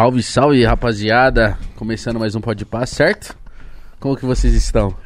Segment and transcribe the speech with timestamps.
[0.00, 1.58] Salve, salve, rapaziada.
[1.76, 3.36] Começando mais um Pode Pá, certo?
[4.00, 4.96] Como que vocês estão?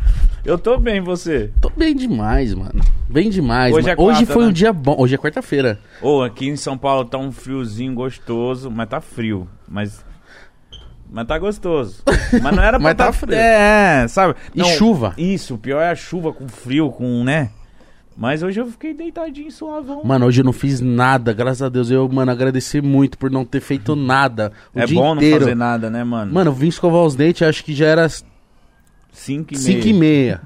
[0.45, 1.51] Eu tô bem, você?
[1.61, 2.81] Tô bem demais, mano.
[3.11, 3.75] Bem demais.
[3.75, 3.93] Hoje mano.
[3.93, 4.53] é quarta, Hoje foi um né?
[4.53, 4.95] dia bom.
[4.97, 5.81] Hoje é quarta-feira.
[6.01, 9.49] Ô, aqui em São Paulo tá um friozinho gostoso, mas tá frio.
[9.67, 10.05] Mas.
[11.11, 12.01] Mas tá gostoso.
[12.41, 13.35] Mas não era pra Mas tá tá frio.
[13.35, 14.37] É, sabe?
[14.55, 15.13] E chuva.
[15.19, 17.51] Isso, o pior é a chuva com frio, com, né?
[18.17, 20.05] Mas hoje eu fiquei deitadinho, suavão.
[20.05, 21.91] Mano, hoje eu não fiz nada, graças a Deus.
[21.91, 25.35] Eu, mano, agradecer muito por não ter feito nada é bom inteiro.
[25.35, 26.33] não fazer nada, né, mano?
[26.33, 28.09] Mano, eu vim escovar os dentes, acho que já era
[29.13, 30.41] 5 e 5 e meia.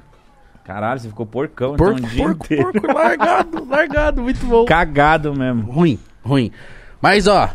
[0.64, 4.64] Caralho, você ficou porcão Porco, então o dia porco, porco, largado, largado, muito bom.
[4.66, 5.70] Cagado mesmo.
[5.70, 6.52] Ruim, ruim.
[7.00, 7.50] Mas, ó,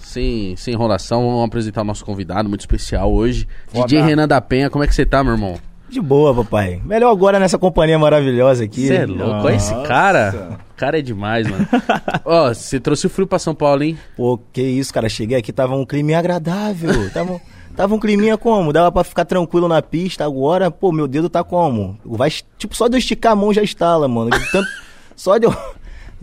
[0.00, 3.48] sem, sem enrolação, vamos apresentar o nosso convidado muito especial hoje.
[3.66, 3.86] Foda.
[3.86, 5.58] DJ Renan da Penha, como é que você tá, meu irmão?
[5.92, 6.80] De boa, papai.
[6.84, 8.86] Melhor agora nessa companhia maravilhosa aqui.
[8.86, 10.58] Você é louco, olha esse cara.
[10.72, 11.66] O cara é demais, mano.
[12.24, 13.98] Ó, você trouxe o frio pra São Paulo, hein?
[14.16, 15.06] Pô, que isso, cara.
[15.08, 17.10] Cheguei aqui, tava um clima agradável.
[17.10, 17.38] Tava,
[17.76, 18.72] tava um climinha como?
[18.72, 20.24] Dava pra ficar tranquilo na pista.
[20.24, 21.98] Agora, pô, meu dedo tá como?
[22.04, 24.30] Vai, tipo, só de eu esticar a mão já estala, mano.
[24.50, 24.68] Tanto-
[25.14, 25.54] só de eu...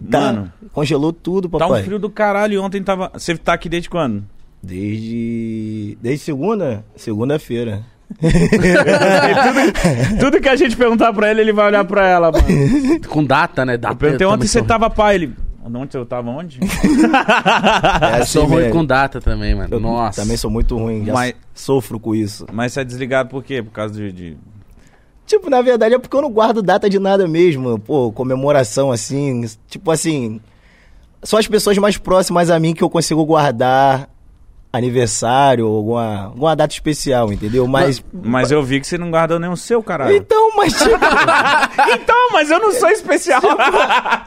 [0.09, 0.53] Tá, Mano.
[0.73, 1.81] congelou tudo, Tá papai.
[1.81, 2.53] um frio do caralho.
[2.53, 3.11] e Ontem tava.
[3.13, 4.23] Você tá aqui desde quando?
[4.63, 5.97] Desde...
[6.01, 6.83] Desde segunda?
[6.95, 7.83] Segunda-feira.
[10.19, 12.45] Tudo que a gente perguntar pra ele, ele vai olhar pra ela, mano.
[13.07, 13.77] Com data, né?
[13.77, 15.35] Data, Eu perguntei eu ontem também você tava pai, ele.
[15.71, 16.59] Onde eu tava onde?
[18.17, 18.73] É Eu sou ruim mesmo.
[18.73, 19.67] com data também, mano.
[19.71, 20.21] Eu Nossa.
[20.23, 22.45] Também sou muito ruim, já Mas- sofro com isso.
[22.52, 23.61] Mas você é desligado por quê?
[23.61, 24.11] Por causa de.
[24.11, 24.37] de-
[25.27, 27.77] Tipo, na verdade é porque eu não guardo data de nada mesmo.
[27.77, 29.45] Pô, comemoração assim.
[29.67, 30.41] Tipo assim.
[31.21, 34.09] Só as pessoas mais próximas a mim que eu consigo guardar
[34.71, 37.67] aniversário, alguma, alguma data especial, entendeu?
[37.67, 38.03] Mas.
[38.13, 40.15] Mas eu vi que você não guardou nem o seu, caralho.
[40.15, 40.89] Então, mas tipo,
[41.93, 43.41] Então, mas eu não sou especial.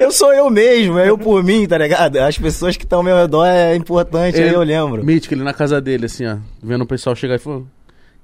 [0.01, 2.17] eu sou eu mesmo, é eu por mim, tá ligado?
[2.19, 5.05] As pessoas que estão ao meu redor é importante, aí Ele- eu lembro.
[5.05, 6.37] Mítico, ele na casa dele, assim, ó.
[6.63, 7.67] Vendo o pessoal chegar e falou...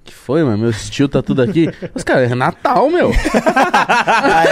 [0.08, 0.56] Que foi, mano?
[0.56, 1.69] Meu tio tá tudo aqui.
[1.94, 3.10] Os caras, é Natal, meu.
[3.74, 4.44] Ah,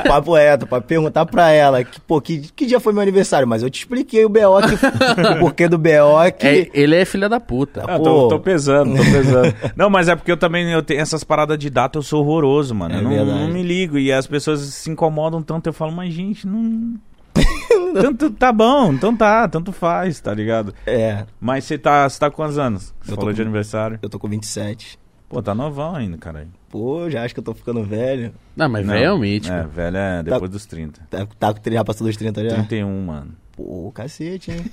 [0.00, 3.46] é, papo reto, pra perguntar pra ela que, pô, que, que dia foi meu aniversário?
[3.46, 5.90] Mas eu te expliquei o BO, que, o porquê do BO
[6.38, 6.46] que.
[6.46, 7.84] É, ele é filha da puta.
[7.86, 8.04] Ah, Pô.
[8.04, 9.54] tô, tô pesando, tô pesando.
[9.76, 12.74] não, mas é porque eu também eu tenho essas paradas de data, eu sou horroroso,
[12.74, 12.94] mano.
[12.94, 13.98] É eu não, não me ligo.
[13.98, 16.94] E as pessoas se incomodam tanto, eu falo, mas gente, não.
[17.94, 20.74] tanto tá bom, então tá, tanto faz, tá ligado?
[20.86, 22.94] É, Mas você tá, você tá com quantos anos?
[23.02, 23.98] Você Eu falou com- de aniversário.
[24.02, 24.98] eu tô com 27.
[25.32, 26.48] Pô, tá novão ainda, caralho.
[26.68, 28.32] Pô, já acho que eu tô ficando velho.
[28.54, 29.54] Não, mas Não, velho é o mítico.
[29.54, 31.00] É, velho é depois dos 30.
[31.10, 32.50] Tá, tá com- já passou dos 30 já?
[32.56, 33.28] 31, mano.
[33.56, 34.60] Pô, cacete, hein?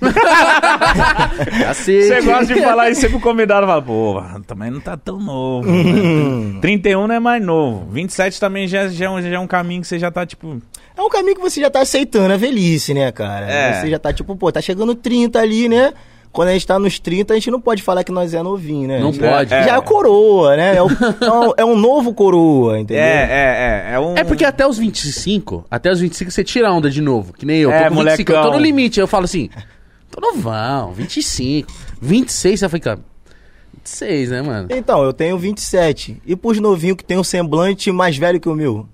[1.60, 2.08] Cacete.
[2.08, 5.66] Você gosta de falar isso sempre o convidado fala, pô, também não tá tão novo.
[5.70, 6.58] né?
[6.60, 7.90] 31 não é mais novo.
[7.90, 10.60] 27 também já, já, é um- já é um caminho que você já tá, tipo.
[10.96, 13.50] É um caminho que você já tá aceitando a velhice, né, cara?
[13.50, 13.80] É.
[13.80, 15.92] Você já tá tipo, pô, tá chegando 30 ali, né?
[16.32, 18.86] Quando a gente tá nos 30, a gente não pode falar que nós é novinho,
[18.86, 19.00] né?
[19.00, 19.52] Não pode.
[19.52, 19.64] É.
[19.64, 20.76] Já é coroa, né?
[20.76, 23.02] É, o- é um, é um novo coroa, entendeu?
[23.02, 23.94] É, é, é.
[23.94, 24.14] É, um...
[24.16, 27.32] É porque até os 25, até os 25 você tira a onda de novo.
[27.32, 27.72] Que nem eu.
[27.72, 29.00] É, tô com 25, eu tô no limite.
[29.00, 29.50] Eu falo assim,
[30.08, 31.68] tô novão, 25.
[32.00, 32.98] 26, você fica.
[33.74, 34.68] 26, né, mano?
[34.70, 36.22] Então, eu tenho 27.
[36.24, 38.86] E pros novinhos que tem um semblante mais velho que o meu?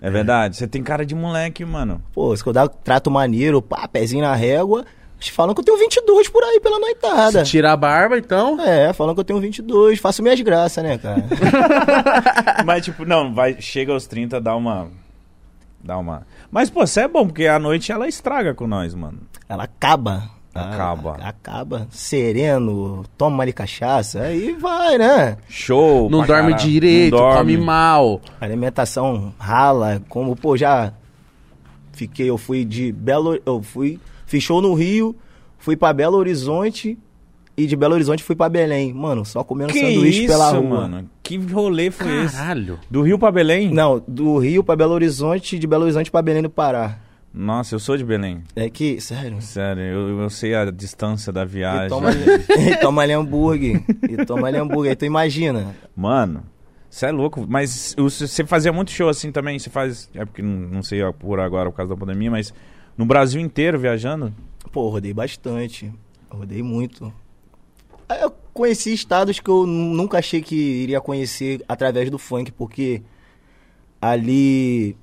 [0.00, 0.56] É verdade.
[0.56, 2.00] Você tem cara de moleque, mano.
[2.14, 4.84] Pô, se eu dar trato maneiro, pá, pezinho na régua,
[5.20, 7.44] eles falam que eu tenho 22 por aí pela noitada.
[7.44, 8.60] Se tirar a barba, então.
[8.60, 11.24] É, falam que eu tenho 22, faço minhas graças, né, cara?
[12.64, 14.88] Mas, tipo, não, vai, chega aos 30, dá uma.
[15.82, 16.26] Dá uma.
[16.50, 19.18] Mas, pô, você é bom, porque a noite ela estraga com nós, mano.
[19.48, 20.30] Ela acaba.
[20.54, 21.16] Acaba.
[21.20, 21.86] Ah, acaba.
[21.90, 25.36] Sereno, toma ali cachaça, aí vai, né?
[25.48, 26.10] Show.
[26.10, 26.56] Não dorme caralho.
[26.56, 27.54] direito, Não dorme.
[27.54, 28.20] come mal.
[28.40, 30.92] Alimentação rala, como, pô, já
[31.92, 35.16] fiquei, eu fui de Belo, eu fui, fiz show no Rio,
[35.58, 36.96] fui pra Belo Horizonte
[37.56, 38.94] e de Belo Horizonte fui pra Belém.
[38.94, 40.62] Mano, só comendo Que sanduíche isso, pela rua.
[40.88, 41.10] mano?
[41.24, 42.36] Que rolê foi esse?
[42.36, 42.78] Caralho.
[42.88, 43.72] Do Rio pra Belém?
[43.74, 46.98] Não, do Rio pra Belo Horizonte e de Belo Horizonte pra Belém do Pará.
[47.34, 48.42] Nossa, eu sou de Belém.
[48.56, 49.40] É que, sério.
[49.42, 51.88] Sério, eu, eu sei a distância da E viagem.
[51.88, 53.82] toma, e toma ali hambúrguer.
[54.08, 54.90] E toma ali hambúrguer.
[54.90, 55.74] Aí tu imagina.
[55.94, 56.42] Mano,
[56.88, 57.44] você é louco.
[57.46, 59.58] Mas você fazia muito show assim também?
[59.58, 60.08] Você faz.
[60.14, 62.52] É porque não, não sei por agora por causa da pandemia, mas
[62.98, 64.34] no Brasil inteiro viajando?
[64.72, 65.90] Pô, rodei bastante.
[66.28, 67.10] Rodei muito.
[68.08, 72.50] Aí Eu conheci estados que eu nu- nunca achei que iria conhecer através do funk,
[72.52, 73.00] porque
[74.00, 74.96] ali.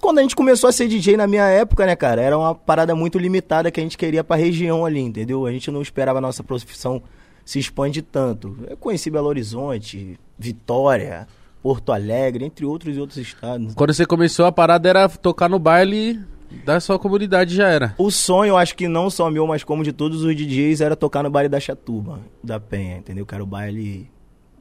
[0.00, 2.94] Quando a gente começou a ser DJ na minha época, né, cara, era uma parada
[2.94, 5.44] muito limitada que a gente queria pra região ali, entendeu?
[5.46, 7.02] A gente não esperava a nossa profissão
[7.44, 8.56] se expandir tanto.
[8.68, 11.26] Eu conheci Belo Horizonte, Vitória,
[11.62, 13.74] Porto Alegre, entre outros e outros estados.
[13.74, 16.20] Quando você começou a parada era tocar no baile
[16.64, 17.94] Da sua comunidade já era.
[17.98, 21.22] O sonho, acho que não só meu, mas como de todos os DJs, era tocar
[21.22, 23.26] no baile da Chatuba, da Penha, entendeu?
[23.26, 24.10] Que era o baile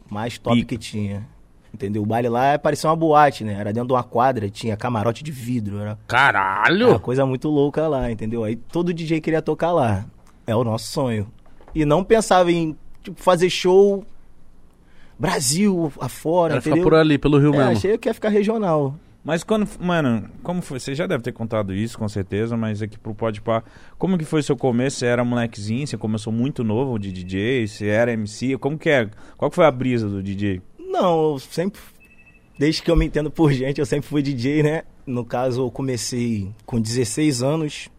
[0.09, 0.69] mais top Pica.
[0.69, 1.27] que tinha.
[1.73, 2.01] Entendeu?
[2.01, 3.53] O baile lá parecia uma boate, né?
[3.53, 6.89] Era dentro de uma quadra, tinha camarote de vidro, era Caralho!
[6.89, 8.43] uma coisa muito louca lá, entendeu?
[8.43, 10.05] Aí todo DJ queria tocar lá.
[10.45, 11.27] É o nosso sonho.
[11.73, 14.03] E não pensava em tipo, fazer show
[15.17, 16.89] Brasil afora, Era ficar entendeu?
[16.89, 17.71] por ali, pelo Rio é, mesmo.
[17.73, 18.95] achei que ia ficar regional.
[19.23, 20.79] Mas quando, mano, como foi?
[20.79, 23.63] Você já deve ter contado isso, com certeza, mas aqui pro Pode Pá,
[23.97, 24.97] como que foi o seu começo?
[24.97, 29.09] Você era molequezinho, você começou muito novo de DJ, você era MC, como que é?
[29.37, 30.61] Qual que foi a brisa do DJ?
[30.79, 31.79] Não, eu sempre.
[32.57, 34.83] Desde que eu me entendo por gente, eu sempre fui DJ, né?
[35.05, 37.89] No caso, eu comecei com 16 anos.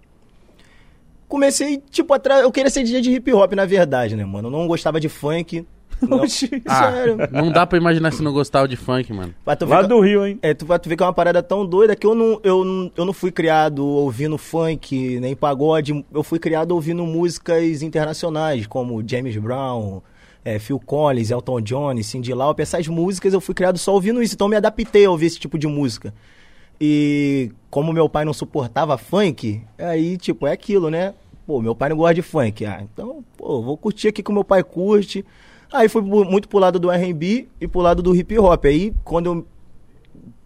[1.28, 2.42] Comecei, tipo, atrás.
[2.42, 4.48] Eu queria ser DJ de hip hop, na verdade, né, mano?
[4.48, 5.64] Eu não gostava de funk.
[6.08, 6.50] Não, Oxi.
[6.66, 7.16] Ah, sério.
[7.30, 9.34] não dá pra imaginar se não gostava de funk, mano.
[9.44, 10.38] Pra tu ver Lá que- do Rio, hein?
[10.42, 12.64] É, tu vai tu ver que é uma parada tão doida que eu não, eu,
[12.64, 16.04] não- eu não fui criado ouvindo funk, nem pagode.
[16.12, 20.00] Eu fui criado ouvindo músicas internacionais, como James Brown,
[20.44, 22.62] é, Phil Collins, Elton John, Cyndi Lauper.
[22.64, 25.38] Essas músicas eu fui criado só ouvindo isso, então eu me adaptei a ouvir esse
[25.38, 26.12] tipo de música.
[26.80, 31.14] E como meu pai não suportava funk, aí, tipo, é aquilo, né?
[31.46, 32.64] Pô, meu pai não gosta de funk.
[32.64, 35.24] Ah, então, pô, vou curtir aqui que o meu pai curte.
[35.72, 38.64] Aí fui muito pro lado do R&B e pro lado do hip hop.
[38.66, 39.46] Aí, quando eu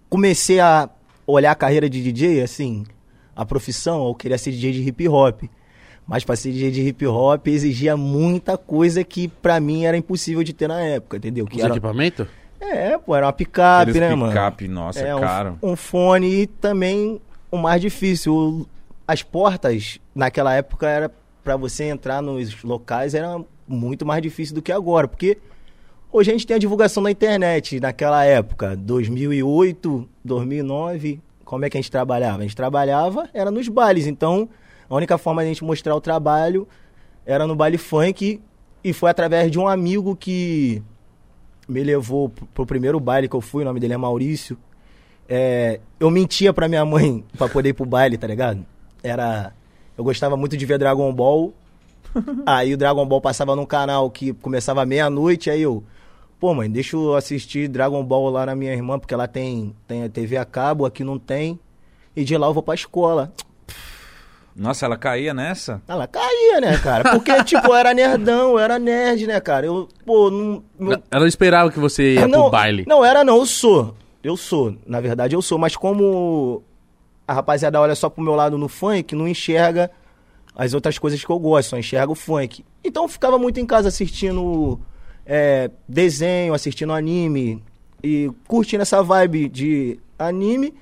[0.09, 0.89] comecei a
[1.27, 2.85] olhar a carreira de DJ, assim,
[3.35, 5.43] a profissão, eu queria ser DJ de hip hop.
[6.07, 10.45] Mas pra ser DJ de hip hop exigia muita coisa que pra mim era impossível
[10.45, 11.45] de ter na época, entendeu?
[11.47, 12.29] Que Os era, equipamentos?
[12.61, 14.31] é, pô, era uma picape, Aqueles né, mano?
[14.31, 15.59] picape, nossa, é um- caro.
[15.61, 17.21] Um, fone e também
[17.51, 18.69] o mais difícil.
[19.09, 21.11] As portas, naquela época, era
[21.43, 25.07] para você entrar nos locais, era muito mais difícil do que agora.
[25.09, 25.39] Porque
[26.13, 27.81] hoje a gente tem a divulgação na internet.
[27.81, 32.39] Naquela época, 2008, 2009, como é que a gente trabalhava?
[32.39, 34.07] A gente trabalhava, era nos bailes.
[34.07, 34.49] Então,
[34.89, 36.67] a única forma de a gente mostrar o trabalho
[37.25, 38.41] era no baile funk.
[38.85, 40.81] E foi através de um amigo que
[41.69, 44.57] me levou pro- primeiro baile que eu fui, o nome dele é Maurício.
[45.29, 48.65] É, eu mentia pra minha mãe pra poder ir pro baile, tá ligado?
[49.03, 49.53] Era.
[49.99, 51.53] Eu gostava muito de ver Dragon Ball.
[52.47, 55.83] Aí o Dragon Ball passava num canal que começava meia-noite, aí eu.
[56.39, 60.05] Pô, mãe, deixa eu assistir Dragon Ball lá na minha irmã, porque ela tem, tem
[60.05, 61.59] a TV a cabo, aqui não tem.
[62.15, 63.33] E de lá eu vou pra escola.
[64.55, 65.83] Nossa, ela caía nessa?
[65.87, 67.11] Ela caía, né, cara?
[67.11, 69.67] Porque, tipo, eu era nerdão, eu era nerd, né, cara?
[69.67, 70.63] Eu, pô, não.
[70.79, 72.85] meu- Ela não esperava que você ia não, pro baile.
[72.87, 73.95] Não, era não, eu sou.
[74.25, 74.75] Eu sou.
[74.87, 75.59] Na verdade, eu sou.
[75.59, 76.63] Mas como
[77.29, 79.91] a rapaziada olha só pro meu lado no funk, não enxerga
[80.57, 82.65] as outras coisas que eu gosto, só enxerga o funk.
[82.83, 84.81] Então eu ficava muito em casa assistindo
[85.27, 87.63] é, desenho, assistindo anime
[88.03, 90.73] e curtindo essa vibe de anime.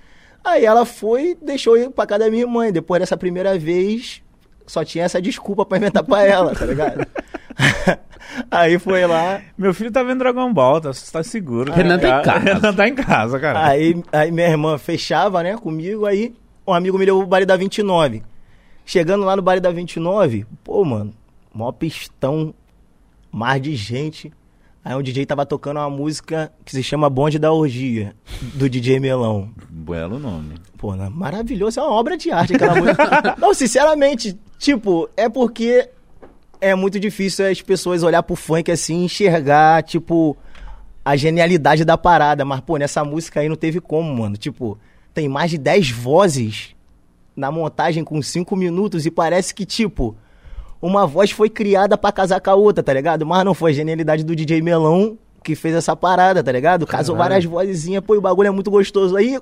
[0.45, 2.71] Aí ela foi e deixou eu ir pra casa da minha mãe.
[2.71, 4.23] Depois dessa primeira vez,
[4.65, 7.05] só tinha essa desculpa pra inventar pra ela, tá ligado?
[8.51, 11.73] Aí foi lá, Meu filho tá vendo Dragon Ball, tá, tá seguro.
[11.73, 12.39] Renan tá em casa.
[12.39, 13.67] Renan tá em casa, cara.
[13.67, 16.35] Aí, aí minha irmã fechava, né, comigo, aí
[16.67, 18.23] um amigo me levou pro baile da 29.
[18.85, 21.15] Chegando lá no baile da 29, pô, mano,
[21.53, 22.55] maior pistão,
[23.33, 24.33] mar de gente.
[24.85, 28.15] Aí o DJ tava tocando uma música que se chama Bonde da Orgia,
[28.55, 29.49] do DJ Melão.
[29.71, 30.57] Belo nome.
[30.77, 33.37] Pô, né, maravilhoso, é uma obra de arte aquela música.
[33.41, 35.89] Não, sinceramente, tipo, é porque
[36.61, 40.37] é muito difícil as pessoas olhar pro funk assim e enxergar, tipo,
[41.03, 42.45] a genialidade da parada.
[42.45, 44.37] Mas, pô, nessa música aí não teve como, mano.
[44.37, 44.79] Tipo,
[45.15, 46.74] tem mais de 10 vozes
[47.37, 50.17] na montagem com 5 minutos e parece que, tipo,
[50.81, 53.25] uma voz foi criada pra casar com a outra, tá ligado?
[53.27, 56.87] Mas não foi a genialidade do DJ Melão que fez essa parada, tá ligado?
[56.87, 57.49] Casou Caralho.
[57.49, 59.17] várias vozinhas, pô, o bagulho é muito gostoso.
[59.17, 59.39] Aí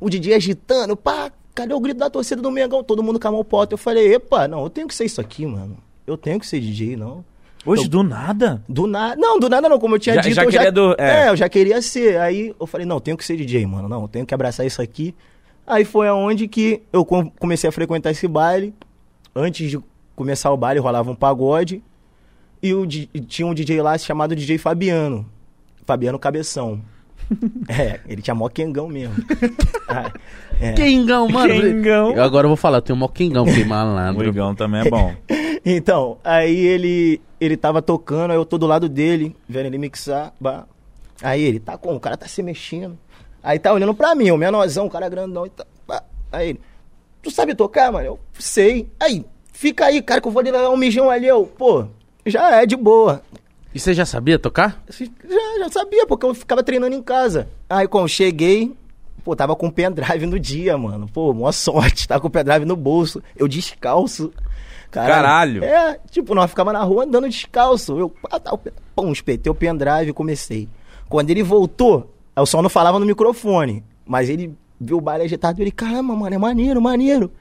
[0.00, 2.84] o DJ agitando, pá, cadê o grito da torcida do Mengão?
[2.84, 3.72] Todo mundo com a mão pro alto.
[3.72, 5.76] Eu falei, epa, não, eu tenho que ser isso aqui, mano.
[6.06, 7.24] Eu tenho que ser DJ, não.
[7.64, 8.62] Hoje, Eu- do nada?
[8.68, 9.16] Do nada.
[9.20, 10.34] Não, do nada não, como eu tinha Já- dito.
[10.36, 11.24] já eu queria do- é.
[11.24, 11.28] é.
[11.30, 12.20] eu já queria ser.
[12.20, 13.88] Aí eu falei, não, eu tenho que ser DJ, mano.
[13.88, 15.12] Não, eu tenho que abraçar isso aqui.
[15.66, 18.74] Aí foi aonde que eu com- comecei a frequentar esse baile.
[19.34, 19.78] Antes de
[20.14, 21.82] começar o baile, rolava um pagode.
[22.62, 25.26] E o, tinha um DJ lá chamado DJ Fabiano.
[25.84, 26.80] Fabiano Cabeção.
[27.68, 29.14] é, ele tinha mó quengão mesmo.
[29.88, 30.12] Ah,
[30.60, 30.72] é.
[30.72, 31.54] Quengão, mano.
[31.54, 32.10] Quengão.
[32.10, 34.26] Eu agora vou falar, eu tenho mó quengão, fiquei O malandro.
[34.28, 35.14] Igão também é bom.
[35.64, 40.32] Então, aí ele ele tava tocando, aí eu tô do lado dele, vendo ele mixar.
[40.40, 40.64] bah.
[41.22, 41.94] Aí ele, tá como?
[41.96, 42.98] O cara tá se mexendo.
[43.46, 45.64] Aí tá olhando pra mim, o menorzão, o cara grandão e tá.
[46.32, 46.60] Aí ele,
[47.22, 48.04] tu sabe tocar, mano?
[48.04, 48.90] Eu sei.
[48.98, 51.28] Aí, fica aí, cara, que eu vou dar um mijão ali.
[51.28, 51.86] Eu, pô,
[52.26, 53.22] já é de boa.
[53.72, 54.82] E você já sabia tocar?
[54.90, 55.06] Já,
[55.60, 57.46] já sabia, porque eu ficava treinando em casa.
[57.70, 58.74] Aí quando cheguei,
[59.22, 61.08] pô, tava com pendrive no dia, mano.
[61.12, 63.22] Pô, mó sorte, tava com pendrive no bolso.
[63.36, 64.32] Eu descalço.
[64.90, 65.62] Caralho.
[65.62, 67.96] É, tipo, nós ficava na rua andando descalço.
[67.96, 70.68] Eu, pá, tá, o pen- pum, espetei o pendrive e comecei.
[71.08, 73.82] Quando ele voltou, eu só não falava no microfone.
[74.04, 77.32] Mas ele viu o baile agitado e ele, caramba, mano, é maneiro, maneiro.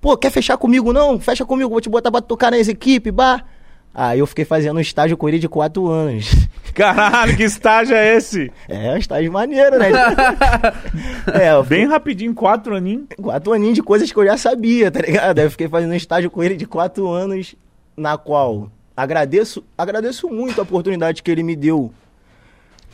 [0.00, 1.20] Pô, quer fechar comigo não?
[1.20, 3.44] Fecha comigo, vou te botar pra tocar nas equipes, bah.
[3.94, 6.30] Aí eu fiquei fazendo um estágio com ele de quatro anos.
[6.74, 8.50] Caralho, que estágio é esse?
[8.66, 9.90] É, um estágio maneiro, né?
[11.34, 13.04] é, Bem rapidinho, quatro aninhos.
[13.20, 15.38] quatro aninhos de coisas que eu já sabia, tá ligado?
[15.38, 17.54] Aí eu fiquei fazendo um estágio com ele de quatro anos,
[17.96, 21.92] na qual agradeço, agradeço muito a oportunidade que ele me deu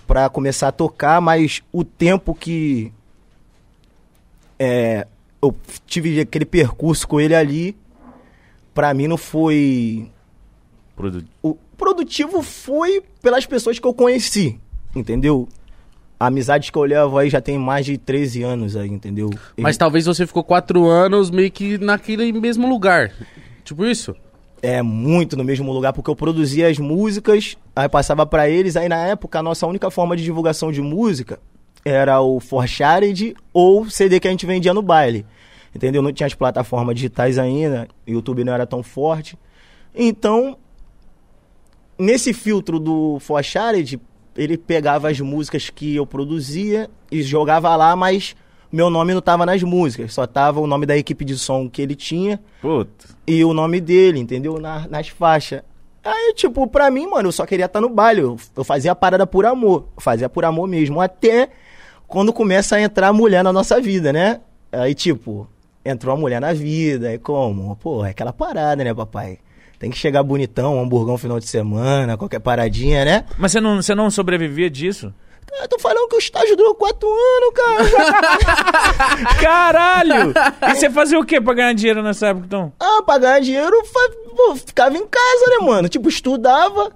[0.09, 2.91] pra começar a tocar, mas o tempo que
[4.59, 5.07] é,
[5.41, 5.55] eu
[5.87, 7.77] tive aquele percurso com ele ali,
[8.73, 10.11] pra mim não foi
[11.43, 14.59] o produtivo foi pelas pessoas que eu conheci,
[14.97, 15.47] entendeu?
[16.19, 19.31] Amizades que eu levo aí já tem mais de 13 anos aí, entendeu?
[19.59, 23.12] Mas talvez você ficou quatro anos meio que naquele mesmo lugar.
[23.62, 24.17] Tipo isso?
[24.61, 28.88] É muito no mesmo lugar, porque eu produzia as músicas, aí passava pra eles, aí
[28.88, 31.38] na época a nossa única forma de divulgação de música
[31.85, 35.25] era o For Charity ou CD que a gente vendia no baile.
[35.75, 36.03] Entendeu?
[36.03, 39.38] Não tinha as plataformas digitais ainda, YouTube não era tão forte.
[39.95, 40.57] Então,
[41.99, 44.00] nesse filtro do For Charity,
[44.37, 48.35] ele pegava as músicas que eu produzia e jogava lá, mas
[48.71, 51.81] meu nome não tava nas músicas, só tava o nome da equipe de som que
[51.83, 53.07] ele tinha Puta.
[53.27, 54.59] e o nome dele, entendeu?
[54.61, 55.63] Na- nas faixas.
[56.05, 58.21] Aí, tipo, pra mim, mano, eu só queria estar no baile.
[58.23, 59.89] Eu, eu fazia a parada por amor.
[59.97, 61.01] Eu fazia por amor mesmo.
[61.01, 61.51] Até
[62.07, 64.41] quando começa a entrar a mulher na nossa vida, né?
[64.73, 65.47] Aí, tipo,
[65.85, 67.09] entrou a mulher na vida.
[67.09, 67.77] Aí como?
[67.77, 69.39] Pô, é aquela parada, né, papai?
[69.79, 73.25] Tem que chegar bonitão, um hamburgão final de semana, qualquer paradinha, né?
[73.39, 75.13] Mas você não, você não sobrevivia disso?
[75.61, 79.35] Eu tô falando que o estágio durou quatro anos, cara.
[79.40, 80.35] Caralho!
[80.62, 82.73] e você fazia o que pra ganhar dinheiro nessa época, então?
[82.78, 83.76] Ah, pra ganhar dinheiro,
[84.37, 85.88] pô, ficava em casa, né, mano?
[85.88, 86.93] Tipo, estudava,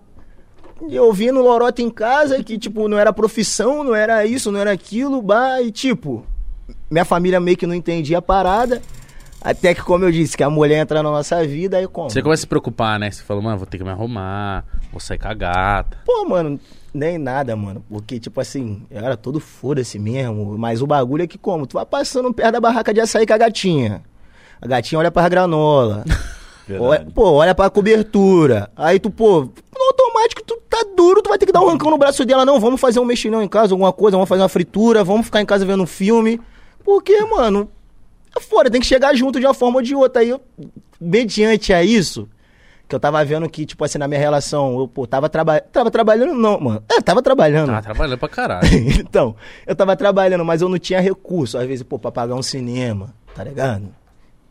[0.90, 4.72] eu ouvindo lorota em casa, que, tipo, não era profissão, não era isso, não era
[4.72, 6.24] aquilo, bah, e, tipo,
[6.90, 8.80] minha família meio que não entendia a parada.
[9.44, 12.08] Até que, como eu disse, que a mulher entra na nossa vida, aí como?
[12.08, 13.10] Você começa a se preocupar, né?
[13.10, 15.98] Você falou, mano, vou ter que me arrumar, vou sair com a gata.
[16.06, 16.60] Pô, mano,
[16.92, 17.84] nem nada, mano.
[17.88, 20.56] Porque, tipo assim, eu era todo foda-se mesmo.
[20.58, 21.66] Mas o bagulho é que como?
[21.66, 24.02] Tu vai passando perto da barraca de açaí com a gatinha.
[24.60, 26.04] A gatinha olha pra granola.
[26.78, 28.70] Olha, pô, olha pra cobertura.
[28.76, 31.90] Aí tu, pô, no automático tu tá duro, tu vai ter que dar um rancão
[31.90, 32.46] no braço dela.
[32.46, 35.42] Não, vamos fazer um mexilhão em casa, alguma coisa, vamos fazer uma fritura, vamos ficar
[35.42, 36.40] em casa vendo um filme.
[36.84, 37.68] Porque, mano,
[38.34, 40.22] é foda, tem que chegar junto de uma forma ou de outra.
[40.22, 40.40] Aí, eu,
[41.00, 42.28] mediante a isso,
[42.92, 45.90] que eu tava vendo que, tipo assim, na minha relação, eu, pô, tava, traba tava
[45.90, 46.84] trabalhando, não, mano.
[46.90, 47.70] É, tava trabalhando.
[47.70, 48.68] Tá trabalhando pra caralho.
[49.00, 49.34] então,
[49.66, 53.14] eu tava trabalhando, mas eu não tinha recurso, às vezes, pô, pra pagar um cinema,
[53.34, 53.88] tá ligado?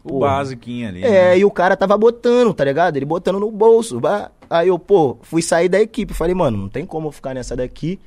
[0.04, 1.04] O basiquinho ali.
[1.04, 1.38] É, né?
[1.38, 2.98] e o cara tava botando, tá ligado?
[2.98, 4.00] Ele botando no bolso.
[4.00, 4.32] bah.
[4.50, 6.12] Aí eu, pô, fui sair da equipe.
[6.12, 8.00] Falei, mano, não tem como eu ficar nessa daqui.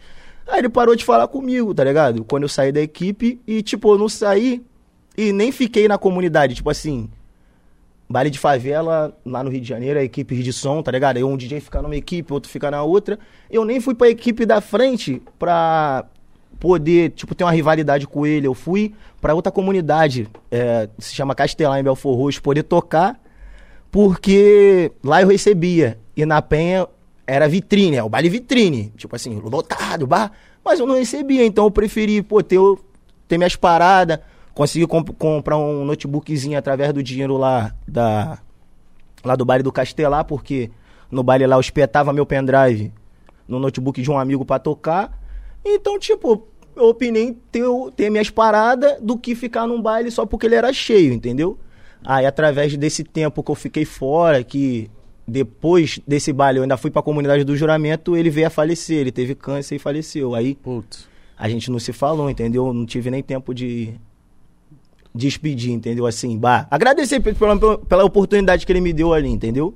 [0.48, 2.24] Aí ele parou de falar comigo, tá ligado?
[2.24, 4.60] Quando eu saí da equipe e, tipo, eu não saí
[5.16, 6.56] e nem fiquei na comunidade.
[6.56, 7.08] Tipo assim,
[8.08, 11.16] baile de favela lá no Rio de Janeiro, a equipe de som, tá ligado?
[11.16, 13.18] Aí um DJ fica numa equipe, outro fica na outra.
[13.50, 16.06] Eu nem fui pra equipe da frente pra
[16.60, 18.46] poder, tipo, ter uma rivalidade com ele.
[18.46, 23.20] Eu fui pra outra comunidade, é, se chama Castelar, em Belfor Roxo, poder tocar,
[23.90, 25.98] porque lá eu recebia.
[26.16, 26.86] E na Penha
[27.26, 28.92] era vitrine, é o baile vitrine.
[28.96, 30.30] Tipo assim, lotado, bar.
[30.64, 32.58] Mas eu não recebia, então eu preferi, pô, ter,
[33.28, 34.20] ter minhas paradas,
[34.54, 38.38] conseguir comp- comprar um notebookzinho através do dinheiro lá da
[39.24, 40.70] lá do baile do Castelar, porque
[41.10, 42.92] no baile lá eu espetava meu pendrive
[43.48, 45.18] no notebook de um amigo pra tocar.
[45.64, 46.46] Então, tipo,
[46.76, 47.62] eu opinei ter,
[47.96, 51.58] ter minhas paradas do que ficar num baile só porque ele era cheio, entendeu?
[52.04, 54.90] Aí, através desse tempo que eu fiquei fora, que
[55.26, 59.10] depois desse baile eu ainda fui pra comunidade do juramento, ele veio a falecer, ele
[59.12, 60.34] teve câncer e faleceu.
[60.34, 61.08] Aí Putz.
[61.38, 62.74] a gente não se falou, entendeu?
[62.74, 63.94] Não tive nem tempo de
[65.14, 66.06] despedir, entendeu?
[66.06, 69.74] Assim, bah, agradecer pe- pela, pela, oportunidade que ele me deu ali, entendeu?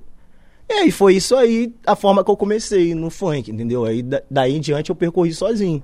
[0.69, 3.85] E aí foi isso aí, a forma que eu comecei no funk, entendeu?
[3.85, 5.83] Aí da- daí em diante eu percorri sozinho.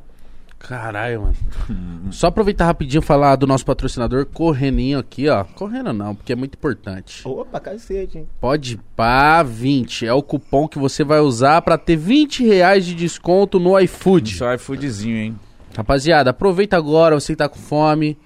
[0.59, 1.35] Caralho, mano.
[2.11, 5.45] Só aproveitar rapidinho e falar do nosso patrocinador Correninho aqui, ó.
[5.45, 7.21] Correndo não, porque é muito importante.
[7.27, 8.29] Opa, cacete, hein?
[8.41, 10.07] Pode pá 20.
[10.07, 14.37] É o cupom que você vai usar pra ter 20 reais de desconto no iFood.
[14.37, 15.39] Só iFoodzinho, hein?
[15.77, 18.17] Rapaziada, aproveita agora, você que tá com fome.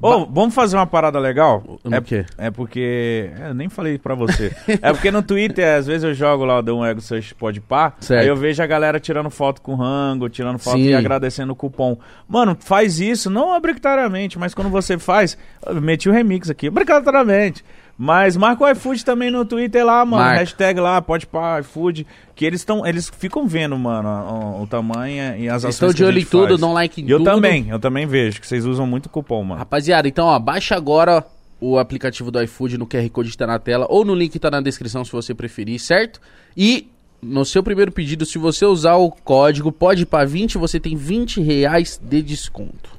[0.00, 1.62] Ô, vamos fazer uma parada legal?
[1.90, 2.24] É, quê?
[2.36, 3.30] é porque.
[3.38, 4.54] é, eu nem falei pra você.
[4.68, 7.94] é porque no Twitter, às vezes eu jogo lá, dou um ego search pode pá.
[8.00, 8.22] Certo.
[8.22, 10.88] Aí eu vejo a galera tirando foto com rango, tirando foto Sim.
[10.88, 11.98] e agradecendo o cupom.
[12.28, 15.36] Mano, faz isso, não obrigatoriamente, mas quando você faz.
[15.80, 17.64] Meti o remix aqui, obrigatoriamente.
[17.96, 20.24] Mas marca o iFood também no Twitter lá, mano.
[20.24, 20.40] Marca.
[20.40, 22.06] Hashtag lá, pode pá, iFood.
[22.34, 22.84] Que eles estão.
[22.84, 26.58] Eles ficam vendo, mano, o, o tamanho e as ações Estou de olho em tudo,
[26.58, 27.30] dão like em eu tudo.
[27.30, 29.58] também, eu também vejo que vocês usam muito cupom, mano.
[29.58, 31.24] Rapaziada, então, ó, baixa agora
[31.60, 34.38] o aplicativo do iFood no QR Code que tá na tela ou no link que
[34.40, 36.20] tá na descrição se você preferir, certo?
[36.56, 36.88] E
[37.22, 41.40] no seu primeiro pedido, se você usar o código pode para 20, você tem 20
[41.40, 42.90] reais de desconto.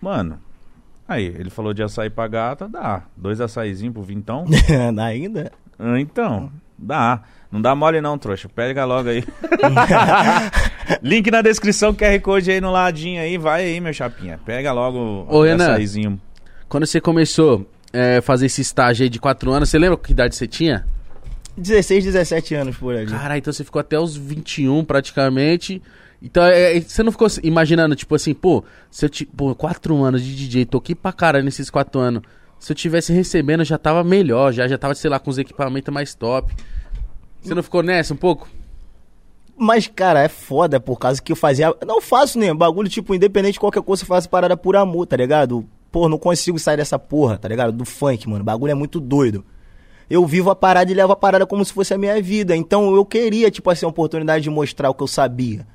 [0.00, 0.40] Mano,
[1.06, 3.02] aí, ele falou de açaí pra gata, dá.
[3.16, 4.44] Dois açaizinhos pro vintão.
[5.04, 5.52] Ainda?
[5.78, 7.22] Ah, então, dá.
[7.50, 8.48] Não dá mole não, trouxa.
[8.48, 9.22] Pega logo aí.
[11.02, 13.36] Link na descrição, QR Code aí no ladinho aí.
[13.36, 14.40] Vai aí, meu chapinha.
[14.44, 15.64] Pega logo Ô, o Renan.
[15.72, 16.20] açaizinho.
[16.68, 20.34] Quando você começou a fazer esse estágio aí de 4 anos, você lembra que idade
[20.34, 20.86] você tinha?
[21.56, 23.10] 16, 17 anos por ali.
[23.10, 25.82] Caralho, então você ficou até os 21 praticamente.
[26.22, 29.96] Então, é, é, você não ficou imaginando, tipo assim, pô, se eu, ti- pô, 4
[30.02, 32.22] anos de DJ, toquei pra caralho nesses 4 anos.
[32.60, 35.92] Se eu tivesse recebendo, já tava melhor, já, já tava, sei lá, com os equipamentos
[35.92, 36.54] mais top.
[37.42, 38.48] Você não ficou nessa um pouco?
[39.56, 41.74] Mas, cara, é foda por causa que eu fazia.
[41.86, 45.16] Não faço nem bagulho, tipo, independente de qualquer coisa, eu faço parada por amor, tá
[45.16, 45.66] ligado?
[45.90, 47.72] Pô, não consigo sair dessa porra, tá ligado?
[47.72, 48.42] Do funk, mano.
[48.42, 49.44] O bagulho é muito doido.
[50.08, 52.56] Eu vivo a parada e levo a parada como se fosse a minha vida.
[52.56, 55.66] Então eu queria, tipo assim, a oportunidade de mostrar o que eu sabia,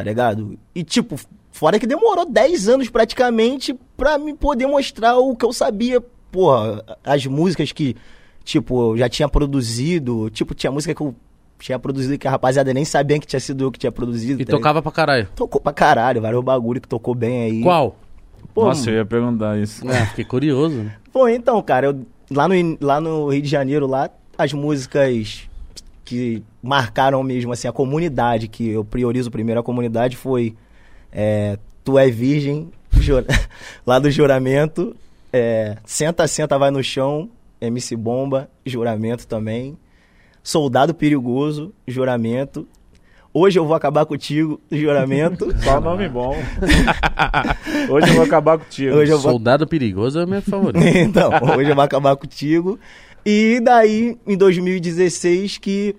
[0.00, 0.58] tá ligado?
[0.74, 1.16] E, tipo,
[1.52, 6.02] fora que demorou 10 anos praticamente pra me poder mostrar o que eu sabia.
[6.32, 7.94] Porra, as músicas que,
[8.42, 10.30] tipo, eu já tinha produzido.
[10.30, 11.14] Tipo, tinha música que eu
[11.58, 14.40] tinha produzido que a rapaziada nem sabia que tinha sido eu que tinha produzido.
[14.40, 15.28] E tá tocava pra caralho.
[15.36, 17.62] Tocou pra caralho, vários bagulho que tocou bem aí.
[17.62, 17.94] Qual?
[18.54, 19.86] Pô, Nossa, eu ia perguntar isso.
[19.86, 20.76] É, fiquei curioso.
[20.76, 20.96] né?
[21.12, 25.49] Pô, então, cara, eu, lá, no, lá no Rio de Janeiro, lá, as músicas
[26.10, 30.56] que marcaram mesmo, assim, a comunidade, que eu priorizo primeiro a comunidade, foi
[31.12, 32.68] é, Tu é Virgem,
[32.98, 33.24] jura-
[33.86, 34.96] lá do Juramento,
[35.32, 39.78] é, Senta, Senta, Vai no Chão, MC Bomba, Juramento também,
[40.42, 42.66] Soldado Perigoso, Juramento,
[43.32, 45.54] Hoje eu vou acabar contigo, Juramento.
[45.62, 46.34] Só nome bom.
[47.88, 48.96] Hoje eu vou acabar contigo.
[48.96, 50.84] Hoje eu vou Soldado Perigoso é o meu favorito.
[50.84, 52.76] então, hoje eu vou acabar contigo.
[53.24, 55.94] E daí, em 2016, que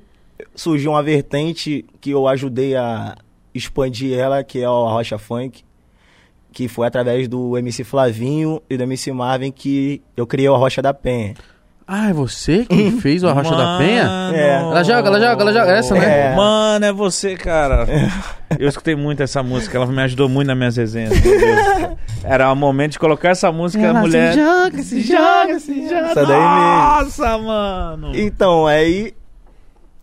[0.56, 3.16] surgiu uma vertente que eu ajudei a
[3.54, 5.64] expandir ela, que é o Rocha Funk,
[6.52, 10.82] que foi através do MC Flavinho e do MC Marvin que eu criei o Rocha
[10.82, 11.36] da Penha.
[11.94, 14.32] Ah, é você que fez o Arrocha da Penha?
[14.34, 14.62] É.
[14.62, 15.72] Ela joga, ela joga, ela joga.
[15.74, 16.32] Essa, né?
[16.32, 16.36] É.
[16.38, 17.86] Mano, é você, cara.
[18.58, 21.12] Eu escutei muito essa música, ela me ajudou muito nas minhas resenhas.
[22.24, 24.34] Era o momento de colocar essa música, a Ela mulher.
[24.34, 26.12] se joga, se joga, se joga.
[26.12, 27.04] Essa daí mesmo.
[27.04, 28.12] Nossa, mano.
[28.16, 29.14] Então, aí.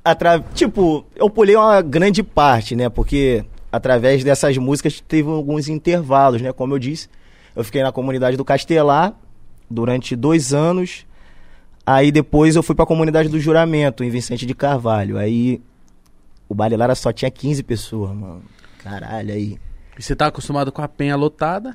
[0.05, 0.45] Atra...
[0.53, 2.91] Tipo, eu pulei uma grande parte, né?
[2.91, 6.53] Porque através dessas músicas teve alguns intervalos, né?
[6.53, 7.09] Como eu disse,
[7.57, 9.15] eu fiquei na comunidade do Castelar
[9.71, 11.08] durante dois anos.
[11.91, 15.17] Aí depois eu fui pra comunidade do Juramento, em Vicente de Carvalho.
[15.17, 15.59] Aí
[16.47, 18.43] o baile Lara só tinha 15 pessoas, mano.
[18.85, 19.59] Caralho, aí.
[19.99, 21.75] E você tá acostumado com a penha lotada?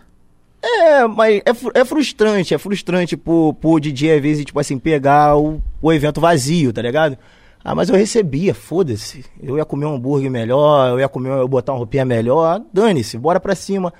[0.61, 5.35] É, mas é, é frustrante, é frustrante pro, pro DJ, às vezes, tipo assim, pegar
[5.35, 7.17] o, o evento vazio, tá ligado?
[7.63, 9.25] Ah, mas eu recebia, foda-se.
[9.41, 12.61] Eu ia comer um hambúrguer melhor, eu ia comer, eu ia botar uma roupinha melhor,
[12.71, 13.91] dane-se, bora pra cima.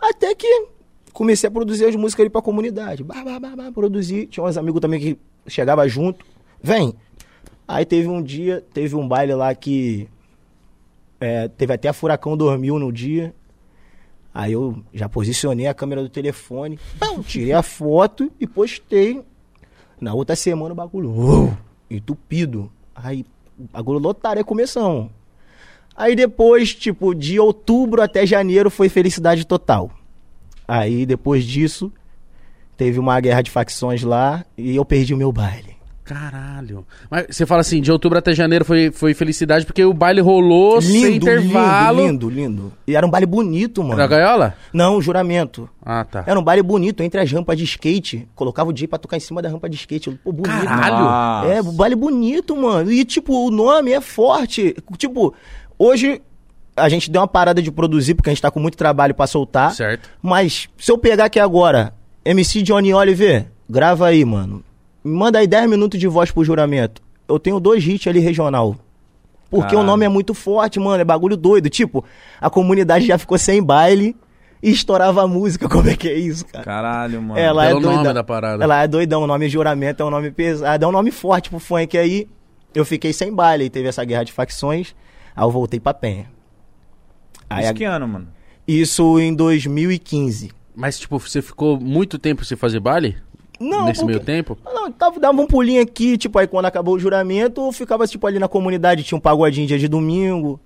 [0.00, 0.66] Até que
[1.12, 3.04] comecei a produzir as músicas ali pra comunidade.
[3.04, 4.26] Bah, bah, bah, bah, produzir.
[4.26, 6.24] Tinha uns amigos também que chegava junto.
[6.62, 6.94] Vem.
[7.66, 10.08] Aí teve um dia, teve um baile lá que.
[11.20, 13.34] é, teve até a Furacão dormiu no dia.
[14.32, 16.78] Aí eu já posicionei a câmera do telefone,
[17.26, 19.22] tirei a foto e postei.
[20.00, 21.56] Na outra semana o bagulho, uou,
[21.90, 22.70] entupido.
[22.94, 23.26] Aí
[23.72, 25.10] bagulho lotado, aí começamos.
[25.94, 29.90] Aí depois, tipo, de outubro até janeiro foi felicidade total.
[30.66, 31.92] Aí depois disso,
[32.80, 35.76] teve uma guerra de facções lá e eu perdi o meu baile.
[36.02, 36.86] Caralho.
[37.10, 40.80] Mas você fala assim, de outubro até janeiro foi, foi felicidade porque o baile rolou
[40.80, 42.00] sem intervalo.
[42.00, 42.72] lindo, lindo, lindo.
[42.86, 44.00] E era um baile bonito, mano.
[44.00, 44.54] Era gaiola?
[44.72, 45.68] Não, juramento.
[45.84, 46.24] Ah, tá.
[46.26, 48.26] Era um baile bonito, entre as rampas de skate.
[48.34, 50.18] Colocava o DJ pra tocar em cima da rampa de skate.
[50.24, 50.64] Pô, bonito.
[50.64, 51.04] Caralho!
[51.04, 51.52] Nossa.
[51.52, 52.90] É, um baile bonito, mano.
[52.90, 54.74] E, tipo, o nome é forte.
[54.96, 55.34] Tipo,
[55.78, 56.22] hoje
[56.74, 59.26] a gente deu uma parada de produzir, porque a gente tá com muito trabalho pra
[59.26, 59.74] soltar.
[59.74, 60.08] Certo.
[60.22, 61.92] Mas, se eu pegar aqui agora,
[62.24, 64.62] MC Johnny Oliver, grava aí, mano.
[65.02, 67.00] Me manda aí 10 minutos de voz pro juramento.
[67.26, 68.76] Eu tenho dois hits ali regional.
[69.50, 69.80] Porque Caralho.
[69.80, 71.00] o nome é muito forte, mano.
[71.00, 71.68] É bagulho doido.
[71.70, 72.04] Tipo,
[72.40, 74.14] a comunidade já ficou sem baile.
[74.62, 75.66] e estourava a música.
[75.70, 76.62] Como é que é isso, cara?
[76.64, 77.40] Caralho, mano.
[77.40, 78.02] Ela é Pelo doidão.
[78.02, 78.62] nome da parada.
[78.62, 81.58] Ela é doidão, o nome juramento é um nome pesado, é um nome forte pro
[81.58, 81.96] funk.
[81.96, 82.28] Aí
[82.74, 84.94] eu fiquei sem baile, e teve essa guerra de facções,
[85.34, 86.26] aí eu voltei pra Penha.
[87.48, 88.28] Aí, Isso a- que ano, mano?
[88.68, 90.52] isso em 2015.
[90.74, 93.16] Mas, tipo, você ficou muito tempo sem fazer baile?
[93.58, 94.56] Não, Nesse porque- meio tempo?
[94.64, 98.26] Não, tava, dava um pulinho aqui, tipo, aí quando acabou o juramento, eu ficava, tipo,
[98.26, 100.58] ali na comunidade, tinha um pagodinho dia de domingo,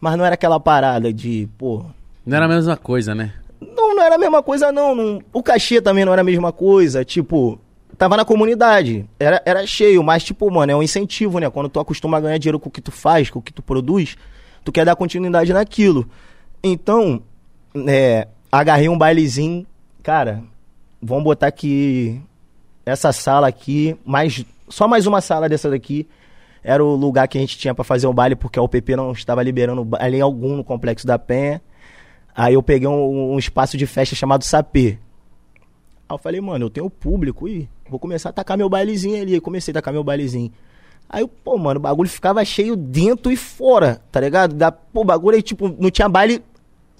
[0.00, 1.84] mas não era aquela parada de, pô...
[2.26, 3.32] Não era a mesma coisa, né?
[3.60, 6.50] Não, não era a mesma coisa, não, não- O cachê também não era a mesma
[6.52, 7.60] coisa, tipo...
[7.96, 11.50] Tava na comunidade, era, era cheio, mas, tipo, mano, é um incentivo, né?
[11.50, 13.62] Quando tu acostuma a ganhar dinheiro com o que tu faz, com o que tu
[13.62, 14.16] produz,
[14.64, 16.08] tu quer dar continuidade naquilo.
[16.64, 17.22] Então,
[17.86, 19.66] é, agarrei um bailezinho,
[20.02, 20.42] cara,
[21.00, 22.20] vamos botar aqui
[22.84, 26.08] essa sala aqui, mais só mais uma sala dessa daqui.
[26.62, 29.12] Era o lugar que a gente tinha pra fazer o baile, porque a UPP não
[29.12, 31.60] estava liberando baile algum no Complexo da Penha.
[32.34, 34.98] Aí eu peguei um, um espaço de festa chamado Sapê.
[36.08, 39.40] Aí eu falei, mano, eu tenho público e vou começar a tacar meu bailezinho ali.
[39.40, 40.52] Comecei a tacar meu bailezinho.
[41.08, 44.54] Aí, pô, mano, o bagulho ficava cheio dentro e fora, tá ligado?
[44.54, 46.42] Da, pô, o bagulho aí, tipo, não tinha baile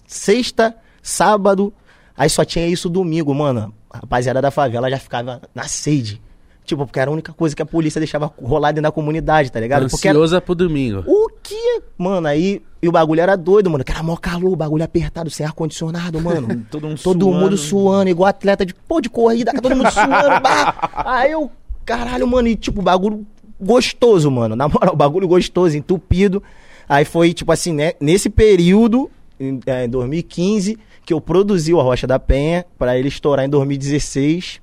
[0.06, 1.72] sexta, sábado,
[2.16, 3.72] aí só tinha isso domingo, mano.
[3.90, 6.20] A rapaziada da favela já ficava na sede.
[6.64, 9.58] Tipo, porque era a única coisa que a polícia deixava rolar dentro da comunidade, tá
[9.58, 9.88] ligado?
[9.90, 11.02] Porque era- Ansiosa pro domingo.
[11.06, 11.82] o que?
[11.98, 12.62] Mano, aí.
[12.82, 13.82] E o bagulho era doido, mano.
[13.82, 16.64] Que era mó calor, bagulho apertado, sem ar-condicionado, mano.
[16.70, 17.38] Todo mundo Todo suando.
[17.40, 20.40] mundo suando, igual atleta de, pô, de corrida, todo mundo suando.
[20.40, 20.90] bah.
[20.94, 21.50] Aí eu,
[21.84, 23.26] caralho, mano, e tipo, bagulho
[23.60, 24.54] gostoso, mano.
[24.54, 26.40] Na moral, bagulho gostoso, entupido.
[26.88, 29.10] Aí foi, tipo assim, né, nesse período,
[29.40, 30.78] em, é, em 2015,
[31.10, 34.60] que eu produzi o Rocha da Penha, pra ele estourar em 2016,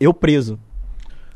[0.00, 0.58] eu preso.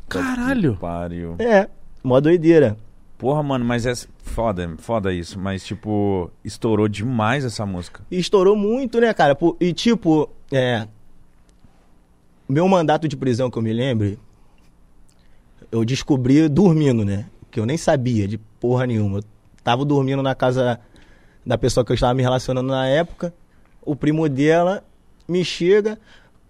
[0.09, 0.75] Caralho.
[0.77, 1.35] Pariu.
[1.37, 1.69] É,
[2.03, 2.75] mó doideira.
[3.15, 5.37] Porra, mano, mas é foda, foda isso.
[5.37, 8.01] Mas, tipo, estourou demais essa música.
[8.09, 9.37] Estourou muito, né, cara?
[9.61, 10.87] E tipo, é.
[12.49, 14.17] Meu mandato de prisão que eu me lembre,
[15.71, 17.27] eu descobri dormindo, né?
[17.51, 19.19] Que eu nem sabia de porra nenhuma.
[19.19, 19.23] Eu
[19.63, 20.79] tava dormindo na casa
[21.45, 23.31] da pessoa que eu estava me relacionando na época.
[23.85, 24.83] O primo dela
[25.27, 25.99] me chega.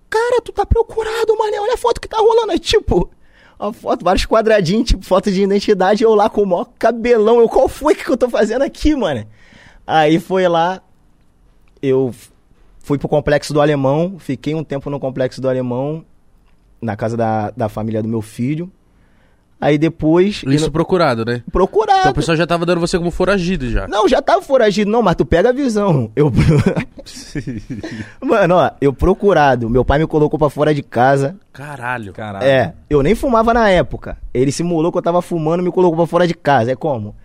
[0.10, 1.60] Cara, tu tá procurado, mané.
[1.60, 2.52] Olha a foto que tá rolando.
[2.52, 3.10] Aí, tipo,
[3.60, 6.04] a foto, vários quadradinhos, tipo, foto de identidade.
[6.04, 7.40] Eu lá com o maior cabelão.
[7.40, 9.26] Eu, qual foi que eu tô fazendo aqui, mano?
[9.86, 10.82] Aí foi lá,
[11.82, 12.14] eu
[12.80, 16.04] fui pro Complexo do Alemão, fiquei um tempo no Complexo do Alemão,
[16.82, 18.72] na casa da, da família do meu filho.
[19.60, 20.44] Aí depois.
[20.48, 21.42] Isso procurado, né?
[21.52, 22.00] procurado.
[22.02, 23.88] Então o pessoal já tava dando você como foragido já.
[23.88, 26.12] Não, já tava foragido, não, mas tu pega a visão.
[26.16, 26.32] Eu.
[28.22, 29.70] Mano, ó, eu procurado.
[29.70, 31.36] Meu pai me colocou pra fora de casa.
[31.54, 32.14] Caralho.
[32.14, 32.46] Caralho.
[32.46, 34.18] É, eu nem fumava na época.
[34.34, 36.72] Ele simulou que eu tava fumando e me colocou pra fora de casa.
[36.72, 37.16] É como?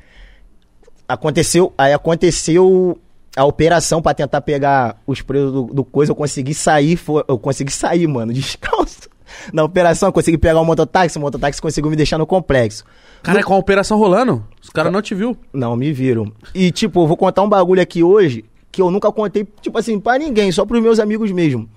[1.09, 2.97] Aconteceu, aí aconteceu
[3.37, 6.13] a operação pra tentar pegar os presos do, do coisa.
[6.13, 9.09] Eu consegui sair, foi- eu consegui sair, mano, descalço.
[9.53, 12.85] Na operação, consegui pegar o mototáxi, o mototáxi conseguiu me deixar no complexo.
[13.23, 14.45] Cara, é com a operação rolando.
[14.63, 15.37] Os caras não te viu.
[15.53, 16.33] Não, me viram.
[16.55, 19.99] E, tipo, eu vou contar um bagulho aqui hoje que eu nunca contei, tipo assim,
[19.99, 21.69] pra ninguém, só pros meus amigos mesmo.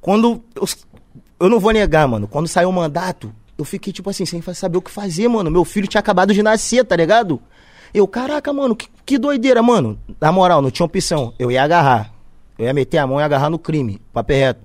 [0.00, 0.42] Quando.
[0.54, 0.66] Eu,
[1.40, 2.26] eu não vou negar, mano.
[2.26, 5.50] Quando saiu o mandato, eu fiquei, tipo assim, sem saber o que fazer, mano.
[5.50, 7.40] Meu filho tinha acabado de nascer, tá ligado?
[7.92, 9.98] Eu, caraca, mano, que, que doideira, mano.
[10.20, 11.32] Na moral, não tinha opção.
[11.38, 12.12] Eu ia agarrar.
[12.58, 14.00] Eu ia meter a mão e agarrar no crime.
[14.12, 14.60] Papo reto.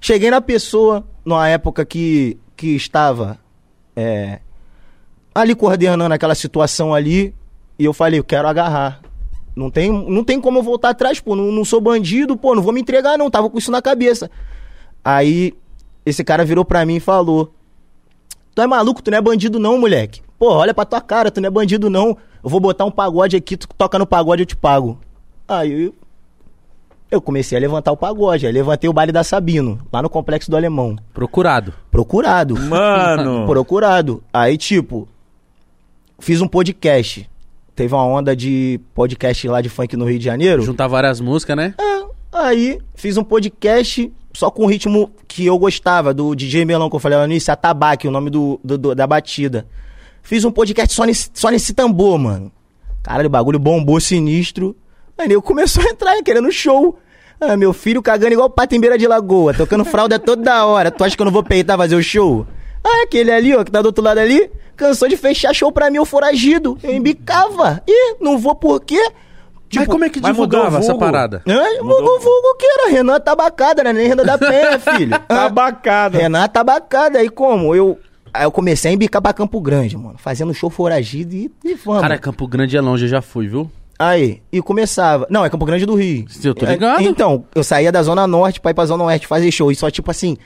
[0.00, 3.38] Cheguei na pessoa, numa época que, que estava.
[3.96, 4.40] É,
[5.34, 7.34] ali coordenando aquela situação ali,
[7.78, 9.00] e eu falei, eu quero agarrar.
[9.54, 12.62] Não tem, não tem como eu voltar atrás, pô, não, não sou bandido, pô, não
[12.62, 14.30] vou me entregar não, tava com isso na cabeça.
[15.04, 15.54] Aí,
[16.04, 17.52] esse cara virou pra mim e falou,
[18.54, 20.22] tu é maluco, tu não é bandido não, moleque.
[20.38, 22.16] Pô, olha pra tua cara, tu não é bandido não.
[22.42, 24.98] Eu vou botar um pagode aqui, tu toca no pagode, eu te pago.
[25.46, 25.94] Aí eu,
[27.14, 30.50] eu comecei a levantar o pagode, aí levantei o baile da Sabino, lá no Complexo
[30.50, 30.96] do Alemão.
[31.12, 31.72] Procurado.
[31.90, 32.56] Procurado.
[32.58, 33.46] Mano!
[33.48, 34.22] Procurado.
[34.32, 35.08] Aí, tipo,
[36.18, 37.28] fiz um podcast.
[37.74, 40.62] Teve uma onda de podcast lá de funk no Rio de Janeiro.
[40.62, 41.74] Juntar várias músicas, né?
[41.78, 46.88] É, aí fiz um podcast só com o ritmo que eu gostava, do DJ Melão,
[46.90, 49.66] que eu falei lá no início, Atabaque, o nome do, do- do- da batida.
[50.22, 52.50] Fiz um podcast só nesse, só nesse tambor, mano.
[53.02, 54.74] Caralho, o bagulho bombou sinistro.
[55.18, 56.98] Aí nego começou a entrar, querendo show.
[57.48, 60.90] Ah, meu filho cagando igual pato em beira de lagoa, tocando fralda toda hora.
[60.90, 62.46] Tu acha que eu não vou peitar fazer o show?
[62.82, 65.90] Ah, aquele ali, ó, que tá do outro lado ali, cansou de fechar show pra
[65.90, 66.78] mim, o foragido.
[66.82, 67.82] Eu embicava.
[67.88, 69.00] Ih, não vou por quê?
[69.74, 71.42] Mas como é que mudou divulgava o essa parada?
[71.46, 71.62] Hã?
[71.80, 72.90] Vulgo, vulgo que era?
[72.90, 73.92] Renan Tabacada, né?
[73.92, 75.18] Nem Renan da Penha, filho.
[75.26, 76.18] Tabacada.
[76.18, 77.18] Renan Tabacada.
[77.18, 77.74] Aí como?
[77.74, 77.98] Eu,
[78.32, 80.16] aí eu comecei a embicar pra Campo Grande, mano.
[80.16, 82.02] Fazendo show foragido e, e vamos.
[82.02, 83.68] Cara, Campo Grande é longe, eu já fui, viu?
[84.06, 85.26] Aí, e começava.
[85.30, 86.26] Não, é Campo Grande do Rio.
[86.42, 87.02] Eu tô É, ligado.
[87.02, 89.70] Então, eu saía da Zona Norte pra ir pra Zona Oeste fazer show.
[89.72, 90.36] E só, tipo assim,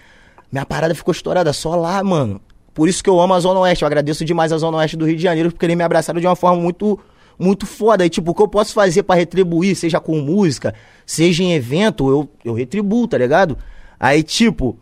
[0.53, 2.41] minha parada ficou estourada só lá, mano.
[2.73, 3.83] Por isso que eu amo a Zona Oeste.
[3.83, 6.27] Eu agradeço demais a Zona Oeste do Rio de Janeiro, porque eles me abraçaram de
[6.27, 6.99] uma forma muito,
[7.39, 8.07] muito foda.
[8.07, 10.73] E, tipo, o que eu posso fazer pra retribuir, seja com música,
[11.05, 13.59] seja em evento, eu, eu retribuo, tá ligado?
[13.99, 14.79] Aí, tipo,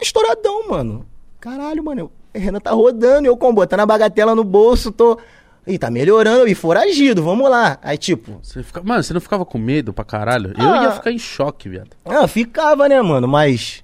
[0.00, 1.06] estouradão, mano.
[1.40, 2.10] Caralho, mano.
[2.34, 5.18] O Renan tá rodando, eu com botando a bagatela no bolso, tô.
[5.66, 7.78] Ih, tá melhorando, e foragido, vamos lá.
[7.82, 8.82] Aí, tipo, Você fica...
[8.82, 10.52] Mano, você não ficava com medo pra caralho?
[10.58, 10.82] Eu Ah.
[10.84, 11.90] ia ficar em choque, viado.
[12.04, 13.26] Ah, ficava, né, mano?
[13.26, 13.82] Mas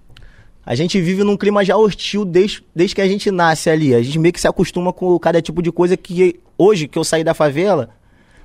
[0.67, 3.95] a gente vive num clima já hostil desde, desde que a gente nasce ali.
[3.95, 7.05] A gente meio que se acostuma com cada tipo de coisa que hoje que eu
[7.05, 7.89] saí da favela,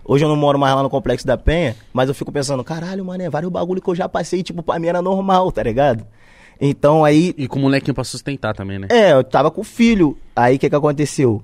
[0.06, 3.04] hoje eu não moro mais lá no Complexo da Penha, mas eu fico pensando, caralho,
[3.04, 6.06] mano, é vários bagulho que eu já passei, tipo, pra mim era normal, tá ligado?
[6.62, 8.88] Então aí, E com o molequinho pra sustentar também, né?
[8.90, 10.18] é, eu tava com o filho.
[10.34, 11.44] Aí o que que aconteceu?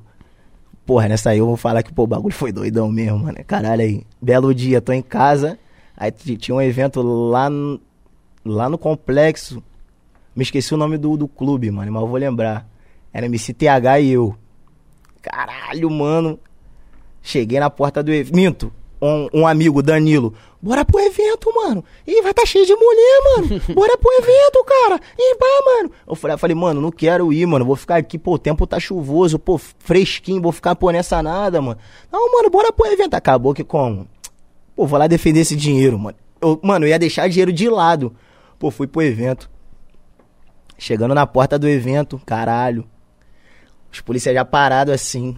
[0.85, 3.37] Porra, nessa aí eu vou falar que pô, o bagulho foi doidão mesmo, mano.
[3.45, 4.05] Caralho aí.
[4.21, 5.57] Belo dia, tô em casa.
[5.95, 7.79] Aí tinha um evento lá no,
[8.43, 9.63] lá no complexo.
[10.35, 12.67] Me esqueci o nome do, do clube, mano, mas eu vou lembrar.
[13.13, 14.35] Era MCTH e eu.
[15.21, 16.39] Caralho, mano.
[17.21, 18.35] Cheguei na porta do evento.
[18.35, 18.73] Minto.
[19.01, 20.33] Um, um amigo, Danilo.
[20.61, 21.83] Bora pro evento, mano.
[22.05, 23.61] Ih, vai tá cheio de mulher, mano.
[23.73, 25.01] Bora pro evento, cara.
[25.17, 25.91] Ih, pá, mano.
[26.07, 27.65] Eu falei, eu falei, mano, não quero ir, mano.
[27.65, 30.39] Vou ficar aqui, pô, o tempo tá chuvoso, pô, fresquinho.
[30.39, 31.79] Vou ficar, pô, nessa nada, mano.
[32.11, 33.15] Não, mano, bora pro evento.
[33.15, 34.07] Acabou que como?
[34.75, 36.17] Pô, vou lá defender esse dinheiro, mano.
[36.39, 38.15] Eu, mano, eu ia deixar dinheiro de lado.
[38.59, 39.49] Pô, fui pro evento.
[40.77, 42.85] Chegando na porta do evento, caralho.
[43.91, 45.35] Os policiais já parados assim.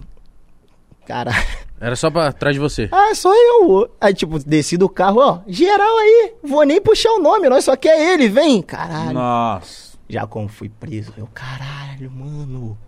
[1.06, 1.63] Caralho.
[1.84, 2.88] Era só pra trás de você.
[2.90, 3.90] Ah, sou eu.
[4.00, 5.40] Aí, tipo, desci do carro, ó.
[5.46, 6.32] Geral aí.
[6.42, 8.62] Vou nem puxar o nome, nós só quer ele, vem.
[8.62, 9.12] Caralho.
[9.12, 9.98] Nossa.
[10.08, 12.78] Já como fui preso, eu, caralho, mano.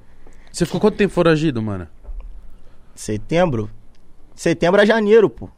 [0.51, 1.87] Você ficou quanto tempo foragido, mano?
[2.95, 3.69] Setembro?
[4.35, 5.51] Setembro a janeiro, pô.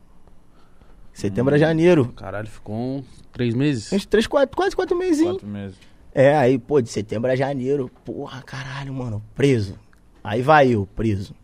[1.12, 2.12] Setembro a janeiro.
[2.16, 3.92] Caralho, ficou uns três meses?
[3.92, 5.24] Uns três, quatro, quase quatro meses.
[5.24, 5.78] Quatro meses.
[6.12, 7.88] É, aí, pô, de setembro a janeiro.
[8.04, 9.78] Porra, caralho, mano, preso.
[10.24, 11.37] Aí vai eu, preso.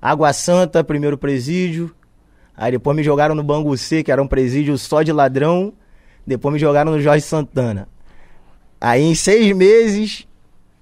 [0.00, 1.94] Água Santa, primeiro presídio.
[2.56, 5.72] Aí depois me jogaram no Bangucê, que era um presídio só de ladrão.
[6.26, 7.88] Depois me jogaram no Jorge Santana.
[8.80, 10.26] Aí em seis meses,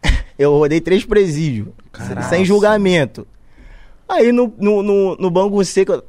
[0.39, 1.69] eu rodei três presídios.
[1.93, 2.29] Caraca.
[2.29, 3.27] Sem julgamento.
[4.09, 6.05] Aí no, no, no, no Bangucê, eu-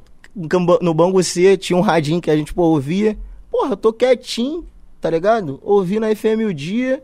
[0.80, 3.18] no Bangucê tinha um radinho que a gente pô, ouvia.
[3.50, 4.66] Porra, eu tô quietinho,
[5.00, 5.58] tá ligado?
[5.62, 7.02] Ouvindo a FM o dia.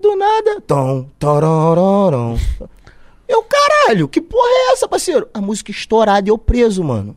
[0.00, 0.60] Do nada.
[0.66, 2.36] Tom, torororão.
[3.28, 5.28] Eu, caralho, que porra é essa, parceiro?
[5.34, 7.14] A música estourada e eu preso, mano.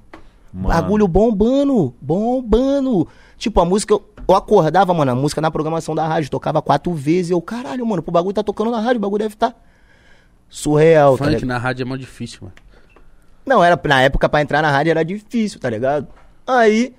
[0.54, 0.67] Mano.
[0.67, 3.08] Bagulho bombando, bombando.
[3.38, 6.93] Tipo, a música, eu, eu acordava, mano, a música na programação da rádio, tocava quatro
[6.93, 7.32] vezes.
[7.32, 9.56] Eu, caralho, mano, o bagulho tá tocando na rádio, o bagulho deve estar
[10.50, 11.47] surreal, tá Funk ligado?
[11.47, 12.54] na rádio é mó difícil, mano.
[13.45, 16.08] Não, era, na época pra entrar na rádio era difícil, tá ligado?
[16.45, 16.93] Aí,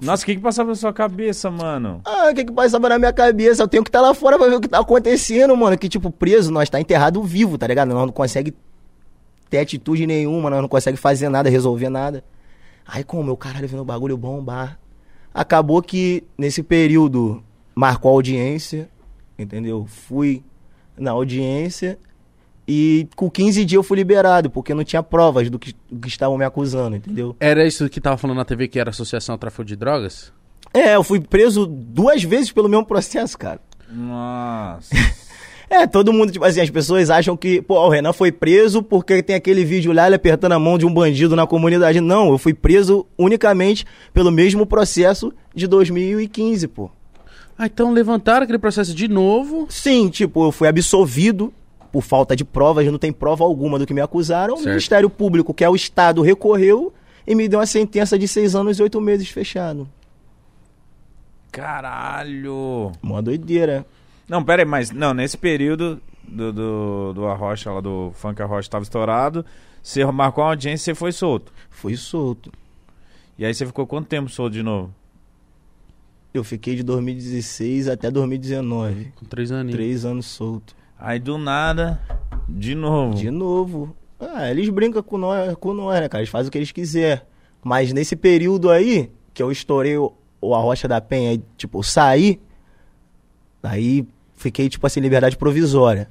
[0.00, 2.00] Nossa, o que que passava na sua cabeça, mano?
[2.04, 3.62] ah, o que que passava na minha cabeça?
[3.62, 5.76] Eu tenho que estar lá fora pra ver o que tá acontecendo, mano.
[5.76, 7.88] Que, tipo, preso, nós tá enterrado vivo, tá ligado?
[7.88, 8.54] Nós não consegue
[9.50, 12.22] ter atitude nenhuma, nós não consegue fazer nada, resolver nada.
[12.86, 14.78] Aí, como meu caralho vendo o bagulho bombar.
[15.34, 17.42] Acabou que, nesse período,
[17.74, 18.88] marcou a audiência,
[19.38, 19.86] entendeu?
[19.86, 20.42] Fui
[20.96, 21.98] na audiência
[22.70, 26.08] e com 15 dias eu fui liberado, porque não tinha provas do que, do que
[26.08, 27.34] estavam me acusando, entendeu?
[27.40, 30.30] Era isso que tava falando na TV, que era associação ao tráfico de drogas?
[30.74, 33.58] É, eu fui preso duas vezes pelo mesmo processo, cara.
[33.90, 34.94] Nossa.
[35.70, 39.22] É, todo mundo, tipo assim, as pessoas acham que, pô, o Renan foi preso porque
[39.22, 42.00] tem aquele vídeo lá, ele apertando a mão de um bandido na comunidade.
[42.00, 46.90] Não, eu fui preso unicamente pelo mesmo processo de 2015, pô.
[47.58, 49.66] Ah, então levantaram aquele processo de novo.
[49.68, 51.52] Sim, tipo, eu fui absolvido
[51.90, 54.56] por falta de provas, não tem prova alguma do que me acusaram.
[54.56, 54.66] Certo.
[54.66, 56.92] O Ministério Público, que é o Estado, recorreu
[57.26, 59.88] e me deu uma sentença de seis anos e oito meses fechado.
[61.50, 62.92] Caralho.
[63.02, 63.86] Uma doideira.
[64.28, 68.68] Não, pera aí, mas não, nesse período do, do, do Arrocha lá, do Funk Arrocha
[68.68, 69.44] tava estourado,
[69.82, 71.52] você marcou uma audiência e você foi solto.
[71.70, 72.52] Fui solto.
[73.38, 74.94] E aí você ficou quanto tempo solto de novo?
[76.32, 79.12] Eu fiquei de 2016 até 2019.
[79.16, 79.76] Com três aninhos.
[79.76, 80.76] Três anos solto.
[80.98, 82.00] Aí do nada,
[82.48, 83.14] de novo.
[83.14, 83.94] De novo.
[84.18, 86.22] Ah, eles brincam com nós, com nós, né, cara?
[86.22, 87.22] Eles fazem o que eles quiserem.
[87.62, 92.40] Mas nesse período aí, que eu estourei o, o Arrocha da Penha e, tipo, saí,
[93.62, 94.06] aí
[94.36, 96.08] fiquei, tipo assim, liberdade provisória.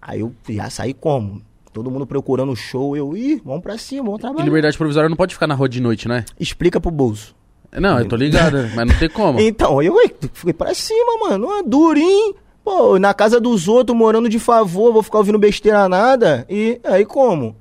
[0.00, 1.42] Aí eu já saí como?
[1.72, 4.44] Todo mundo procurando show, eu, ih, vamos pra cima, vamos E trabalhar.
[4.44, 6.24] liberdade provisória não pode ficar na rua de noite, né?
[6.40, 7.34] Explica pro bolso.
[7.78, 9.38] Não, eu tô ligado, mas não tem como.
[9.40, 11.50] Então, eu ui, fui pra cima, mano.
[11.50, 12.34] Ah, durinho.
[12.66, 16.44] Pô, na casa dos outros, morando de favor, vou ficar ouvindo besteira nada.
[16.50, 17.54] E aí como?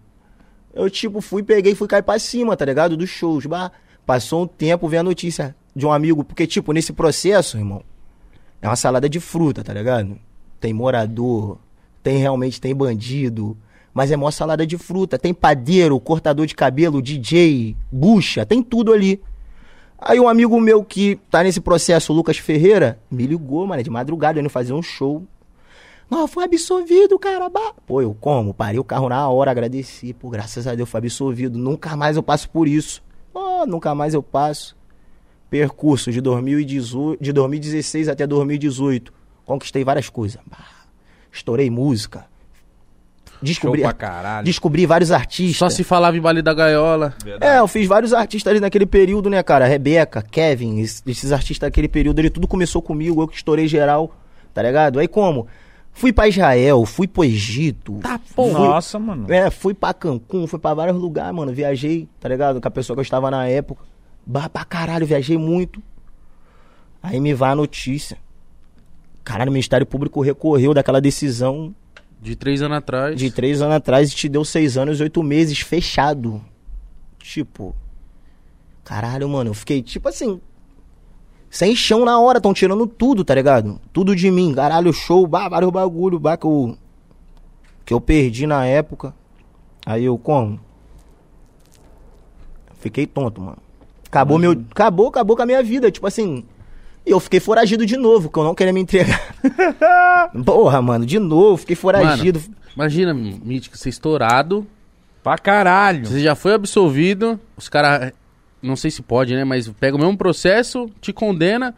[0.73, 2.97] Eu, tipo, fui, peguei fui cair pra cima, tá ligado?
[2.97, 3.45] Dos shows.
[3.45, 3.71] Bah,
[4.03, 6.23] passou um tempo, vendo a notícia de um amigo.
[6.23, 7.83] Porque, tipo, nesse processo, irmão,
[8.59, 10.17] é uma salada de fruta, tá ligado?
[10.59, 11.59] Tem morador,
[12.01, 13.55] tem realmente, tem bandido.
[13.93, 15.19] Mas é mó salada de fruta.
[15.19, 19.21] Tem padeiro, cortador de cabelo, DJ, bucha, tem tudo ali.
[19.97, 23.89] Aí um amigo meu que tá nesse processo, o Lucas Ferreira, me ligou, mano, de
[23.89, 25.23] madrugada, indo fazer um show.
[26.09, 27.49] Não, foi absolvido, cara.
[27.49, 27.73] Bah.
[27.87, 28.53] Pô, eu como?
[28.53, 30.13] Parei o carro na hora, agradeci.
[30.13, 31.57] Pô, graças a Deus, foi absolvido.
[31.57, 33.01] Nunca mais eu passo por isso.
[33.33, 34.75] Oh, nunca mais eu passo.
[35.49, 39.11] Percurso de, 2018, de 2016 até 2018.
[39.45, 40.39] Conquistei várias coisas.
[40.45, 40.85] Bah.
[41.31, 42.27] Estourei música.
[43.45, 44.45] Descobri, Show pra caralho.
[44.45, 45.57] descobri vários artistas.
[45.57, 47.13] Só se falava em Baile da Gaiola.
[47.39, 49.65] É, eu fiz vários artistas ali naquele período, né, cara?
[49.65, 54.13] Rebeca, Kevin, es- esses artistas daquele período ali, tudo começou comigo, eu que estourei geral,
[54.53, 54.99] tá ligado?
[54.99, 55.47] Aí como?
[55.97, 57.99] Fui pra Israel, fui pro Egito.
[58.01, 59.31] Tá, fui- Nossa, mano.
[59.31, 61.53] É, fui pra Cancún, fui pra vários lugares, mano.
[61.53, 62.59] Viajei, tá ligado?
[62.59, 63.83] Com a pessoa que eu estava na época.
[64.25, 65.81] Bah, pra caralho, viajei muito.
[67.01, 68.17] Aí me vai a notícia.
[69.23, 71.73] Caralho, o Ministério Público recorreu daquela decisão
[72.25, 73.15] De três anos atrás.
[73.15, 76.41] de três anos atrás e te deu seis anos e oito meses fechado.
[77.19, 77.75] Tipo.
[78.83, 80.41] Caralho, mano, eu fiquei tipo assim.
[81.51, 83.79] Sem chão na hora, tão tirando tudo, tá ligado?
[83.93, 84.55] Tudo de mim.
[84.55, 86.75] Caralho, show, bah, vários bagulho, bah, que eu.
[87.85, 89.13] Que eu perdi na época.
[89.85, 90.59] Aí eu, como?
[92.79, 93.59] Fiquei tonto, mano.
[94.07, 94.51] Acabou meu.
[94.71, 95.91] Acabou, acabou com a minha vida.
[95.91, 96.43] Tipo assim.
[97.05, 99.35] E eu fiquei foragido de novo, que eu não queria me entregar.
[100.43, 102.41] Porra, mano, de novo, fiquei foragido.
[102.75, 104.65] Imagina, Mítico, você estourado.
[105.23, 106.05] Pra caralho.
[106.05, 107.39] Você já foi absolvido.
[107.57, 108.11] Os caras.
[108.61, 109.43] Não sei se pode, né?
[109.43, 111.73] Mas pega o mesmo processo, te condena.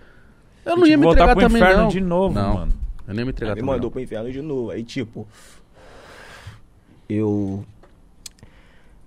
[0.65, 1.87] Eu não ia me entregar pro também, inferno não.
[1.89, 2.73] de novo, não, mano.
[3.07, 3.73] Eu nem ia me entregar me também.
[3.73, 3.91] mandou não.
[3.91, 4.71] pro inferno de novo.
[4.71, 5.27] Aí, tipo.
[7.09, 7.65] Eu.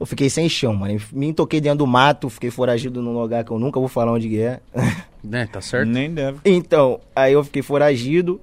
[0.00, 0.98] Eu fiquei sem chão, mano.
[1.12, 4.40] Me toquei dentro do mato, fiquei foragido num lugar que eu nunca vou falar onde
[4.40, 4.60] é.
[5.22, 5.86] Né, tá certo?
[5.86, 6.38] Nem deve.
[6.46, 8.40] então, aí eu fiquei foragido.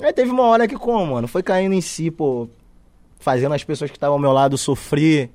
[0.00, 1.28] Aí teve uma hora que, como, mano?
[1.28, 2.48] Foi caindo em si, pô.
[3.20, 5.30] Fazendo as pessoas que estavam ao meu lado sofrer.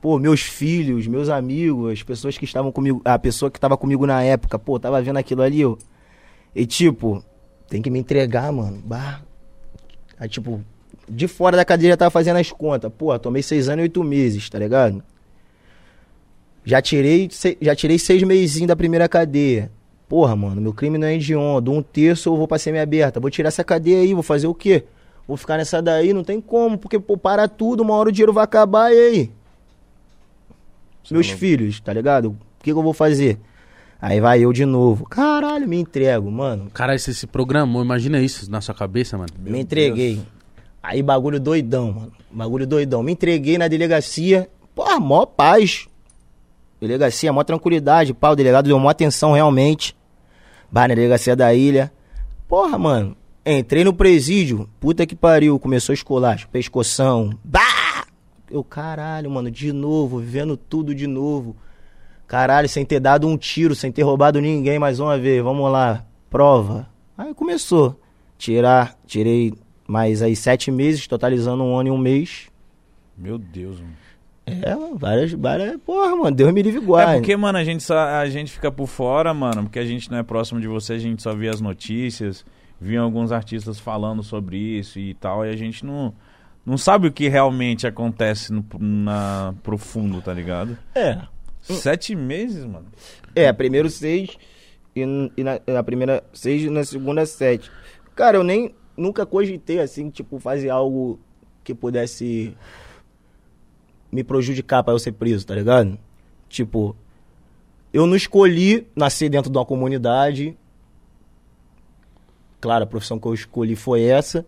[0.00, 3.02] Pô, meus filhos, meus amigos, as pessoas que estavam comigo.
[3.04, 5.76] A pessoa que tava comigo na época, pô, tava vendo aquilo ali, eu.
[6.54, 7.22] E tipo,
[7.68, 8.80] tem que me entregar, mano.
[8.82, 9.20] Bah.
[10.18, 10.64] Aí, tipo,
[11.08, 12.90] de fora da cadeia já tava fazendo as contas.
[12.96, 15.02] Pô, tomei seis anos e oito meses, tá ligado?
[16.64, 17.28] Já tirei,
[17.60, 19.70] já tirei seis meses da primeira cadeia.
[20.08, 21.72] Porra, mano, meu crime não é hediondo.
[21.72, 23.20] Um terço eu vou pra semi-aberta.
[23.20, 24.84] Vou tirar essa cadeia aí, vou fazer o quê?
[25.26, 26.14] Vou ficar nessa daí?
[26.14, 29.30] Não tem como, porque, pô, para tudo, uma hora o dinheiro vai acabar e aí?
[31.10, 31.40] Meus louco.
[31.40, 32.30] filhos, tá ligado?
[32.30, 33.38] O que, que eu vou fazer?
[34.00, 35.04] Aí vai eu de novo.
[35.06, 36.70] Caralho, me entrego, mano.
[36.72, 37.82] Caralho, você se programou.
[37.82, 39.30] Imagina isso na sua cabeça, mano.
[39.38, 40.20] me entreguei.
[40.82, 42.12] Aí bagulho doidão, mano.
[42.30, 43.02] Bagulho doidão.
[43.02, 44.48] Me entreguei na delegacia.
[44.74, 45.88] Porra, mó paz.
[46.80, 48.14] Delegacia, mó tranquilidade.
[48.14, 49.96] Pá, o delegado deu mó atenção realmente.
[50.70, 51.92] Bah, na delegacia da ilha.
[52.46, 53.16] Porra, mano.
[53.44, 54.68] Entrei no presídio.
[54.78, 55.58] Puta que pariu.
[55.58, 56.46] Começou a escolar.
[56.52, 57.30] Pescoção.
[57.42, 58.06] Bah!
[58.50, 59.50] Eu, caralho, mano.
[59.50, 60.18] De novo.
[60.18, 61.56] Vivendo tudo de novo.
[62.26, 65.42] Caralho, sem ter dado um tiro, sem ter roubado ninguém mais uma vez.
[65.42, 66.04] Vamos lá.
[66.28, 66.88] Prova.
[67.16, 67.98] Aí começou.
[68.36, 68.96] Tirar.
[69.06, 69.54] Tirei
[69.88, 72.48] mais aí sete meses, totalizando um ano e um mês.
[73.16, 73.96] Meu Deus, mano.
[74.46, 75.76] É, várias, várias.
[75.78, 77.12] Porra, mano, Deus me livre guarde.
[77.12, 80.10] É porque, mano, a gente, só, a gente fica por fora, mano, porque a gente
[80.10, 82.44] não é próximo de você, a gente só vê as notícias,
[82.80, 86.14] viu alguns artistas falando sobre isso e tal, e a gente não,
[86.64, 90.78] não sabe o que realmente acontece no, na profundo, tá ligado?
[90.94, 91.18] É.
[91.60, 92.86] Sete meses, mano.
[93.34, 94.36] É, primeiro seis
[94.94, 95.02] e,
[95.36, 97.70] e na, na primeira seis e na segunda sete.
[98.14, 101.18] Cara, eu nem nunca cogitei assim, tipo, fazer algo
[101.62, 102.54] que pudesse
[104.10, 105.96] me prejudicar pra eu ser preso, tá ligado?
[106.48, 106.96] Tipo,
[107.92, 110.56] eu não escolhi nascer dentro de uma comunidade.
[112.60, 114.44] Claro, a profissão que eu escolhi foi essa,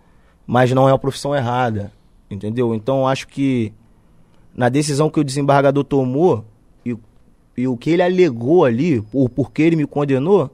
[0.46, 1.92] mas não é a profissão errada,
[2.28, 2.74] entendeu?
[2.74, 3.72] Então acho que
[4.54, 6.44] na decisão que o desembargador tomou
[6.84, 6.96] e,
[7.56, 10.50] e o que ele alegou ali, o porquê ele me condenou,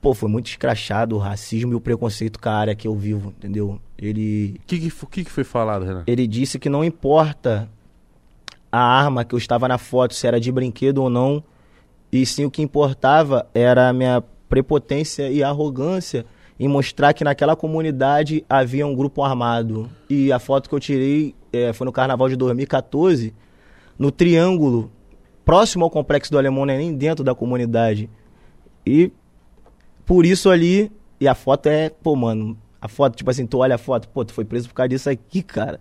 [0.00, 3.34] pô, foi muito escrachado o racismo e o preconceito com a área que eu vivo,
[3.36, 3.80] entendeu?
[3.98, 6.04] Ele O que, que, que, foi falado, Renan?
[6.06, 7.68] ele disse que não importa
[8.70, 11.42] a arma que eu estava na foto, se era de brinquedo ou não,
[12.12, 16.24] e sim o que importava era a minha prepotência e arrogância
[16.58, 19.90] em mostrar que naquela comunidade havia um grupo armado.
[20.08, 23.34] E a foto que eu tirei eh, foi no carnaval de 2014,
[23.98, 24.90] no Triângulo,
[25.44, 28.08] próximo ao complexo do Alemão, é nem dentro da comunidade.
[28.86, 29.12] E
[30.06, 30.90] por isso ali,
[31.20, 34.24] e a foto é, pô, mano, a foto, tipo assim, tu olha a foto, pô,
[34.24, 35.78] tu foi preso por causa disso aqui, cara.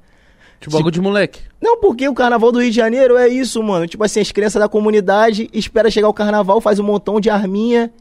[0.60, 1.42] Tipo, algo de moleque.
[1.62, 3.86] Não, porque o carnaval do Rio de Janeiro é isso, mano.
[3.88, 7.92] Tipo assim, as crianças da comunidade espera chegar o carnaval, faz um montão de arminha,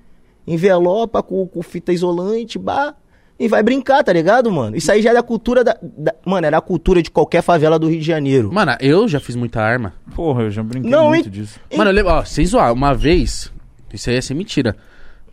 [0.47, 2.95] envelopa com, com fita isolante, bah,
[3.39, 4.77] e vai brincar, tá ligado, mano?
[4.77, 7.79] Isso aí já é da cultura da, da- Mano, era a cultura de qualquer favela
[7.79, 8.53] do Rio de Janeiro.
[8.53, 9.93] Mano, eu já fiz muita arma.
[10.15, 11.59] Porra, eu já brinquei Não, muito e- disso.
[11.77, 13.51] Mano, eu lembro, ó, sem zoar, uma vez,
[13.93, 14.77] isso aí ia ser mentira.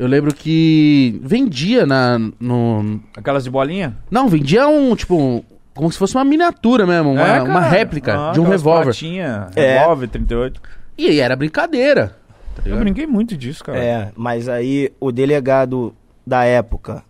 [0.02, 3.00] Eu lembro que vendia na, no...
[3.16, 3.96] Aquelas de bolinha?
[4.10, 5.44] Não, vendia um, tipo, um-
[5.76, 8.86] como se fosse uma miniatura mesmo, uma, É, uma réplica Ah, de um revólver.
[8.86, 9.78] pratinha, É.
[9.78, 10.60] revólver 38.
[10.98, 12.18] E aí era brincadeira.
[12.56, 13.78] tá Eu brinquei muito disso, cara.
[13.78, 15.94] É, mas aí o delegado
[16.26, 17.04] da época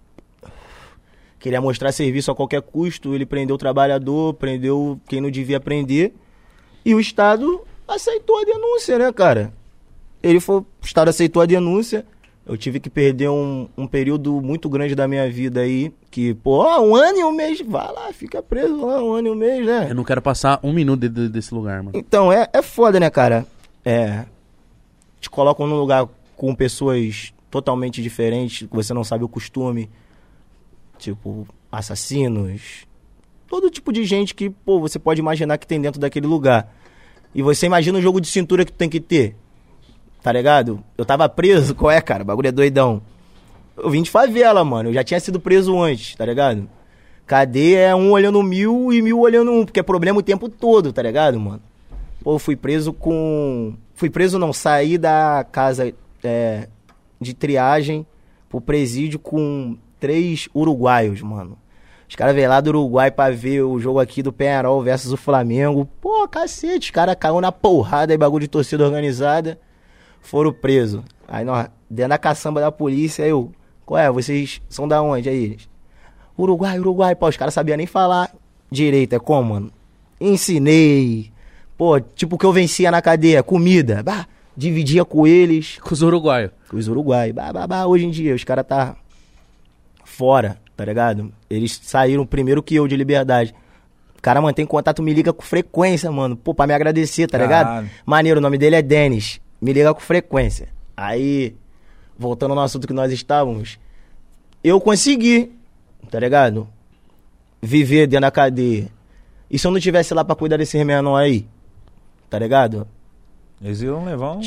[1.39, 6.11] queria mostrar serviço a qualquer custo, ele prendeu o trabalhador, prendeu quem não devia prender,
[6.85, 9.53] e o Estado aceitou a denúncia, né, cara?
[10.21, 12.05] Ele foi, o Estado aceitou a denúncia,
[12.51, 16.63] eu tive que perder um, um período muito grande da minha vida aí, que, pô,
[16.81, 19.65] um ano e um mês, vai lá, fica preso lá, um ano e um mês,
[19.65, 19.87] né?
[19.89, 21.91] Eu não quero passar um minuto de- de- desse lugar, mano.
[21.97, 23.47] Então, é, é foda, né, cara?
[23.85, 24.25] É.
[25.21, 29.89] Te colocam num lugar com pessoas totalmente diferentes, que você não sabe o costume.
[30.97, 32.85] Tipo, assassinos.
[33.47, 36.73] Todo tipo de gente que, pô, você pode imaginar que tem dentro daquele lugar.
[37.33, 39.35] E você imagina o jogo de cintura que tu tem que ter.
[40.21, 40.83] Tá ligado?
[40.97, 42.23] Eu tava preso, qual é, cara?
[42.23, 43.01] O bagulho é doidão.
[43.77, 44.89] Eu vim de favela, mano.
[44.89, 46.69] Eu já tinha sido preso antes, tá ligado?
[47.25, 50.91] Cadeia é um olhando mil e mil olhando um, porque é problema o tempo todo,
[50.91, 51.61] tá ligado, mano?
[52.23, 53.73] Pô, fui preso com.
[53.95, 55.93] Fui preso não, saí da casa
[56.23, 56.67] é,
[57.19, 58.05] de triagem
[58.49, 61.57] pro presídio com três uruguaios, mano.
[62.09, 65.17] Os caras veio lá do Uruguai pra ver o jogo aqui do Penharol versus o
[65.17, 65.87] Flamengo.
[66.01, 69.57] Pô, cacete, os caras caiu na porrada aí, bagulho de torcida organizada.
[70.21, 71.03] Foram presos.
[71.27, 73.51] Aí nós, dentro da caçamba da polícia, eu.
[73.85, 74.09] Qual é?
[74.09, 75.43] Vocês são da onde aí?
[75.43, 75.69] Eles,
[76.37, 77.15] Uruguai, Uruguai.
[77.15, 78.31] Pô, os caras sabiam nem falar
[78.69, 79.13] direito.
[79.13, 79.71] É como, mano?
[80.19, 81.31] Ensinei.
[81.77, 84.03] Pô, tipo o que eu vencia na cadeia, comida.
[84.03, 85.77] Bah, dividia com eles.
[85.79, 86.51] Com os uruguaios.
[86.69, 87.35] Com os uruguaios.
[87.35, 87.85] Bah, bah, bah.
[87.85, 88.95] Hoje em dia, os caras tá
[90.03, 91.33] fora, tá ligado?
[91.49, 93.53] Eles saíram primeiro que eu de liberdade.
[94.17, 96.35] O cara mantém contato, me liga com frequência, mano.
[96.35, 97.89] Pô, pra me agradecer, tá ligado?
[98.05, 99.41] Maneiro, o nome dele é Denis.
[99.61, 100.69] Me liga com frequência.
[100.97, 101.55] Aí,
[102.17, 103.77] voltando no assunto que nós estávamos,
[104.63, 105.51] eu consegui,
[106.09, 106.67] tá ligado?
[107.61, 108.87] Viver dentro da cadeia.
[109.49, 111.45] E se eu não tivesse lá pra cuidar desse menor aí?
[112.29, 112.87] Tá ligado?
[113.61, 114.41] Eles iam levar um...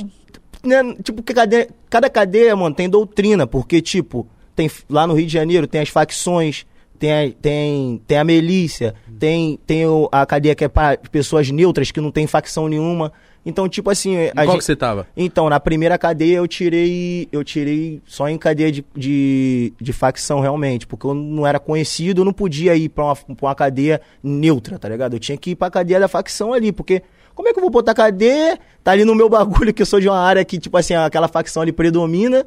[0.64, 5.26] né, tipo, que cadeia- cada cadeia, mano, tem doutrina, porque, tipo, tem lá no Rio
[5.26, 6.66] de Janeiro tem as facções,
[6.98, 11.50] tem a, tem, tem a milícia, tem, tem o- a cadeia que é para pessoas
[11.50, 13.12] neutras, que não tem facção nenhuma.
[13.46, 14.16] Então, tipo assim.
[14.16, 15.06] Em qual gente- que você tava?
[15.16, 17.28] Então, na primeira cadeia eu tirei.
[17.30, 20.86] Eu tirei só em cadeia de, de, de facção, realmente.
[20.86, 24.78] Porque eu não era conhecido, eu não podia ir pra uma, pra uma cadeia neutra,
[24.78, 25.14] tá ligado?
[25.16, 27.02] Eu tinha que ir pra cadeia da facção ali, porque.
[27.34, 28.58] Como é que eu vou botar cadeia?
[28.84, 31.26] Tá ali no meu bagulho, que eu sou de uma área que, tipo assim, aquela
[31.26, 32.46] facção ali predomina.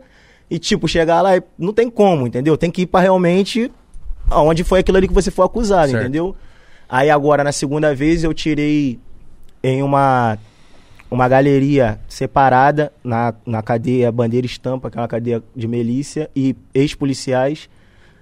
[0.50, 2.56] E, tipo, chegar lá, não tem como, entendeu?
[2.58, 3.70] Tem que ir pra realmente
[4.32, 6.04] aonde foi aquilo ali que você foi acusado, Certo.
[6.04, 6.34] entendeu?
[6.88, 8.98] Aí agora, na segunda vez, eu tirei
[9.62, 10.38] em uma
[11.10, 16.56] uma galeria separada na, na cadeia Bandeira Estampa, que é uma cadeia de milícia, e
[16.74, 17.70] ex-policiais.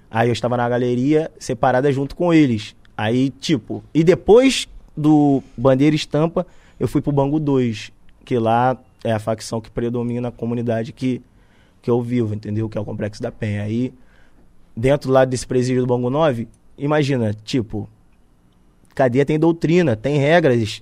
[0.10, 2.76] Aí eu estava na galeria separada junto com eles.
[2.96, 6.46] Aí, tipo, e depois do Bandeira Estampa,
[6.80, 7.92] eu fui pro Bangu 2,
[8.24, 11.22] que lá é a facção que predomina a comunidade que,
[11.82, 12.70] que eu vivo, entendeu?
[12.70, 13.64] Que é o Complexo da Penha.
[13.64, 13.94] Aí,
[14.76, 17.90] dentro lá desse presídio do Bangu 9, imagina, tipo,
[18.94, 20.82] cadeia tem doutrina, tem regras,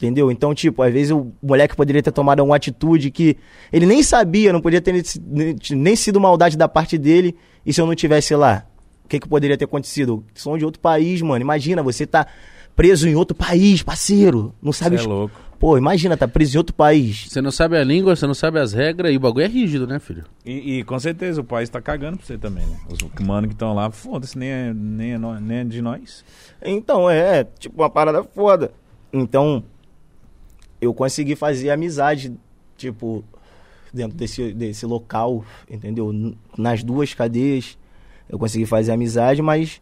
[0.00, 0.30] Entendeu?
[0.30, 3.36] Então, tipo, às vezes o moleque poderia ter tomado uma atitude que
[3.70, 4.94] ele nem sabia, não podia ter
[5.26, 7.36] nem- nem sido maldade da parte dele,
[7.66, 8.64] e se eu não tivesse lá,
[9.04, 10.24] o que, que poderia ter acontecido?
[10.34, 11.42] São de outro país, mano.
[11.42, 12.26] Imagina, você tá
[12.74, 14.54] preso em outro país, parceiro.
[14.62, 14.96] Não sabe.
[14.96, 15.38] Cê é louco.
[15.58, 17.26] Pô, imagina, tá preso em outro país.
[17.28, 19.86] Você não sabe a língua, você não sabe as regras e o bagulho é rígido,
[19.86, 20.24] né, filho?
[20.46, 22.76] E, e com certeza o país tá cagando pra você também, né?
[22.88, 26.24] Os mano que estão lá, foda-se, nem é, nem, é nem é de nós.
[26.64, 28.72] Então, é, tipo, uma parada foda.
[29.12, 29.62] Então,
[30.80, 32.32] eu consegui fazer amizade,
[32.76, 33.24] tipo,
[33.92, 36.12] dentro desse, desse local, entendeu?
[36.56, 37.78] Nas duas cadeias,
[38.28, 39.80] eu consegui fazer amizade, mas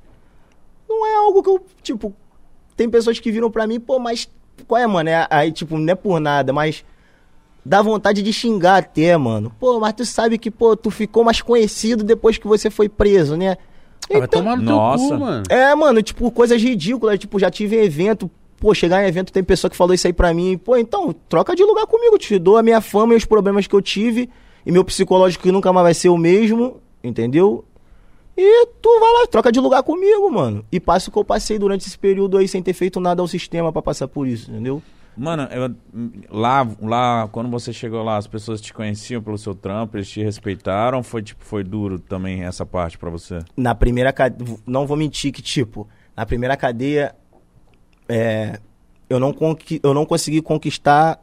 [0.89, 2.15] não é algo que eu, tipo,
[2.77, 4.29] tem pessoas que viram pra mim, pô, mas
[4.67, 5.09] qual é, mano?
[5.09, 6.85] É, aí, tipo, não é por nada, mas
[7.65, 9.53] dá vontade de xingar até, mano.
[9.61, 13.37] Pô, mas tu sabe que, pô, tu ficou mais conhecido depois que você foi preso,
[13.37, 13.57] né?
[14.11, 15.09] Ah, vai tomar no teu Nossa.
[15.09, 15.43] cu, mano.
[15.49, 17.19] É, mano, tipo, coisas ridículas.
[17.19, 18.31] Tipo, já tive evento.
[18.59, 20.59] Pô, chegar em evento, tem pessoa que falou isso aí pra mim.
[20.59, 22.19] Pô, então, troca de lugar comigo.
[22.19, 24.29] Te dou a minha fama e os problemas que eu tive.
[24.67, 26.81] E meu psicológico que nunca mais vai ser o mesmo.
[27.03, 27.65] Entendeu?
[28.37, 30.65] E tu vai lá, troca de lugar comigo, mano.
[30.71, 33.27] E passa o que eu passei durante esse período aí sem ter feito nada ao
[33.29, 34.81] sistema pra passar por isso, entendeu?
[35.17, 35.75] Mano, eu-
[36.31, 40.23] lá, lá, quando você chegou lá, as pessoas te conheciam pelo seu trampo, eles te
[40.23, 41.03] respeitaram?
[41.03, 43.41] Foi, tipo, foi duro também essa parte pra você?
[43.57, 44.57] Na primeira cadeia.
[44.65, 47.15] Não vou mentir que, tipo, na primeira cadeia.
[48.09, 48.59] É,
[49.09, 49.35] eu, não
[49.83, 51.21] eu não consegui conquistar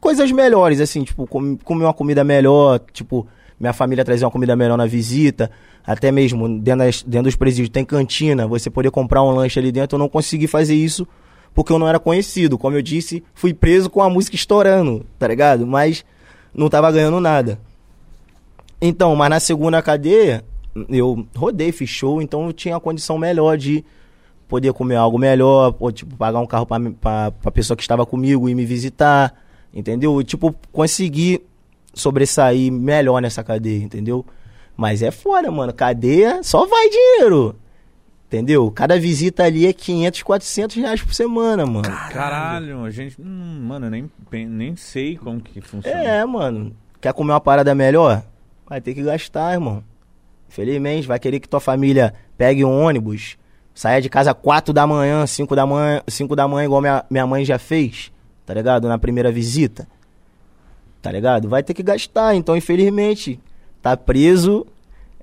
[0.00, 3.26] coisas melhores, assim, tipo, com- comer uma comida melhor, tipo,
[3.58, 5.50] minha família trazer uma comida melhor na visita,
[5.84, 9.70] até mesmo dentro, das- dentro dos presídios tem cantina, você poder comprar um lanche ali
[9.70, 11.06] dentro, eu não consegui fazer isso
[11.52, 12.56] porque eu não era conhecido.
[12.56, 15.66] Como eu disse, fui preso com a música estourando, tá ligado?
[15.66, 16.04] Mas
[16.54, 17.58] não tava ganhando nada.
[18.80, 20.44] Então, mas na segunda cadeia,
[20.88, 23.84] eu rodei, fiz show, então eu tinha a condição melhor de
[24.50, 28.48] poder comer algo melhor, ou, tipo, pagar um carro pra, pra pessoa que estava comigo
[28.48, 29.32] e me visitar,
[29.72, 30.20] entendeu?
[30.20, 31.42] E, tipo, conseguir
[31.94, 34.24] sobressair melhor nessa cadeia, entendeu?
[34.76, 35.72] Mas é foda, mano.
[35.72, 37.54] Cadeia só vai dinheiro.
[38.28, 38.70] Entendeu?
[38.70, 41.82] Cada visita ali é 500, 400 reais por semana, mano.
[42.10, 43.20] Caralho, a gente.
[43.20, 45.96] hum, mano, eu nem, pen- nem sei como que funciona.
[46.00, 46.72] É, mano.
[47.00, 48.22] Quer comer uma parada melhor?
[48.68, 49.82] Vai ter que gastar, irmão.
[50.48, 53.36] Infelizmente, vai querer que tua família pegue um ônibus,
[53.74, 57.26] saia de casa 4 da manhã, 5 da manhã, 5 da manhã, igual minha, minha
[57.26, 58.10] mãe já fez,
[58.46, 58.88] tá ligado?
[58.88, 59.86] Na primeira visita.
[61.02, 61.48] Tá ligado?
[61.48, 62.34] Vai ter que gastar.
[62.34, 63.40] Então, infelizmente,
[63.80, 64.66] tá preso.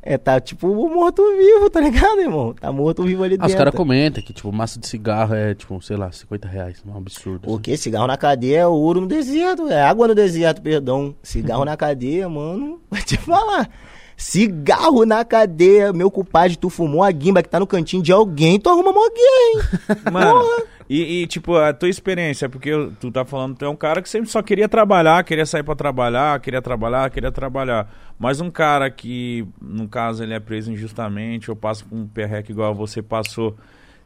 [0.10, 2.54] É, tá tipo morto-vivo, tá ligado, irmão?
[2.54, 3.58] Tá morto-vivo ali Ah, os dentro.
[3.58, 6.82] caras comentam que, tipo, massa de cigarro é, tipo, sei lá, 50 reais.
[6.88, 7.52] É um absurdo.
[7.52, 7.76] O que?
[7.76, 11.14] Cigarro na cadeia é ouro no deserto, é água no deserto, perdão.
[11.22, 13.70] Cigarro na cadeia, mano, vou te falar.
[14.18, 18.60] Cigarro na cadeia, meu culpado, tu fumou a guimba que tá no cantinho de alguém,
[18.60, 19.62] tu arruma alguém?
[20.12, 20.44] Mano,
[20.90, 24.10] e, e, tipo, a tua experiência, porque tu tá falando, tu é um cara que
[24.10, 27.94] sempre só queria trabalhar, queria sair pra trabalhar, queria trabalhar, queria trabalhar.
[28.18, 32.52] Mas um cara que, no caso, ele é preso injustamente, ou passa por um perreque
[32.52, 33.56] igual você passou.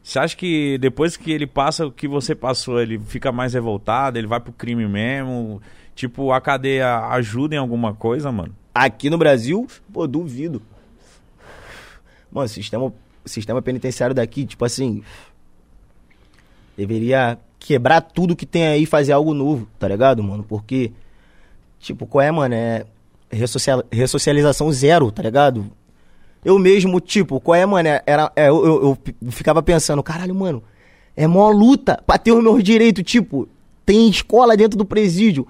[0.02, 4.18] Você acha que depois que ele passa o que você passou, ele fica mais revoltado,
[4.18, 5.62] ele vai pro crime mesmo?
[5.94, 8.54] Tipo, a cadeia ajuda em alguma coisa, mano?
[8.74, 10.62] Aqui no Brasil, pô, duvido.
[12.30, 12.92] Mano, sistema,
[13.24, 15.02] sistema penitenciário daqui, tipo assim,
[16.76, 20.42] deveria quebrar tudo que tem aí e fazer algo novo, tá ligado, mano?
[20.42, 20.92] Porque,
[21.78, 22.54] tipo, qual é, mano?
[22.54, 22.84] É
[23.30, 25.70] ressocial- ressocialização zero, tá ligado?
[26.44, 27.88] Eu mesmo, tipo, qual é, mano?
[27.88, 30.62] É- Era, é, eu, eu- eu ficava pensando, caralho, mano,
[31.14, 33.48] é mó luta pra ter os meus direitos, tipo,
[33.86, 35.46] tem escola dentro do presídio.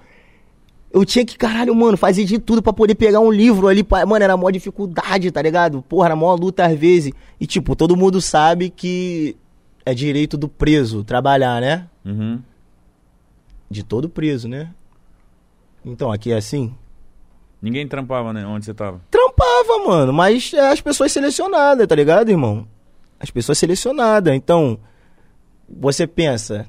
[0.93, 3.83] Eu tinha que, caralho, mano, fazer de tudo pra poder pegar um livro ali.
[3.83, 4.05] Pra...
[4.05, 5.81] Mano, era mó dificuldade, tá ligado?
[5.81, 7.11] Porra, era mó luta às vezes.
[7.39, 9.35] E, tipo, todo mundo sabe que
[9.83, 11.87] é direito do preso trabalhar, né?
[12.05, 12.39] Uhum.
[13.71, 14.69] De todo preso, né?
[15.83, 16.71] Então, aqui é assim.
[17.59, 18.45] Ninguém trampava, né?
[18.45, 19.01] Onde você tava?
[19.09, 22.67] Trampava, mano, mas é as pessoas selecionadas, tá ligado, irmão?
[23.19, 24.35] As pessoas selecionadas.
[24.35, 24.77] Então,
[25.67, 26.67] você pensa.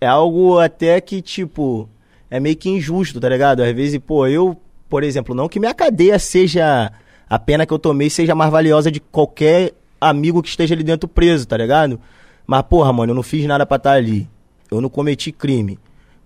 [0.00, 1.88] É algo até que, tipo,
[2.30, 3.62] é meio que injusto, tá ligado?
[3.62, 6.92] Às vezes, pô, eu, por exemplo, não que minha cadeia seja.
[7.30, 11.06] A pena que eu tomei seja mais valiosa de qualquer amigo que esteja ali dentro
[11.06, 12.00] preso, tá ligado?
[12.46, 14.28] Mas, porra, mano, eu não fiz nada pra estar ali.
[14.70, 15.78] Eu não cometi crime.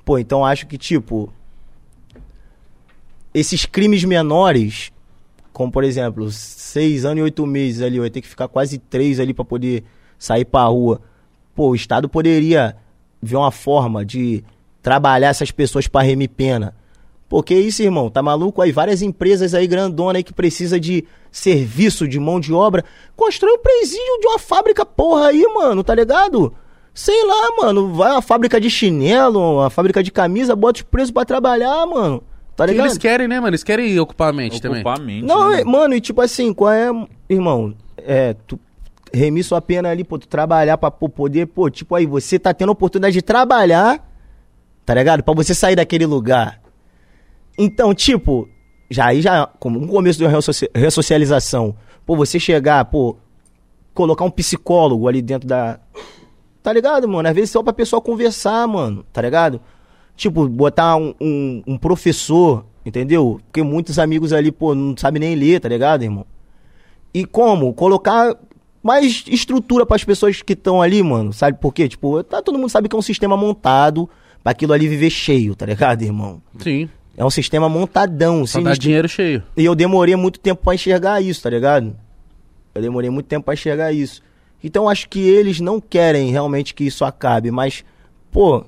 [0.05, 1.33] Pô, então acho que, tipo,
[3.35, 4.93] esses crimes menores,
[5.53, 8.79] como por exemplo, seis anos e oito meses ali, eu ia ter que ficar quase
[8.79, 9.85] três ali pra poder
[10.19, 11.01] sair pra rua.
[11.55, 12.77] Pô, o Estado poderia
[13.21, 14.45] ver uma forma de
[14.83, 16.74] trabalhar essas pessoas pra remir pena.
[17.28, 18.11] Pô, que isso, irmão?
[18.11, 18.61] Tá maluco?
[18.61, 22.85] Aí várias empresas aí grandona aí que precisa de serviço, de mão de obra,
[23.16, 26.53] constrói um presídio de uma fábrica porra aí, mano, tá ligado?
[26.93, 31.11] Sei lá, mano, vai uma fábrica de chinelo, uma fábrica de camisa, bota os presos
[31.11, 32.22] pra trabalhar, mano.
[32.55, 32.87] Tá Que ligado?
[32.89, 33.49] eles querem, né, mano?
[33.49, 34.80] Eles querem ocupar a mente também.
[34.83, 35.24] Ocupar a mente.
[35.24, 36.91] Não, né, é- mano, e tipo assim, qual é,
[37.30, 37.74] irmão?
[37.97, 38.61] É, tu
[39.11, 42.53] remir sua pena ali, pô, tu trabalhar pra pô, poder, pô, tipo aí, você tá
[42.53, 44.07] tendo a oportunidade de trabalhar,
[44.85, 45.22] tá ligado?
[45.22, 46.61] Pra você sair daquele lugar.
[47.59, 48.49] Então, tipo,
[48.91, 51.74] já aí já, como um começo de uma ressoci- ressocialização,
[52.07, 53.16] pô, você chegar, pô,
[53.95, 55.78] colocar um psicólogo ali dentro da.
[56.62, 57.28] Tá ligado, mano?
[57.28, 59.61] Às vezes só pra pessoa conversar, mano, tá ligado?
[60.16, 63.41] Tipo, botar um, um, um professor, entendeu?
[63.47, 66.24] Porque muitos amigos ali, pô, não sabem nem ler, tá ligado, irmão?
[67.12, 67.74] E como?
[67.74, 68.35] Colocar
[68.83, 71.33] mais estrutura pras pessoas que estão ali, mano.
[71.33, 71.89] Sabe por quê?
[71.89, 74.09] Tipo, tá, todo mundo sabe que é um sistema montado
[74.43, 76.43] pra aquilo ali viver cheio, tá ligado, irmão?
[76.59, 76.88] Sim.
[77.16, 79.43] É um sistema montadão, Só sem dá dinheiro cheio.
[79.57, 81.95] e eu demorei muito tempo pra enxergar isso, tá ligado?
[82.74, 84.22] Eu demorei muito tempo pra enxergar isso.
[84.64, 87.84] Então acho que eles não querem realmente que isso acabe, mas,
[88.30, 88.64] pô.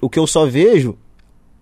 [0.00, 0.96] O que eu só vejo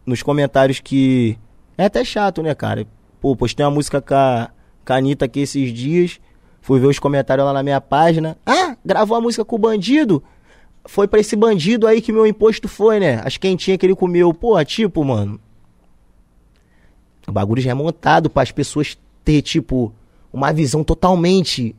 [0.06, 1.36] nos comentários que.
[1.76, 2.86] É até chato, né, cara?
[3.20, 4.50] Pô, postei uma música com a,
[4.84, 6.20] com a Anitta aqui esses dias.
[6.60, 8.36] Fui ver os comentários lá na minha página.
[8.46, 10.22] Ah, gravou a música com o bandido?
[10.88, 13.20] Foi pra esse bandido aí que meu imposto foi, né?
[13.22, 14.32] As quentinhas que ele comeu.
[14.32, 15.38] Pô, tipo, mano.
[17.26, 19.92] O bagulho já é montado para as pessoas ter, tipo,
[20.32, 21.76] uma visão totalmente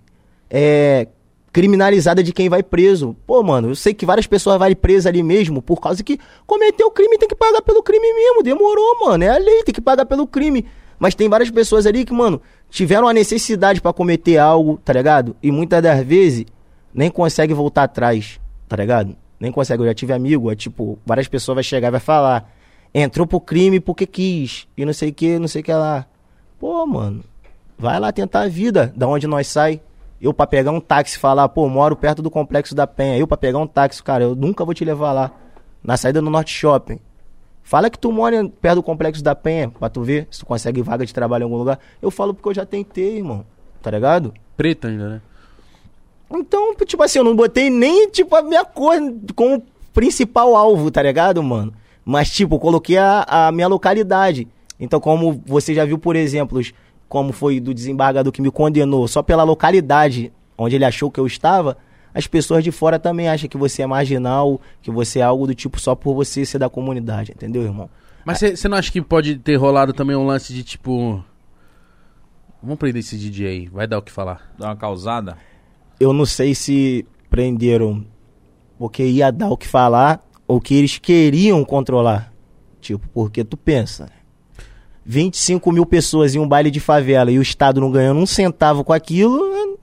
[0.48, 1.08] é,
[1.52, 3.16] criminalizada de quem vai preso.
[3.26, 6.92] Pô, mano, eu sei que várias pessoas vão presas ali mesmo por causa que cometeu
[6.92, 8.44] crime tem que pagar pelo crime mesmo.
[8.44, 9.24] Demorou, mano.
[9.24, 10.68] É a lei, tem que pagar pelo crime.
[11.00, 12.40] Mas tem várias pessoas ali que, mano,
[12.70, 15.36] tiveram a necessidade para cometer algo, tá ligado?
[15.42, 16.46] E muitas das vezes
[16.94, 18.40] nem consegue voltar atrás,
[18.70, 19.18] tá ligado?
[19.40, 19.82] Nem consegue.
[19.82, 22.54] Eu já tive amigo, é tipo, várias pessoas vai chegar e vai falar.
[22.94, 24.68] Entrou pro crime porque quis.
[24.78, 26.06] E não sei o que, não sei o que lá.
[26.60, 27.24] Pô, mano.
[27.78, 29.82] Vai lá tentar a vida, da onde nós sai.
[30.22, 33.18] Eu pra pegar um táxi falar, pô, moro perto do complexo da Penha.
[33.18, 35.32] Eu pra pegar um táxi, cara, eu nunca vou te levar lá.
[35.82, 37.00] Na saída do Norte Shopping.
[37.64, 40.82] Fala que tu mora perto do complexo da Penha, pra tu ver se tu consegue
[40.82, 41.80] vaga de trabalho em algum lugar.
[42.02, 43.46] Eu falo porque eu já tentei, irmão.
[43.82, 44.34] Tá ligado?
[44.58, 45.22] Preto ainda, né?
[46.32, 48.96] Então, tipo assim, eu não botei nem, tipo, a minha cor
[49.36, 49.64] como
[49.94, 51.74] principal alvo, tá ligado, mano?
[52.06, 54.48] Mas, tipo, eu coloquei a, a minha localidade.
[54.80, 56.62] Então, como você já viu, por exemplo,
[57.08, 61.26] como foi do desembargador que me condenou só pela localidade onde ele achou que eu
[61.26, 61.78] estava,
[62.14, 65.56] as pessoas de fora também acham que você é marginal, que você é algo do
[65.56, 67.90] tipo só por você ser da comunidade, entendeu, irmão?
[68.26, 71.24] Mas você não acha que pode ter rolado também um lance de tipo.
[72.62, 74.52] Vamos prender esse DJ aí, vai dar o que falar.
[74.58, 75.38] Dá uma causada?
[76.00, 78.06] Eu não sei se prenderam
[78.78, 82.32] porque ia dar o que falar ou que eles queriam controlar.
[82.80, 84.10] Tipo, porque tu pensa,
[85.06, 88.84] 25 mil pessoas em um baile de favela e o Estado não ganhando um centavo
[88.84, 89.78] com aquilo.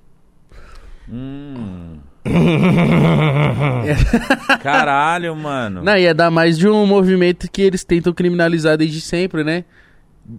[1.08, 1.98] Hum.
[4.62, 5.82] Caralho, mano.
[5.82, 9.64] Não, ia dar mais de um movimento que eles tentam criminalizar desde sempre, né?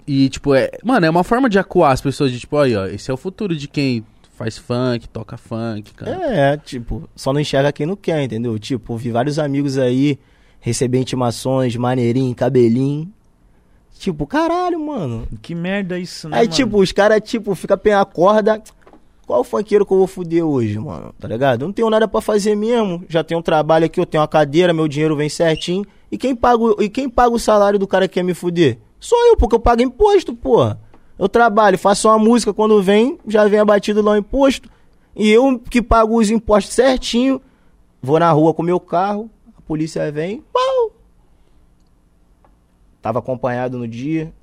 [0.05, 0.69] E, tipo, é.
[0.84, 3.17] Mano, é uma forma de acuar as pessoas de, tipo, aí, ó, esse é o
[3.17, 4.05] futuro de quem
[4.38, 6.11] faz funk, toca funk, cara.
[6.33, 8.57] É, tipo, só não enxerga quem não quer, entendeu?
[8.59, 10.17] Tipo, vi vários amigos aí
[10.59, 13.11] receber intimações, maneirinho, cabelinho.
[13.99, 15.27] Tipo, caralho, mano.
[15.41, 16.38] Que merda isso, né?
[16.38, 16.55] Aí, mano?
[16.55, 18.61] tipo, os caras, tipo, fica a corda.
[19.25, 21.13] Qual funkeiro que eu vou fuder hoje, mano?
[21.19, 21.63] Tá ligado?
[21.63, 23.03] Eu não tenho nada para fazer mesmo.
[23.09, 25.85] Já tenho um trabalho aqui, eu tenho uma cadeira, meu dinheiro vem certinho.
[26.11, 28.77] E quem paga, o- e quem paga o salário do cara que quer me fuder?
[28.99, 30.79] Sou eu, porque eu pago imposto, porra.
[31.18, 34.70] Eu trabalho, faço uma música, quando vem, já vem abatido lá o imposto.
[35.15, 37.41] E eu que pago os impostos certinho,
[38.01, 40.91] vou na rua com meu carro, a polícia vem, pau!
[43.01, 44.34] Tava acompanhado no dia.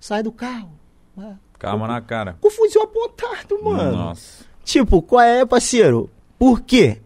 [0.00, 0.72] Sai do carro.
[1.58, 2.36] Calma na cara.
[2.40, 3.96] Com o fuzil apontado, mano.
[3.96, 4.44] Nossa.
[4.64, 6.10] Tipo, qual é, parceiro?
[6.38, 7.00] Por quê?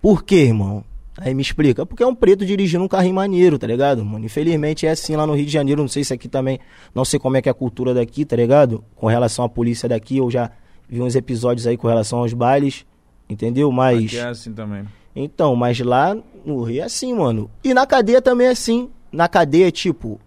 [0.00, 0.84] Por quê, irmão?
[1.20, 1.84] Aí me explica.
[1.84, 4.24] Porque é um preto dirigindo um carrinho maneiro, tá ligado, mano?
[4.24, 5.82] Infelizmente é assim lá no Rio de Janeiro.
[5.82, 6.60] Não sei se aqui também.
[6.94, 8.84] Não sei como é que é a cultura daqui, tá ligado?
[8.94, 10.50] Com relação à polícia daqui, eu já
[10.88, 12.86] vi uns episódios aí com relação aos bailes.
[13.28, 13.70] Entendeu?
[13.72, 14.06] Mas.
[14.06, 14.84] Aqui é assim também.
[15.14, 17.50] Então, mas lá no Rio é assim, mano.
[17.64, 18.88] E na cadeia também é assim.
[19.10, 20.20] Na cadeia, tipo,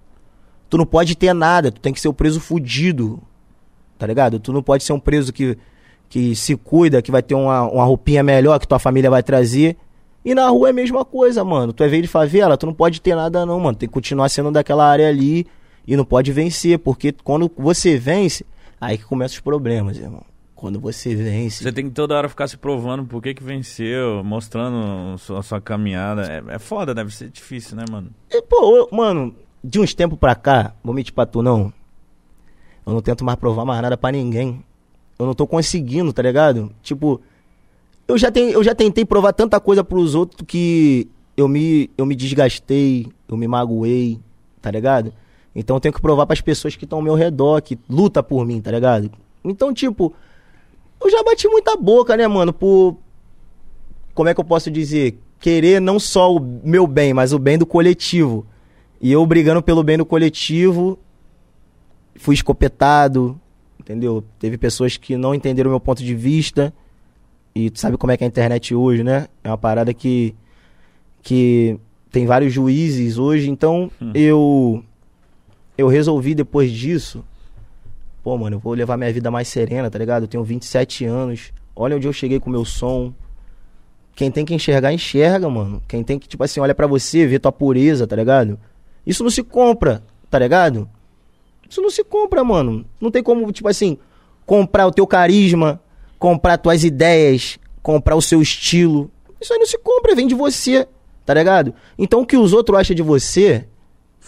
[0.70, 3.22] tu não pode ter nada, tu tem que ser o preso fudido.
[3.98, 4.40] Tá ligado?
[4.40, 5.58] Tu não pode ser um preso que,
[6.10, 9.78] que se cuida, que vai ter uma, uma roupinha melhor que tua família vai trazer.
[10.24, 11.74] E na rua é a mesma coisa, mano.
[11.74, 13.76] Tu é veio de favela, tu não pode ter nada não, mano.
[13.78, 15.48] Tem que continuar sendo daquela área ali
[15.88, 18.46] e não pode vencer, porque quando você vence,
[18.80, 20.24] aí que começam os problemas, irmão.
[20.56, 21.64] Quando você vence.
[21.64, 25.60] Você tem que toda hora ficar se provando por que que venceu, mostrando sua, sua
[25.60, 26.22] caminhada.
[26.50, 28.12] É, é foda, deve ser difícil, né, mano?
[28.30, 31.74] E, pô, eu- mano, de uns tempos pra cá, vou mentir pra tu não.
[32.86, 34.64] Eu não tento mais provar mais nada pra ninguém.
[35.18, 36.72] Eu não tô conseguindo, tá ligado?
[36.84, 37.20] Tipo,
[38.12, 42.06] eu já, ten, eu já tentei provar tanta coisa pros outros que eu me, eu
[42.06, 44.20] me desgastei, eu me magoei,
[44.62, 45.14] tá ligado?
[45.56, 48.46] Então eu tenho que provar pras pessoas que estão ao meu redor, que luta por
[48.46, 49.12] mim, tá ligado?
[49.44, 50.14] Então, tipo,
[51.04, 52.98] eu já bati muita boca, né, mano, por.
[54.14, 55.18] Como é que eu posso dizer?
[55.40, 58.46] Querer não só o meu bem, mas o bem do coletivo.
[59.00, 61.00] E eu brigando pelo bem do coletivo,
[62.16, 63.40] fui escopetado,
[63.80, 64.24] entendeu?
[64.38, 66.72] Teve pessoas que não entenderam meu ponto de vista.
[67.54, 69.28] E tu sabe como é que é a internet hoje, né?
[69.44, 70.36] É uma parada que
[71.24, 71.78] que
[72.12, 74.84] tem vários juízes hoje, então eu
[75.78, 77.24] eu resolvi depois disso,
[78.24, 80.24] pô, mano, eu vou levar minha vida mais serena, tá ligado?
[80.24, 81.52] Eu tenho 27 anos.
[81.76, 83.14] Olha onde eu cheguei com o meu som.
[84.16, 85.82] Quem tem que enxergar, enxerga, mano.
[85.88, 88.60] Quem tem que, tipo assim, olha pra você, ver tua pureza, tá ligado?
[89.06, 90.88] Isso não se compra, tá ligado?
[91.70, 92.86] Isso não se compra, mano.
[93.00, 93.98] Não tem como, tipo assim,
[94.46, 95.80] comprar o teu carisma,
[96.22, 99.10] comprar tuas ideias, comprar o seu estilo.
[99.42, 100.88] Isso aí não se compra, vem de você,
[101.26, 101.74] tá ligado?
[101.98, 103.66] Então o que os outros acham de você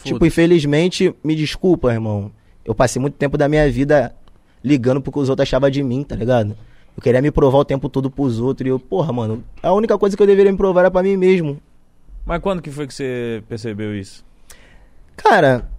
[0.04, 0.28] Tipo, Foda-se.
[0.28, 2.32] infelizmente, me desculpa, irmão.
[2.66, 4.14] Eu passei muito tempo da minha vida
[4.64, 6.58] ligando pro que os outros achavam de mim, tá ligado?
[6.98, 8.66] Eu queria me provar o tempo todo pros outros.
[8.66, 11.16] E eu, porra, mano, a única coisa que eu deveria me provar era pra mim
[11.16, 11.60] mesmo.
[12.26, 14.26] Mas quando que foi que você percebeu isso?
[15.16, 15.70] Cara,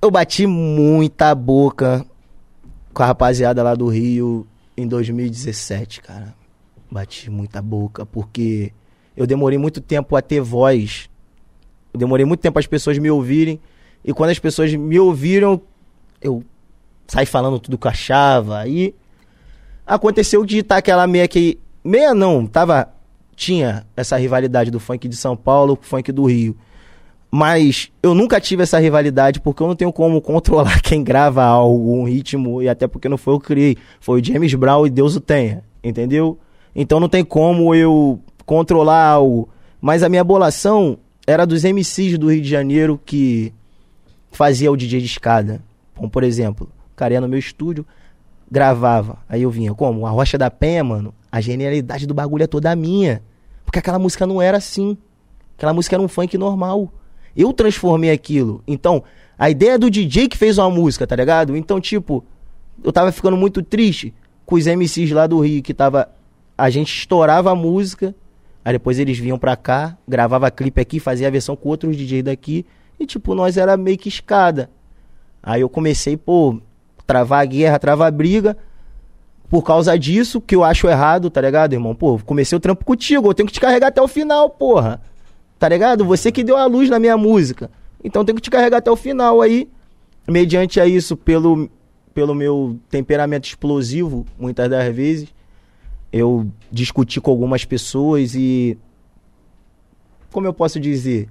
[0.00, 2.06] eu bati muita boca
[2.92, 6.34] com a rapaziada lá do Rio em 2017, cara.
[6.90, 8.72] Bati muita boca, porque
[9.16, 11.08] eu demorei muito tempo a ter voz.
[11.92, 13.60] Eu demorei muito tempo as pessoas me ouvirem.
[14.04, 15.60] E quando as pessoas me ouviram,
[16.20, 16.44] eu
[17.06, 18.58] saí falando tudo que eu achava.
[18.58, 18.94] Aí
[19.86, 21.58] aconteceu de estar aquela meia que.
[21.82, 22.92] Meia não, tava.
[23.36, 26.56] Tinha essa rivalidade do funk de São Paulo com o funk do Rio.
[27.36, 31.92] Mas eu nunca tive essa rivalidade porque eu não tenho como controlar quem grava algo,
[31.92, 33.76] um ritmo, e até porque não foi eu que criei.
[33.98, 36.38] Foi o James Brown e Deus o tenha, entendeu?
[36.76, 39.48] Então não tem como eu controlar algo.
[39.80, 43.52] Mas a minha bolação era dos MCs do Rio de Janeiro que
[44.30, 45.60] fazia o DJ de escada.
[45.96, 47.84] Como, por exemplo, o cara ia no meu estúdio,
[48.48, 49.18] gravava.
[49.28, 50.06] Aí eu vinha, como?
[50.06, 53.20] A Rocha da Penha, mano, a genialidade do bagulho é toda minha.
[53.64, 54.96] Porque aquela música não era assim.
[55.56, 56.92] Aquela música era um funk normal.
[57.36, 58.62] Eu transformei aquilo.
[58.66, 59.02] Então,
[59.38, 61.56] a ideia do DJ que fez uma música, tá ligado?
[61.56, 62.24] Então, tipo,
[62.82, 64.14] eu tava ficando muito triste
[64.46, 66.08] com os MCs lá do Rio, que tava.
[66.56, 68.14] A gente estourava a música,
[68.64, 72.22] aí depois eles vinham pra cá, gravava clipe aqui, fazia a versão com outros DJ
[72.22, 72.64] daqui,
[72.98, 74.70] e tipo, nós era meio que escada.
[75.42, 76.60] Aí eu comecei, pô,
[77.06, 78.56] travar a guerra, travar a briga.
[79.50, 81.94] Por causa disso, que eu acho errado, tá ligado, irmão?
[81.94, 85.00] Pô, comecei o trampo contigo, eu tenho que te carregar até o final, porra.
[85.64, 86.04] Tá ligado?
[86.04, 87.70] Você que deu a luz na minha música.
[88.04, 89.66] Então tenho que te carregar até o final aí.
[90.28, 91.70] Mediante a isso, pelo,
[92.12, 95.34] pelo meu temperamento explosivo, muitas das vezes,
[96.12, 98.76] eu discuti com algumas pessoas e.
[100.30, 101.30] Como eu posso dizer?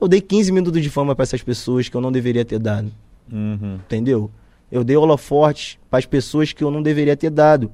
[0.00, 2.92] Eu dei 15 minutos de fama pra essas pessoas que eu não deveria ter dado
[3.32, 3.80] Uhum.
[3.84, 4.30] entendeu?
[4.70, 7.68] Eu dei holoforte para as pessoas que eu não deveria ter dado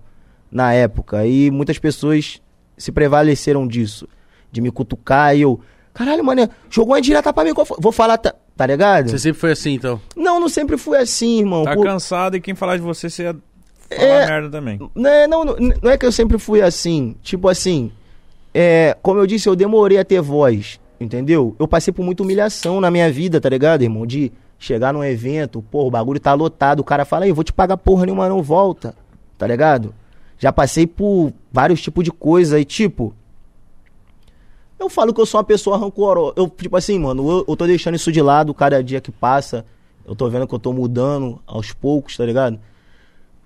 [0.50, 1.26] na época.
[1.26, 2.40] E muitas pessoas
[2.78, 4.08] se prevaleceram disso.
[4.50, 5.60] De me cutucar e eu.
[5.98, 7.52] Caralho, mano, jogou uma direta pra mim.
[7.52, 9.10] qual foi?" Vou falar, tá, tá ligado?
[9.10, 10.00] Você sempre foi assim, então?
[10.16, 11.64] Não, não sempre fui assim, irmão.
[11.64, 13.36] Tá Por- cansado e quem falar de você, você ia
[13.90, 14.26] falar É.
[14.26, 14.78] merda também.
[14.94, 17.16] Não, é- não, não, não é que eu sempre fui assim.
[17.22, 17.90] Tipo assim,
[18.54, 21.56] é, como eu disse, eu demorei a ter voz, entendeu?
[21.58, 24.06] Eu passei por muita humilhação na minha vida, tá ligado, irmão?
[24.06, 27.44] De chegar num evento, pô, o bagulho tá lotado, o cara fala, aí, eu vou
[27.44, 28.94] te pagar porra nenhuma, não volta,
[29.36, 29.94] tá ligado?
[30.38, 33.12] Já passei por vários tipos de coisa e, tipo,
[34.78, 36.34] eu falo que eu sou uma pessoa rancorosa.
[36.36, 39.64] Eu, tipo assim, mano, eu, eu tô deixando isso de lado cada dia que passa.
[40.06, 42.58] Eu tô vendo que eu tô mudando aos poucos, tá ligado?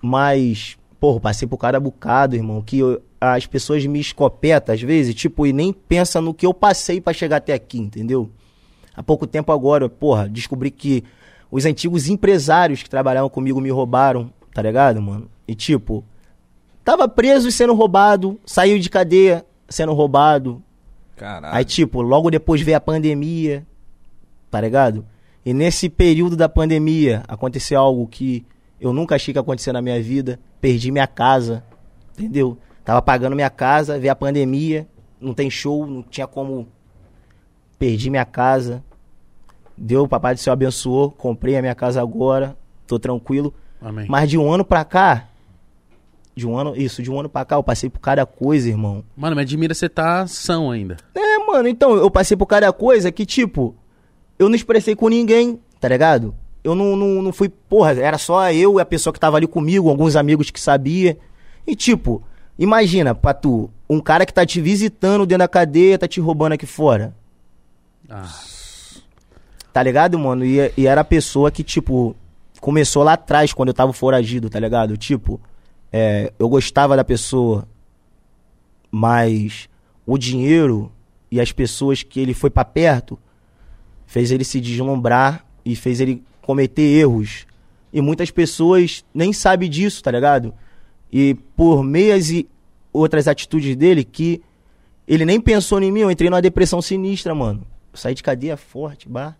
[0.01, 5.15] Mas, porra, passei por cada bocado, irmão, que eu- as pessoas me escopetam às vezes,
[5.15, 8.29] tipo, e nem pensa no que eu passei pra chegar até aqui, entendeu?
[8.95, 11.03] Há pouco tempo agora, porra, descobri que
[11.49, 15.29] os antigos empresários que trabalhavam comigo me roubaram, tá ligado, mano?
[15.47, 16.03] E tipo,
[16.83, 20.61] tava preso e sendo roubado, saiu de cadeia sendo roubado.
[21.15, 21.55] Caralho.
[21.55, 23.65] Aí, tipo, logo depois veio a pandemia,
[24.49, 25.05] tá ligado?
[25.45, 28.45] E nesse período da pandemia aconteceu algo que
[28.79, 30.39] eu nunca achei que ia acontecer na minha vida.
[30.59, 31.63] Perdi minha casa,
[32.13, 32.57] entendeu?
[32.83, 34.87] Tava pagando minha casa, veio a pandemia,
[35.19, 36.67] não tem show, não tinha como.
[37.77, 38.83] Perdi minha casa.
[39.77, 42.55] Deu, o papai do céu abençoou, comprei a minha casa agora,
[42.85, 43.53] tô tranquilo.
[43.81, 44.05] Amém.
[44.07, 45.29] Mas de um ano pra cá,
[46.35, 49.03] de um ano, isso, de um ano pra cá, eu passei por cada coisa, irmão.
[49.15, 50.97] Mano, me admira você tá são ainda.
[51.13, 53.75] É, mano, então, eu passei por cada coisa que, tipo,
[54.39, 56.33] eu não expressei com ninguém, tá ligado?
[56.63, 59.47] Eu não, não, não fui, porra, era só eu e a pessoa que tava ali
[59.47, 61.17] comigo, alguns amigos que sabia.
[61.67, 62.23] E, tipo,
[62.57, 66.53] imagina, pra tu, um cara que tá te visitando dentro da cadeia, tá te roubando
[66.53, 67.13] aqui fora.
[68.09, 68.27] Ah,
[69.73, 70.45] Tá ligado, mano?
[70.45, 72.15] E, e era a pessoa que, tipo,
[72.61, 74.95] começou lá atrás, quando eu tava foragido, tá ligado?
[74.95, 75.41] Tipo,
[75.95, 77.67] é, eu gostava da pessoa,
[78.89, 79.69] mas
[80.07, 80.91] o dinheiro
[81.29, 83.19] e as pessoas que ele foi pra perto
[84.07, 87.45] fez ele se deslumbrar e fez ele cometer erros.
[87.93, 90.51] E muitas pessoas nem sabem disso, tá ligado?
[91.11, 92.49] E por meias e
[92.91, 94.41] outras atitudes dele que
[95.07, 97.61] ele nem pensou em mim, eu entrei numa depressão sinistra, mano.
[97.91, 99.35] Eu saí de cadeia forte, bah.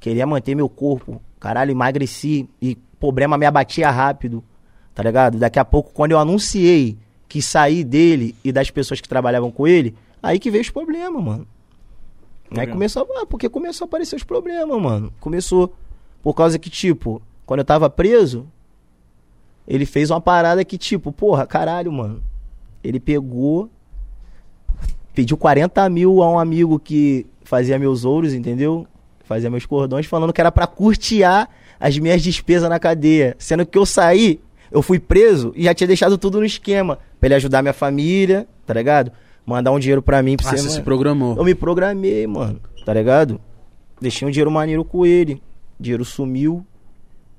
[0.00, 1.20] Queria manter meu corpo.
[1.38, 2.48] Caralho, emagreci.
[2.60, 4.42] E problema me abatia rápido.
[4.94, 5.38] Tá ligado?
[5.38, 6.96] Daqui a pouco, quando eu anunciei
[7.28, 11.22] que saí dele e das pessoas que trabalhavam com ele, aí que veio os problemas,
[11.22, 11.46] mano.
[12.44, 12.72] Aí Problema.
[12.72, 15.12] começou, ah, porque começou a aparecer os problemas, mano.
[15.18, 15.74] Começou.
[16.22, 18.46] Por causa que, tipo, quando eu tava preso,
[19.66, 22.22] ele fez uma parada que, tipo, porra, caralho, mano.
[22.82, 23.68] Ele pegou,
[25.12, 28.86] pediu 40 mil a um amigo que fazia meus ouros, entendeu?
[29.24, 31.48] fazia meus cordões, falando que era pra curtear
[31.80, 33.34] as minhas despesas na cadeia.
[33.38, 34.40] Sendo que eu saí,
[34.74, 36.98] eu fui preso e já tinha deixado tudo no esquema.
[37.18, 39.10] Pra ele ajudar minha família, tá ligado?
[39.46, 40.56] Mandar um dinheiro pra mim pra Ah, você.
[40.58, 40.74] você mano.
[40.76, 41.36] se programou.
[41.36, 43.40] Eu me programei, mano, tá ligado?
[44.00, 45.40] Deixei um dinheiro maneiro com ele.
[45.80, 46.64] Dinheiro sumiu.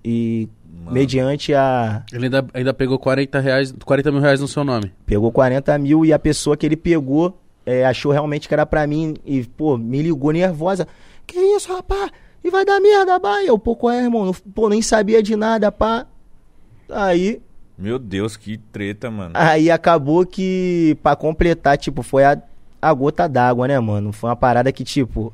[0.04, 0.48] E
[0.92, 2.04] mediante a.
[2.14, 4.92] Ele ainda, ainda pegou 40, reais, 40 mil reais no seu nome.
[5.06, 8.86] Pegou 40 mil e a pessoa que ele pegou é, achou realmente que era pra
[8.86, 9.16] mim.
[9.26, 10.88] E, pô, me ligou nervosa.
[11.26, 12.12] Que isso, rapaz?
[12.44, 13.42] E vai dar merda, pá.
[13.42, 14.26] E Eu, pô, qual é, irmão?
[14.26, 16.06] Não- Pô, nem sabia de nada, pá.
[16.90, 17.42] Aí,
[17.78, 19.32] Meu Deus, que treta, mano.
[19.36, 22.42] aí acabou que, pra completar, tipo, foi a,
[22.82, 24.12] a gota d'água, né, mano?
[24.12, 25.34] Foi uma parada que, tipo.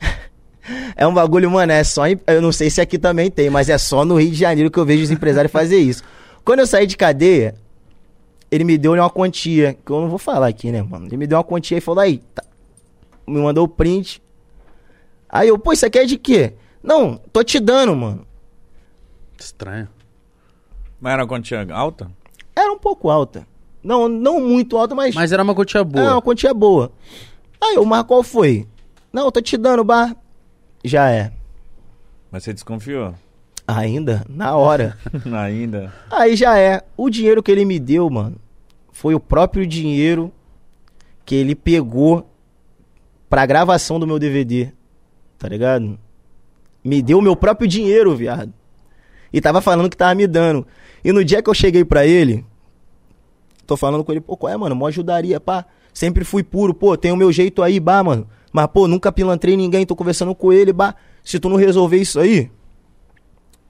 [0.96, 2.06] é um bagulho, mano, é só.
[2.06, 4.70] em- Eu não sei se aqui também tem, mas é só no Rio de Janeiro
[4.70, 6.02] que eu vejo os empresários fazer isso.
[6.44, 7.54] Quando eu saí de cadeia,
[8.50, 11.06] ele me deu uma quantia, que eu não vou falar aqui, né, mano?
[11.06, 12.42] Ele me deu uma quantia e falou, aí, tá.
[13.26, 14.22] me mandou o print.
[15.28, 16.54] Aí eu, pô, isso aqui é de quê?
[16.82, 18.26] Não, tô te dando, mano.
[19.38, 19.86] Estranho.
[21.00, 22.10] Mas era uma quantia alta?
[22.54, 23.46] Era um pouco alta.
[23.82, 26.04] Não, não muito alta, mas, Mas era uma quantia boa.
[26.06, 26.92] é uma quantia boa.
[27.62, 28.66] Aí eu, mas qual foi?
[29.12, 30.14] Não, eu tô te dando, bar.
[30.84, 31.32] Já é.
[32.30, 33.14] Mas você desconfiou?
[33.66, 34.24] Ainda?
[34.28, 34.98] Na hora.
[35.32, 35.92] Ainda.
[36.10, 36.82] Aí já é.
[36.96, 38.36] O dinheiro que ele me deu, mano,
[38.92, 40.32] foi o próprio dinheiro
[41.24, 42.28] que ele pegou
[43.28, 44.72] pra gravação do meu DVD.
[45.38, 45.98] Tá ligado?
[46.84, 48.52] Me deu o meu próprio dinheiro, viado.
[49.32, 50.66] E tava falando que tava me dando.
[51.04, 52.44] E no dia que eu cheguei pra ele,
[53.66, 54.74] tô falando com ele, pô, qual é, mano?
[54.74, 55.64] Mó ajudaria, pá.
[55.92, 58.26] Sempre fui puro, pô, tem o meu jeito aí, bah, mano.
[58.52, 60.94] Mas, pô, nunca pilantrei ninguém, tô conversando com ele, bah.
[61.24, 62.50] Se tu não resolver isso aí,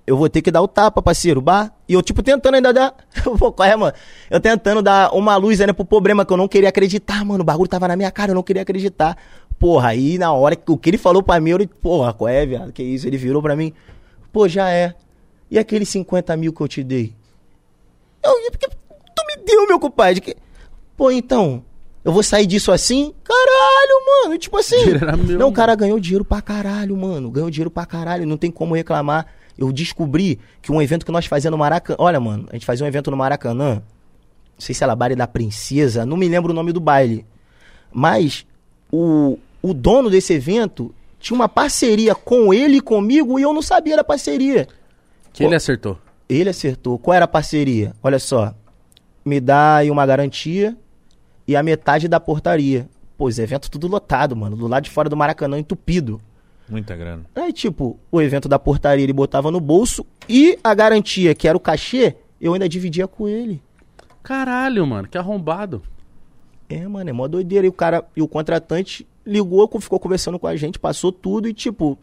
[0.07, 1.70] eu vou ter que dar o tapa, parceiro, bah.
[1.89, 2.95] E eu, tipo, tentando ainda dar.
[3.39, 3.93] Pô, qual é, mano?
[4.28, 7.43] Eu tentando dar uma luz ainda pro problema que eu não queria acreditar, mano.
[7.43, 9.16] O bagulho tava na minha cara, eu não queria acreditar.
[9.59, 12.45] Porra, aí na hora que o que ele falou pra mim, eu, porra, qual é,
[12.45, 12.72] viado?
[12.72, 13.07] Que isso?
[13.07, 13.72] Ele virou pra mim,
[14.33, 14.95] pô, já é.
[15.51, 17.14] E aqueles 50 mil que eu te dei?
[18.23, 20.21] Eu, porque tu me deu, meu compadre.
[20.21, 20.37] Que...
[20.97, 21.64] Pô, então,
[22.05, 23.14] eu vou sair disso assim?
[23.23, 24.39] Caralho, mano.
[24.39, 24.77] Tipo assim.
[25.27, 27.31] Meu, não, o cara ganhou dinheiro pra caralho, mano.
[27.31, 28.27] Ganhou dinheiro pra caralho.
[28.27, 29.27] Não tem como reclamar.
[29.59, 31.97] Eu descobri que um evento que nós fazíamos no Maracanã.
[32.01, 33.75] Olha, mano, a gente fazia um evento no Maracanã.
[33.75, 33.83] Não
[34.59, 36.07] sei se era Baile da Princesa.
[36.07, 37.27] Não me lembro o nome do baile.
[37.93, 38.47] Mas
[38.91, 43.62] o, o dono desse evento tinha uma parceria com ele e comigo e eu não
[43.62, 44.66] sabia da parceria.
[45.33, 45.99] Que ele acertou.
[46.31, 46.97] Ele acertou.
[46.97, 47.93] Qual era a parceria?
[48.01, 48.55] Olha só.
[49.24, 50.76] Me dá aí uma garantia
[51.47, 52.89] e a metade da portaria.
[53.18, 54.57] Pô, esse evento tudo lotado, mano.
[54.57, 56.20] Do lado de fora do Maracanã, entupido.
[56.68, 57.26] Muita grana.
[57.35, 61.57] Aí, tipo, o evento da portaria ele botava no bolso e a garantia, que era
[61.57, 63.61] o cachê, eu ainda dividia com ele.
[64.22, 65.83] Caralho, mano, que arrombado.
[66.68, 67.66] É, mano, é mó doideira.
[67.66, 71.53] E o cara, e o contratante ligou, ficou conversando com a gente, passou tudo e,
[71.53, 71.99] tipo,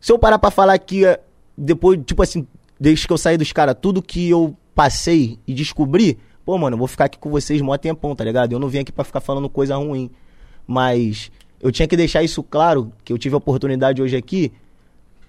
[0.00, 1.20] se eu parar pra falar aqui, é,
[1.56, 2.44] depois, tipo assim,
[2.82, 6.78] desde que eu saí dos caras, tudo que eu passei e descobri, pô, mano, eu
[6.78, 8.50] vou ficar aqui com vocês mó tempão, tá ligado?
[8.50, 10.10] Eu não vim aqui pra ficar falando coisa ruim.
[10.66, 11.30] Mas
[11.60, 14.50] eu tinha que deixar isso claro, que eu tive a oportunidade hoje aqui,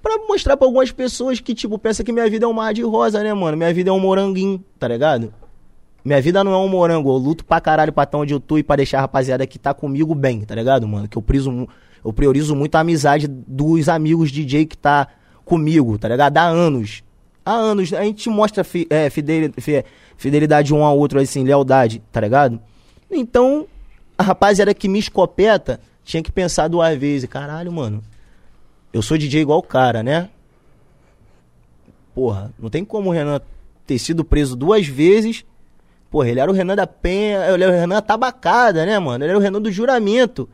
[0.02, 2.82] pra mostrar pra algumas pessoas que, tipo, pensam que minha vida é um mar de
[2.82, 3.56] rosa, né, mano?
[3.56, 5.32] Minha vida é um moranguinho, tá ligado?
[6.04, 8.58] Minha vida não é um morango, eu luto pra caralho pra estar onde eu tô
[8.58, 11.08] e pra deixar a rapaziada que tá comigo bem, tá ligado, mano?
[11.08, 11.68] Que eu, priso,
[12.04, 15.08] eu priorizo muito a amizade dos amigos DJ que tá
[15.46, 16.36] comigo, tá ligado?
[16.36, 17.04] Há anos.
[17.46, 17.94] Há anos.
[17.94, 19.84] A gente mostra fi- é, fideli- fi-
[20.18, 22.60] fidelidade um ao outro, assim, lealdade, tá ligado?
[23.12, 23.68] Então,
[24.18, 27.30] a rapaziada que me escopeta tinha que pensar duas vezes.
[27.30, 28.02] Caralho, mano.
[28.92, 30.30] Eu sou DJ igual o cara, né?
[32.14, 33.42] Porra, não tem como o Renan
[33.88, 35.44] ter sido preso duas vezes.
[36.12, 39.24] Porra, ele era o Renan da Penha, ele era o Renan Tabacada, né, mano?
[39.24, 40.48] Ele era o Renan do juramento.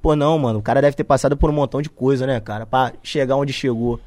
[0.00, 2.66] Pô, não, mano, o cara deve ter passado por um montão de coisa, né, cara?
[2.66, 4.00] Pra chegar onde chegou.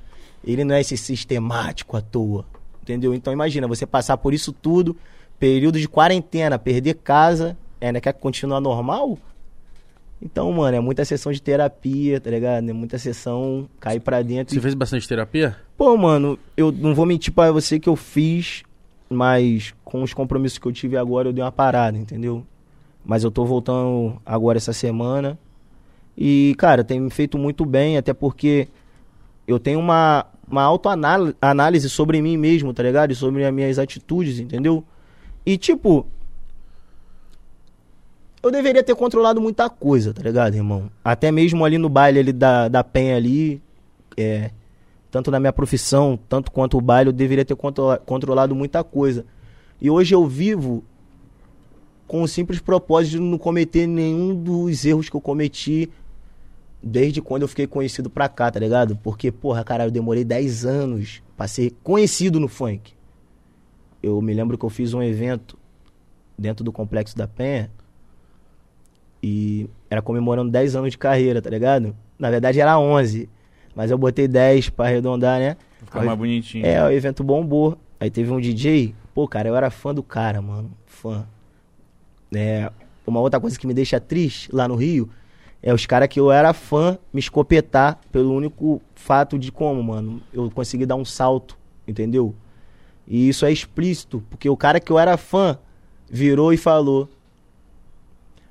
[0.45, 2.45] Ele não é esse sistemático à toa,
[2.81, 3.13] entendeu?
[3.13, 4.95] Então imagina, você passar por isso tudo,
[5.39, 9.17] período de quarentena, perder casa, ainda quer continuar normal?
[10.21, 12.69] Então, mano, é muita sessão de terapia, tá ligado?
[12.69, 15.57] É muita sessão, cair pra dentro Você e fez bastante terapia?
[15.77, 18.63] Pô, mano, eu não vou mentir pra você que eu fiz,
[19.09, 22.45] mas com os compromissos que eu tive agora eu dei uma parada, entendeu?
[23.03, 25.37] Mas eu tô voltando agora essa semana.
[26.17, 28.67] E, cara, tem me feito muito bem, até porque
[29.47, 33.11] eu tenho uma, uma autoanálise sobre mim mesmo, tá ligado?
[33.11, 34.83] E sobre as minhas atitudes, entendeu?
[35.45, 36.05] E, tipo,
[38.41, 40.89] eu deveria ter controlado muita coisa, tá ligado, irmão?
[41.03, 43.61] Até mesmo ali no baile ali da, da Penha ali,
[44.15, 44.51] é,
[45.09, 49.25] tanto na minha profissão, tanto quanto o baile, eu deveria ter controla- controlado muita coisa.
[49.81, 50.83] E hoje eu vivo
[52.07, 55.89] com o simples propósito de não cometer nenhum dos erros que eu cometi
[56.85, 58.95] desde quando eu fiquei conhecido pra cá, tá ligado?
[58.97, 62.93] Porque, porra, cara, eu demorei 10 anos pra ser conhecido no funk.
[64.03, 65.57] Eu me lembro que eu fiz um evento
[66.37, 67.71] dentro do Complexo da Penha
[69.23, 71.95] e era comemorando 10 anos de carreira, tá ligado?
[72.19, 73.27] Na verdade era 11,
[73.75, 75.57] mas eu botei 10 pra arredondar, né?
[75.79, 76.63] Ficar mais bonitinho.
[76.63, 77.79] É, o evento bombou.
[77.99, 80.69] Aí teve um DJ, pô, cara, eu era fã do cara, mano.
[80.85, 81.25] Fã.
[82.31, 82.71] É,
[83.07, 85.09] uma outra coisa que me deixa triste lá no Rio
[85.65, 90.21] é os caras que eu era fã me escopetar pelo único fato de como, mano,
[90.31, 91.57] eu consegui dar um salto,
[91.87, 92.35] entendeu?
[93.07, 95.57] E isso é explícito, porque o cara que eu era fã
[96.07, 97.09] virou e falou: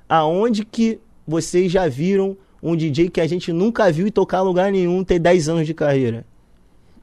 [0.07, 4.71] Aonde que vocês já viram um DJ que a gente nunca viu e tocar lugar
[4.71, 6.25] nenhum ter 10 anos de carreira?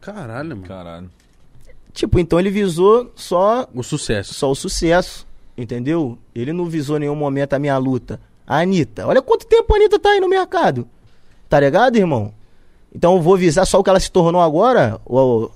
[0.00, 0.62] Caralho, mano.
[0.68, 1.10] Caralho.
[1.92, 4.34] Tipo, então ele visou só O sucesso.
[4.34, 6.18] só o sucesso, entendeu?
[6.34, 8.20] Ele não visou em nenhum momento a minha luta.
[8.52, 10.86] A Anitta, olha quanto tempo a Anitta tá aí no mercado.
[11.48, 12.34] Tá ligado, irmão?
[12.94, 15.50] Então eu vou visar só o que ela se tornou agora, ou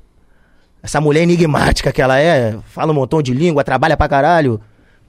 [0.83, 4.59] essa mulher enigmática que ela é, fala um montão de língua, trabalha pra caralho.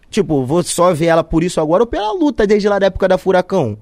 [0.10, 3.08] Tipo, vou só ver ela por isso agora ou pela luta desde lá da época
[3.08, 3.78] da Furacão.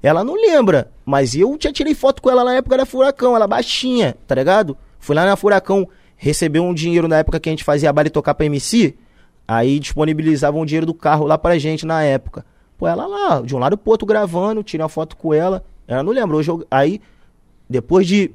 [0.00, 3.48] Ela não lembra, mas eu já tirei foto com ela na época da Furacão, ela
[3.48, 4.76] baixinha, tá ligado?
[5.00, 8.34] Fui lá na Furacão, recebeu um dinheiro na época que a gente fazia baile tocar
[8.34, 8.94] pra MC,
[9.48, 12.44] aí disponibilizavam o dinheiro do carro lá pra gente na época.
[12.82, 16.02] Pô, ela lá, de um lado pro outro gravando, tirei uma foto com ela, ela
[16.02, 16.36] não lembra.
[16.36, 17.00] Hoje eu- aí,
[17.70, 18.32] depois de.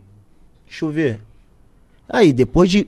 [0.66, 1.20] Deixa eu ver.
[2.08, 2.88] Aí, depois de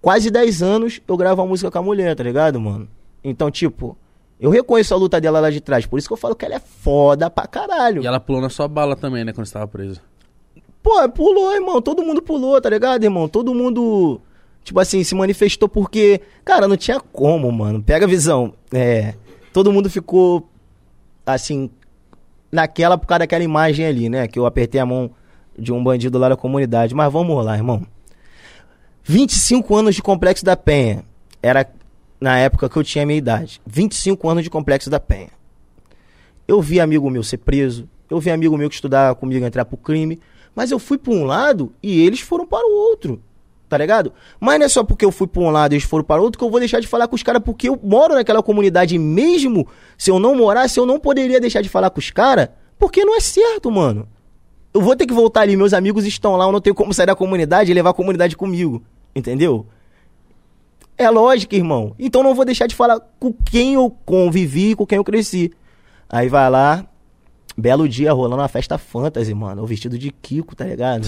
[0.00, 2.88] quase 10 anos, eu gravo a música com a mulher, tá ligado, mano?
[3.22, 3.94] Então, tipo,
[4.40, 5.84] eu reconheço a luta dela lá de trás.
[5.84, 8.02] Por isso que eu falo que ela é foda pra caralho.
[8.02, 9.34] E ela pulou na sua bala também, né?
[9.34, 10.00] Quando você tava preso.
[10.82, 11.82] Pô, pulou, irmão.
[11.82, 13.28] Todo mundo pulou, tá ligado, irmão?
[13.28, 14.18] Todo mundo,
[14.62, 17.82] tipo assim, se manifestou porque, cara, não tinha como, mano.
[17.82, 18.54] Pega a visão.
[18.72, 19.12] É.
[19.52, 20.48] Todo mundo ficou,
[21.26, 21.70] assim,
[22.50, 24.28] naquela por causa daquela imagem ali, né?
[24.28, 25.10] Que eu apertei a mão
[25.58, 26.94] de um bandido lá da comunidade.
[26.94, 27.86] Mas vamos lá, irmão.
[29.02, 31.04] 25 anos de Complexo da Penha.
[31.42, 31.70] Era
[32.20, 33.60] na época que eu tinha a minha idade.
[33.66, 35.30] 25 anos de Complexo da Penha.
[36.46, 37.88] Eu vi amigo meu ser preso.
[38.08, 40.20] Eu vi amigo meu que estudava comigo entrar pro crime.
[40.54, 43.20] Mas eu fui pra um lado e eles foram para o outro.
[43.74, 44.12] Tá ligado?
[44.38, 46.38] Mas não é só porque eu fui pra um lado e eles foram para outro
[46.38, 48.96] que eu vou deixar de falar com os caras porque eu moro naquela comunidade.
[48.96, 49.66] Mesmo
[49.98, 52.50] se eu não morasse, eu não poderia deixar de falar com os caras.
[52.78, 54.06] Porque não é certo, mano.
[54.72, 57.06] Eu vou ter que voltar ali, meus amigos estão lá, eu não tenho como sair
[57.06, 58.80] da comunidade e levar a comunidade comigo.
[59.12, 59.66] Entendeu?
[60.96, 61.96] É lógico, irmão.
[61.98, 65.50] Então não vou deixar de falar com quem eu convivi, com quem eu cresci.
[66.08, 66.86] Aí vai lá,
[67.56, 69.62] belo dia rolando uma festa fantasy, mano.
[69.62, 71.06] O vestido de Kiko, tá ligado?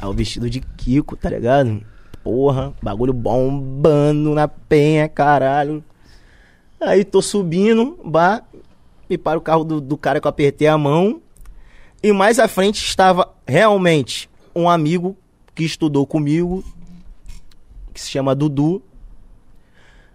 [0.00, 1.82] Aí o vestido de Kiko, tá ligado?
[2.22, 5.84] Porra, bagulho bombando na penha, caralho.
[6.80, 8.42] Aí tô subindo, bah,
[9.08, 11.20] me para o carro do, do cara que eu apertei a mão.
[12.02, 15.16] E mais à frente estava realmente um amigo
[15.54, 16.64] que estudou comigo,
[17.92, 18.82] que se chama Dudu.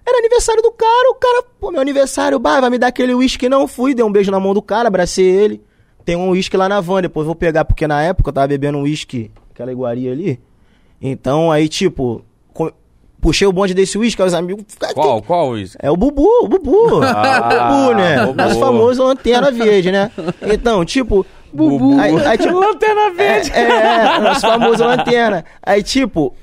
[0.08, 3.49] Era aniversário do cara, o cara, pô, meu aniversário, bah, vai me dar aquele uísque,
[3.49, 5.62] não fui, dei um beijo na mão do cara, abracei ele.
[6.05, 8.78] Tem um uísque lá na van, depois vou pegar, porque na época eu tava bebendo
[8.78, 10.39] um uísque, aquela iguaria ali.
[11.01, 12.24] Então, aí, tipo,
[13.20, 14.64] puxei o bonde desse uísque, aí os amigos...
[14.93, 15.22] Qual?
[15.22, 15.78] Qual isso?
[15.82, 17.03] é o Bubu, o Bubu.
[17.03, 18.26] Ah, o Bubu, né?
[18.28, 18.38] Bubu.
[18.38, 20.10] Nosso famoso Lanterna Verde, né?
[20.41, 21.26] Então, tipo...
[21.51, 21.99] Bubu.
[21.99, 23.51] Aí, aí, tipo, Lanterna Verde.
[23.51, 25.43] É, é, nosso famoso Lanterna.
[25.62, 26.34] Aí, tipo...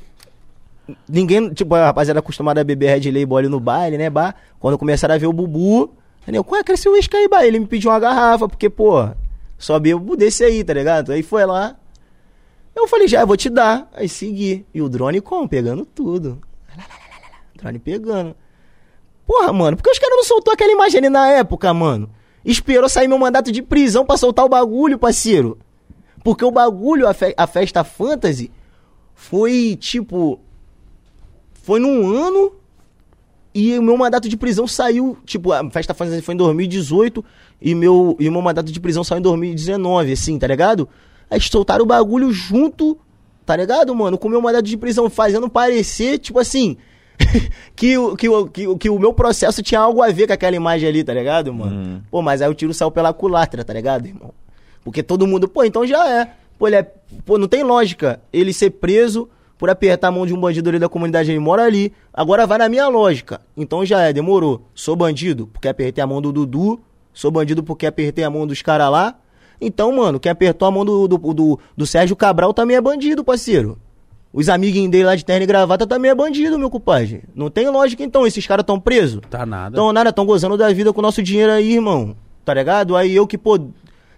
[1.09, 4.35] Ninguém, tipo, a rapaziada acostumada a beber Red Label ali no baile, né, bah?
[4.61, 5.93] Quando começaram a ver o Bubu...
[6.27, 7.47] Aí, eu, qual é que esse uísque aí, bah?
[7.47, 9.09] Ele me pediu uma garrafa, porque, pô...
[9.57, 11.13] Só bebo desse aí, tá ligado?
[11.13, 11.77] Aí foi lá...
[12.77, 13.89] Eu falei, já, eu vou te dar.
[13.95, 14.67] Aí segui.
[14.75, 15.49] E o drone como?
[15.49, 16.41] Pegando tudo.
[17.57, 18.35] Drone pegando.
[19.25, 22.11] Porra, mano, por que os caras não soltou aquela imagem ali na época, mano?
[22.45, 25.57] Esperou sair meu mandato de prisão pra soltar o bagulho, parceiro.
[26.25, 28.51] Porque o bagulho, a, fe- a festa fantasy,
[29.15, 30.41] foi tipo.
[31.65, 32.53] Foi num ano
[33.55, 35.17] e o meu mandato de prisão saiu.
[35.25, 37.25] Tipo, a festa fantasy foi em 2018
[37.59, 40.87] e meu, e o meu mandato de prisão saiu em 2019, assim, tá ligado?
[41.31, 42.99] Aí soltaram o bagulho junto,
[43.47, 44.19] tá ligado, mano?
[44.19, 46.77] Com o meu mandato de prisão, fazendo parecer, tipo assim.
[47.75, 50.55] que, o, que, o, que, que o meu processo tinha algo a ver com aquela
[50.55, 51.73] imagem ali, tá ligado, mano?
[52.11, 54.35] Pô, mas aí o tiro saiu pela culatra, tá ligado, irmão?
[54.83, 56.31] Porque todo mundo, pô, então já é.
[56.59, 56.83] Pô, ele é.
[57.25, 60.79] Pô, não tem lógica ele ser preso por apertar a mão de um bandido ali
[60.79, 61.93] da comunidade, ele mora ali.
[62.13, 63.41] Agora vai na minha lógica.
[63.57, 64.63] Então já é, demorou.
[64.75, 66.81] Sou bandido porque apertei a mão do Dudu.
[67.13, 69.15] Sou bandido porque apertei a mão dos caras lá.
[69.61, 73.25] Então, mano, quem apertou a mão do, do, do, do Sérgio Cabral também é bandido,
[73.25, 73.79] parceiro.
[74.33, 77.23] Os amiguinhos dele lá de terno e gravata também é bandido, meu compadre.
[77.37, 79.21] Não tem lógica então, esses caras tão presos?
[79.31, 79.77] Tá nada.
[79.77, 82.17] Tão nada, tão gozando da vida com o nosso dinheiro aí, irmão.
[82.45, 82.97] tá ligado?
[82.97, 83.57] Aí eu que, pô,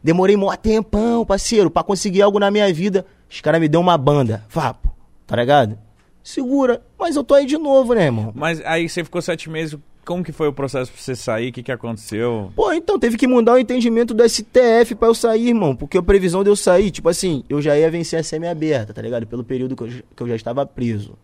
[0.03, 3.05] demorei mó tempão, parceiro, pra conseguir algo na minha vida.
[3.31, 4.43] Os caras me deu uma banda.
[4.49, 4.86] Vapo,
[5.27, 5.79] tá ligado?
[6.23, 6.83] Segura.
[6.99, 8.33] Mas eu tô aí de novo, né, irmão?
[8.35, 9.79] Mas aí você ficou sete meses.
[10.05, 11.49] Como que foi o processo pra você sair?
[11.49, 12.53] O que, que aconteceu?
[12.55, 15.75] Pô, então teve que mudar o entendimento do STF pra eu sair, irmão.
[15.75, 19.03] Porque a previsão de eu sair, tipo assim, eu já ia vencer a semi-aberta, tá
[19.03, 19.27] ligado?
[19.27, 21.17] Pelo período que eu, que eu já estava preso.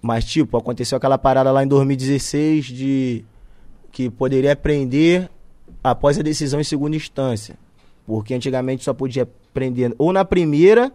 [0.00, 3.24] Mas, tipo, aconteceu aquela parada lá em 2016 de
[3.90, 5.28] que poderia prender
[5.82, 7.58] após a decisão em segunda instância.
[8.06, 10.92] Porque antigamente só podia prender ou na primeira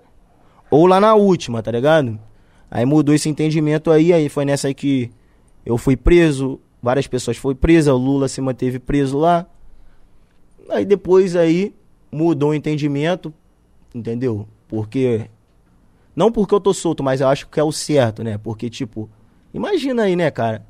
[0.73, 2.19] ou lá na última, tá ligado?
[2.71, 5.11] Aí mudou esse entendimento aí, aí foi nessa aí que
[5.63, 9.45] eu fui preso, várias pessoas foram presas, o Lula se manteve preso lá.
[10.71, 11.75] Aí depois aí
[12.11, 13.31] mudou o entendimento,
[13.93, 14.47] entendeu?
[14.67, 15.29] Porque
[16.15, 18.39] não porque eu tô solto, mas eu acho que é o certo, né?
[18.39, 19.07] Porque tipo,
[19.53, 20.65] imagina aí, né, cara?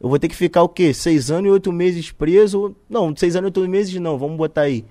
[0.00, 0.94] Eu vou ter que ficar o quê?
[0.94, 2.76] Seis anos e oito meses preso?
[2.88, 4.84] Não, seis anos e oito meses não, vamos botar aí.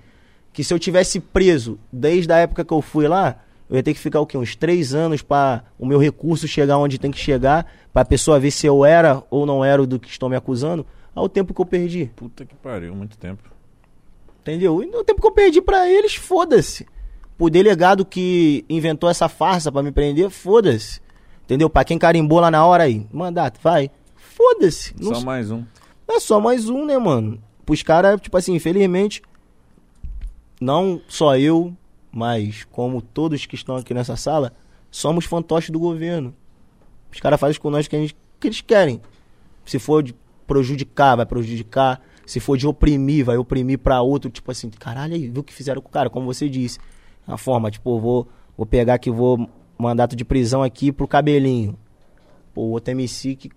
[0.52, 3.92] Que se eu tivesse preso desde a época que eu fui lá, eu ia ter
[3.94, 4.36] que ficar o quê?
[4.38, 8.50] Uns três anos para o meu recurso chegar onde tem que chegar, pra pessoa ver
[8.50, 11.60] se eu era ou não era o do que estão me acusando, ao tempo que
[11.60, 12.10] eu perdi.
[12.16, 13.42] Puta que pariu, muito tempo.
[14.40, 14.82] Entendeu?
[14.82, 16.86] E no tempo que eu perdi pra eles, foda-se.
[17.38, 21.00] O delegado que inventou essa farsa pra me prender, foda-se.
[21.44, 21.68] Entendeu?
[21.68, 23.90] Pra quem carimbou lá na hora aí, mandato, vai.
[24.16, 24.94] Foda-se.
[25.00, 25.64] Não Só mais um.
[26.08, 27.42] é só mais um, né, mano?
[27.66, 29.22] Pros caras, tipo assim, infelizmente,
[30.60, 31.74] não só eu,
[32.12, 34.52] mas como todos que estão aqui nessa sala,
[34.90, 36.34] somos fantoches do governo.
[37.12, 39.00] Os caras fazem com nós o que, que eles querem.
[39.64, 40.14] Se for de
[40.46, 42.00] prejudicar, vai prejudicar.
[42.26, 44.30] Se for de oprimir, vai oprimir pra outro.
[44.30, 46.10] Tipo assim, caralho, aí, viu o que fizeram com o cara?
[46.10, 46.78] Como você disse.
[47.26, 49.48] A forma, tipo, vou, vou pegar aqui, vou
[49.78, 51.78] mandato de prisão aqui pro cabelinho.
[52.54, 53.50] Pô, o outro MC que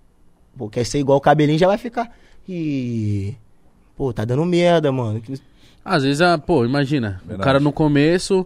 [0.57, 2.13] pô, quer ser igual o cabelinho já vai ficar.
[2.47, 3.35] E.
[3.95, 5.21] Pô, tá dando merda, mano.
[5.83, 7.19] Às vezes, ah, pô, imagina.
[7.19, 7.41] Verdade.
[7.41, 8.45] O cara no começo,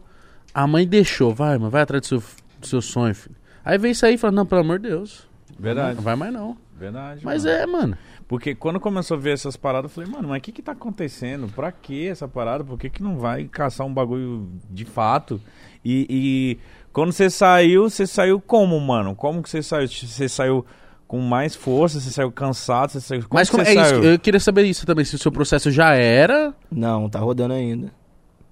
[0.53, 1.33] a mãe deixou.
[1.33, 2.23] Vai, mano, vai atrás do seu,
[2.59, 3.35] do seu sonho, filho.
[3.63, 5.27] Aí vem isso aí e fala, não, pelo amor de Deus.
[5.59, 5.95] Verdade.
[5.95, 6.57] Não vai mais não.
[6.77, 7.21] Verdade.
[7.23, 7.57] Mas mano.
[7.57, 7.97] é, mano.
[8.27, 10.71] Porque quando começou a ver essas paradas, eu falei, mano, mas o que que tá
[10.71, 11.47] acontecendo?
[11.47, 12.63] Pra que essa parada?
[12.63, 15.39] Por que que não vai caçar um bagulho de fato?
[15.83, 16.59] E, e
[16.91, 19.15] quando você saiu, você saiu como, mano?
[19.15, 19.87] Como que você saiu?
[19.87, 20.65] Você saiu
[21.15, 21.99] com mais força?
[21.99, 22.91] Você saiu cansado?
[22.91, 23.21] Você saiu...
[23.21, 23.99] Como Mas como, você é saiu?
[23.99, 27.53] isso, eu queria saber isso também, se o seu processo já era, Não, tá rodando
[27.53, 27.91] ainda.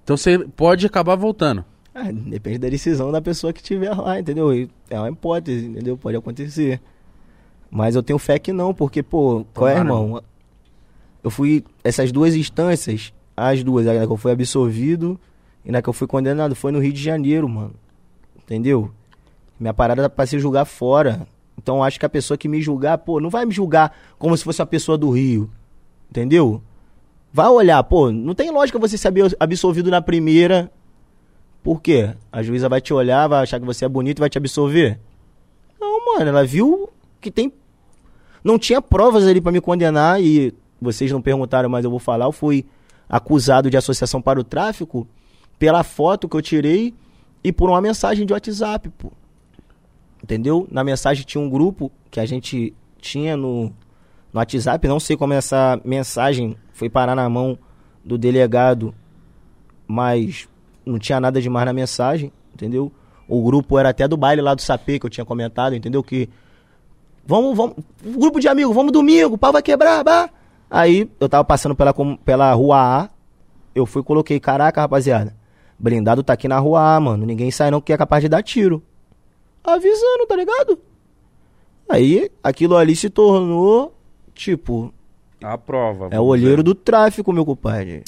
[0.02, 1.64] então você pode acabar voltando.
[1.94, 4.50] Ah, depende da decisão da pessoa que tiver lá, entendeu?
[4.90, 5.96] É uma hipótese, entendeu?
[5.96, 6.80] Pode acontecer.
[7.70, 10.20] Mas eu tenho fé que não, porque, pô, qual é, irmão?
[11.22, 11.64] Eu fui.
[11.84, 15.18] Essas duas instâncias, as duas, a que eu fui absolvido
[15.64, 17.74] e na que eu fui condenado, foi no Rio de Janeiro, mano.
[18.36, 18.90] Entendeu?
[19.58, 21.26] Minha parada era pra se julgar fora.
[21.64, 24.44] Então acho que a pessoa que me julgar, pô, não vai me julgar como se
[24.44, 25.50] fosse uma pessoa do Rio.
[26.10, 26.62] Entendeu?
[27.32, 30.70] Vai olhar, pô, não tem lógica você ser ab- absolvido na primeira.
[31.62, 32.14] Por quê?
[32.30, 35.00] A juíza vai te olhar, vai achar que você é bonito e vai te absolver?
[35.80, 37.50] Não, mano, ela viu que tem.
[38.44, 42.26] Não tinha provas ali pra me condenar e vocês não perguntaram, mas eu vou falar.
[42.26, 42.66] Eu fui
[43.08, 45.08] acusado de associação para o tráfico
[45.58, 46.92] pela foto que eu tirei
[47.42, 49.10] e por uma mensagem de WhatsApp, pô.
[50.24, 50.66] Entendeu?
[50.70, 54.88] Na mensagem tinha um grupo que a gente tinha no, no WhatsApp.
[54.88, 57.58] Não sei como essa mensagem foi parar na mão
[58.02, 58.94] do delegado,
[59.86, 60.48] mas
[60.86, 62.90] não tinha nada demais na mensagem, entendeu?
[63.28, 66.02] O grupo era até do baile lá do Sapê que eu tinha comentado, entendeu?
[66.02, 66.30] Que
[67.26, 70.30] vamos, vamos, grupo de amigos, vamos domingo, pau vai quebrar, bah.
[70.70, 71.92] Aí eu tava passando pela,
[72.24, 73.10] pela rua A,
[73.74, 75.36] eu fui e coloquei, caraca, rapaziada,
[75.78, 78.42] blindado tá aqui na rua A, mano, ninguém sai não que é capaz de dar
[78.42, 78.82] tiro.
[79.64, 80.78] Avisando, tá ligado?
[81.88, 83.94] Aí aquilo ali se tornou,
[84.34, 84.92] tipo,
[85.42, 86.08] A prova.
[86.10, 88.02] é o olheiro do tráfico, meu compadre.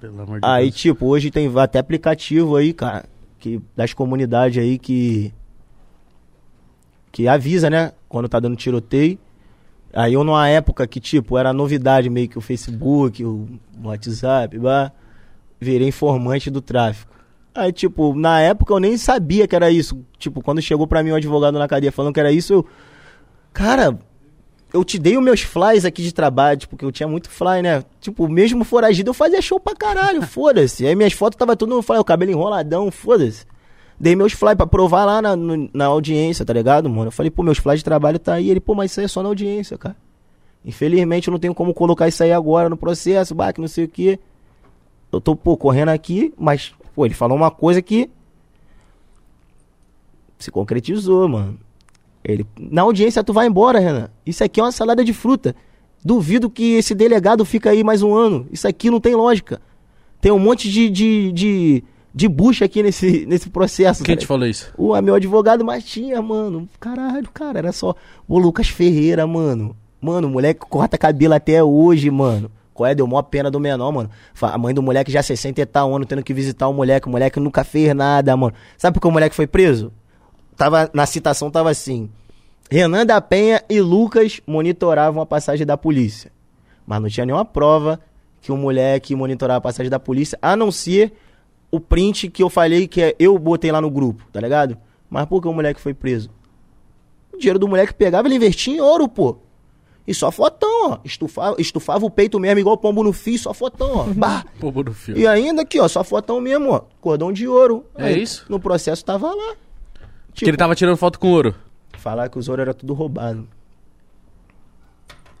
[0.00, 0.76] Pelo amor de Aí, Deus.
[0.76, 3.04] tipo, hoje tem até aplicativo aí, cara,
[3.38, 5.32] que das comunidades aí que
[7.10, 9.18] que avisa, né, quando tá dando tiroteio.
[9.92, 13.48] Aí eu numa época que, tipo, era novidade meio que o Facebook, o
[13.82, 14.92] WhatsApp, bah,
[15.58, 17.12] virei informante do tráfico.
[17.54, 20.04] Aí, tipo, na época eu nem sabia que era isso.
[20.18, 22.66] Tipo, quando chegou pra mim um advogado na cadeia falando que era isso, eu...
[23.52, 23.98] Cara,
[24.72, 27.62] eu te dei os meus flyers aqui de trabalho, tipo, que eu tinha muito fly,
[27.62, 27.82] né?
[28.00, 30.86] Tipo, mesmo foragido, eu fazia show pra caralho, foda-se.
[30.86, 33.44] Aí minhas fotos tava tudo no fly, o cabelo enroladão, foda-se.
[33.98, 37.08] Dei meus fly pra provar lá na, no- na audiência, tá ligado, mano?
[37.08, 38.48] Eu falei, pô, meus fly de trabalho tá aí.
[38.48, 39.96] Ele, pô, mas isso aí é só na audiência, cara.
[40.64, 43.84] Infelizmente eu não tenho como colocar isso aí agora no processo, bah, que não sei
[43.84, 44.20] o quê.
[45.10, 48.10] Eu tô, pô, correndo aqui, mas, pô, ele falou uma coisa que
[50.36, 51.56] se concretizou, mano.
[52.24, 54.10] Ele, na audiência tu vai embora, Renan.
[54.26, 55.54] Isso aqui é uma salada de fruta.
[56.04, 58.48] Duvido que esse delegado fica aí mais um ano.
[58.50, 59.60] Isso aqui não tem lógica.
[60.20, 64.02] Tem um monte de, de, de, de bucha aqui nesse, nesse processo.
[64.02, 64.72] Quem tá te falou isso?
[64.76, 66.68] o meu advogado, mas tinha, mano.
[66.80, 67.94] Caralho, cara, era só.
[68.26, 69.76] O Lucas Ferreira, mano.
[70.00, 72.50] Mano, o moleque corta cabelo até hoje, mano.
[72.78, 72.94] Qual é?
[72.94, 74.08] Deu maior pena do menor, mano.
[74.40, 77.08] A mãe do moleque já 60 e tal anos tendo que visitar o moleque.
[77.08, 78.54] O moleque nunca fez nada, mano.
[78.76, 79.92] Sabe por que o moleque foi preso?
[80.56, 82.08] Tava, na citação tava assim.
[82.70, 86.30] Renan da Penha e Lucas monitoravam a passagem da polícia.
[86.86, 87.98] Mas não tinha nenhuma prova
[88.40, 91.12] que o moleque monitorava a passagem da polícia, a não ser
[91.72, 94.78] o print que eu falei que é- eu botei lá no grupo, tá ligado?
[95.10, 96.30] Mas por que o moleque foi preso?
[97.32, 99.36] O dinheiro do moleque pegava, ele investia em ouro, pô.
[100.08, 100.98] E só fotão, ó.
[101.04, 104.04] Estufava, estufava o peito mesmo, igual pombo no fio, só fotão, ó.
[104.04, 104.42] Bah.
[104.58, 105.20] Pô, no filme.
[105.20, 106.80] E ainda aqui, ó, só fotão mesmo, ó.
[106.98, 107.84] Cordão de ouro.
[107.94, 108.46] É isso?
[108.48, 109.54] No processo tava lá.
[110.32, 111.54] Que ele tava tirando foto com ouro.
[111.98, 113.46] Falar que os ouro era tudo roubado.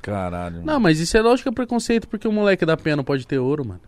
[0.02, 0.62] Caralho.
[0.62, 3.26] Não, mas isso é lógico que é preconceito, porque o moleque da penha não pode
[3.26, 3.80] ter ouro, mano.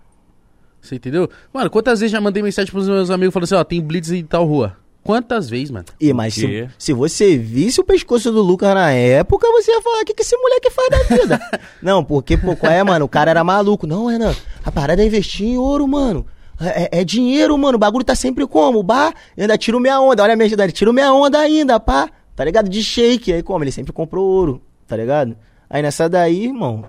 [0.81, 1.29] Você entendeu?
[1.53, 4.25] Mano, quantas vezes já mandei mensagem pros meus amigos falando assim, ó, tem blitz em
[4.25, 4.79] tal rua.
[5.03, 5.87] Quantas vezes, mano?
[5.99, 10.03] E, mas se, se você visse o pescoço do Lucas na época, você ia falar,
[10.03, 11.61] o que, que esse moleque faz da vida?
[11.83, 13.07] não, porque, pô, qual é, mano?
[13.07, 13.87] O cara era maluco.
[13.87, 16.27] Não, Renan, a parada é investir em ouro, mano.
[16.61, 17.77] É, é- é dinheiro, mano.
[17.77, 18.83] O bagulho tá sempre como?
[18.83, 20.23] Bah, ainda tiro minha onda.
[20.23, 22.09] Olha a minha idade, tiro minha onda ainda, pá.
[22.37, 22.69] Tá ligado?
[22.69, 23.33] De shake.
[23.33, 23.65] Aí como?
[23.65, 25.35] Ele sempre comprou ouro, tá ligado?
[25.69, 26.85] Aí nessa daí, irmão.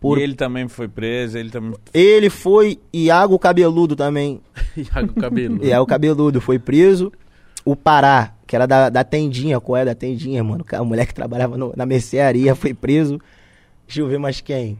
[0.00, 0.18] Por...
[0.18, 1.74] E ele também foi preso, ele também.
[1.92, 4.40] Ele foi Iago Cabeludo também.
[4.76, 5.64] Iago Cabelo.
[5.64, 7.12] Iago Cabeludo foi preso.
[7.64, 10.64] O Pará, que era da, da tendinha, qual é da tendinha, mano?
[10.80, 13.18] O moleque que trabalhava no- na mercearia foi preso.
[13.86, 14.78] Deixa eu ver mais quem.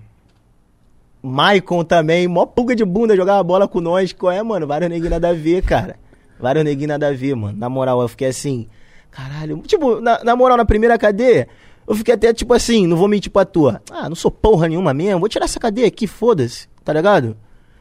[1.23, 4.13] Maicon também, mó pulga de bunda, jogava bola com nós.
[4.13, 4.67] Qual é, mano?
[4.67, 5.97] Vários neguinhos nada a ver, cara.
[6.39, 7.57] Vários neguinhos nada a ver, mano.
[7.57, 8.67] Na moral, eu fiquei assim.
[9.11, 9.59] Caralho.
[9.67, 11.49] Tipo, na, na moral, na primeira cadeia,
[11.89, 13.81] eu fiquei até tipo assim, não vou mentir pra tua.
[13.91, 15.21] Ah, não sou porra nenhuma mesmo.
[15.21, 16.69] Vou tirar essa cadeia aqui, foda-se.
[16.85, 17.35] Tá ligado?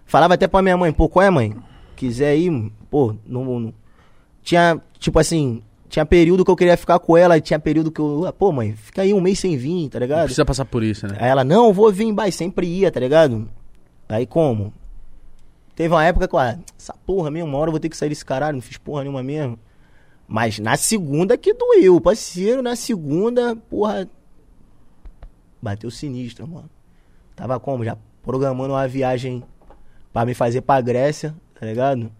[0.05, 1.53] Falava até pra minha mãe, pô, qual é, mãe?
[1.97, 3.73] Quiser ir, pô, não, não-
[4.43, 7.99] Tinha, tipo assim, tinha período que eu queria ficar com ela, e tinha período que
[8.01, 8.25] eu.
[8.27, 10.25] ah, Pô, mãe, fica aí um mês sem vir, tá Não ligado?
[10.25, 11.15] precisa passar por isso, né?
[11.19, 13.49] Aí ela, não, vou vir, vai, sempre ia, tá ligado?
[14.09, 14.73] Aí como?
[15.75, 17.97] Teve uma época que eu, ah, essa porra mesmo, uma hora eu vou ter que
[17.97, 19.57] sair desse caralho, não fiz porra nenhuma mesmo.
[20.27, 24.07] Mas na segunda que doeu, parceiro, na segunda, porra.
[25.61, 26.69] Bateu sinistro, mano.
[27.35, 27.83] Tava como?
[27.83, 29.43] Já programando uma viagem
[30.11, 32.11] pra me fazer pra Grécia, tá ligado?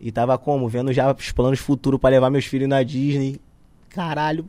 [0.00, 0.68] E tava como?
[0.68, 3.40] Vendo já os planos futuros pra levar meus filhos na Disney.
[3.88, 4.46] Caralho.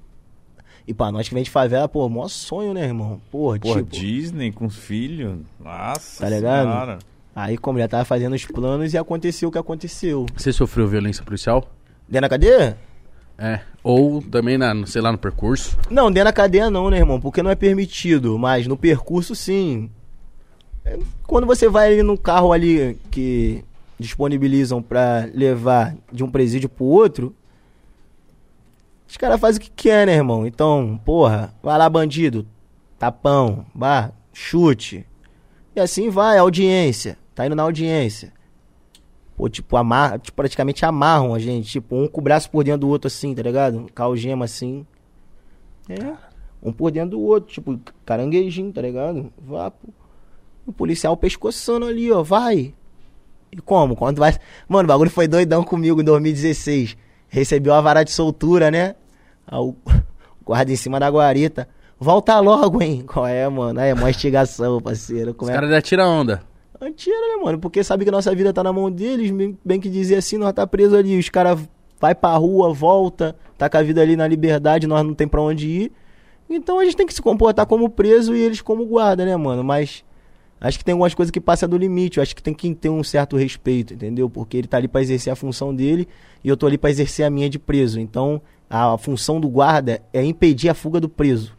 [0.88, 3.20] E pra nós que vem de favela, pô, maior sonho, né, irmão?
[3.30, 3.92] Porra, Porra, tipo.
[3.92, 5.40] Disney com os filhos.
[5.60, 6.24] Nossa.
[6.24, 6.70] Tá ligado?
[6.70, 7.00] senhora.
[7.36, 10.26] Aí, como já tava fazendo os planos e aconteceu o que aconteceu.
[10.36, 11.70] Você sofreu violência policial?
[12.08, 12.78] Dentro da cadeia?
[13.38, 13.60] É.
[13.84, 15.78] Ou também, na, sei lá, no percurso?
[15.90, 17.20] Não, dentro da cadeia não, né, irmão?
[17.20, 19.92] Porque não é permitido, mas no percurso sim.
[20.84, 20.98] É,
[21.28, 23.64] Quando você vai ali no carro ali que
[24.00, 27.36] disponibilizam pra levar de um presídio pro outro,
[29.08, 30.46] os caras fazem o que quer, né, irmão?
[30.46, 32.46] Então, porra, vai lá, bandido,
[33.00, 35.06] tapão, bar, chute.
[35.76, 37.18] E assim vai, audiência.
[37.34, 38.34] Tá indo na audiência.
[39.38, 41.70] Pô, tipo, amarra, tipo, praticamente amarram a gente.
[41.70, 43.86] Tipo, um com o braço por dentro do outro assim, tá ligado?
[43.96, 44.86] Com a algema assim.
[45.88, 46.18] É.
[46.62, 49.32] Um por dentro do outro, tipo, caranguejinho, tá ligado?
[49.38, 49.90] Vá, pô.
[50.66, 52.74] O policial pescoçando ali, ó, vai.
[53.58, 53.96] E como?
[53.96, 54.36] Quando vai.
[54.68, 56.96] Mano, o bagulho foi doidão comigo em 2016.
[57.28, 58.96] Recebeu a vara de soltura, né?
[59.52, 59.74] O
[60.46, 61.68] guarda em cima da guarita.
[62.00, 63.04] Volta logo, hein?
[63.08, 63.80] Qual é, mano?
[63.80, 65.34] Aí é uma instigação, parceiro.
[65.34, 65.60] Como Os é?
[65.60, 66.42] caras já tiram onda.
[66.80, 67.58] Mentira, né, mano?
[67.58, 70.54] Porque sabe que nossa vida tá na mão deles, bem- bem que dizer assim, nós
[70.54, 71.18] tá preso ali.
[71.18, 71.60] Os caras
[72.00, 75.42] vai pra rua, volta, tá com a vida ali na liberdade, nós não tem pra
[75.42, 75.92] onde ir.
[76.48, 79.64] Então a gente tem que se comportar como preso e eles como guarda, né, mano?
[79.64, 80.04] Mas
[80.60, 82.18] acho que tem algumas coisas que passam do limite.
[82.18, 84.30] Eu acho que tem que ter um certo respeito, entendeu?
[84.30, 86.08] Porque ele tá ali pra exercer a função dele
[86.44, 88.00] e eu tô ali pra exercer a minha de preso.
[88.00, 91.56] Então a, função do guarda é impedir a fuga do preso.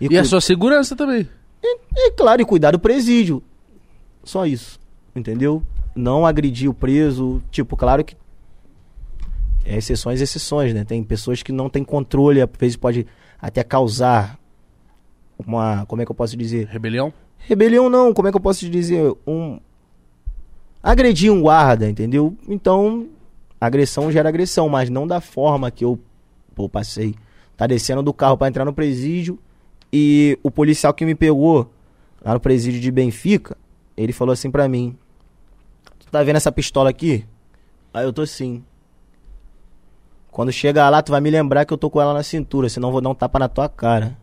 [0.00, 1.28] E, cu- a sua segurança também.
[1.96, 3.42] e, claro, e cuidar do presídio.
[4.22, 4.78] Só isso.
[5.16, 5.62] Entendeu?
[5.96, 7.42] Não agredir o preso.
[7.50, 8.14] Tipo, claro que.
[9.64, 10.84] É exceções, exceções, né?
[10.84, 13.06] Tem pessoas que não têm controle, às vezes pode
[13.40, 14.38] até causar
[15.38, 15.84] uma.
[15.86, 16.66] Como é que eu posso dizer?
[16.68, 17.12] Rebelião?
[17.38, 19.14] Rebelião não, como é que eu posso dizer?
[19.26, 19.58] Um.
[20.82, 22.36] Agredir um guarda, entendeu?
[22.48, 23.08] Então,
[23.60, 25.98] agressão gera agressão, mas não da forma que eu
[26.54, 27.14] pô, passei.
[27.56, 29.38] Tá descendo do carro pra entrar no presídio
[29.92, 31.70] e o policial que me pegou
[32.24, 33.56] lá no presídio de Benfica,
[33.96, 34.96] ele falou assim pra mim:
[35.98, 37.24] Tu tá vendo essa pistola aqui?
[37.92, 38.62] Aí eu tô sim.
[40.30, 42.88] Quando chegar lá, tu vai me lembrar que eu tô com ela na cintura, senão
[42.88, 44.16] eu vou dar um tapa na tua cara.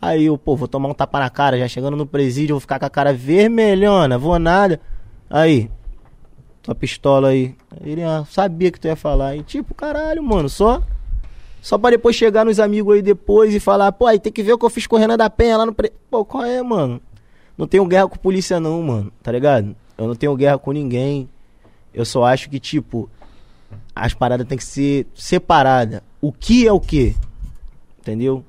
[0.00, 2.78] Aí eu, pô, vou tomar um tapa na cara, já chegando no presídio, vou ficar
[2.78, 4.80] com a cara vermelhona, vou nada.
[5.28, 5.70] Aí,
[6.62, 7.54] tua pistola aí.
[7.82, 9.36] Ele, ah, sabia que tu ia falar.
[9.36, 10.82] E tipo, caralho, mano, só.
[11.60, 14.54] Só pra depois chegar nos amigos aí depois e falar, pô, aí tem que ver
[14.54, 15.74] o que eu fiz correndo da penha lá no.
[15.74, 15.92] Pre...
[16.10, 17.00] Pô, qual é, mano?
[17.58, 19.76] Não tenho guerra com polícia, não, mano, tá ligado?
[19.98, 21.28] Eu não tenho guerra com ninguém.
[21.92, 23.10] Eu só acho que, tipo,
[23.94, 26.00] as paradas tem que ser separadas.
[26.22, 27.14] O que é o que?
[27.98, 28.42] Entendeu?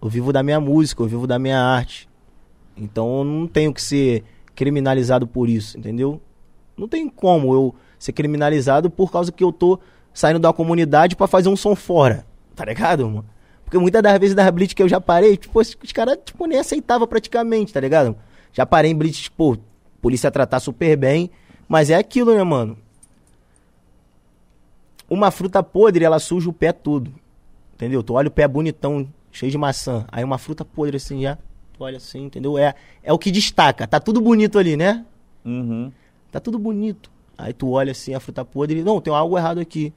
[0.00, 2.08] Eu vivo da minha música, eu vivo da minha arte.
[2.76, 6.20] Então eu não tenho que ser criminalizado por isso, entendeu?
[6.76, 9.78] Não tem como eu ser criminalizado por causa que eu tô
[10.14, 12.24] saindo da comunidade para fazer um som fora.
[12.54, 13.24] Tá ligado, mano?
[13.64, 16.58] Porque muitas das vezes das blitz que eu já parei, tipo, os caras tipo, nem
[16.58, 18.16] aceitavam praticamente, tá ligado?
[18.52, 19.58] Já parei em blitz, tipo,
[20.00, 21.30] polícia tratar super bem.
[21.68, 22.78] Mas é aquilo, né, mano?
[25.08, 27.12] Uma fruta podre, ela suja o pé todo.
[27.74, 28.02] Entendeu?
[28.02, 29.06] Tu olha o pé bonitão,
[29.38, 30.04] cheio de maçã.
[30.10, 31.36] Aí uma fruta podre assim já.
[31.72, 32.58] Tu olha assim, entendeu?
[32.58, 33.86] É, é o que destaca.
[33.86, 35.04] Tá tudo bonito ali, né?
[35.44, 35.92] Uhum.
[36.32, 37.10] Tá tudo bonito.
[37.36, 39.92] Aí tu olha assim a fruta podre e não, tem algo errado aqui.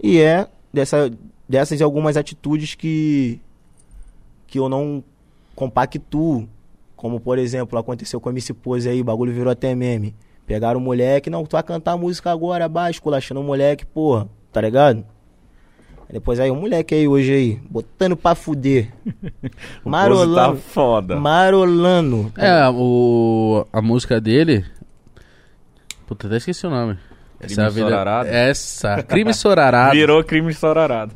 [0.00, 1.10] E é dessa,
[1.48, 3.40] dessas algumas atitudes que
[4.46, 5.02] que eu não
[5.56, 6.48] compactuo.
[6.96, 10.14] Como, por exemplo, aconteceu com a Missy Pose aí, o bagulho virou até meme.
[10.46, 14.28] Pegaram o moleque, não, tu vai cantar a música agora, abaixo, colachando o moleque, porra,
[14.50, 15.04] tá ligado?
[16.10, 18.88] Depois aí o moleque aí hoje aí, botando pra fuder.
[19.84, 20.52] O marolando.
[20.52, 21.16] Pose tá foda.
[21.16, 22.32] Marolando.
[22.36, 24.64] É, o, a música dele.
[26.06, 26.96] Puta, até esqueci o nome.
[27.40, 28.28] Crime é a vida- Sorarado?
[28.30, 29.92] Essa, Crime Sorarado.
[29.96, 31.14] Virou crime estourarado.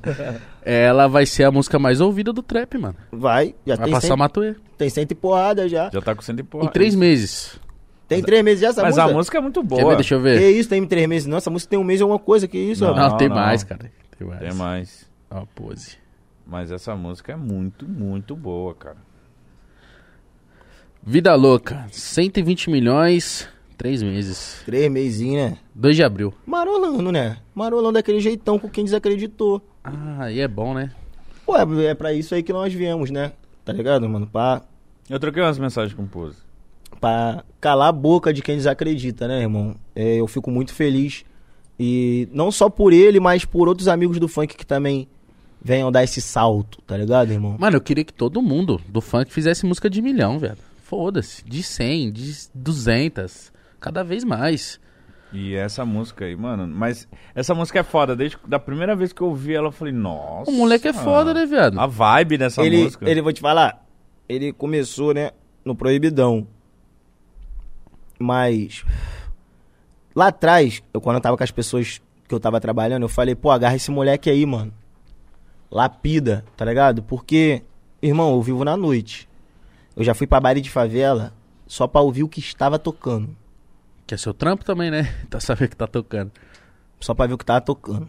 [0.64, 2.94] Ela vai ser a música mais ouvida do trap, mano.
[3.10, 4.54] Vai, já Vai tem passar cento, Matuê.
[4.78, 5.90] tem cento e porrada já.
[5.92, 6.66] Já tá com cento e porra.
[6.66, 7.58] Em três meses.
[8.06, 9.10] Tem três meses já essa Mas música?
[9.10, 9.82] a música é muito Quer ver?
[9.82, 9.94] boa.
[9.96, 10.50] Deixa eu Que ver.
[10.50, 11.26] isso, tem três meses?
[11.26, 12.92] Não, essa música tem um mês ou alguma coisa, que isso, Não.
[12.92, 12.96] ó.
[12.96, 13.36] Não, tem não.
[13.36, 13.90] mais, cara.
[14.22, 14.40] Tem mais.
[14.48, 15.10] Tem mais.
[15.30, 15.96] Ó, pose.
[16.46, 18.96] Mas essa música é muito, muito boa, cara.
[21.02, 21.86] Vida Louca.
[21.90, 24.62] 120 milhões, três meses.
[24.64, 25.58] Três mesinhos, né?
[25.74, 26.32] 2 de abril.
[26.46, 27.38] Marolando, né?
[27.54, 29.60] Marolando daquele jeitão com quem desacreditou.
[29.82, 30.90] Ah, e é bom, né?
[31.44, 33.32] Pô, é, é pra isso aí que nós viemos, né?
[33.64, 34.26] Tá ligado, mano?
[34.26, 34.62] Pra,
[35.10, 36.36] Eu troquei umas mensagens com o Pose.
[37.00, 39.74] pra calar a boca de quem desacredita, né, irmão?
[39.94, 41.24] É, eu fico muito feliz.
[41.78, 45.08] E não só por ele, mas por outros amigos do funk que também
[45.60, 47.56] venham dar esse salto, tá ligado, irmão?
[47.58, 50.58] Mano, eu queria que todo mundo do funk fizesse música de milhão, velho.
[50.82, 51.44] Foda-se.
[51.44, 53.52] De 100, de 200.
[53.80, 54.80] Cada vez mais.
[55.32, 56.66] E essa música aí, mano.
[56.66, 58.14] Mas essa música é foda.
[58.14, 60.50] Desde da primeira vez que eu ouvi ela, eu falei, nossa.
[60.50, 61.80] O moleque é foda, né, viado?
[61.80, 63.08] A vibe dessa ele, música.
[63.08, 63.86] ele, vou te falar,
[64.28, 65.30] ele começou, né,
[65.64, 66.46] no Proibidão.
[68.18, 68.84] Mas
[70.14, 73.34] lá atrás, eu, quando eu tava com as pessoas que eu tava trabalhando, eu falei,
[73.34, 74.72] pô, agarra esse moleque aí, mano.
[75.70, 77.02] Lapida, tá ligado?
[77.02, 77.62] Porque,
[78.00, 79.28] irmão, eu vivo na noite.
[79.96, 81.32] Eu já fui pra baile de favela
[81.66, 83.36] só pra ouvir o que estava tocando.
[84.06, 85.14] Que é seu trampo também, né?
[85.28, 86.30] Tá sabendo que tá tocando.
[87.00, 88.08] Só pra ver o que tava tocando.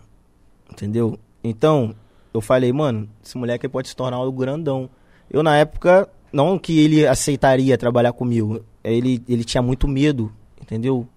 [0.72, 1.20] Entendeu?
[1.44, 1.96] Então,
[2.34, 4.90] eu falei, mano, esse moleque pode se tornar algo grandão.
[5.30, 8.64] Eu, na época, não que ele aceitaria trabalhar comigo.
[8.84, 10.32] Ele, ele tinha muito medo,
[10.62, 11.08] entendeu?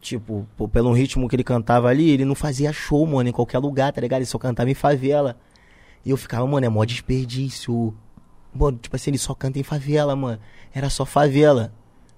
[0.00, 3.58] Tipo, pô, pelo ritmo que ele cantava ali, ele não fazia show, mano, em qualquer
[3.58, 4.20] lugar, tá ligado?
[4.20, 5.36] Ele só cantava em favela.
[6.04, 7.94] E eu ficava, mano, é mó desperdício.
[8.54, 10.38] Mano, tipo assim, ele só canta em favela, mano.
[10.72, 11.72] Era só favela.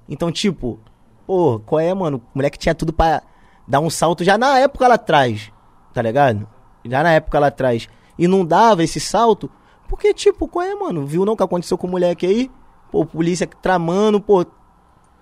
[0.09, 0.79] Então, tipo,
[1.27, 2.19] pô, qual é, mano?
[2.19, 3.23] O moleque tinha tudo pra
[3.67, 5.51] dar um salto já na época lá atrás,
[5.95, 6.47] tá ligado?
[6.85, 7.89] Já na época lá atrás.
[8.19, 9.51] E não dava esse salto,
[9.89, 11.07] porque, tipo, qual é, mano?
[11.07, 12.51] Viu não o que aconteceu com o moleque aí?
[12.91, 14.45] Pô, polícia tramando, pô,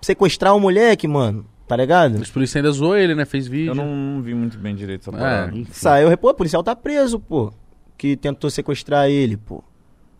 [0.01, 2.15] sequestrar o moleque, mano, tá ligado?
[2.19, 3.23] Os policiais ainda zoou ele, né?
[3.23, 3.69] Fez vídeo.
[3.71, 5.55] Eu não, não vi muito bem direito essa É, parada.
[5.57, 5.71] enfim.
[5.71, 7.53] Saiu, pô, o policial tá preso, pô,
[7.97, 9.63] que tentou sequestrar ele, pô.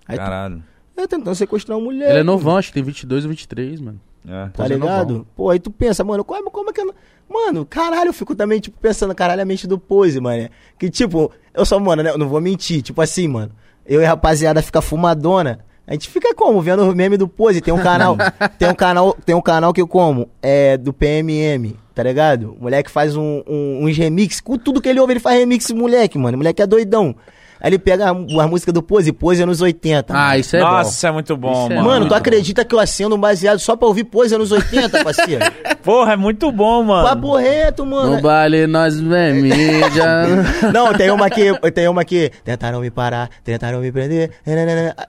[0.07, 0.63] Aí tu- Caralho.
[0.95, 2.11] é tentando sequestrar o moleque.
[2.11, 3.99] Ele é novão, acho que tem 22 ou 23, mano.
[4.27, 4.45] É.
[4.45, 5.09] Tá Pô, é ligado?
[5.09, 5.27] novão.
[5.35, 6.85] Pô, aí tu pensa, mano, como, como é que eu.
[6.85, 6.93] não-
[7.27, 10.49] Mano, caralho, eu fico também, tipo, pensando, caralho, a mente do pose, mano.
[10.77, 12.09] Que, tipo, eu sou, mano, né?
[12.09, 12.81] Eu não vou mentir.
[12.81, 13.51] Tipo assim, mano.
[13.85, 15.59] Eu e a rapaziada fica fumadona.
[15.89, 16.61] A gente fica como?
[16.61, 17.61] Vendo o meme do pose.
[17.61, 18.15] Tem um canal.
[18.59, 19.17] tem um canal.
[19.25, 20.29] Tem um canal que eu como.
[20.39, 22.55] É do PMM, tá ligado?
[22.59, 24.39] O moleque faz um, um, uns remix.
[24.39, 26.35] Com tudo que ele ouve, ele faz remix, moleque, mano.
[26.35, 27.15] O moleque é doidão.
[27.61, 30.13] Aí ele pega a, a música do Pose, Pose anos 80.
[30.13, 30.39] Ah, mano.
[30.39, 30.89] isso é Nossa, bom.
[30.89, 31.87] isso é muito bom, Isso é mano.
[31.89, 35.45] Mano, tu acredita que eu acendo um baseado só pra ouvir Pose anos 80, parceiro?
[35.83, 37.07] Porra, é muito bom, mano.
[37.07, 38.15] Papo reto, mano.
[38.15, 40.25] No baile nós é mídia.
[40.73, 42.31] Não, tem uma aqui, tem uma aqui.
[42.43, 44.31] Tentaram me parar, tentaram me prender.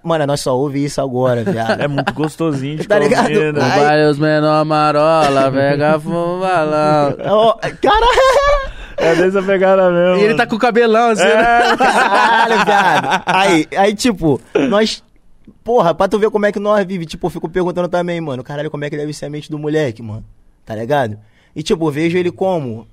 [0.03, 1.81] Mano, nós só ouve isso agora, viado.
[1.81, 3.25] É muito gostosinho de Tá ligado?
[3.31, 3.53] ouvindo.
[3.53, 3.81] No Ai.
[3.81, 7.17] baile os menor marola, pega fumalão.
[7.27, 8.70] Ó, Caralho,
[9.01, 10.23] É dessa pegada mesmo.
[10.23, 11.73] E ele tá com o cabelão assim, né?
[11.73, 11.77] É.
[11.77, 13.23] caralho, viado.
[13.27, 15.03] Aí, aí, tipo, nós
[15.65, 18.43] Porra, pra tu ver como é que nós vive, tipo, eu fico perguntando também, mano,
[18.43, 20.25] caralho, como é que deve ser a mente do moleque, mano.
[20.65, 21.19] Tá ligado?
[21.55, 22.87] E tipo, eu vejo ele como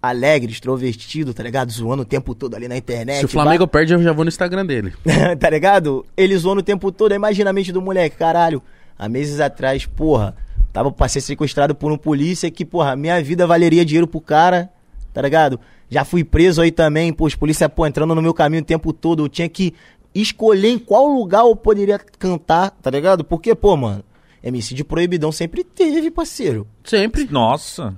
[0.00, 1.72] alegre, extrovertido, tá ligado?
[1.72, 3.20] Zoando o tempo todo ali na internet.
[3.20, 4.92] Se o Flamengo perde, eu já vou no Instagram dele.
[5.40, 6.04] tá ligado?
[6.16, 8.62] Ele zoando o tempo todo, imagina a mente do moleque, caralho.
[8.98, 10.36] Há meses atrás, porra,
[10.72, 14.70] tava pra ser sequestrado por um polícia que, porra, minha vida valeria dinheiro pro cara,
[15.14, 15.58] tá ligado?
[15.88, 18.92] Já fui preso aí também, pô, os polícia, pô, entrando no meu caminho o tempo
[18.92, 19.24] todo.
[19.24, 19.72] Eu tinha que
[20.14, 23.24] escolher em qual lugar eu poderia cantar, tá ligado?
[23.24, 24.04] Porque, pô, mano,
[24.42, 26.66] MC de proibidão sempre teve, parceiro.
[26.82, 27.26] Sempre.
[27.30, 27.94] Nossa.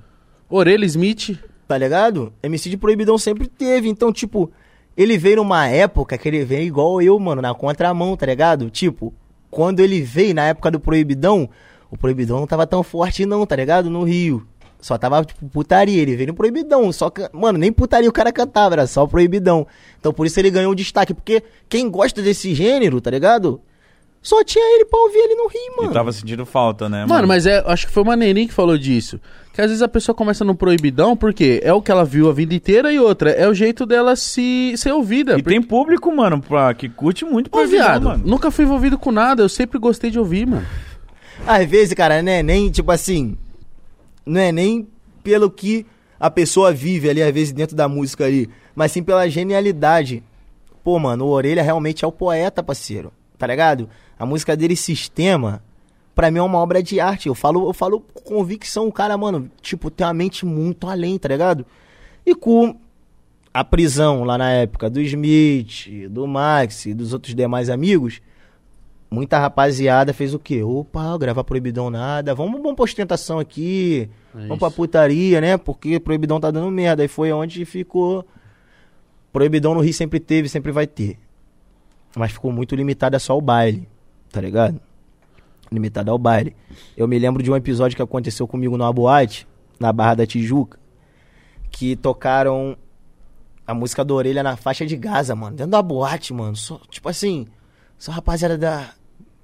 [0.49, 1.39] Orelha Smith.
[1.67, 2.33] Tá ligado?
[2.45, 3.89] MC de proibidão sempre teve.
[3.89, 4.53] Então, tipo,
[4.97, 8.71] ele veio numa época que ele veio igual eu, mano, na contramão, tá ligado?
[8.71, 9.13] Tipo,
[9.51, 11.49] quando ele veio na época do proibidão,
[11.91, 13.91] o proibidão não tava tão forte não, tá ligado?
[13.91, 14.47] No Rio.
[14.81, 16.01] Só tava, tipo, putaria.
[16.01, 16.93] Ele veio no proibidão.
[16.93, 19.66] Só que, mano, nem putaria o cara cantava, era só o proibidão.
[19.98, 21.15] Então por isso ele ganhou o destaque.
[21.15, 23.61] Porque quem gosta desse gênero, tá ligado?
[24.23, 25.90] Só tinha ele pra ouvir ele no Rio, mano.
[25.90, 27.09] E tava sentindo falta, né, mano?
[27.15, 29.20] Mano, mas é, acho que foi o Maneirinho que falou disso.
[29.55, 32.32] Que às vezes a pessoa começa no proibidão, porque é o que ela viu a
[32.32, 35.39] vida inteira e outra, é o jeito dela se ser ouvida.
[35.39, 38.23] E tem público, mano, pra, que curte muito Ô, proibidão, viado, mano.
[38.27, 40.66] nunca fui envolvido com nada, eu sempre gostei de ouvir, mano.
[41.47, 43.36] Às vezes, cara, né, nem, tipo assim,
[44.27, 44.89] não é nem
[45.23, 45.86] pelo que
[46.19, 50.23] a pessoa vive ali, às vezes, dentro da música ali, mas sim pela genialidade.
[50.82, 53.89] Pô, mano, o Orelha realmente é o poeta, parceiro, tá ligado?
[54.19, 55.62] A música dele, Sistema,
[56.15, 57.28] pra mim é uma obra de arte.
[57.28, 61.19] Eu falo, eu falo com convicção, o cara, mano, tipo, tem uma mente muito além,
[61.19, 61.65] tá ligado?
[62.24, 62.77] E com
[63.53, 68.20] a prisão lá na época do Smith, do Max e dos outros demais amigos,
[69.17, 70.63] muita rapaziada fez o quê?
[70.63, 75.57] Opa, gravar proibidão nada, vamos, vamos pra ostentação aqui, É vamos pra putaria, né?
[75.57, 77.03] Porque proibidão tá dando merda.
[77.03, 78.27] Aí foi onde ficou.
[79.33, 81.19] Proibidão no Rio sempre teve, sempre vai ter.
[82.15, 83.89] Mas ficou muito limitado a só o baile,
[84.31, 84.79] tá ligado?
[85.73, 86.55] Limitado ao baile.
[86.95, 89.49] Eu me lembro de um episódio que aconteceu comigo numa boate,
[89.81, 90.79] na Barra da Tijuca,
[91.71, 92.77] que tocaram
[93.67, 95.57] a música da orelha na faixa de Gaza, mano.
[95.57, 96.55] Dentro da boate, mano.
[96.55, 97.47] Só, tipo assim,
[97.99, 98.91] só rapaziada da.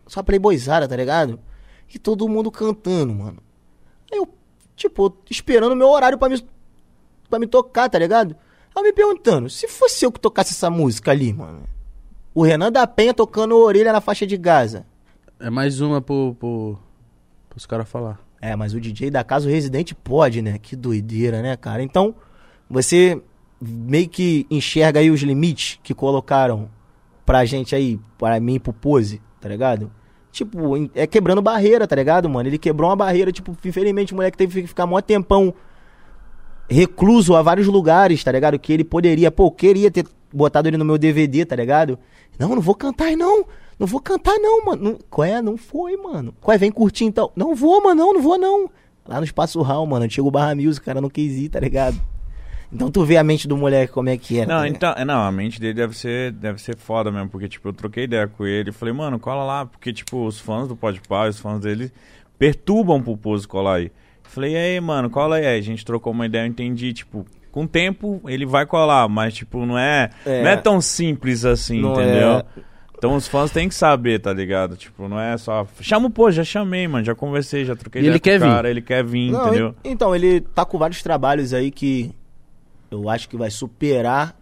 [0.07, 1.39] Só playboyzada, tá ligado?
[1.93, 3.39] E todo mundo cantando, mano.
[4.11, 4.29] Aí eu,
[4.75, 6.43] tipo, esperando o meu horário pra me,
[7.29, 8.37] pra me tocar, tá ligado?
[8.75, 11.63] Aí eu me perguntando, se fosse eu que tocasse essa música ali, mano.
[12.35, 14.87] O Renan da Penha tocando orelha na faixa de Gaza.
[15.39, 16.79] É mais uma pro, pro,
[17.51, 18.19] pros caras falar.
[18.41, 20.59] É, mas o DJ da casa, o residente, pode, né?
[20.59, 21.83] Que doideira, né, cara?
[21.83, 22.15] Então,
[22.69, 23.23] você
[23.61, 26.69] meio que enxerga aí os limites que colocaram
[27.25, 29.91] pra gente aí, pra mim pro Pose, tá ligado?
[30.31, 32.49] Tipo, é quebrando barreira, tá ligado, mano?
[32.49, 35.53] Ele quebrou uma barreira, tipo, infelizmente o moleque teve que ficar mó tempão
[36.71, 38.59] recluso a vários lugares, tá ligado?
[38.59, 41.99] Que ele poderia, pô, queria ter botado ele no meu DVD, tá ligado?
[42.39, 43.45] Não, não vou cantar, não.
[43.79, 44.83] Não vou cantar, não, mano.
[44.83, 45.43] Não, qual é?
[45.43, 46.33] Não foi, mano.
[46.41, 46.59] Qual é?
[46.59, 47.31] Vem curtir então.
[47.37, 48.71] Não vou, mano, não, não vou, não.
[49.07, 52.01] Lá no Espaço Hall, mano, antigo Barra Music, cara não quis ir, tá ligado?
[52.73, 54.47] Então tu vê a mente do moleque como é que é.
[54.47, 54.77] Não, ligado?
[54.77, 57.73] então, é, não, a mente dele deve ser, deve ser foda mesmo, porque, tipo, eu
[57.73, 61.29] troquei ideia com ele e falei, mano, cola lá, porque, tipo, os fãs do Podpah,
[61.29, 61.93] os fãs dele
[62.39, 63.93] perturbam pro Pose colar aí.
[64.23, 65.47] Falei, e aí, mano, cola aí.
[65.47, 69.07] Aí a gente trocou uma ideia, eu entendi, tipo, com o tempo ele vai colar,
[69.09, 70.43] mas, tipo, não é, É.
[70.43, 72.39] não é tão simples assim, Não entendeu?
[72.39, 72.45] é.
[72.97, 74.77] Então os fãs têm que saber, tá ligado?
[74.77, 75.67] Tipo, não é só.
[75.81, 77.05] Chama o pô, já chamei, mano.
[77.05, 78.49] Já conversei, já troquei E ideia ele com quer o vir.
[78.49, 79.75] cara, ele quer vir, Não, entendeu?
[79.85, 82.13] en- então, ele tá com vários trabalhos aí que
[82.97, 84.39] eu acho que vai superar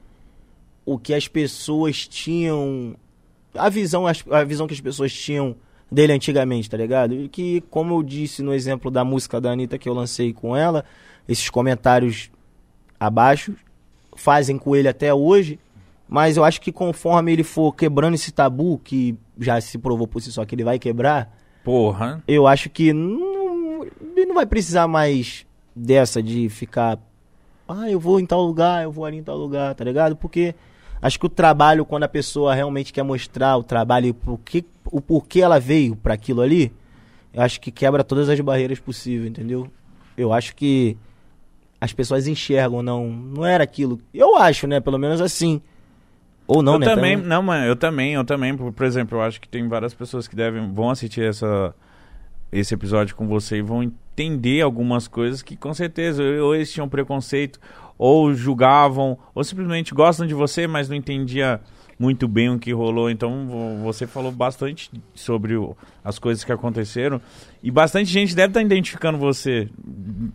[0.85, 2.97] o que as pessoas tinham.
[3.55, 5.57] A visão, a visão que as pessoas tinham
[5.91, 7.15] dele antigamente, tá ligado?
[7.15, 10.57] E que, como eu disse no exemplo da música da Anitta que eu lancei com
[10.57, 10.85] ela,
[11.29, 12.31] esses comentários
[12.99, 13.55] abaixo
[14.17, 15.59] fazem com ele até hoje.
[16.09, 20.21] Mas eu acho que conforme ele for quebrando esse tabu, que já se provou por
[20.21, 22.23] si só que ele vai quebrar, Porra.
[22.27, 23.85] eu acho que não,
[24.17, 26.99] ele não vai precisar mais dessa de ficar.
[27.71, 30.17] Ah, eu vou em tal lugar, eu vou ali em tal lugar, tá ligado?
[30.17, 30.55] Porque
[31.01, 34.65] acho que o trabalho, quando a pessoa realmente quer mostrar o trabalho e por que,
[34.87, 36.73] o porquê ela veio para aquilo ali,
[37.33, 39.69] eu acho que quebra todas as barreiras possíveis, entendeu?
[40.17, 40.97] Eu acho que
[41.81, 43.99] as pessoas enxergam, não, não era aquilo.
[44.13, 44.81] Eu acho, né?
[44.81, 45.63] Pelo menos assim.
[46.47, 46.87] Ou não, eu né?
[46.87, 48.57] também, Também- não, mano, eu também, eu também.
[48.57, 51.75] Por, por exemplo, eu acho que tem várias pessoas que devem, vão assistir essa,
[52.53, 56.89] esse episódio com você e vão entender algumas coisas que com certeza ou eles tinham
[56.89, 57.59] preconceito,
[57.97, 61.61] ou julgavam, ou simplesmente gostam de você, mas não entendia
[61.99, 63.11] muito bem o que rolou.
[63.11, 67.21] Então vo- você falou bastante sobre o- as coisas que aconteceram
[67.63, 69.69] e bastante gente deve estar identificando você,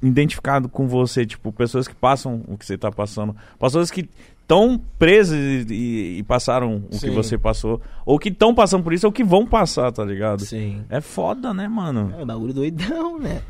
[0.01, 4.07] identificado com você, tipo pessoas que passam o que você está passando, pessoas que
[4.45, 7.11] estão presos e, e- e passaram o que Sim.
[7.15, 7.81] você passou.
[8.05, 10.45] Ou que estão passando por isso, ou que vão passar, tá ligado?
[10.45, 10.83] Sim.
[10.87, 12.13] É foda, né, mano?
[12.17, 13.41] É um bagulho doidão, né?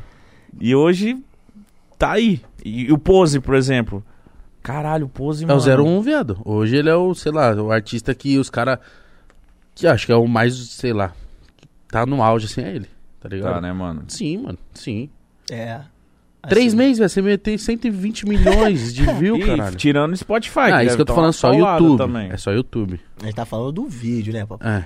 [0.58, 1.22] E hoje
[1.98, 2.40] tá aí.
[2.64, 4.02] E, e o Pose, por exemplo.
[4.62, 5.60] Caralho, o Pose, É mano.
[5.60, 5.62] o
[5.98, 6.38] 01, viado.
[6.44, 8.78] Hoje ele é o, sei lá, o artista que os caras.
[9.74, 11.12] Que acho que é o mais, sei lá.
[11.56, 12.88] que Tá no auge assim, é ele.
[13.20, 13.54] Tá ligado?
[13.54, 14.04] Tá, né, mano?
[14.08, 14.58] Sim, mano.
[14.72, 15.10] Sim.
[15.50, 15.80] É.
[16.48, 17.08] Três Assim, meses, velho.
[17.10, 19.76] Você meteu 120 milhões de view, E caralho.
[19.76, 20.58] tirando o Spotify.
[20.72, 21.98] Ah, isso que eu tô falando, só YouTube.
[21.98, 22.30] Também.
[22.30, 23.00] É só YouTube.
[23.22, 24.78] A gente tá falando do vídeo, né, papai?
[24.78, 24.84] É.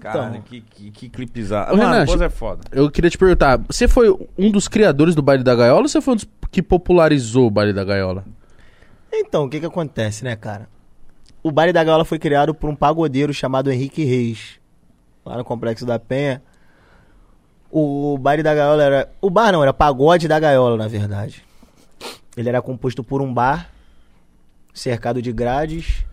[0.00, 1.72] Caralho, Então, que, que, que clipezado.
[1.72, 2.60] Ô, Mano, Renan, Pose é foda.
[2.70, 6.00] Eu queria te perguntar, você foi um dos criadores do baile da gaiola ou você
[6.00, 8.24] foi um dos que popularizou o baile da gaiola?
[9.12, 10.68] Então, o que que acontece, né, cara?
[11.42, 14.58] O baile da gaiola foi criado por um pagodeiro chamado Henrique Reis,
[15.24, 16.42] lá no Complexo da Penha.
[17.70, 19.12] O baile da gaiola era.
[19.20, 21.44] O bar não, era pagode da gaiola, na verdade.
[22.36, 23.70] Ele era composto por um bar,
[24.72, 26.04] cercado de grades,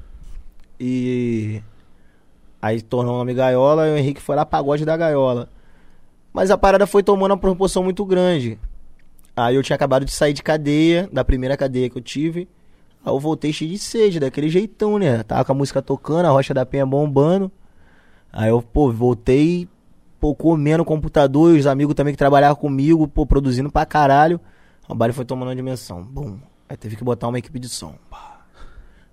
[0.80, 1.62] e.
[2.62, 5.48] Aí tornou o nome gaiola e o Henrique foi lá pagode da gaiola.
[6.34, 8.60] Mas a parada foi tomando uma proporção muito grande.
[9.36, 12.48] Aí eu tinha acabado de sair de cadeia, da primeira cadeia que eu tive.
[13.06, 15.22] Aí eu voltei cheio de sede, daquele jeitão, né?
[15.24, 17.52] Tava com a música tocando, a Rocha da Penha bombando.
[18.34, 19.68] Aí eu, pô, voltei,
[20.20, 24.40] pô, comendo no computador, e os amigos também que trabalhavam comigo, pô, produzindo pra caralho.
[24.88, 26.04] O baile foi tomando uma dimensão.
[26.04, 26.38] Bum.
[26.70, 27.96] Aí teve que botar uma equipe de som.
[28.10, 28.42] Pá.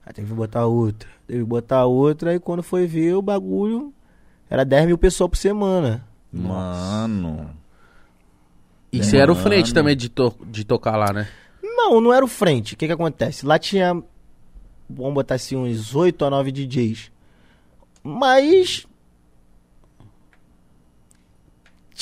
[0.05, 1.09] Aí teve que botar outra.
[1.27, 3.93] Teve que botar outra, e quando foi ver o bagulho,
[4.51, 6.07] era 10 mil pessoas por semana.
[6.33, 7.51] Mano.
[8.93, 11.27] E você era o frente também de, to- de tocar lá, né?
[11.62, 12.74] Não, não era o frente.
[12.74, 13.47] O que que acontece?
[13.47, 14.03] Lá tinha,
[14.89, 17.11] vamos botar assim, uns 8 a 9 DJs.
[18.03, 18.87] Mas...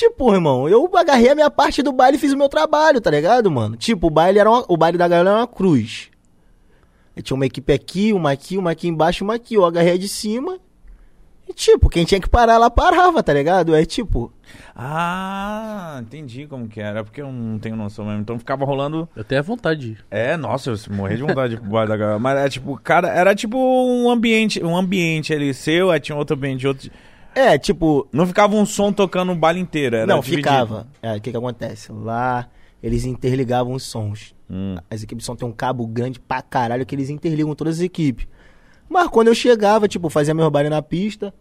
[0.01, 3.11] Tipo, irmão, eu agarrei a minha parte do baile e fiz o meu trabalho, tá
[3.11, 3.77] ligado, mano?
[3.77, 6.09] Tipo, o baile, era uma- o baile da gaiola era uma cruz.
[7.23, 9.57] Tinha uma equipe aqui, uma aqui, uma aqui embaixo, uma aqui.
[9.57, 10.59] Eu agarrei a de cima.
[11.47, 13.75] E, tipo, quem tinha que parar lá parava, tá ligado?
[13.75, 14.33] É tipo...
[14.75, 17.05] Ah, entendi como que era.
[17.05, 18.23] Porque eu não tenho noção mesmo.
[18.23, 19.07] Então ficava rolando.
[19.15, 19.99] Eu tenho a vontade de.
[20.11, 22.19] É, nossa, eu morri de vontade de pro baile da galera.
[22.19, 26.35] Mas é tipo, cara, era tipo um ambiente, um ambiente ali seu, aí tinha outro
[26.37, 26.91] ambiente, outro.
[27.35, 30.49] É, tipo, Não ficava um som tocando o baile inteiro, era não, dividido.
[30.49, 30.89] ficava.
[31.01, 31.93] É, o que que acontece?
[31.93, 32.49] Lá,
[32.83, 34.35] eles interligavam os sons.
[34.51, 34.77] Hum.
[34.91, 38.27] As equipes só tem um cabo grande pra caralho que eles interligam todas as equipes.
[38.89, 41.33] Mas quando eu chegava, tipo, fazia meu baile na pista.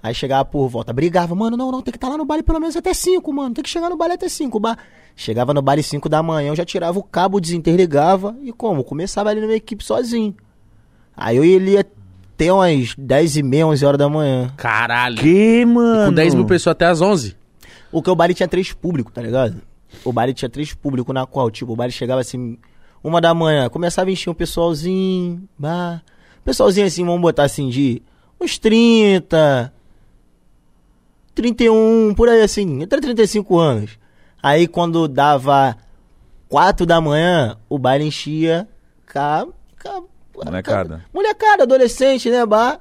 [0.00, 2.60] Aí chegava por volta, brigava, mano, não, não, tem que estar lá no baile pelo
[2.60, 4.60] menos até 5, mano, tem que chegar no baile até 5.
[4.60, 4.78] Ba...
[5.16, 8.84] Chegava no baile 5 da manhã, eu já tirava o cabo, desinterligava e como?
[8.84, 10.36] Começava ali na minha equipe sozinho.
[11.16, 11.84] Aí eu ia
[12.36, 14.52] até umas 10 e meia, 11 horas da manhã.
[14.58, 15.16] Caralho.
[15.16, 16.10] Que, mano?
[16.10, 17.34] Com 10 mil pessoas até as 11.
[17.90, 19.62] O que o baile tinha três públicos, tá ligado?
[20.04, 22.58] O baile tinha três públicos na qual, tipo, o baile chegava assim,
[23.02, 26.02] uma da manhã, começava a encher um pessoalzinho, bah.
[26.44, 28.02] Pessoalzinho assim, vamos botar assim, de
[28.38, 29.72] uns 30,
[31.34, 33.98] 31, por aí assim, até 35 anos.
[34.42, 35.74] Aí quando dava
[36.50, 38.68] 4 da manhã, o baile enchia
[39.06, 39.46] ca,
[39.76, 40.02] ca,
[40.44, 40.96] Molecada.
[40.96, 42.78] ca- molecada, adolescente, né, bah?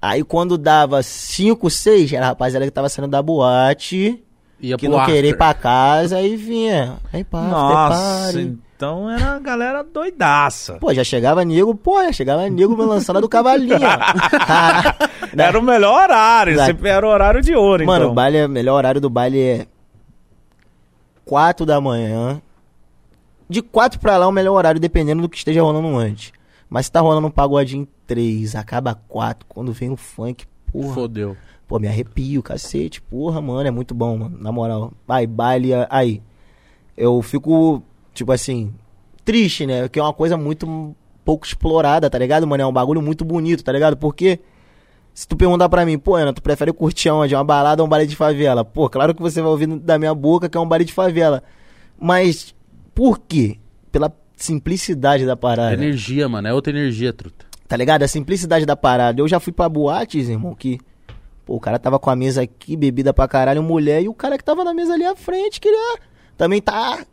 [0.00, 4.22] Aí quando dava 5, 6, era a rapaziada que tava saindo da boate
[4.60, 5.36] Ia que não queria ir after.
[5.38, 6.96] pra casa e vinha.
[7.12, 8.40] Aí pá, Nossa, after
[8.76, 10.74] então era a galera doidaça.
[10.80, 13.76] Pô, já chegava nego, pô, já chegava nego me lançando do cavalinho.
[13.76, 15.38] ó.
[15.38, 16.66] Era o melhor horário, Exato.
[16.66, 18.12] sempre era o horário de ouro, Mano, então.
[18.12, 19.66] o baile, é- melhor horário do baile é
[21.24, 22.40] 4 da manhã.
[23.48, 26.32] De 4 pra lá é o melhor horário, dependendo do que esteja rolando antes.
[26.72, 30.94] Mas se tá rolando um pagodinho 3, acaba 4, quando vem o funk, porra.
[30.94, 31.36] Fodeu.
[31.68, 32.98] Pô, me arrepio, cacete.
[33.02, 34.38] Porra, mano, é muito bom, mano.
[34.40, 34.90] Na moral.
[35.06, 35.68] Vai, baile.
[35.90, 36.22] Aí.
[36.96, 37.82] Eu fico,
[38.14, 38.72] tipo assim,
[39.22, 39.86] triste, né?
[39.86, 42.62] Que é uma coisa muito pouco explorada, tá ligado, mano?
[42.62, 43.94] É um bagulho muito bonito, tá ligado?
[43.98, 44.40] Porque.
[45.12, 47.34] Se tu perguntar pra mim, pô, Ana, tu prefere curtir onde?
[47.34, 48.64] Uma balada ou um baile de favela?
[48.64, 51.42] Pô, claro que você vai ouvir da minha boca que é um baile de favela.
[52.00, 52.54] Mas,
[52.94, 53.58] por quê?
[53.90, 55.74] Pela simplicidade da parada.
[55.74, 56.48] Energia, mano.
[56.48, 57.46] É outra energia, truta.
[57.68, 58.02] Tá ligado?
[58.02, 59.20] A simplicidade da parada.
[59.20, 60.78] Eu já fui pra boates, irmão, que.
[61.44, 64.38] Pô, o cara tava com a mesa aqui, bebida pra caralho, mulher, e o cara
[64.38, 65.98] que tava na mesa ali à frente queria.
[66.36, 67.04] Também tá.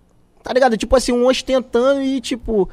[0.44, 0.78] Tá ligado?
[0.78, 2.70] Tipo assim, um ostentando e tipo.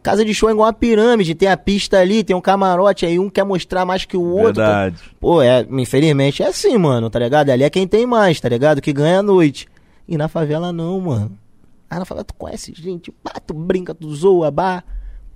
[0.00, 3.18] Casa de show é igual uma pirâmide, tem a pista ali, tem um camarote, aí
[3.18, 4.54] um quer mostrar mais que o outro.
[4.54, 5.02] tá- Verdade.
[5.20, 7.50] Pô, é, infelizmente é assim, mano, tá ligado?
[7.50, 8.80] Ali é quem tem mais, tá ligado?
[8.80, 9.66] Que ganha a noite.
[10.06, 11.36] E na favela não, mano.
[11.90, 14.82] Ah, na favela tu conhece gente, pá, tu brinca, tu zoa, bah,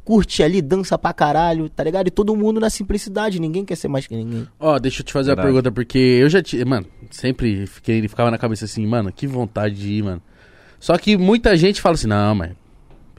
[0.05, 2.09] curte ali, dança pra caralho, tá ligado?
[2.09, 4.47] E todo mundo na simplicidade, ninguém quer ser mais que ninguém.
[4.59, 5.47] Ó, deixa eu te fazer Verdade.
[5.47, 6.65] uma pergunta, porque eu já tinha.
[6.65, 10.23] Mano, sempre fiquei, ficava na cabeça assim, mano, que vontade de ir, mano.
[10.79, 12.53] Só que muita gente fala assim, não, mas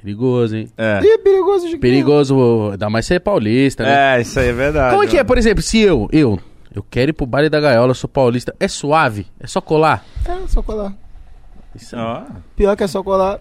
[0.04, 0.68] Perigoso, hein?
[0.78, 1.00] É.
[1.02, 1.80] Ih, perigoso de quê?
[1.80, 4.18] Perigoso, ainda mais ser paulista, né?
[4.18, 4.92] É, isso aí é verdade.
[4.92, 6.38] Como é que é, por exemplo, se eu, eu,
[6.76, 9.28] eu quero ir pro baile da gaiola, sou paulista, é suave?
[9.40, 10.06] É só colar?
[10.26, 10.94] É, só colar.
[11.76, 12.24] Isso Ó,
[12.56, 13.40] Pior que é só colar.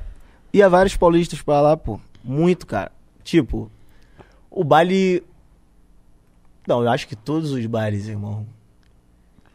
[0.52, 1.98] Ia vários paulistas pra lá, pô.
[2.22, 2.92] Muito, cara.
[3.24, 3.70] Tipo,
[4.50, 5.22] o baile.
[6.66, 8.46] Não, eu acho que todos os bailes, irmão.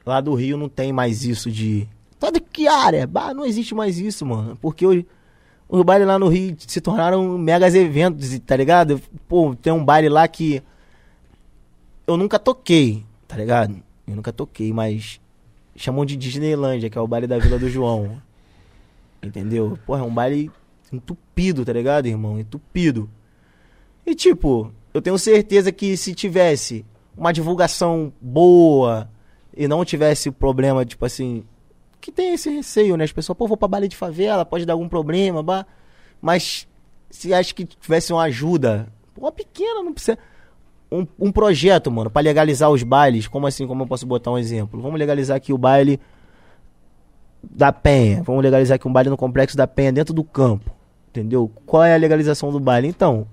[0.05, 1.87] Lá do Rio não tem mais isso de.
[2.19, 3.05] Tá de que área?
[3.05, 4.57] Bah, não existe mais isso, mano.
[4.59, 5.03] Porque os,
[5.69, 9.01] os bailes lá no Rio se tornaram megas eventos, tá ligado?
[9.27, 10.63] Pô, tem um baile lá que.
[12.05, 13.75] Eu nunca toquei, tá ligado?
[14.07, 15.19] Eu nunca toquei, mas.
[15.75, 18.19] Chamam de Disneylândia, que é o baile da Vila do João.
[19.21, 19.77] Entendeu?
[19.85, 20.51] Porra, é um baile
[20.91, 22.39] entupido, tá ligado, irmão?
[22.39, 23.09] Entupido.
[24.05, 26.85] E tipo, eu tenho certeza que se tivesse
[27.15, 29.09] uma divulgação boa
[29.55, 31.43] e não tivesse problema, tipo assim,
[31.99, 33.03] que tem esse receio, né?
[33.03, 35.65] As pessoas, pô, vou pra baile de favela, pode dar algum problema, bah.
[36.21, 36.67] mas
[37.09, 38.87] se acha que tivesse uma ajuda,
[39.17, 40.17] uma pequena, não precisa.
[40.89, 44.37] Um, um projeto, mano, pra legalizar os bailes, como assim, como eu posso botar um
[44.37, 44.81] exemplo?
[44.81, 45.99] Vamos legalizar aqui o baile
[47.49, 48.21] da Penha.
[48.23, 50.71] Vamos legalizar aqui um baile no complexo da Penha dentro do campo.
[51.09, 51.51] Entendeu?
[51.65, 52.87] Qual é a legalização do baile?
[52.87, 53.25] Então,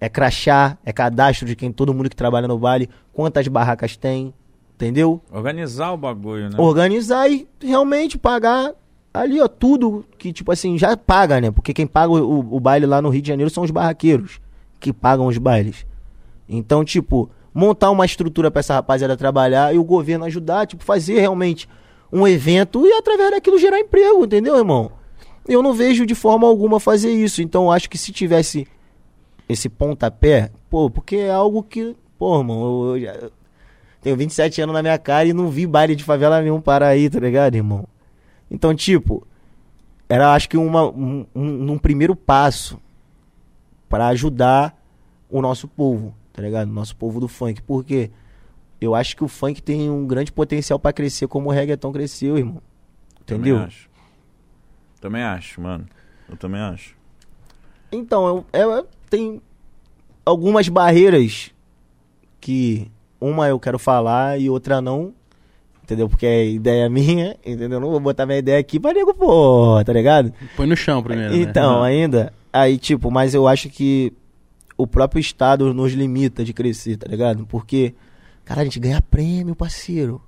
[0.00, 4.34] é crachá, é cadastro de quem todo mundo que trabalha no baile, quantas barracas tem,
[4.74, 5.22] entendeu?
[5.32, 6.56] organizar o bagulho, né?
[6.58, 8.72] Organizar e realmente pagar
[9.14, 11.50] ali, ó, tudo que, tipo assim, já paga, né?
[11.50, 14.40] Porque quem paga o, o- baile lá no Rio de Janeiro são os barraqueiros
[14.78, 15.86] que pagam os bailes.
[16.48, 21.20] Então, tipo, montar uma estrutura pra essa rapaziada trabalhar e o governo ajudar, tipo, fazer
[21.20, 21.66] realmente
[22.14, 24.92] um evento e através daquilo gerar emprego, entendeu, irmão?
[25.48, 27.42] Eu não vejo de forma alguma fazer isso.
[27.42, 28.68] Então, acho que se tivesse
[29.48, 33.30] esse pontapé, pô, porque é algo que, pô, irmão, eu, já,
[34.00, 37.10] tenho 27 anos na minha cara e não vi baile de favela nenhum para aí,
[37.10, 37.84] tá ligado, irmão?
[38.48, 39.26] Então, tipo,
[40.08, 42.78] era acho que uma, um, um, um primeiro passo
[43.88, 44.80] para ajudar
[45.28, 46.68] o nosso povo, tá ligado?
[46.68, 47.60] Nosso povo do funk.
[47.62, 48.12] Porque
[48.84, 52.36] eu acho que o funk tem um grande potencial para crescer como o reggaeton cresceu,
[52.38, 52.60] irmão.
[53.20, 53.56] Entendeu?
[53.56, 53.88] Também acho.
[55.00, 55.86] Também acho, mano.
[56.28, 56.94] Eu também acho.
[57.92, 59.40] Então, eu, eu- tem
[60.24, 61.50] algumas barreiras
[62.40, 62.90] que
[63.20, 65.12] uma eu quero falar e outra não.
[65.82, 66.08] Entendeu?
[66.08, 67.78] Porque é ideia minha, entendeu?
[67.78, 70.32] Não vou botar minha ideia aqui pra nego, pô, tá ligado?
[70.56, 71.38] Põe no chão primeiro, né?
[71.40, 72.32] Então, ainda.
[72.52, 74.12] Aí, tipo, mas eu acho que
[74.78, 77.46] o próprio Estado nos limita de crescer, tá ligado?
[77.46, 77.94] Porque,
[78.44, 80.22] cara, a gente ganha prêmio, parceiro.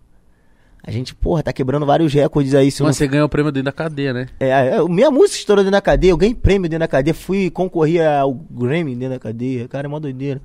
[0.83, 2.71] A gente, porra, tá quebrando vários recordes aí.
[2.71, 4.29] Se eu não Mas você ganhou o prêmio dentro da cadeia, né?
[4.39, 7.51] é, é, minha música estourou dentro da cadeia, eu ganhei prêmio dentro da cadeia, fui
[7.51, 9.67] concorrer ao Grammy dentro da cadeia.
[9.67, 10.41] Cara, é mó doideira.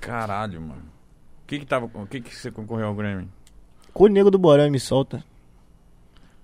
[0.00, 0.82] Caralho, mano.
[1.44, 1.86] O que que tava.
[1.94, 3.28] O que que você concorreu ao Grammy?
[3.92, 5.22] Com o nego do Borão me solta.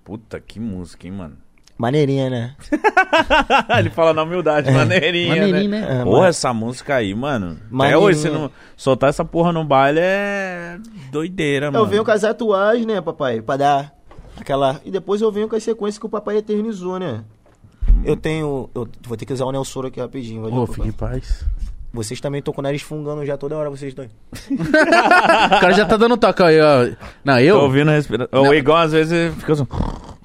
[0.03, 1.37] Puta, que música, hein, mano?
[1.77, 2.55] Maneirinha, né?
[3.79, 5.81] Ele fala na humildade, maneirinha, Maneirinho, né?
[5.81, 6.01] né?
[6.01, 7.53] É, Porra, essa música aí, mano.
[7.53, 8.05] Até Maneirinha.
[8.05, 8.51] hoje, você não.
[8.77, 10.77] Soltar essa porra no baile é.
[11.11, 11.83] doideira, mano.
[11.83, 13.41] Eu venho com as atuais, né, papai?
[13.41, 13.93] Pra dar
[14.39, 14.79] aquela.
[14.85, 17.23] E depois eu venho com as sequências que o papai eternizou, né?
[18.05, 18.69] Eu tenho.
[18.75, 21.45] Eu vou ter que usar o Nelsoro aqui rapidinho, valeu, Ô, fique em paz.
[21.93, 24.09] Vocês também estão com o nariz fungando já toda hora, vocês dois.
[24.51, 26.89] O cara já tá dando toque aí, ó.
[27.23, 27.57] Não, eu.
[27.57, 28.43] Tô ouvindo a respiração.
[28.43, 29.67] Ou igual às vezes fica assim.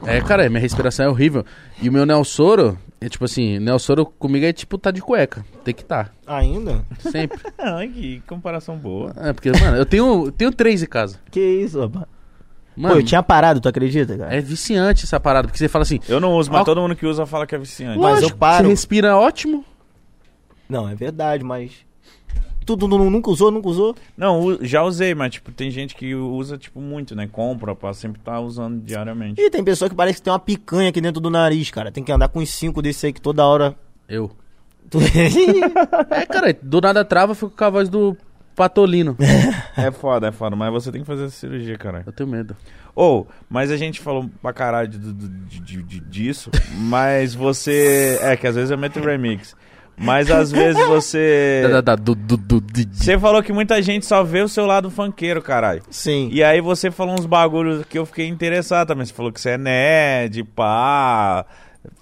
[0.04, 1.44] É, cara, minha respiração é horrível.
[1.80, 5.44] E o meu Nelsoro, é tipo assim, Nelsoro comigo é tipo tá de cueca.
[5.64, 6.10] Tem que tá.
[6.26, 6.84] Ainda?
[6.98, 7.38] Sempre.
[7.58, 9.12] Ai, que comparação boa.
[9.16, 11.18] É, porque, mano, eu tenho, eu tenho três em casa.
[11.30, 12.06] Que isso, rapaz?
[12.76, 14.34] Mano, Pô, eu tinha parado, tu acredita, cara?
[14.36, 15.48] é viciante essa parada.
[15.48, 16.64] Porque você fala assim, Eu não uso, mas Ó.
[16.64, 17.98] todo mundo que usa fala que é viciante.
[17.98, 18.64] Mas eu lógico, paro.
[18.64, 19.64] Você respira ótimo.
[20.68, 21.85] Não, é verdade, mas.
[22.66, 23.94] Tu, tu nu- nunca usou, nunca usou?
[24.16, 27.28] Não, já usei, mas tipo, tem gente que usa, tipo, muito, né?
[27.30, 29.40] Compra pra sempre estar usando diariamente.
[29.40, 31.92] E tem pessoa que parece que tem uma picanha aqui dentro do nariz, cara.
[31.92, 33.76] Tem que andar com uns cinco desse aí que toda hora.
[34.08, 34.30] Eu.
[34.90, 34.98] Tu-
[36.10, 38.16] É, cara, do nada trava, fico com a voz do
[38.56, 39.16] Patolino.
[39.76, 42.02] É foda, é foda, mas você tem que fazer essa cirurgia, cara.
[42.06, 42.56] Eu tenho medo.
[42.94, 45.12] Ou, mas a gente falou pra caralho de-
[45.60, 48.18] de- de- disso, mas você.
[48.22, 49.54] É, que às vezes eu meto remix.
[49.98, 51.62] Mas às vezes você.
[52.92, 55.82] Você falou que muita gente só vê o seu lado funkeiro, caralho.
[55.90, 56.28] Sim.
[56.32, 59.06] E aí você falou uns bagulhos que eu fiquei interessado também.
[59.06, 61.46] Você falou que você é nerd, pá.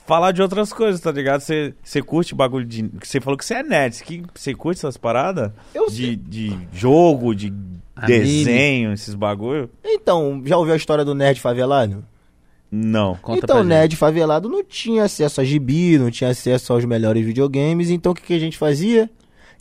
[0.06, 1.40] Falar de outras coisas, tá ligado?
[1.40, 2.90] Você, você curte bagulho de.
[3.02, 4.02] Você falou que você é nerd.
[4.02, 5.50] Que, você curte essas paradas?
[5.74, 7.52] Eu De, de jogo, de
[7.96, 8.18] Anime.
[8.18, 9.70] desenho, esses bagulho?
[9.84, 12.04] Então, já ouviu a história do nerd favelado?
[12.70, 13.16] Não.
[13.22, 17.90] Conta então, nerd favelado não tinha acesso a gibi, não tinha acesso aos melhores videogames.
[17.90, 19.08] Então, o que, que a gente fazia?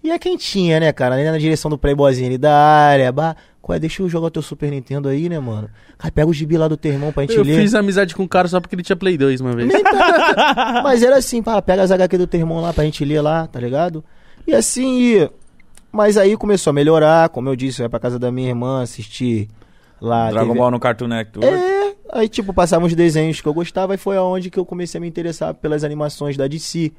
[0.04, 1.16] E é quentinha, né, cara?
[1.16, 3.12] Ali na direção do playboyzinho ali da área.
[3.12, 3.80] Bah, qual é?
[3.80, 5.70] Deixa eu jogar o teu Super Nintendo aí, né, mano?
[5.98, 7.62] Cara, pega o gibi lá do teu irmão pra gente Eu ler.
[7.62, 9.68] fiz amizade com o cara só porque ele tinha Play 2 uma vez.
[9.72, 13.06] Nem tá- Mas era assim, pá, pega as HQ do teu irmão lá pra gente
[13.06, 14.04] ler lá, tá ligado?
[14.46, 15.32] E assim, ia.
[15.92, 18.82] mas aí começou a melhorar, como eu disse, eu ia pra casa da minha irmã
[18.82, 19.48] assistir
[20.08, 20.30] lá.
[20.30, 20.60] Dragon TV.
[20.60, 21.48] Ball no Cartoon Network.
[21.48, 24.98] É, aí tipo, passavam os desenhos que eu gostava e foi aonde que eu comecei
[24.98, 26.92] a me interessar pelas animações da DC.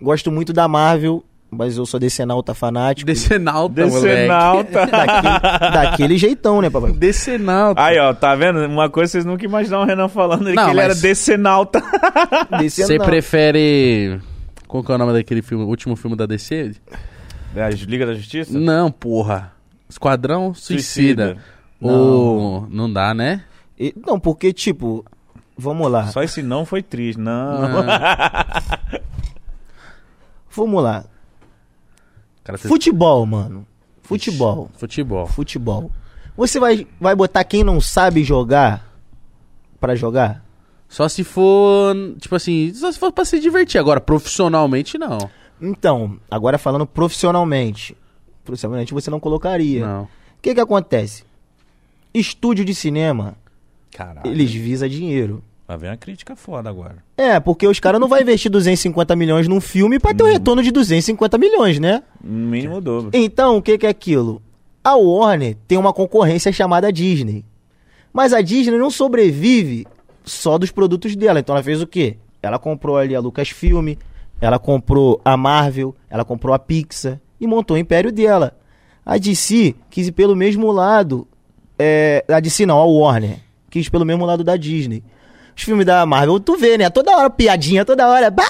[0.00, 3.06] Gosto muito da Marvel, mas eu sou decenalta fanático.
[3.06, 4.06] Decenalta, moleque.
[4.06, 4.86] Decenalta.
[4.86, 6.92] Daquele, daquele jeitão, né, papai?
[6.92, 7.82] Decenalta.
[7.82, 8.58] Aí, ó, tá vendo?
[8.66, 11.82] Uma coisa vocês nunca imaginaram o Renan falando Não, que ele era decenalta.
[12.62, 14.20] Você prefere...
[14.66, 16.72] Qual que é o nome daquele filme, o último filme da DC?
[17.54, 18.58] Da Liga da Justiça?
[18.58, 19.52] Não, porra.
[19.88, 21.26] Esquadrão Suicida.
[21.26, 21.55] Suicida.
[21.80, 22.66] Ou...
[22.70, 23.44] Não dá, né?
[23.78, 25.04] E- Não, porque, tipo,
[25.56, 26.06] vamos lá.
[26.08, 27.60] Só esse não foi triste, não.
[30.50, 31.04] Vamos lá.
[32.42, 33.66] Cara, você- Futebol, mano.
[34.02, 34.70] Futebol.
[34.78, 35.26] Futebol.
[35.26, 35.90] Futebol.
[36.36, 38.86] Você vai, vai botar quem não sabe jogar
[39.80, 40.42] pra jogar?
[40.88, 43.78] Só se for, tipo assim, só se for pra se divertir.
[43.78, 45.18] Agora, profissionalmente, não.
[45.60, 47.94] Então, agora falando profissionalmente.
[48.44, 49.84] Profissionalmente você não colocaria.
[49.86, 50.02] Não.
[50.04, 50.08] O
[50.40, 51.24] que que acontece?
[52.18, 53.36] Estúdio de cinema,
[53.92, 54.30] Caralho.
[54.30, 55.42] eles visam dinheiro.
[55.68, 56.96] Vai ver uma crítica foda agora.
[57.16, 60.62] É, porque os caras não vão investir 250 milhões num filme pra ter um retorno
[60.62, 62.04] de 250 milhões, né?
[62.22, 63.10] No mínimo o dobro.
[63.12, 64.40] Então, o que, que é aquilo?
[64.84, 67.44] A Warner tem uma concorrência chamada Disney.
[68.12, 69.86] Mas a Disney não sobrevive
[70.24, 71.40] só dos produtos dela.
[71.40, 72.16] Então ela fez o quê?
[72.40, 73.94] Ela comprou ali a Lucasfilm,
[74.40, 78.56] ela comprou a Marvel, ela comprou a Pixar e montou o império dela.
[79.04, 81.26] A DC quis ir pelo mesmo lado.
[81.78, 83.38] É, a DC não, a Warner.
[83.70, 85.02] Quis pelo mesmo lado da Disney.
[85.56, 86.90] Os filmes da Marvel, tu vê, né?
[86.90, 88.30] Toda hora piadinha, toda hora.
[88.30, 88.44] Bah!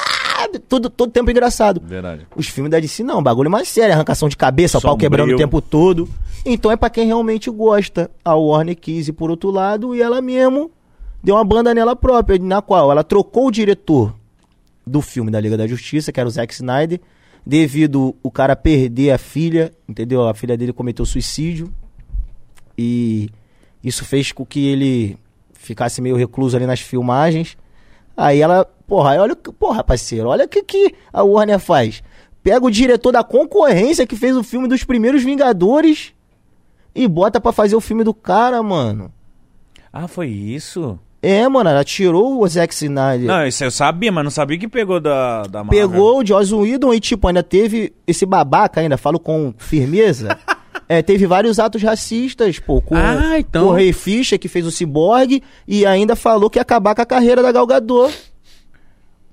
[0.68, 1.80] Todo, todo tempo engraçado.
[1.84, 2.26] Verdade.
[2.36, 5.10] Os filmes da DC não, bagulho mais sério, arrancação de cabeça, o pau Sombrio.
[5.10, 6.08] quebrando o tempo todo.
[6.44, 8.10] Então é pra quem realmente gosta.
[8.24, 10.70] A Warner quis ir por outro lado e ela mesmo
[11.22, 14.14] deu uma banda nela própria, na qual ela trocou o diretor
[14.86, 17.00] do filme da Liga da Justiça, que era o Zack Snyder,
[17.44, 20.28] devido o cara perder a filha, entendeu?
[20.28, 21.72] A filha dele cometeu suicídio
[22.76, 23.28] e
[23.82, 25.18] isso fez com que ele
[25.52, 27.56] ficasse meio recluso ali nas filmagens.
[28.16, 32.02] Aí ela, porra, olha, porra, parceiro, olha o que, que a Warner faz.
[32.42, 36.12] Pega o diretor da concorrência que fez o filme dos primeiros Vingadores
[36.94, 39.12] e bota pra fazer o filme do cara, mano.
[39.92, 40.98] Ah, foi isso?
[41.22, 43.26] É, mano, ela tirou o Zack Snyder.
[43.26, 45.88] Não, isso eu sabia, mas não sabia que pegou da, da Marvel.
[45.90, 50.38] Pegou o Joss Whedon e, tipo, ainda teve esse babaca ainda, falo com firmeza.
[50.88, 54.70] é, teve vários atos racistas, pô, com, Ah, então- o Ray Fisher, que fez o
[54.70, 58.14] Cyborg, e ainda falou que ia acabar com a carreira da Gal Gadot.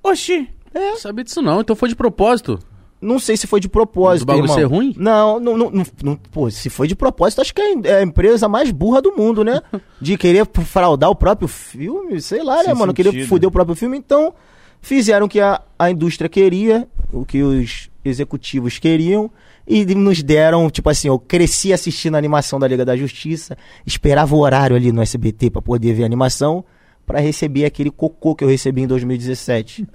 [0.03, 0.47] Oxi.
[0.73, 2.59] Não sabia disso não, então foi de propósito.
[2.99, 4.55] Não sei se foi de propósito, Do irmão.
[4.55, 4.93] ser ruim?
[4.97, 8.71] Não, não, não, não- pô, se foi de propósito, acho que é a empresa mais
[8.71, 9.61] burra do mundo, né?
[9.99, 12.93] De querer fraudar o próprio filme, sei lá, né, Sem mano?
[12.93, 13.27] Querer sentido.
[13.27, 13.97] foder o próprio filme.
[13.97, 14.34] Então,
[14.81, 19.30] fizeram o que a, a indústria queria, o que os executivos queriam,
[19.67, 24.35] e nos deram, tipo assim, eu cresci assistindo a animação da Liga da Justiça, esperava
[24.35, 26.63] o horário ali no SBT pra poder ver a animação,
[27.05, 29.85] pra receber aquele cocô que eu recebi em 2017.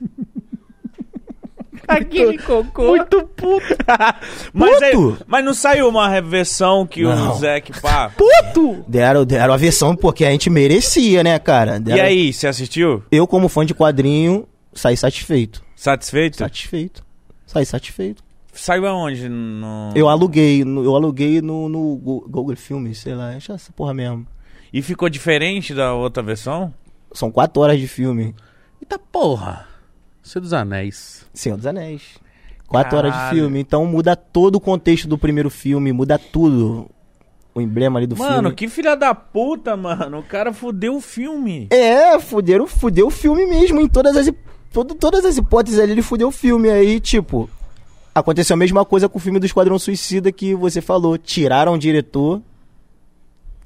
[1.87, 2.83] Aquele cocô.
[2.89, 3.65] Muito puto.
[4.53, 5.25] mas, aí- Puto?
[5.27, 7.31] mas não saiu uma reversão que Não.
[7.33, 8.11] o Zack pá.
[8.15, 8.85] Puto!
[8.87, 11.77] Deram, deram a versão porque a gente merecia, né, cara?
[11.77, 13.03] E Deram- aí, você assistiu?
[13.11, 15.63] Eu, como fã de quadrinho, saí satisfeito.
[15.75, 16.37] Satisfeito?
[16.37, 17.03] Satisfeito.
[17.49, 18.23] Saí satisfeito.
[18.53, 19.27] Saiu aonde?
[19.29, 19.91] No...
[19.95, 24.27] Eu aluguei, no- eu aluguei no, no Google Filmes, sei lá, acho essa porra mesmo.
[24.71, 26.75] E ficou diferente da outra versão?
[27.13, 28.35] São quatro horas de filme.
[28.83, 29.67] Eita porra.
[30.23, 31.27] Senhor dos Anéis.
[31.33, 32.03] Senhor dos Anéis.
[32.67, 33.39] Quatro horas de Caralho.
[33.39, 33.61] filme.
[33.61, 36.91] Então muda todo o contexto do primeiro filme, muda tudo.
[37.55, 38.55] O emblema ali do mano, filme.
[38.55, 40.19] que filha da puta, mano.
[40.19, 41.67] O cara fudeu o filme.
[41.71, 44.31] É, fuderam, fudeu o filme mesmo, em todas as,
[44.73, 46.71] todo, todas as hipóteses ali, ele fudeu o filme.
[46.71, 47.49] Aí, tipo,
[48.15, 51.17] aconteceu a mesma coisa com o filme do Esquadrão Suicida que você falou.
[51.19, 52.43] Tiraram o diretor,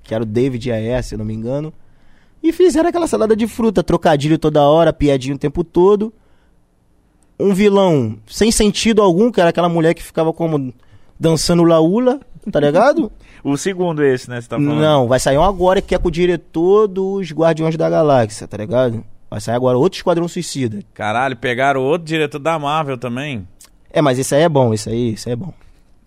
[0.02, 1.72] que era o David Ayer, se eu não me engano,
[2.42, 6.12] e fizeram aquela salada de fruta, trocadilho toda hora, piadinho o tempo todo.
[7.38, 10.72] Um vilão sem sentido algum, que era aquela mulher que ficava como
[11.18, 12.20] dançando laúla,
[12.50, 13.10] tá ligado?
[13.44, 14.40] O segundo esse, né?
[14.40, 14.78] Você tá falando.
[14.78, 18.56] Não, vai sair um agora que é com o diretor dos Guardiões da Galáxia, tá
[18.56, 19.04] ligado?
[19.32, 20.80] Vai sair agora outro Esquadrão Suicida.
[20.92, 23.48] Caralho, pegaram outro diretor da Marvel também.
[23.90, 25.54] É, mas esse aí é bom, esse aí, esse aí é bom.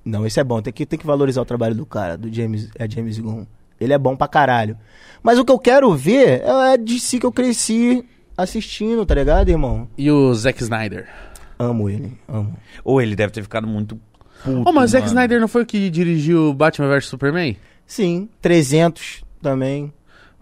[0.05, 2.69] Não, esse é bom, tem que, tem que valorizar o trabalho do cara, do James,
[2.77, 3.47] é James Gunn.
[3.81, 4.77] Ele é bom pra caralho.
[5.23, 8.05] Mas o que eu quero ver é a DC que eu cresci
[8.37, 9.87] assistindo, tá ligado, irmão?
[9.97, 11.09] E o Zack Snyder.
[11.57, 12.55] Amo ele, amo.
[12.83, 13.99] Ou ele deve ter ficado muito
[14.43, 14.69] puto.
[14.69, 15.07] Ô, mas o Zack.
[15.07, 17.57] Snyder não foi o que dirigiu Batman vs Superman?
[17.87, 19.91] Sim, 300 também.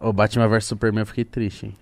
[0.01, 1.75] Ô, Batman vs Superman eu fiquei triste, hein?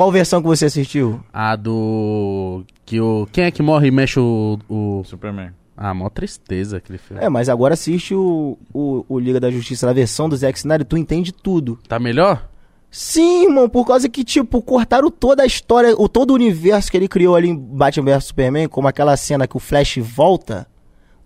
[0.00, 1.20] Qual versão que você assistiu?
[1.30, 2.64] A do.
[2.86, 3.28] Que o.
[3.30, 4.58] Quem é que morre e mexe o.
[4.66, 5.02] o...
[5.04, 5.50] Superman.
[5.76, 7.22] Ah, mó tristeza aquele filme.
[7.22, 10.86] É, mas agora assiste o, o, o Liga da Justiça, na versão do Zack Snyder,
[10.86, 11.78] tu entende tudo.
[11.86, 12.48] Tá melhor?
[12.90, 16.96] Sim, irmão, por causa que, tipo, cortaram toda a história, o, todo o universo que
[16.96, 20.66] ele criou ali em Batman vs Superman, como aquela cena que o Flash volta,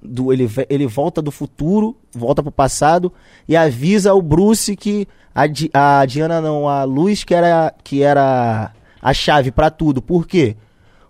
[0.02, 3.12] do, ele, ele volta do futuro, volta pro passado,
[3.48, 8.02] e avisa o Bruce que a, Di- a Diana não, a Luz que era, que
[8.02, 10.00] era a chave pra tudo.
[10.00, 10.56] Por quê?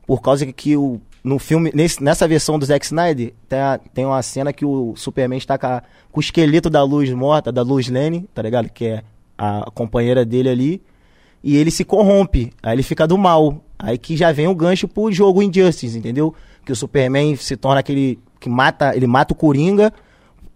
[0.07, 3.81] Por causa que, que o, no filme, nesse- nessa versão do Zack Snyder, tem, a-
[3.93, 7.51] tem uma cena que o Superman está com, a- com o esqueleto da Luz morta,
[7.53, 8.69] da Luz Lane, tá ligado?
[8.71, 9.03] Que é
[9.37, 10.83] a companheira dele ali.
[11.43, 13.61] E ele se corrompe, aí ele fica do mal.
[13.79, 16.35] Aí que já vem o gancho pro jogo Injustice, entendeu?
[16.65, 19.93] Que o Superman se torna aquele que mata, ele mata o Coringa,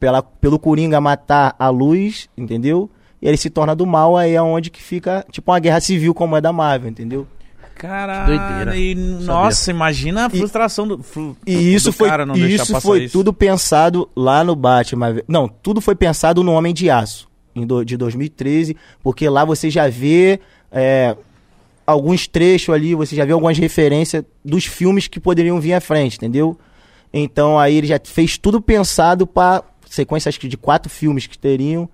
[0.01, 2.89] pela, pelo Coringa matar a luz, entendeu?
[3.20, 6.15] E ele se torna do mal, aí é onde que fica, tipo uma guerra civil
[6.15, 7.27] como é da Marvel, entendeu?
[7.74, 8.27] Caralho.
[8.39, 8.77] doideira.
[8.77, 12.65] E, nossa, imagina a frustração do, fru- E isso do foi, cara não e deixar
[12.65, 13.12] isso passar foi isso.
[13.12, 15.23] tudo pensado lá no Batman.
[15.28, 19.70] Não, tudo foi pensado no Homem de Aço, em do- de 2013, porque lá você
[19.70, 20.40] já vê
[20.73, 21.16] é,
[21.86, 26.16] alguns trechos ali, você já vê algumas referências dos filmes que poderiam vir à frente,
[26.16, 26.59] entendeu?
[27.12, 31.39] Então aí ele já fez tudo pensado para sequência acho que de quatro filmes que
[31.39, 31.89] teriam.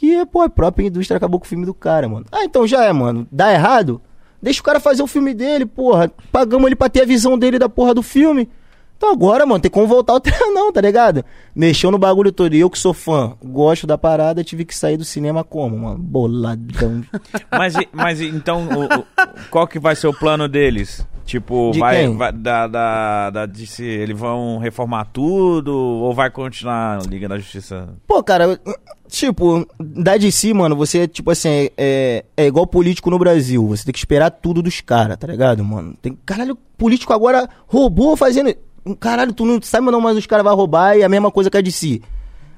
[0.00, 2.26] E, pô, a própria indústria acabou com o filme do cara, mano.
[2.30, 3.26] Ah, então já é, mano.
[3.30, 4.00] Dá errado?
[4.40, 6.10] Deixa o cara fazer o filme dele, porra.
[6.30, 8.48] Pagamos ele pra ter a visão dele da porra do filme.
[8.96, 11.24] Então agora, mano, tem como voltar ao treino, não, tá ligado?
[11.54, 12.54] Mexeu no bagulho todo.
[12.54, 15.98] E eu que sou fã, gosto da parada, tive que sair do cinema como, mano?
[15.98, 17.02] Boladão.
[17.50, 19.06] Mas, mas então, o- o-
[19.50, 21.06] qual que vai ser o plano deles?
[21.24, 26.98] Tipo, De vai, vai- da, da, da DC, eles vão reformar tudo ou vai continuar
[27.00, 27.88] a Liga da Justiça?
[28.06, 28.60] Pô, cara,
[29.08, 33.66] tipo, da DC, mano, você, tipo assim, é, é igual político no Brasil.
[33.68, 35.94] Você tem que esperar tudo dos caras, tá ligado, mano?
[36.00, 38.54] Tem, caralho, político agora roubou fazendo.
[38.94, 41.50] Caralho, tu não sabe, não, mas os caras vão roubar e é a mesma coisa
[41.50, 42.00] que a DC.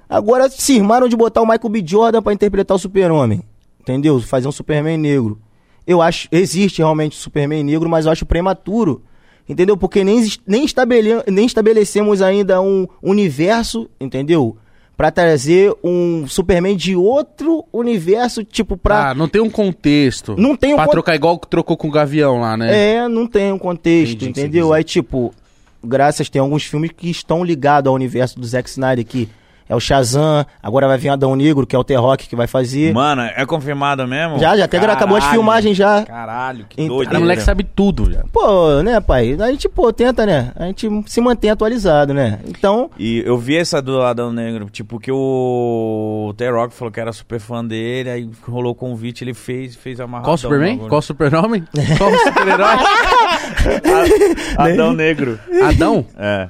[0.09, 1.82] Agora se irmaram de botar o Michael B.
[1.86, 3.42] Jordan pra interpretar o Super-Homem.
[3.80, 4.20] Entendeu?
[4.20, 5.38] Fazer um Superman negro.
[5.86, 9.02] Eu acho, existe realmente o Superman negro, mas eu acho prematuro.
[9.48, 9.76] Entendeu?
[9.76, 14.56] Porque nem, nem, estabele, nem estabelecemos ainda um universo, entendeu?
[14.94, 19.10] Pra trazer um Superman de outro universo, tipo, pra.
[19.10, 20.34] Ah, não tem um contexto.
[20.36, 22.94] Não tem um Pra con- trocar igual que trocou com o Gavião lá, né?
[22.96, 24.72] É, não tem um contexto, Entendi entendeu?
[24.72, 25.32] Aí, tipo,
[25.82, 29.28] graças, tem alguns filmes que estão ligados ao universo do Zack Snyder, que
[29.68, 32.46] é o Shazam, agora vai vir o Adão Negro, que é o T-Rock que vai
[32.46, 32.92] fazer.
[32.94, 34.38] Mano, é confirmado mesmo?
[34.38, 34.96] Já, já, até Caralho.
[34.96, 36.02] acabou as filmagens já.
[36.04, 37.08] Caralho, que Então, doido.
[37.08, 38.24] Cara, o moleque sabe tudo já.
[38.32, 39.36] Pô, né, pai?
[39.38, 40.52] A gente, pô, tenta, né?
[40.56, 42.38] A gente se mantém atualizado, né?
[42.46, 47.12] Então, E eu vi essa do Adão Negro, tipo, que o T-Rock falou que era
[47.12, 50.30] super fã dele, aí rolou o convite, ele fez, fez amarradão.
[50.30, 50.78] Qual Superman?
[50.88, 51.64] Qual Super-Homem?
[51.98, 52.76] Qual super-herói?
[54.56, 55.38] Adão Negro.
[55.62, 56.04] Adão?
[56.16, 56.48] É.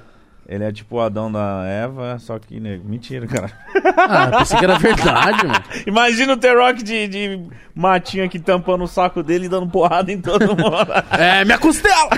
[0.48, 2.88] Ele é tipo o Adão da Eva, só que negro.
[2.88, 3.52] Mentira, cara.
[3.98, 5.62] Ah, pensei que era verdade, mano.
[5.86, 7.40] Imagina o T-Rock de, de
[7.74, 10.88] matinho aqui tampando o saco dele e dando porrada em todo mundo.
[11.18, 12.08] É, minha costela!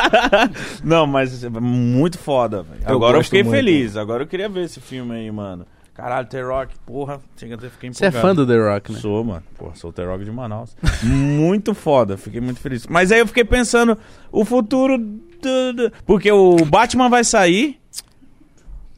[0.82, 2.80] Não, mas é muito foda, velho.
[2.86, 3.54] Eu Agora eu fiquei muito.
[3.54, 3.94] feliz.
[3.96, 5.66] Agora eu queria ver esse filme aí, mano.
[5.94, 7.20] Caralho, T-Rock, porra.
[7.36, 8.26] Chega até fiquei Você é empolgado.
[8.28, 8.98] fã do The Rock, né?
[9.00, 9.42] Sou, mano.
[9.58, 10.74] Pô, sou o T-Rock de Manaus.
[11.02, 12.86] muito foda, fiquei muito feliz.
[12.86, 13.98] Mas aí eu fiquei pensando,
[14.32, 14.96] o futuro
[16.06, 17.78] Porque o Batman vai sair.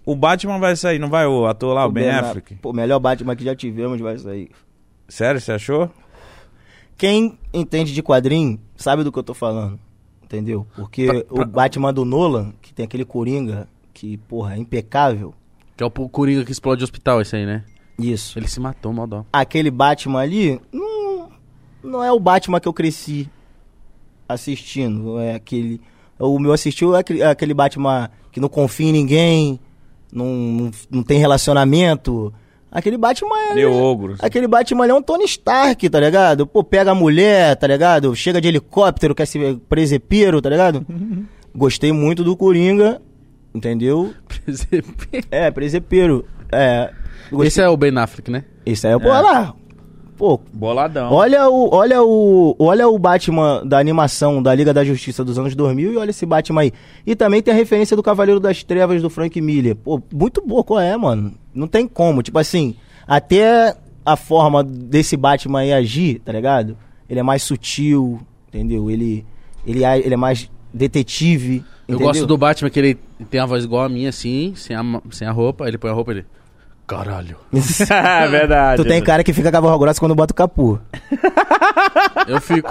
[0.05, 2.57] O Batman vai sair, não vai o ator lá, o Ben Affleck?
[2.57, 4.51] Pô, o melhor Batman que já tivemos vai sair.
[5.09, 5.91] Sério, você achou?
[6.97, 9.79] Quem entende de quadrinho sabe do que eu tô falando.
[10.23, 10.67] Entendeu?
[10.75, 15.35] Porque Pra- pra- o Batman do Nolan, que tem aquele Coringa, que, porra, é impecável.
[15.77, 17.65] Que é o Coringa que explode o hospital, esse aí, né?
[17.99, 18.39] Isso.
[18.39, 19.25] Ele se matou, mal dó.
[19.33, 21.31] aquele Batman ali não,
[21.85, 23.29] não é o Batman que eu cresci
[24.29, 25.19] assistindo.
[25.19, 25.81] É aquele.
[26.27, 29.61] O meu assistiu é aquele, é aquele Batman que não confia em ninguém,
[30.13, 32.33] não, não, não tem relacionamento.
[32.71, 33.55] Aquele Batman é.
[33.55, 34.17] Deu ogro.
[34.21, 36.47] Aquele Batman é um Tony Stark, tá ligado?
[36.47, 38.15] Pô, pega a mulher, tá ligado?
[38.17, 40.87] Chega de helicóptero, quer ser presepeiro, tá ligado?
[41.55, 43.01] Gostei muito do Coringa,
[43.55, 44.15] entendeu?
[45.31, 46.25] É, presepeiro.
[46.51, 46.91] É.
[47.31, 47.49] Gostei.
[47.49, 48.45] Esse é o Ben Affleck, né?
[48.65, 49.11] Esse aí, pô, É.
[49.11, 49.55] olha lá.
[50.23, 51.11] Pô, Boladão.
[51.13, 55.57] Olha o, olha o, olha o Batman da animação da Liga da Justiça dos anos
[55.57, 56.73] 2000 e olha esse Batman aí.
[57.05, 59.75] E também tem a referência do Cavaleiro das Trevas do Frank Miller.
[59.75, 61.35] Pô, muito boa, qual é, mano?
[61.53, 63.75] Não tem como, tipo assim, até
[64.07, 66.77] a forma desse Batman aí agir, tá ligado?
[67.11, 68.89] Ele é mais sutil, entendeu?
[68.89, 69.27] Ele
[69.67, 72.07] ele, é- ele é mais detetive, Eu entendeu?
[72.07, 72.97] gosto do Batman que ele
[73.29, 75.67] tem a voz igual a minha, assim, sem a, sem a roupa.
[75.67, 76.25] Ele põe a roupa ele.
[76.87, 77.37] Caralho.
[77.53, 78.83] é verdade.
[78.83, 80.79] Tu tem cara que fica com a voz grossa quando bota o capô.
[82.29, 82.71] Eu fico.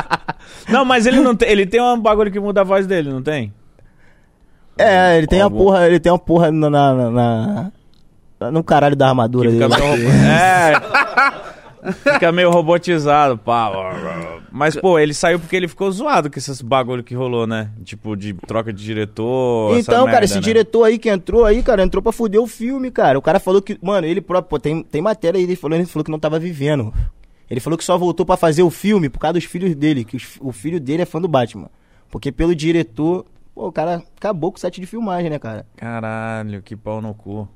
[0.68, 1.48] Não, mas ele não tem.
[1.50, 3.52] Ele tem um bagulho que muda a voz dele, não tem?
[4.78, 7.70] É, ele tem a Algum- porra, ele tem uma porra na, na,
[8.40, 9.64] na- no caralho da armadura dele.
[9.64, 10.72] é.
[11.92, 13.70] Fica meio robotizado, pá.
[14.50, 17.70] Mas, pô, ele saiu porque ele ficou zoado com esses bagulho que rolou, né?
[17.84, 19.76] Tipo, de troca de diretor.
[19.78, 20.40] Então, cara, esse né?
[20.40, 23.18] diretor aí que entrou aí, cara, entrou pra fuder o filme, cara.
[23.18, 25.86] O cara falou que, mano, ele próprio, pô, tem, tem matéria aí, ele falou, ele
[25.86, 26.92] falou que não tava vivendo.
[27.50, 30.16] Ele falou que só voltou pra fazer o filme por causa dos filhos dele, que
[30.16, 31.68] os- o filho dele é fã do Batman.
[32.10, 35.66] Porque pelo diretor, pô, o cara acabou com o set de filmagem, né, cara?
[35.76, 37.48] Caralho, que pau no cu.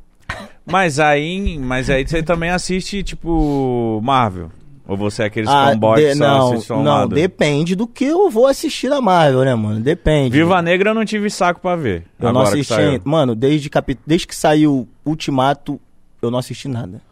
[0.70, 4.51] Mas aí, mas aí você também assiste, tipo, Marvel.
[4.86, 7.15] Ou você é aqueles fanboys de- que só não, ao não, lado?
[7.15, 9.81] depende do que eu vou assistir da Marvel, né, mano?
[9.81, 10.31] Depende.
[10.31, 12.07] Viva Negra eu não tive saco pra ver.
[12.19, 13.99] Eu não assisti, mano, desde, capi...
[14.07, 15.78] desde que saiu Ultimato,
[16.23, 17.03] eu não assisti nada.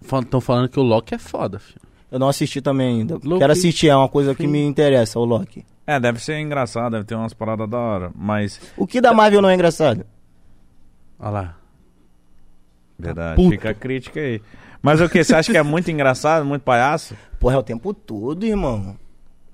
[0.00, 1.80] Estão falando que o Loki é foda, filho.
[2.12, 3.14] Eu não assisti também ainda.
[3.14, 3.38] Loki.
[3.40, 5.64] Quero assistir, é uma coisa que me interessa, o Loki.
[5.84, 8.12] É, deve ser engraçado, deve ter umas paradas da hora.
[8.14, 10.06] Mas, O que da Marvel não é engraçado?
[11.18, 11.56] Olha lá.
[12.98, 13.50] Verdade, Puta.
[13.50, 14.40] fica a crítica aí.
[14.82, 15.22] Mas o que?
[15.22, 17.16] Você acha que é muito engraçado, muito palhaço?
[17.40, 18.96] Porra, é o tempo todo, irmão.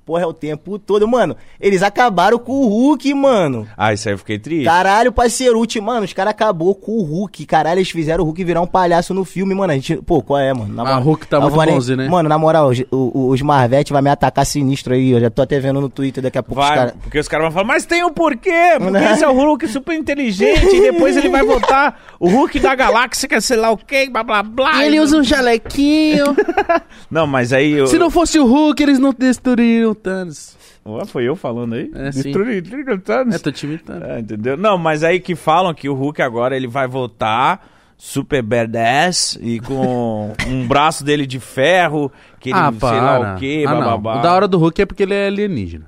[0.05, 1.07] Porra, é o tempo todo.
[1.07, 3.69] Mano, eles acabaram com o Hulk, mano.
[3.77, 4.65] Ah, isso aí eu fiquei triste.
[4.65, 7.47] Caralho, parceiro, ulti- mano, os caras acabou com o Hulk.
[7.47, 9.73] Caralho, eles fizeram o Hulk virar um palhaço no filme, mano.
[9.73, 10.75] A gente, pô, qual é, mano?
[10.75, 12.09] Na Ah, o Hulk tá muito bonzinho, né?
[12.09, 15.11] Mano, na moral, os, o- os Marvete vai me atacar sinistro aí.
[15.13, 16.95] Eu já tô até vendo no Twitter daqui a pouco os Vai, caras.
[17.01, 19.95] porque os caras vão falar, mas tem um porquê, porque esse é o Hulk super
[19.97, 23.77] inteligente, e depois ele vai voltar o Hulk da galáxia, que é sei lá o
[23.77, 24.85] quê, blá blá blá.
[24.85, 26.25] Ele usa um jalequinho.
[27.11, 27.73] Não, mas aí...
[27.73, 27.87] Eu...
[27.87, 30.57] Se não fosse o Hulk, eles não destruiriam o Thanos.
[30.85, 31.91] Ué, foi eu falando aí?
[31.95, 32.11] É.
[32.11, 33.35] Destruir- o Thanos.
[33.35, 34.05] É, tô te imitando.
[34.05, 34.57] É, entendeu?
[34.57, 39.61] Não, mas aí que falam que o Hulk agora ele vai voltar super badass e
[39.61, 42.11] com um braço dele de ferro,
[42.41, 43.19] que ele ah, sei para.
[43.19, 43.81] lá o quê, ah, não.
[43.81, 44.19] bababá.
[44.19, 45.87] O da hora do Hulk é porque ele é alienígena.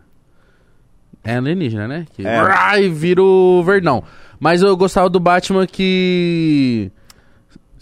[1.24, 2.06] É alienígena, né?
[2.14, 2.38] Que É.
[2.38, 4.04] Ai, vira o verdão.
[4.38, 6.92] Mas eu gostava do Batman que...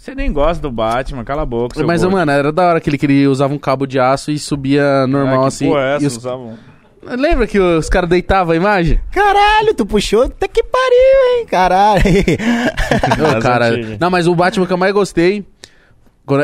[0.02, 1.76] Você nem gosta do Batman, cala a boca.
[1.76, 2.16] seu Mas, gordo.
[2.16, 5.36] mano, era da hora que ele queria usava um cabo de aço e subia normal
[5.36, 5.68] Ah, que assim.
[5.68, 6.02] porra essa?
[6.04, 6.58] E os- Usavam-
[7.04, 9.00] Lembra que os caras deitavam a imagem?
[9.12, 10.22] Caralho, tu puxou?
[10.24, 11.46] Até que pariu, hein?
[11.48, 12.02] Caralho.
[12.02, 13.70] Ô, cara,
[14.00, 15.44] não, mas o Batman que eu mais gostei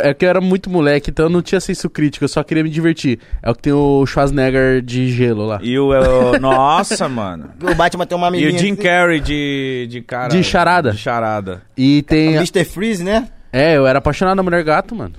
[0.04, 2.62] é que eu era muito moleque, então eu não tinha senso crítico, eu só queria
[2.62, 3.18] me divertir.
[3.42, 5.58] É o que tem o Schwarzenegger de gelo lá.
[5.62, 5.92] E o...
[5.94, 7.50] é, Nossa, mano.
[7.60, 8.54] o Batman tem uma E menina.
[8.56, 10.28] o Jim Carrey de, de cara...
[10.28, 10.92] De charada.
[10.92, 11.62] De charada.
[11.76, 12.34] E tem.
[12.36, 12.64] Mr.
[12.64, 13.28] Freeze, né?
[13.52, 15.14] É, eu era apaixonado na mulher gato, mano.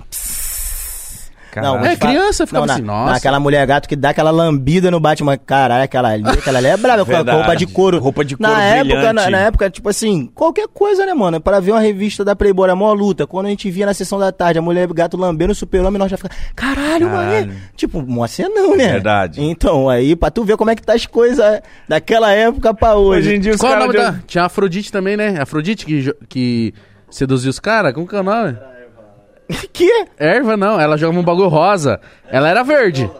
[1.56, 1.76] Não, Caralho.
[1.78, 3.12] É, mas fala- criança, ficava não, assim, na- nossa.
[3.14, 5.36] Naquela mulher gato que dá aquela lambida no Batman.
[5.36, 7.98] Caralho, aquela ali, aquela ali é brava, com a roupa de couro.
[7.98, 11.40] Roupa de couro na época, na, na época, tipo assim, qualquer coisa, né, mano?
[11.40, 13.26] Para ver uma revista da Playboy, era mó luta.
[13.26, 16.08] Quando a gente via na sessão da tarde a mulher gato lambendo o super-homem, nós
[16.08, 17.46] já ficava, caralho, Caralho.
[17.48, 17.52] mano.
[17.74, 18.92] Tipo, mó não, né?
[18.92, 19.42] Verdade.
[19.42, 23.26] Então, aí, pra tu ver como é que tá as coisas daquela época pra hoje.
[23.26, 24.14] Hoje em dia os Qual é o nome de- da.
[24.24, 25.34] Tinha a Afrodite também, né?
[25.40, 26.72] Afrodite que, que
[27.10, 27.92] seduziu os caras?
[27.92, 28.56] Como que é o nome?
[29.72, 30.06] que?
[30.18, 32.00] Erva não, ela jogava um bagulho rosa.
[32.28, 33.10] Ela era verde.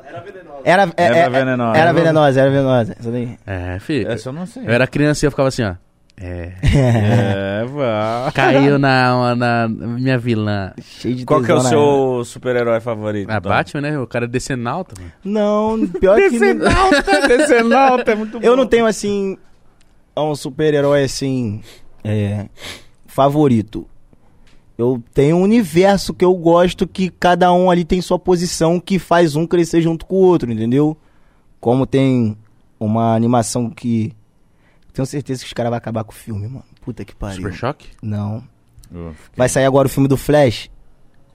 [0.64, 1.78] Era, é, Era é, venenosa.
[1.78, 2.96] Era venenosa, era venenosa.
[2.98, 3.38] Essa daí.
[3.46, 4.10] É, filho.
[4.10, 4.64] Essa eu não sei.
[4.64, 5.74] Eu era criança e eu ficava assim, ó.
[6.22, 6.52] É.
[6.62, 8.30] É, vá.
[8.34, 10.72] Caiu na, na minha vilã.
[10.82, 13.30] Cheio de Qual que é o tesão na seu super-herói favorito?
[13.30, 13.50] A então?
[13.50, 13.98] Batman, né?
[13.98, 15.12] O cara descendo alto, mano.
[15.24, 16.38] Não, pior que...
[16.38, 18.46] Decenalta, Decenalta, é muito bom.
[18.46, 19.38] Eu não tenho, assim,
[20.14, 21.62] um super-herói, assim,
[22.04, 22.46] é,
[23.10, 23.86] favorito.
[24.78, 28.98] Eu tenho um universo que eu gosto que cada um ali tem sua posição que
[28.98, 30.96] faz um crescer junto com o outro, entendeu?
[31.60, 32.36] Como tem
[32.78, 34.14] uma animação que...
[34.92, 36.64] Tenho certeza que os caras vão acabar com o filme, mano.
[36.80, 37.36] Puta que pariu.
[37.36, 37.88] Super choque?
[38.02, 38.42] Não.
[39.36, 40.70] Vai sair agora o filme do Flash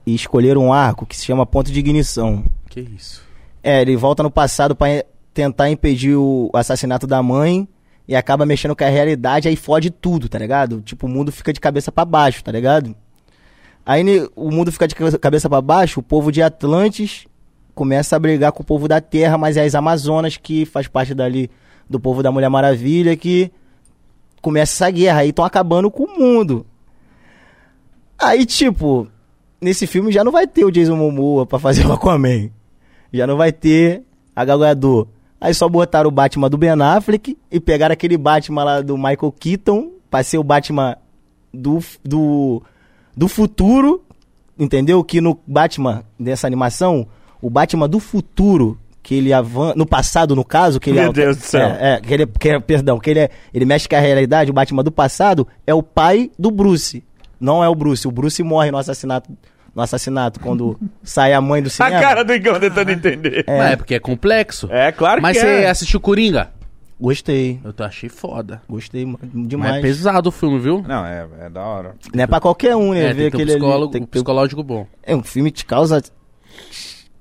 [0.04, 2.44] e escolheram um arco que se chama Ponto de Ignição.
[2.68, 3.22] Que isso?
[3.62, 7.66] É, ele volta no passado pra e- tentar impedir o assassinato da mãe
[8.08, 10.80] e acaba mexendo com a realidade, aí fode tudo, tá ligado?
[10.82, 12.94] Tipo, o mundo fica de cabeça pra baixo, tá ligado?
[13.84, 14.02] Aí
[14.34, 17.26] o mundo fica de cabeça- pra baixo, o povo de Atlantis
[17.74, 21.14] começa a brigar com o povo da Terra, mas é as Amazonas que faz parte
[21.14, 21.50] dali
[21.88, 23.50] do povo da Mulher Maravilha que
[24.40, 26.64] começa essa guerra, aí estão acabando com o mundo.
[28.18, 29.06] Aí, tipo,
[29.60, 32.50] nesse filme já não vai ter o Jason Momoa pra fazer o Aquaman.
[33.12, 34.02] Já não vai ter
[34.34, 35.08] a Gal Gadot.
[35.40, 39.34] Aí só botaram o Batman do Ben Affleck e pegaram aquele Batman lá do Michael
[39.38, 40.96] Keaton pra ser o Batman
[41.52, 42.62] do, do,
[43.16, 44.02] do futuro,
[44.58, 45.02] entendeu?
[45.04, 47.06] Que no Batman, dessa animação,
[47.40, 49.74] o Batman do futuro, que ele avança.
[49.76, 51.68] No passado, no caso, que ele Meu alter- Deus do céu.
[51.68, 54.54] É, é, que ele, que, perdão, que ele, é, ele mexe com a realidade, o
[54.54, 57.04] Batman do passado é o pai do Bruce.
[57.38, 58.08] Não é o Bruce.
[58.08, 59.30] O Bruce morre no assassinato.
[59.76, 62.00] No assassinato, quando sai a mãe do A cinema.
[62.00, 63.44] cara do Igão tentando entender.
[63.46, 63.58] É.
[63.58, 64.68] Mas é porque é complexo.
[64.72, 65.68] É, claro Mas que você é.
[65.68, 66.48] assistiu Coringa?
[66.98, 67.60] Gostei.
[67.62, 68.62] Eu tô, achei foda.
[68.66, 69.82] Gostei Mas é demais.
[69.82, 70.82] pesado o filme, viu?
[70.88, 71.94] Não, é, é da hora.
[72.14, 73.10] Não é pra qualquer um, né?
[73.10, 74.86] É, ver tem que ter um aquele ali, psicólogo, tem um que ter- psicológico bom.
[75.02, 76.02] É um filme que te causa.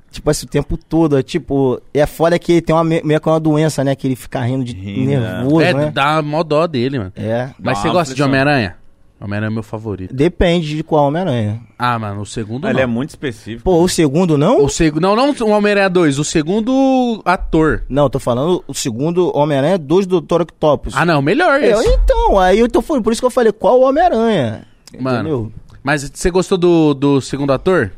[0.10, 1.18] Tipo assim, o tempo todo.
[1.20, 1.82] É tipo.
[1.94, 3.94] É foda que ele tem uma, me- meio que uma doença, né?
[3.96, 5.92] Que ele fica rindo de Rindo, nervoso, é, né?
[5.94, 7.12] dá mó dó dele, mano.
[7.18, 7.50] É.
[7.60, 8.28] Mas Dá você uma gosta de aflição.
[8.28, 8.78] Homem-Aranha?
[9.20, 10.14] Homem-Aranha é meu favorito.
[10.14, 11.62] Depende de qual Homem-Aranha.
[11.80, 12.82] Ah, mano, o segundo Ele não.
[12.82, 13.64] é muito específico.
[13.64, 14.64] Pô, o segundo não?
[14.64, 15.00] O seg...
[15.00, 17.84] Não, não o Homem-Aranha 2, o segundo ator.
[17.88, 20.42] Não, tô falando o segundo Homem-Aranha dos do Dr.
[20.42, 20.94] Octopus.
[20.96, 21.90] Ah, não, melhor Eu, esse.
[21.90, 24.68] então, aí eu tô falando, por isso que eu falei, qual Homem-Aranha?
[25.00, 25.18] Mano.
[25.20, 25.52] Entendeu?
[25.82, 27.92] Mas você gostou do, do segundo ator?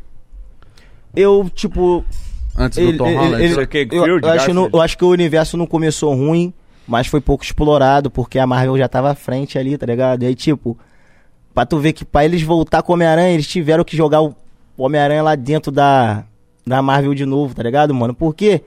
[1.16, 2.06] Eu, tipo.
[2.56, 3.44] Antes ele- do Tom ele- Holland?
[3.44, 6.54] ele- aqui, eu, Field, eu acho no- eu acho que o universo não começou ruim,
[6.88, 10.24] mas foi pouco explorado, porque a Marvel já tava à frente ali, tá ligado?
[10.24, 10.78] E aí, tipo,
[11.58, 14.36] pra tu ver que pra eles voltar com o Homem-Aranha, eles tiveram que jogar o
[14.78, 16.24] Homem-Aranha lá dentro da,
[16.64, 18.14] da Marvel de novo, tá ligado, mano?
[18.14, 18.62] Porque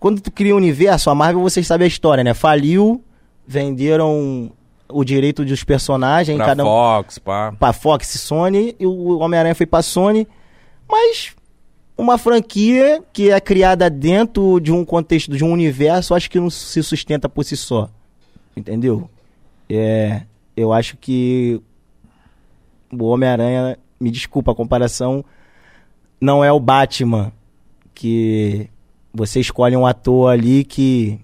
[0.00, 2.32] quando tu cria um universo, a Marvel, vocês sabem a história, né?
[2.32, 3.04] Faliu,
[3.46, 4.50] venderam
[4.90, 7.52] o direito dos personagens, Pra cada um Fox, pá.
[7.58, 10.26] pra Fox e Sony, e o Homem-Aranha foi pra Sony,
[10.88, 11.36] mas
[11.94, 16.48] uma franquia que é criada dentro de um contexto, de um universo, acho que não
[16.48, 17.90] se sustenta por si só.
[18.56, 19.10] Entendeu?
[19.68, 20.22] É,
[20.56, 21.60] eu acho que
[23.00, 25.24] o Homem-Aranha, me desculpa a comparação,
[26.20, 27.32] não é o Batman
[27.94, 28.68] que
[29.12, 31.20] você escolhe um ator ali que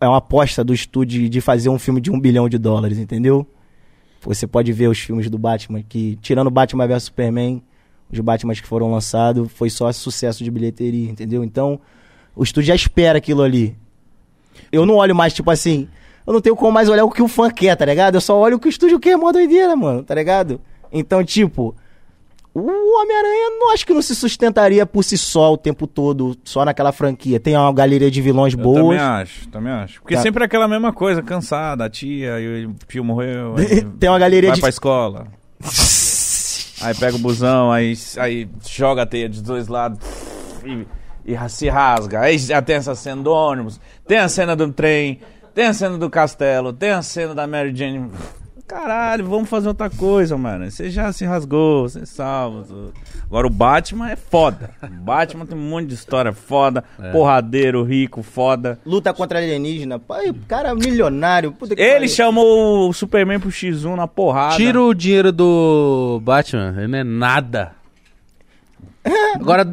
[0.00, 3.46] é uma aposta do estúdio de fazer um filme de um bilhão de dólares, entendeu?
[4.22, 7.62] Você pode ver os filmes do Batman, que tirando Batman vs Superman,
[8.10, 11.42] os Batmans que foram lançados, foi só sucesso de bilheteria, entendeu?
[11.42, 11.80] Então,
[12.34, 13.76] o estúdio já espera aquilo ali.
[14.70, 15.88] Eu não olho mais, tipo assim,
[16.26, 18.14] eu não tenho como mais olhar o que o fã quer, tá ligado?
[18.16, 20.60] Eu só olho o que o estúdio quer, é mó doideira, mano, tá ligado?
[20.92, 21.74] Então, tipo,
[22.54, 22.60] o
[23.00, 26.92] Homem-Aranha não acho que não se sustentaria por si só o tempo todo, só naquela
[26.92, 27.40] franquia.
[27.40, 28.80] Tem uma galeria de vilões Eu boas.
[28.82, 30.00] também acho, também acho.
[30.00, 30.22] Porque Tá.
[30.22, 33.54] sempre é aquela mesma coisa, cansada, a tia, e o tio morreu,
[33.98, 35.26] Tem uma galeria vai de pra escola.
[36.80, 39.98] Aí pega o busão, aí, aí joga a teia dos dois lados
[40.64, 40.86] e,
[41.32, 42.20] e se rasga.
[42.20, 45.18] Aí já tem essa cena do ônibus, tem a cena do trem,
[45.54, 48.10] tem a cena do castelo, tem a cena da Mary Jane.
[48.66, 50.68] Caralho, vamos fazer outra coisa, mano.
[50.70, 52.62] Você já se rasgou, você salva.
[52.64, 52.94] tudo.
[53.26, 54.70] Agora o Batman é foda.
[54.82, 56.82] O Batman tem um monte de história foda,
[57.12, 58.78] porradeiro, rico, foda.
[58.86, 59.98] luta contra alienígena.
[59.98, 61.52] Pai, cara milionário.
[61.52, 62.08] Puta que Ele pariu.
[62.08, 64.56] chamou o Superman pro X1 na porrada.
[64.56, 67.72] Tira o dinheiro do Batman, ele não é nada.
[69.36, 69.62] Agora,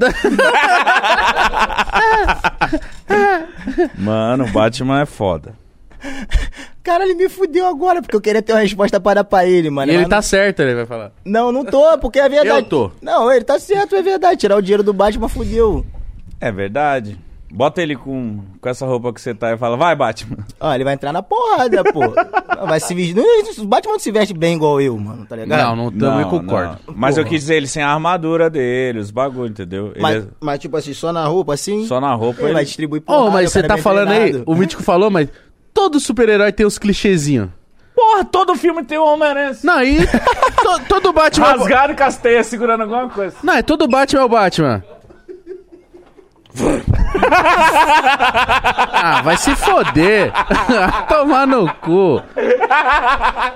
[3.98, 5.61] Mano, o Batman é foda.
[6.84, 9.91] Cara, ele me fudeu agora, porque eu queria ter uma resposta para pra ele, mano.
[9.91, 11.11] e ele Mas tá certo, ele vai falar.
[11.23, 12.49] Não, não tô, porque é verdade.
[12.60, 12.91] Eu tô.
[13.02, 14.40] Não, ele tá certo, é verdade.
[14.41, 15.86] Tirar o dinheiro do Batman fudeu.
[16.40, 17.19] É verdade.
[17.53, 20.38] Bota ele com, com essa roupa que você tá e fala, vai, Batman.
[20.57, 21.99] Ó, ele vai entrar na porrada, pô.
[21.99, 23.14] Não, vai se vestir.
[23.14, 23.23] não,
[23.64, 25.60] O Batman não se veste bem igual eu, mano, tá ligado?
[25.60, 26.78] Não, não também concordo.
[26.88, 26.95] não.
[26.95, 27.32] Mas eu Porra.
[27.36, 29.88] quis dizer, ele sem a armadura dele, os bagulho, entendeu?
[29.94, 31.86] Ele Mas, é mas, tipo assim, só na roupa assim.
[31.86, 32.40] só na roupa.
[32.40, 34.44] Ele Ele vai distribuir Ô, porrada, mas o você tá falando aí, treinado.
[34.48, 35.28] o Mítico falou, mas
[35.73, 37.49] todo super-herói tem os clichêzinhos.
[37.95, 41.45] Porra, todo filme tem um Homem-Aranha Não, aí to- todo Batman...
[41.48, 43.35] é o rasgado e casteia segurando alguma coisa.
[43.43, 44.84] Não, é todo Batman é o Batman.
[48.94, 50.32] Ah, vai se foder.
[51.07, 52.22] Tomar no cu.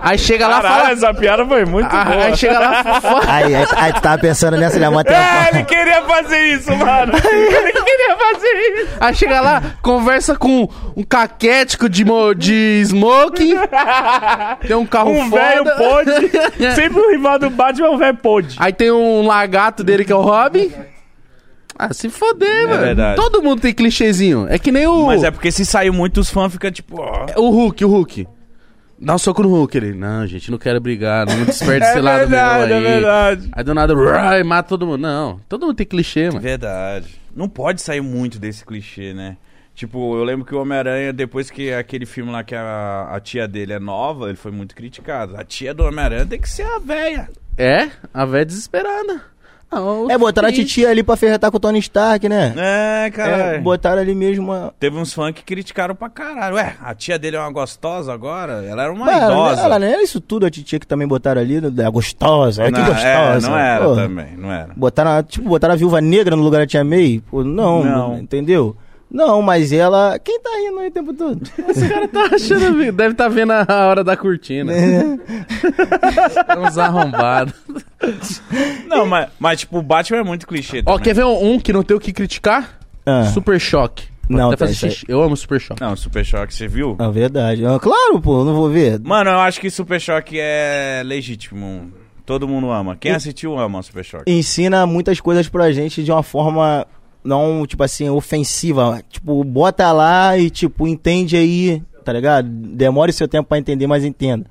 [0.02, 0.92] Aí chega lá e Caralho, fala...
[0.94, 2.24] essa piada foi muito Ah, boa.
[2.26, 3.22] Aí chega lá e fala...
[3.28, 7.14] Aí, aí, aí tu tava pensando nessa já mantém É, ele queria fazer isso, mano.
[7.26, 8.88] Ele queria fazer isso.
[9.00, 13.56] Aí chega lá, conversa com um caquético de, mo- de smoking.
[14.68, 15.42] Tem um carro Um foda.
[15.42, 16.76] velho pode.
[16.76, 18.56] Sempre o rival do Batman é um velho pode.
[18.60, 20.72] Aí tem um lagarto dele que é o Robin.
[21.78, 22.82] Ah, se foder, mano.
[22.82, 23.16] verdade.
[23.16, 24.48] Todo mundo tem clichêzinho.
[24.50, 25.08] É que nem o.
[25.08, 27.26] Mas é porque se saiu muito, os fãs ficam tipo, ó.
[27.38, 28.28] O Hulk, o Hulk.
[28.98, 29.76] Dá um soco no Hulk.
[29.78, 31.26] Ele, não, gente, não quero brigar.
[31.26, 32.84] Não desperde É esse lado verdade, meu é aí.
[32.84, 33.50] verdade.
[33.52, 35.02] Aí do nada, rai, mata todo mundo.
[35.02, 36.40] Não, todo mundo tem clichê, mano.
[36.40, 37.20] Verdade.
[37.36, 39.36] Não pode sair muito desse clichê, né?
[39.74, 43.46] Tipo, eu lembro que o Homem-Aranha, depois que aquele filme lá que a, a tia
[43.46, 45.36] dele é nova, ele foi muito criticado.
[45.36, 47.30] A tia do Homem-Aranha tem que ser a véia.
[47.58, 49.22] É, a véia desesperada.
[49.72, 49.80] Ah,
[50.10, 52.54] É, botaram a Chris- titia ali pra ferretar com o Tony Stark, né?
[52.56, 53.62] É, É, caralho.
[53.62, 54.74] botaram ali mesmo uma.
[54.80, 56.56] Teve uns fãs que criticaram pra caralho.
[56.56, 58.64] Ué, a tia dele é uma gostosa agora?
[58.66, 59.62] Ela era uma Mas ela, idosa.
[59.62, 61.70] ela não era isso tudo, a titia que também botaram ali, né?
[61.86, 63.08] é gostosa, é que não, gostosa.
[63.08, 64.70] É, não era Pô, também, não era.
[64.76, 67.22] Botaram, a- tipo, botaram a viúva negra no lugar da tia May?
[67.30, 68.18] Pô, não, Não.
[68.20, 68.76] entendeu?
[69.10, 70.20] Não, mas ela.
[70.20, 71.42] Quem tá rindo aí o tempo todo?
[71.70, 72.92] Esse cara tá achando.
[72.92, 74.74] Deve estar vendo a hora da cortina.
[74.74, 77.54] É Uns arrombados.
[78.88, 81.00] Não, mas, mas tipo, o Batman é muito clichê Ó, também.
[81.04, 82.80] quer ver um, um que não tem o que criticar?
[83.06, 83.26] Ah.
[83.26, 84.08] Super Choque.
[84.28, 84.66] Não, tá.
[85.08, 85.82] Eu amo Super Choque.
[85.82, 86.98] Não, Super Choque, você viu?
[87.00, 87.66] É verdade.
[87.66, 89.00] Ah, claro, pô, não vou ver.
[89.00, 91.92] Mano, eu acho que Super Choque é legítimo.
[92.26, 92.98] Todo mundo ama.
[93.00, 94.24] Quem assistiu ama Super Choque.
[94.32, 96.88] Ensina muitas coisas pra gente de uma forma
[97.26, 99.04] não, tipo assim, ofensiva.
[99.10, 102.48] Tipo, bota lá e, tipo, entende aí, tá ligado?
[102.48, 104.46] Demore seu tempo pra entender, mas entenda.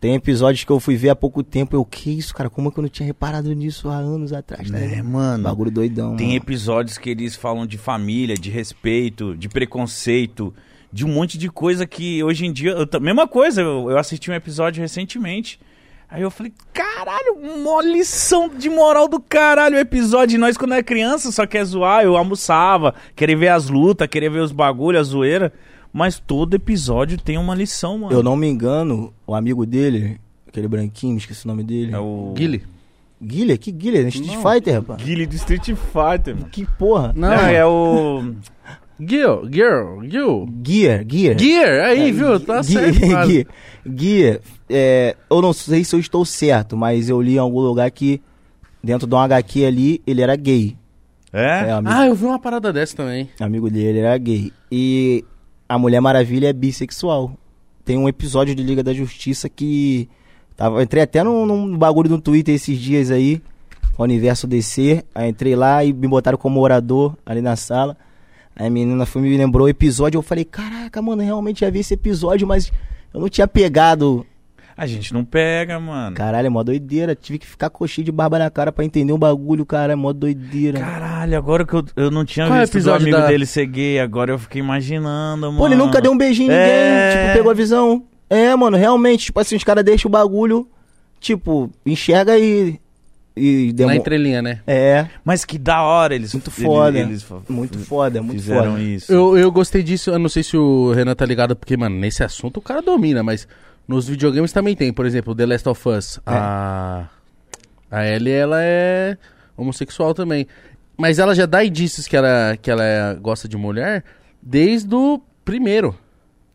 [0.00, 1.76] Tem episódios que eu fui ver há pouco tempo.
[1.76, 2.48] Eu, que isso, cara?
[2.48, 5.44] Como é que eu não tinha reparado nisso há anos atrás, tá É, mano.
[5.44, 6.16] Bagulho doidão.
[6.16, 6.38] Tem mano.
[6.38, 10.54] episódios que eles falam de família, de respeito, de preconceito,
[10.90, 12.70] de um monte de coisa que hoje em dia.
[12.70, 15.60] eu mesma coisa, eu, eu assisti um episódio recentemente.
[16.10, 19.76] Aí eu falei, caralho, uma lição de moral do caralho.
[19.76, 24.08] O episódio, nós quando era criança só quer zoar, eu almoçava, queria ver as lutas,
[24.08, 25.52] queria ver os bagulhos, a zoeira.
[25.92, 28.12] Mas todo episódio tem uma lição, mano.
[28.12, 31.92] Eu não me engano, o amigo dele, aquele branquinho, me esqueci o nome dele.
[31.94, 32.32] É o.
[32.34, 32.64] Guile.
[33.22, 33.58] Guilherme?
[33.58, 34.08] Que Guilherme?
[34.08, 34.42] Street Não.
[34.50, 35.02] Fighter, rapaz.
[35.02, 36.48] Guile do Street Fighter, mano.
[36.50, 37.12] Que porra?
[37.14, 38.34] Não, Não, é o.
[39.00, 40.48] Gil, Gil, Gil.
[40.64, 41.38] Gear, Gear.
[41.38, 42.38] Gear, aí, viu?
[42.38, 43.00] Tá Gear, certo.
[43.08, 43.32] quase.
[43.32, 43.46] Gear,
[43.96, 47.90] Gear, é, eu não sei se eu estou certo, mas eu li em algum lugar
[47.90, 48.20] que
[48.82, 50.76] dentro de um HQ ali, ele era gay.
[51.32, 51.68] É?
[51.68, 53.28] É, amigo, Ah, eu vi uma parada dessa também.
[53.40, 54.52] amigo dele era gay.
[54.70, 55.24] E
[55.68, 57.32] a Mulher Maravilha é bissexual.
[57.84, 60.08] Tem um episódio de Liga da Justiça que
[60.56, 63.40] tava, entrei até num, num bagulho no Twitter esses dias aí,
[63.98, 67.96] Universo DC, aí entrei lá e me botaram como orador ali na sala.
[68.56, 71.78] Aí a menina foi, me lembrou o episódio, eu falei, caraca, mano, realmente já vi
[71.80, 72.70] esse episódio, mas
[73.14, 74.26] eu não tinha pegado.
[74.76, 76.16] A gente não pega, mano.
[76.16, 77.14] Caralho, é mó doideira.
[77.14, 79.92] Tive que ficar coxinho de barba na cara pra entender um bagulho, cara.
[79.92, 80.80] É mó doideira.
[80.80, 83.44] Caralho, agora que eu, eu não tinha Qual é o visto o amigo da- dele
[83.44, 85.58] ser gay, agora eu fiquei imaginando, mano.
[85.58, 87.10] Pô, ele nunca deu um beijinho em ninguém, É.
[87.24, 88.04] tipo, pegou a visão.
[88.30, 90.66] É, mano, realmente, tipo assim, os caras deixam o bagulho,
[91.18, 92.80] tipo, enxerga e.
[93.36, 94.60] E Na entrelinha, né?
[94.66, 96.98] É, Mas que da hora eles muito eles- foda.
[96.98, 98.82] Eles, fa- muito foda, muito fizeram foda.
[98.82, 99.12] isso.
[99.12, 102.22] Eu, eu gostei disso, eu não sei se o Renan tá ligado, porque, mano, nesse
[102.24, 103.46] assunto o cara domina, mas
[103.86, 106.18] nos videogames também tem, por exemplo, The Last of Us.
[106.18, 106.20] É.
[106.26, 107.08] A,
[107.90, 109.16] a Ellie, ela é
[109.56, 110.46] homossexual também.
[110.96, 114.04] Mas ela já dá indícios que ela, que ela é- gosta de mulher
[114.42, 115.96] desde o primeiro.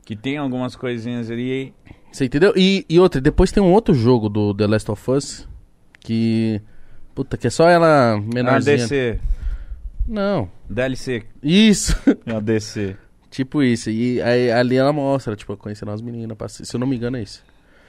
[0.06, 1.74] Que tem algumas coisinhas ali.
[2.12, 2.54] Você entendeu?
[2.56, 5.48] E, e outra, depois tem um outro jogo do The Last of Us
[6.06, 6.62] que.
[7.14, 8.78] Puta, que é só ela menorzinha.
[8.78, 9.20] DC.
[10.08, 10.50] Não.
[10.70, 11.24] DLC.
[11.42, 11.96] Isso.
[12.26, 12.96] É a DC.
[13.30, 13.90] tipo isso.
[13.90, 16.38] E aí, ali ela mostra, tipo, conhecendo as meninas.
[16.50, 17.44] Se eu não me engano, é isso.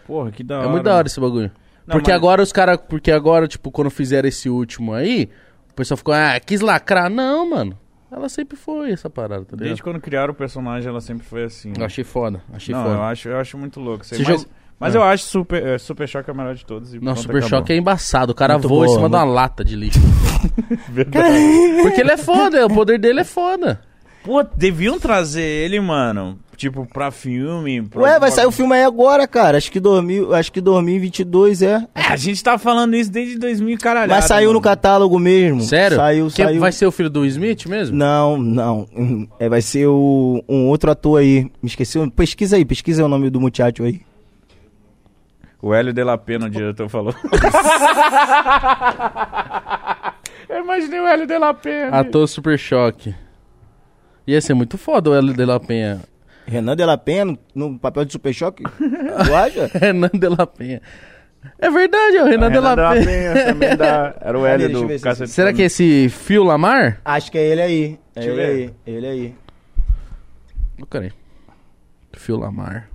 [0.06, 0.68] Porra, que da É hora.
[0.68, 1.50] muito da hora esse bagulho.
[1.86, 2.78] Não, porque mas- agora os caras.
[2.88, 5.28] Porque agora, tipo, quando fizeram esse último aí,
[5.70, 7.10] o pessoal ficou, ah, quis lacrar.
[7.10, 7.78] Não, mano.
[8.10, 9.56] Ela sempre foi essa parada, tá?
[9.56, 11.72] Desde quando criaram o personagem, ela sempre foi assim.
[11.76, 12.94] Eu achei foda, achei não, foda.
[12.94, 14.06] eu acho, eu acho muito louco.
[14.06, 14.44] Você mas joga-
[14.78, 14.98] mas É.
[14.98, 16.94] eu acho super, é, super Choque é o melhor de todos.
[16.94, 17.42] e Não, Super.
[17.42, 18.32] Choque é embaçado.
[18.32, 19.98] O cara Muito voa em boa, cima de uma lata de lixo.
[20.88, 21.82] Verdade.
[21.82, 23.80] Porque ele é foda, o poder dele é foda.
[24.24, 26.38] Pô, deviam trazer ele, mano.
[26.56, 27.82] Tipo, pra filme.
[27.82, 29.58] Pra Ué, vai sair o filme aí agora, cara.
[29.58, 31.86] Acho que, 2000, acho que 2022 é.
[31.94, 34.10] É, a gente tá falando isso desde 2000, caralho.
[34.10, 35.60] Mas saiu no catálogo mesmo.
[35.60, 35.98] Sério?
[35.98, 36.58] Saiu, Que saiu.
[36.60, 37.94] Vai ser o filho do Smith mesmo?
[37.96, 38.86] Não, não.
[39.38, 41.44] É, vai ser o, um outro ator aí.
[41.62, 41.98] Me esqueci.
[42.10, 44.00] Pesquisa aí, pesquisa o nome do muchacho aí.
[45.66, 47.12] O Hélio de la Pena, o diretor, falou.
[50.48, 51.98] Eu imaginei o Hélio de la Pena.
[51.98, 53.12] Ator Super Choque.
[54.28, 56.02] Ia ser muito foda o Hélio de la Penha.
[56.46, 58.62] Renan de la Penha no papel de Super Choque.
[58.62, 59.68] tu acha?
[59.76, 60.80] Renan de la Penha.
[61.58, 63.34] É verdade, é o Renan, de la Penha.
[63.46, 64.14] também dá.
[64.22, 64.46] Era o?
[64.46, 67.00] Hélio eu do Cacete Será que é esse Phil Lamar?
[67.04, 67.98] Acho que é ele aí.
[68.14, 68.52] É Deixa eu ele ver.
[68.86, 68.94] aí.
[68.94, 69.34] Ele aí.
[70.80, 71.10] Oh, Peraí.
[72.12, 72.88] Phil Lamar.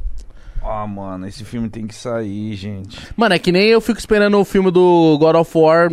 [0.63, 2.97] Ah, mano, esse filme tem que sair, gente.
[3.15, 5.91] Mano, é que nem eu fico esperando o filme do God of War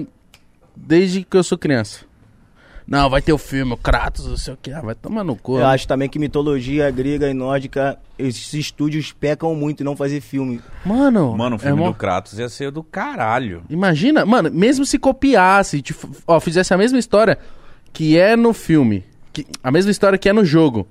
[0.76, 2.06] desde que eu sou criança.
[2.86, 4.72] Não, vai ter o filme, o Kratos, não sei o que.
[4.72, 5.58] Ah, vai tomar no cu.
[5.58, 10.22] Eu acho também que mitologia grega e nórdica, esses estúdios pecam muito em não fazer
[10.22, 10.58] filme.
[10.86, 13.62] Mano, Mano, o é filme mó- do Kratos ia ser do caralho.
[13.68, 17.38] Imagina, mano, mesmo se copiasse, tipo, ó, fizesse a mesma história
[17.92, 19.04] que é no filme,
[19.34, 20.88] que, a mesma história que é no jogo,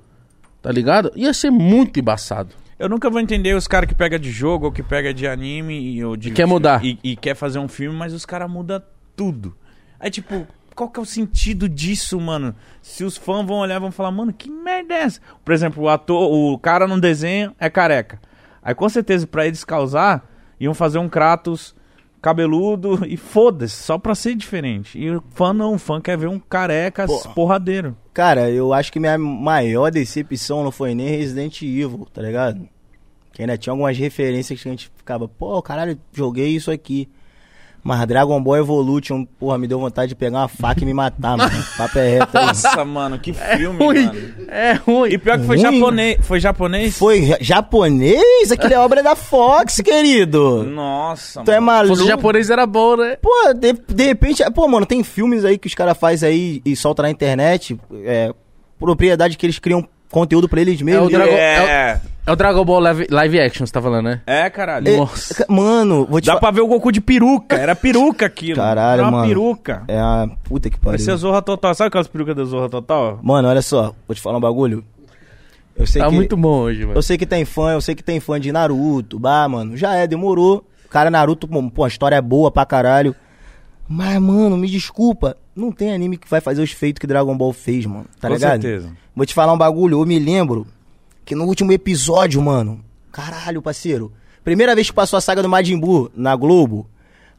[0.62, 1.12] tá ligado?
[1.16, 2.54] Ia ser muito embaçado.
[2.80, 6.04] Eu nunca vou entender os caras que pega de jogo ou que pega de anime
[6.04, 6.84] ou de, E quer mudar.
[6.86, 8.82] E, e quer fazer um filme, mas os caras mudam
[9.16, 9.58] tudo.
[10.00, 12.56] Aí, tipo, qual que é o sentido disso, mano?
[12.84, 15.20] Se os fãs vão olhar e vão falar, mano, que merda é essa?
[15.44, 18.22] Por exemplo, o ator, o cara no desenho é careca.
[18.62, 20.30] Aí, com certeza, pra eles causar,
[20.60, 21.76] iam fazer um Kratos
[22.22, 24.98] cabeludo e foda-se, só pra ser diferente.
[25.00, 27.34] E o fã não, o fã quer ver um careca Porra.
[27.34, 27.98] porradeiro.
[28.14, 32.68] Cara, eu acho que minha maior decepção não foi nem Resident Evil, tá ligado?
[33.32, 37.08] Que ainda tinha algumas referências que a gente ficava, pô, caralho, joguei isso aqui.
[37.88, 41.38] Mas Dragon Ball Evolution, porra, me deu vontade de pegar uma faca e me matar,
[41.38, 41.64] mano.
[41.78, 42.34] Papo é reto.
[42.36, 44.06] Nossa, mano, que filme, ruim.
[44.06, 44.20] mano.
[44.50, 45.10] É ruim.
[45.10, 45.74] E pior que foi Ruim.
[45.74, 46.18] japonês.
[46.22, 46.98] Foi japonês?
[46.98, 48.52] Foi ja- japonês?
[48.52, 50.64] Aquilo é obra da Fox, querido.
[50.64, 51.78] Nossa, Tu é mano.
[51.78, 51.96] Se maluco?
[51.98, 53.16] fosse japonês era bom, né?
[53.22, 56.76] Pô, de, de repente, pô, mano, tem filmes aí que os caras fazem aí e
[56.76, 58.34] soltam na internet, é,
[58.78, 61.04] propriedade que eles criam conteúdo pra eles mesmos.
[61.04, 64.22] É o Dragon- É, É o Dragon Ball live, live action, você tá falando, né?
[64.26, 64.88] é, caralho.
[64.88, 65.46] É, Nossa.
[65.48, 67.56] Mano, vou te Dá pra ver o Goku de peruca.
[67.56, 68.56] Era peruca aquilo.
[68.58, 69.28] Caralho, Era uma mano.
[69.28, 69.84] peruca.
[69.88, 70.92] É a puta que pariu.
[70.92, 71.74] Parecia Zorra Total.
[71.74, 73.20] Sabe aquelas perucas da Zorra Total?
[73.24, 74.84] Mano, olha só, vou te falar um bagulho.
[75.76, 76.98] Eu sei Tá que muito bom hoje, mano.
[76.98, 79.20] eu sei que tem fã, eu sei que tem fã de Naruto.
[79.20, 80.66] Bah, mano, já é, demorou.
[80.90, 83.16] Cara, Naruto, pô, a história é boa pra caralho.
[83.88, 87.54] Mas, mano, me desculpa, não tem anime que vai fazer os feitos que Dragon Ball
[87.54, 88.06] fez, mano.
[88.20, 88.62] Tá Com ligado?
[88.62, 88.90] certeza.
[89.16, 90.66] Vou te falar um bagulho, eu me lembro
[91.28, 92.80] que no último episódio, mano.
[93.12, 94.12] Caralho, parceiro.
[94.44, 96.88] Primeira vez que passou a saga do Majin Buu na Globo.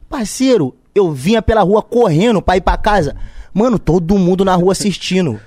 [0.07, 3.15] Parceiro, eu vinha pela rua correndo pra ir pra casa.
[3.53, 5.39] Mano, todo mundo na rua assistindo.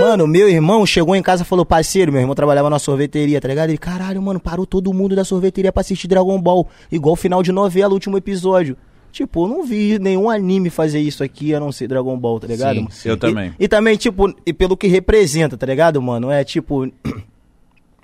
[0.00, 3.48] Mano, meu irmão chegou em casa e falou, parceiro, meu irmão trabalhava na sorveteria, tá
[3.48, 3.68] ligado?
[3.68, 6.66] Ele, caralho, mano, parou todo mundo da sorveteria pra assistir Dragon Ball.
[6.90, 8.76] Igual final de novela, último episódio.
[9.12, 12.46] Tipo, eu não vi nenhum anime fazer isso aqui, a não ser Dragon Ball, tá
[12.46, 12.76] ligado?
[12.76, 13.08] Sim, sim.
[13.10, 13.52] Eu E- também.
[13.60, 16.30] E, também, tipo, e pelo que representa, tá ligado, mano?
[16.30, 16.90] É tipo.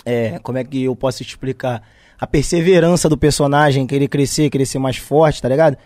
[0.09, 1.83] É, como é que eu posso explicar?
[2.19, 5.77] A perseverança do personagem, querer crescer, querer ser mais forte, tá ligado?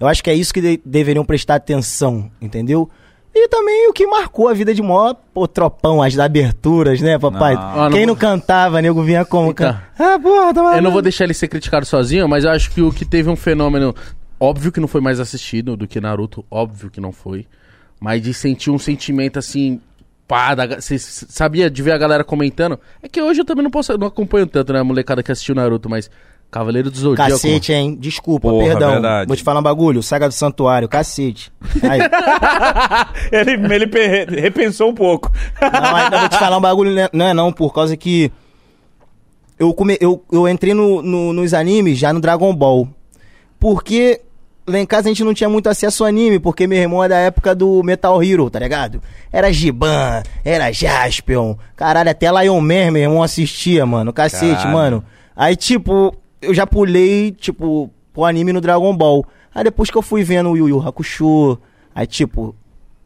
[0.00, 2.88] Eu acho que é isso que de- deveriam prestar atenção, entendeu?
[3.34, 7.54] E também o que marcou a vida de mó, pô, tropão, as aberturas, né, papai?
[7.54, 7.62] Não.
[7.62, 9.50] Ah, não Quem não cantava, nego vinha como?
[9.50, 9.72] Então.
[9.72, 9.80] Can...
[9.98, 12.82] Ah, porra, tá Eu não vou deixar ele ser criticado sozinho, mas eu acho que
[12.82, 13.94] o que teve um fenômeno.
[14.38, 17.46] Óbvio que não foi mais assistido do que Naruto, óbvio que não foi.
[18.00, 19.80] Mas de sentir um sentimento assim.
[20.32, 22.80] Pá, da ga- cê s- sabia de ver a galera comentando?
[23.02, 23.98] É que hoje eu também não posso.
[23.98, 24.80] Não acompanho tanto, né?
[24.80, 26.10] A molecada que assistiu Naruto, mas.
[26.50, 27.30] Cavaleiro do Zodíaco.
[27.32, 27.96] Cacete, hein?
[28.00, 28.90] Desculpa, Porra, perdão.
[28.92, 29.26] verdade.
[29.28, 30.02] Vou te falar um bagulho.
[30.02, 31.52] Saga do Santuário, cacete.
[31.82, 32.00] Aí,
[33.32, 35.30] ele ele pe- repensou um pouco.
[35.60, 37.08] Não, ainda vou te falar um bagulho, né?
[37.12, 38.30] não é não, por causa que
[39.58, 42.88] eu, come, eu, eu entrei no, no- nos animes já no Dragon Ball.
[43.58, 44.20] Porque
[44.66, 47.08] lá em casa a gente não tinha muito acesso ao anime, porque meu irmão é
[47.08, 49.02] da época do Metal Hero, tá ligado?
[49.32, 54.72] Era Giban, era Jaspion, caralho, até Lion Man meu irmão assistia, mano, cacete, Caralho.
[54.72, 55.04] mano.
[55.34, 59.24] Aí, tipo, eu já pulei, tipo, pro anime no Dragon Ball.
[59.54, 61.58] Aí depois que eu fui vendo o Yu Yu Hakusho,
[61.94, 62.54] aí, tipo,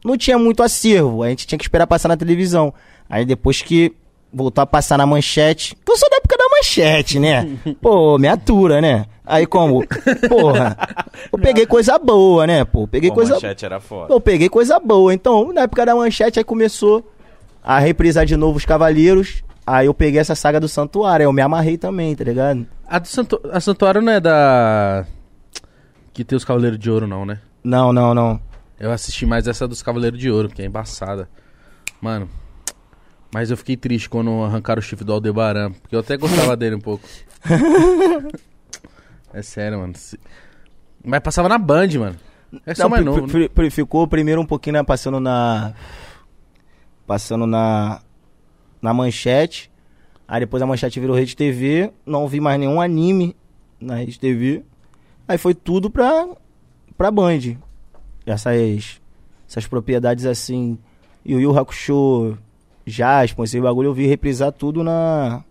[0.03, 2.73] não tinha muito acervo, a gente tinha que esperar passar na televisão.
[3.09, 3.93] Aí depois que
[4.37, 7.57] voltou a passar na manchete, eu sou da época da manchete, né?
[7.81, 9.05] Pô, me atura, né?
[9.25, 9.83] Aí como,
[10.29, 10.77] porra,
[11.33, 12.87] eu peguei coisa boa, né, pô?
[12.87, 14.13] Peguei Pô, coisa manchete era foda.
[14.13, 15.13] eu peguei coisa boa.
[15.13, 17.11] Então, na época da manchete, aí começou
[17.61, 19.43] a reprisar de novo os Cavaleiros.
[19.65, 22.65] Aí eu peguei essa saga do Santuário, aí eu me amarrei também, tá ligado?
[22.87, 23.41] A do Santo...
[23.51, 25.05] a Santuário não é da.
[26.13, 27.41] Que tem os Cavaleiros de Ouro, não, né?
[27.61, 28.39] Não, não, não.
[28.79, 31.27] Eu assisti mais essa dos Cavaleiros de Ouro, que é embaçada.
[31.99, 32.29] Mano.
[33.37, 36.75] Mas eu fiquei triste quando arrancaram o chifre do Aldebaran, porque eu até gostava dele
[36.75, 37.07] um pouco.
[39.31, 39.93] é sério, mano.
[39.95, 40.19] Se-
[41.05, 42.15] Mas passava na Band, mano.
[42.65, 43.27] É só Não, mais pri- novo.
[43.31, 45.71] pri- pri- ficou primeiro um pouquinho né, passando na.
[47.05, 48.01] Passando na.
[48.81, 49.69] Na manchete.
[50.27, 51.91] Aí depois a manchete virou Rede TV.
[52.05, 53.35] Não vi mais nenhum anime
[53.79, 54.63] na Rede TV.
[55.27, 56.27] Aí foi tudo pra.
[56.97, 57.55] pra Band.
[58.25, 58.99] Essas.
[59.47, 60.79] Essas propriedades assim.
[61.23, 62.35] Yu Yu Hakusho.
[62.89, 65.43] Jasper, esse bagulho eu vi reprisar tudo na.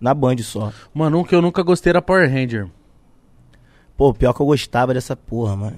[0.00, 0.72] Na Band só.
[0.94, 2.66] Mano, um que eu nunca gostei era Power Ranger.
[3.96, 5.76] Pô, pior que eu gostava dessa porra, mano.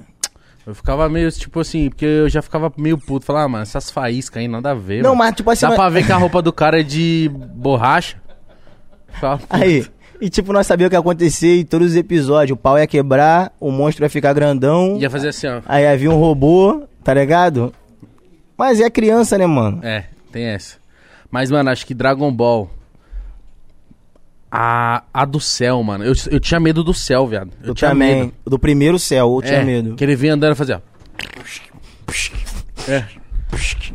[0.65, 3.27] Eu ficava meio, tipo assim, porque eu já ficava meio puto.
[3.27, 5.03] Falava, ah, mano, essas faíscas aí, nada a ver.
[5.03, 5.19] Não, mano.
[5.25, 5.63] mas tipo assim.
[5.63, 8.17] Dá mas- pra ver que a roupa do cara é de borracha.
[9.51, 9.85] Aí,
[10.21, 12.57] e tipo, nós sabíamos o que ia acontecer em todos os episódios.
[12.57, 15.61] O pau ia quebrar, o monstro ia ficar grandão, Ia fazer assim, ó.
[15.67, 17.75] aí havia um robô, tá ligado?
[18.57, 19.81] Mas é criança, né, mano?
[19.85, 20.77] É, tem essa.
[21.33, 22.71] Mas, mano, acho que Dragon Ball.
[24.55, 26.05] A, a do céu, mano.
[26.05, 27.51] Eu, eu tinha medo do céu, viado.
[27.63, 28.21] Eu, Eu, tinha também.
[28.21, 28.33] medo.
[28.47, 29.95] Do primeiro céu, eu tinha É, medo.
[29.97, 30.83] Que ele vinha andando e fazia.
[32.87, 33.05] É.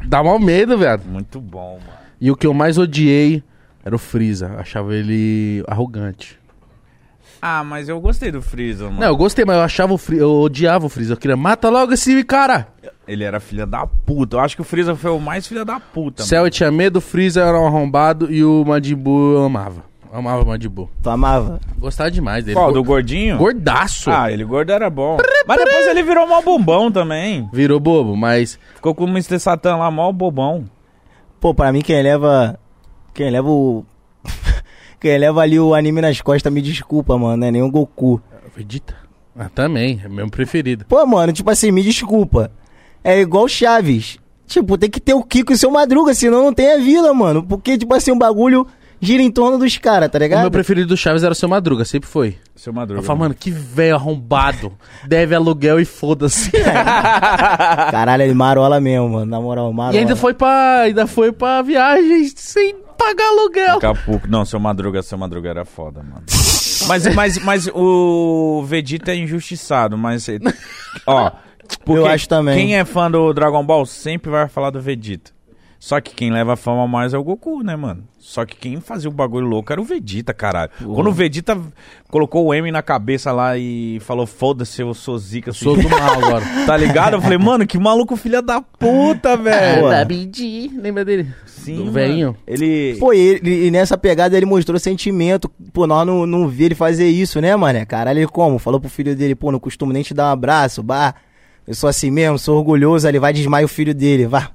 [0.08, 1.06] Dá mal medo, viado.
[1.06, 1.98] Muito bom, mano.
[2.20, 3.44] E o que eu mais odiei
[3.86, 4.56] era o Freeza.
[4.58, 6.40] Achava ele arrogante.
[7.42, 9.00] Ah, mas eu gostei do Freeza, mano.
[9.00, 11.14] Não, eu gostei, mas eu achava o Freeza, eu odiava o Freeza.
[11.14, 12.68] Eu queria, mata logo esse cara.
[13.08, 14.38] Ele era filha da puta.
[14.38, 16.98] Eu acho que o Freeza foi o mais filha da puta, Cell eu tinha medo,
[16.98, 19.84] o Freeza era um arrombado e o Madibu eu amava.
[20.12, 20.90] Eu amava o Madibu.
[21.02, 21.60] Tu amava?
[21.78, 22.56] Gostava demais dele.
[22.56, 23.38] Qual, do gordinho?
[23.38, 24.10] Gordaço.
[24.10, 25.18] Ah, ele gordo era bom.
[25.46, 27.48] Mas depois ele virou mó bombão também.
[27.52, 29.40] Virou bobo, mas Ficou com o Mr.
[29.40, 30.66] Satan lá, mó bobão.
[31.40, 32.58] Pô, pra mim quem leva.
[33.14, 33.86] Quem leva o.
[35.00, 37.38] quem leva ali o anime nas costas, me desculpa, mano.
[37.38, 38.22] Não é nem o Goku.
[38.56, 38.96] Vegeta.
[39.38, 40.86] Ah, também, é meu preferido.
[40.90, 42.52] Pô, mano, tipo assim, me desculpa.
[43.04, 44.18] É igual Chaves.
[44.48, 47.44] Tipo, tem que ter o Kiko e seu Madruga, senão não tem a vila, mano.
[47.44, 48.66] Porque, tipo assim, o bagulho
[49.00, 50.42] gira em torno dos caras, tá O ligado?
[50.42, 52.38] meu preferido do Chaves era o seu Madruga, sempre foi.
[52.56, 53.00] Seu Madruga.
[53.02, 54.72] Eu falo, mano, que velho arrombado.
[55.06, 56.50] Deve aluguel e foda-se.
[57.92, 59.26] Caralho, ele marola mesmo, mano.
[59.26, 59.96] Na moral, marola.
[59.96, 60.82] e ainda foi pra.
[60.82, 63.78] Ainda foi pra viagem sem pagar aluguel.
[63.78, 64.28] Acapulco.
[64.28, 66.24] Não, seu Madruga, seu Madruga era foda, mano.
[66.88, 70.28] mas, mas, mas o Vegeta é injustiçado, mas.
[71.06, 71.32] Ó.
[71.84, 72.56] porque Eu acho também.
[72.56, 75.32] Quem é fã do Dragon Ball sempre vai falar do Vegeta.
[75.80, 78.04] Só que quem leva a fama mais é o Goku, né, mano?
[78.30, 80.70] Só que quem fazia o bagulho louco era o Vegeta, caralho.
[80.84, 81.58] Quando o Vegeta
[82.10, 86.12] colocou o M na cabeça lá e falou, foda-se, eu sou zica, Sou do mal
[86.22, 86.44] agora.
[86.68, 87.14] Tá ligado?
[87.14, 89.84] Eu falei, mano, que maluco filha da puta, velho.
[89.84, 89.90] Pô.
[89.90, 91.34] da BD, lembra dele?
[91.46, 92.36] Sim, velhinho.
[92.46, 92.98] Ele.
[93.00, 95.50] Pô, e, ele- e nessa pegada ele mostrou sentimento.
[95.72, 97.86] Pô, nós não, não vi ele fazer isso, né, mano?
[97.88, 98.60] Caralho, ele como?
[98.60, 101.16] Falou pro filho dele, pô, não costumo nem te dar um abraço, bah.
[101.66, 103.08] Eu sou assim mesmo, sou orgulhoso.
[103.08, 104.52] Ele vai desmaia o filho dele, vá.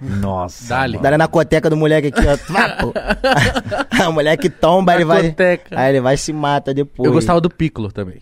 [0.00, 0.76] Nossa.
[0.80, 1.00] Mano.
[1.00, 2.36] Dá na coteca do moleque aqui, ó.
[4.04, 5.30] A moleque tomba, ele vai.
[5.30, 5.78] Coteca.
[5.78, 7.06] Aí ele vai e se mata depois.
[7.06, 8.18] Eu gostava do Piccolo também.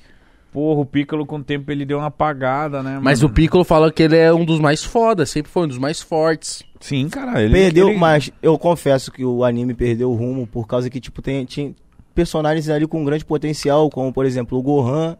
[0.53, 2.99] Porra, o Piccolo com o tempo ele deu uma apagada, né?
[3.03, 3.35] Mas o mano?
[3.35, 6.63] Piccolo fala que ele é um dos mais fodas, sempre foi um dos mais fortes.
[6.79, 7.43] Sim, cara.
[7.43, 11.01] Ele, Perdeu, ele- mas eu confesso que o anime perdeu o rumo por causa que,
[11.01, 11.73] tipo, tem, tinha
[12.15, 15.17] personagens ali com grande potencial, como, por exemplo, o Gohan.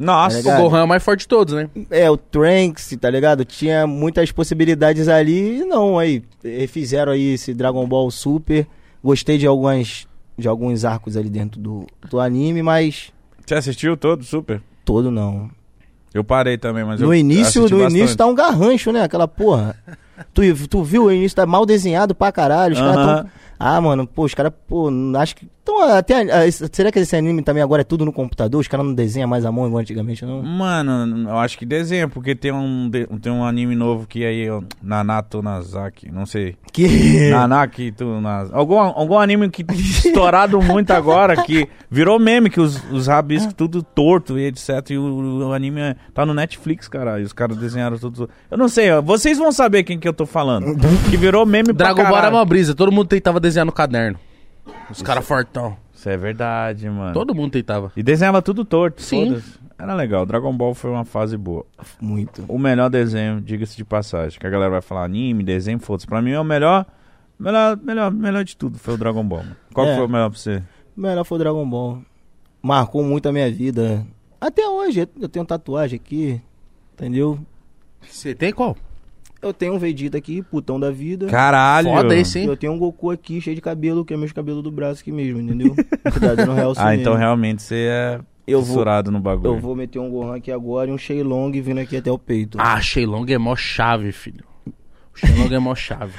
[0.00, 0.42] Nossa.
[0.42, 0.62] Tá O?
[0.62, 1.68] Gohan é o mais forte de todos, né?
[1.90, 3.44] É, o Trunks, tá ligado?
[3.44, 8.66] Tinha muitas possibilidades ali e não, aí refizeram aí esse Dragon Ball Super.
[9.04, 10.06] Gostei de algumas
[10.38, 13.12] de alguns arcos ali dentro do, do anime, mas
[13.46, 14.24] Você assistiu todo?
[14.24, 14.62] Super.
[14.86, 15.50] todo não.
[16.14, 17.98] Eu parei também, mas eu No início, assisti no bastante.
[17.98, 19.02] início tá um garrancho, né?
[19.02, 19.76] Aquela porra.
[20.34, 22.72] Tu, tu viu o início, tá mal desenhado pra caralho.
[22.74, 23.16] Os caras Aham.
[23.22, 23.30] tão...
[23.62, 24.88] Ah, mano, pô, os caras, pô,
[25.18, 25.46] acho que.
[25.62, 26.14] Então, até.
[26.32, 28.58] ah, Será que esse anime também agora é tudo no computador?
[28.58, 30.42] Os caras não desenham mais a mão igual antigamente, não?
[30.42, 34.48] Mano, eu acho que desenha, porque tem um, de- tem um anime novo que aí,
[34.50, 36.56] ó, Nanato Nazaki, não sei.
[36.72, 37.28] Que.
[37.30, 38.48] Nanaki tu Naz...
[38.52, 43.82] algum, algum anime que estourado muito agora, que virou meme, que os, os rabiscos tudo
[43.82, 44.68] torto e etc.
[44.90, 47.20] E o, o anime é- tá no Netflix, cara.
[47.20, 48.30] E os caras desenharam tudo.
[48.50, 50.74] Eu não sei, ó, vocês vão saber quem que eu tô falando.
[51.10, 54.18] Que virou meme pra Dragon Ball era uma brisa, todo mundo tentava desenhar no caderno.
[54.90, 55.76] Os caras fortão.
[55.94, 57.12] Isso é verdade, mano.
[57.12, 57.92] Todo mundo tentava.
[57.96, 59.02] E desenhava tudo torto.
[59.02, 59.40] Sim.
[59.78, 60.26] Era legal.
[60.26, 61.64] Dragon Ball foi uma fase boa.
[62.00, 62.44] Muito.
[62.48, 64.38] O melhor desenho, diga-se de passagem.
[64.38, 66.06] Que a galera vai falar anime, desenho, foda-se.
[66.06, 66.84] Pra mim é o melhor.
[67.38, 69.38] Melhor, melhor, melhor de tudo foi o Dragon Ball.
[69.42, 69.56] mano.
[69.72, 69.96] Qual É.
[69.96, 70.62] foi o melhor pra você?
[70.96, 72.02] Melhor foi o Dragon Ball.
[72.62, 74.06] Marcou muito a minha vida.
[74.38, 76.40] Até hoje, eu tenho tatuagem aqui.
[76.94, 77.38] Entendeu?
[78.02, 78.76] Você tem qual?
[79.42, 81.26] Eu tenho um Vegeta aqui, putão da vida.
[81.26, 81.88] Caralho!
[81.88, 82.46] Foda esse, hein?
[82.46, 85.10] eu tenho um Goku aqui, cheio de cabelo, que é meus cabelos do braço aqui
[85.10, 85.74] mesmo, entendeu?
[86.12, 89.54] Cuidado no real Ah, então realmente você é Eu vou, fissurado no bagulho.
[89.54, 92.58] eu vou meter um Gohan aqui agora e um Shenlong vindo aqui até o peito.
[92.60, 94.44] Ah, Shenlong é mó chave, filho.
[95.26, 96.12] Shenlong é mó chave.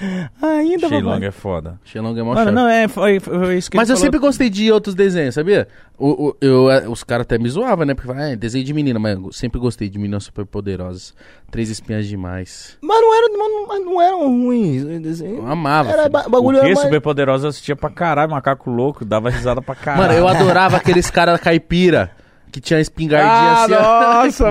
[0.42, 1.78] ainda, Shenlong é foda.
[1.84, 2.52] Shenlong é mó Mano, chave.
[2.56, 4.04] não, é, foi, foi isso que Mas eu falou.
[4.06, 5.68] sempre gostei de outros desenhos, sabia?
[5.98, 7.94] O, o- eu, eh, os caras até me zoavam, né?
[7.94, 11.14] Porque ah, é desenho de menina, mas eu sempre gostei de meninas super poderosas.
[11.50, 12.76] Três espinhas demais.
[12.82, 14.82] Mas não era, mas não, não eram ruins.
[14.82, 15.36] o desenho.
[15.36, 15.90] Eu amava.
[15.90, 16.12] Era filho.
[16.12, 16.66] ba- bagulho O que?
[16.66, 16.86] era mais...
[16.86, 20.08] Super Poderoso eu assistia pra caralho, macaco louco, dava risada pra caralho.
[20.08, 22.10] Mano, eu adorava aqueles caras caipira
[22.56, 23.74] que tinha espingardinha Ah, assim.
[23.74, 24.48] ó.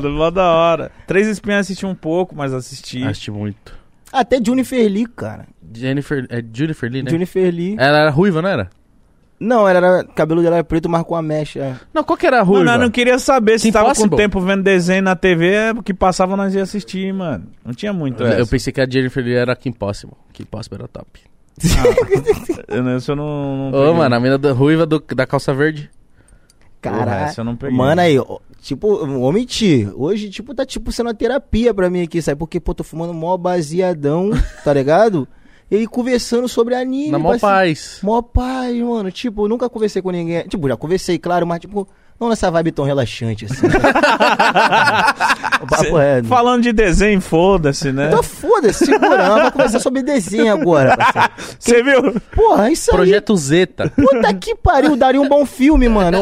[0.00, 0.92] mano, mó da hora.
[1.04, 3.02] Três espinhas assisti um pouco, mas assisti.
[3.02, 3.74] Assisti muito.
[4.12, 5.44] Até Jennifer Lee, cara.
[5.74, 7.10] Jennifer, é Jennifer Lee, né?
[7.10, 7.74] Jennifer Lee.
[7.76, 8.70] Ela era ruiva, não era?
[9.40, 10.04] Não, ela era.
[10.04, 11.80] Cabelo dela era preto, marcou a mecha.
[11.92, 12.66] Não, qual que era a ruiva?
[12.66, 15.92] Mano, eu não queria saber se tava com tempo vendo desenho na TV, é que
[15.92, 17.48] passava nós ia assistir, mano.
[17.64, 18.38] Não tinha muito eu, essa.
[18.38, 20.14] eu pensei que a Jennifer Lee era Kim Possible.
[20.32, 21.20] Kim Possible era top.
[22.68, 23.56] Eu, não- eu não...
[23.56, 23.94] não Ô, peguei.
[23.94, 25.90] mano, a menina da- ruiva do- da calça verde.
[26.90, 27.24] Caralho.
[27.26, 27.76] essa eu não peguei.
[27.76, 29.90] Mano, aí, ó, tipo, vou mentir.
[29.94, 32.38] Hoje, tipo, tá tipo sendo uma terapia pra mim aqui, sabe?
[32.38, 34.30] Porque, pô, tô fumando mó baseadão,
[34.64, 35.26] tá ligado?
[35.70, 37.10] E aí conversando sobre anime.
[37.10, 37.54] Na mó parceiro.
[37.54, 37.98] paz.
[38.02, 39.10] Mó paz, mano.
[39.10, 40.42] Tipo, nunca conversei com ninguém.
[40.46, 41.88] Tipo, já conversei, claro, mas tipo,
[42.20, 43.66] Não nessa vibe tão relaxante, assim.
[45.60, 46.22] o papo Cê- é.
[46.22, 48.08] Falando de desenho, foda-se, né?
[48.08, 49.16] Então foda-se, segura.
[49.28, 50.96] Nós vamos conversar sobre desenho agora.
[51.58, 52.20] Você viu?
[52.34, 52.96] Porra, isso aí.
[52.96, 53.90] Projeto Zeta.
[53.90, 56.18] Puta que pariu, daria um bom filme, mano.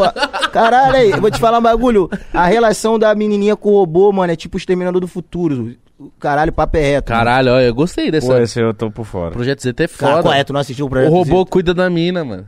[0.53, 2.09] Caralho, aí, vou te falar um bagulho.
[2.33, 5.75] A relação da menininha com o robô, mano, é tipo o Exterminador do Futuro.
[6.19, 7.13] Caralho, papo é reto.
[7.13, 7.25] mano.
[7.25, 8.27] Caralho, olha, eu gostei dessa.
[8.27, 9.31] Pô, esse eu tô por fora.
[9.31, 10.23] Projeto Zeta é Cara, foda.
[10.23, 10.43] qual é?
[10.43, 11.13] Tu não assistiu o o projeto?
[11.13, 12.47] robô cuida da mina, mano.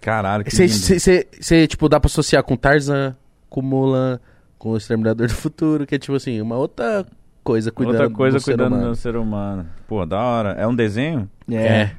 [0.00, 0.50] Caralho, que.
[0.50, 3.14] Você, tipo, dá pra associar com Tarzan,
[3.48, 4.18] com Mulan,
[4.58, 7.06] com o Exterminador do Futuro, que é tipo assim, uma outra
[7.44, 8.90] coisa cuidando Outra coisa do ser cuidando humano.
[8.90, 9.66] do ser humano.
[9.86, 10.50] Pô, da hora.
[10.52, 11.28] É um desenho?
[11.50, 11.56] É.
[11.56, 11.96] É.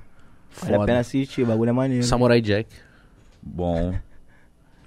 [0.61, 2.03] Vale a pena assistir, o bagulho é maneiro.
[2.03, 2.69] Samurai Jack.
[3.41, 3.94] Bom.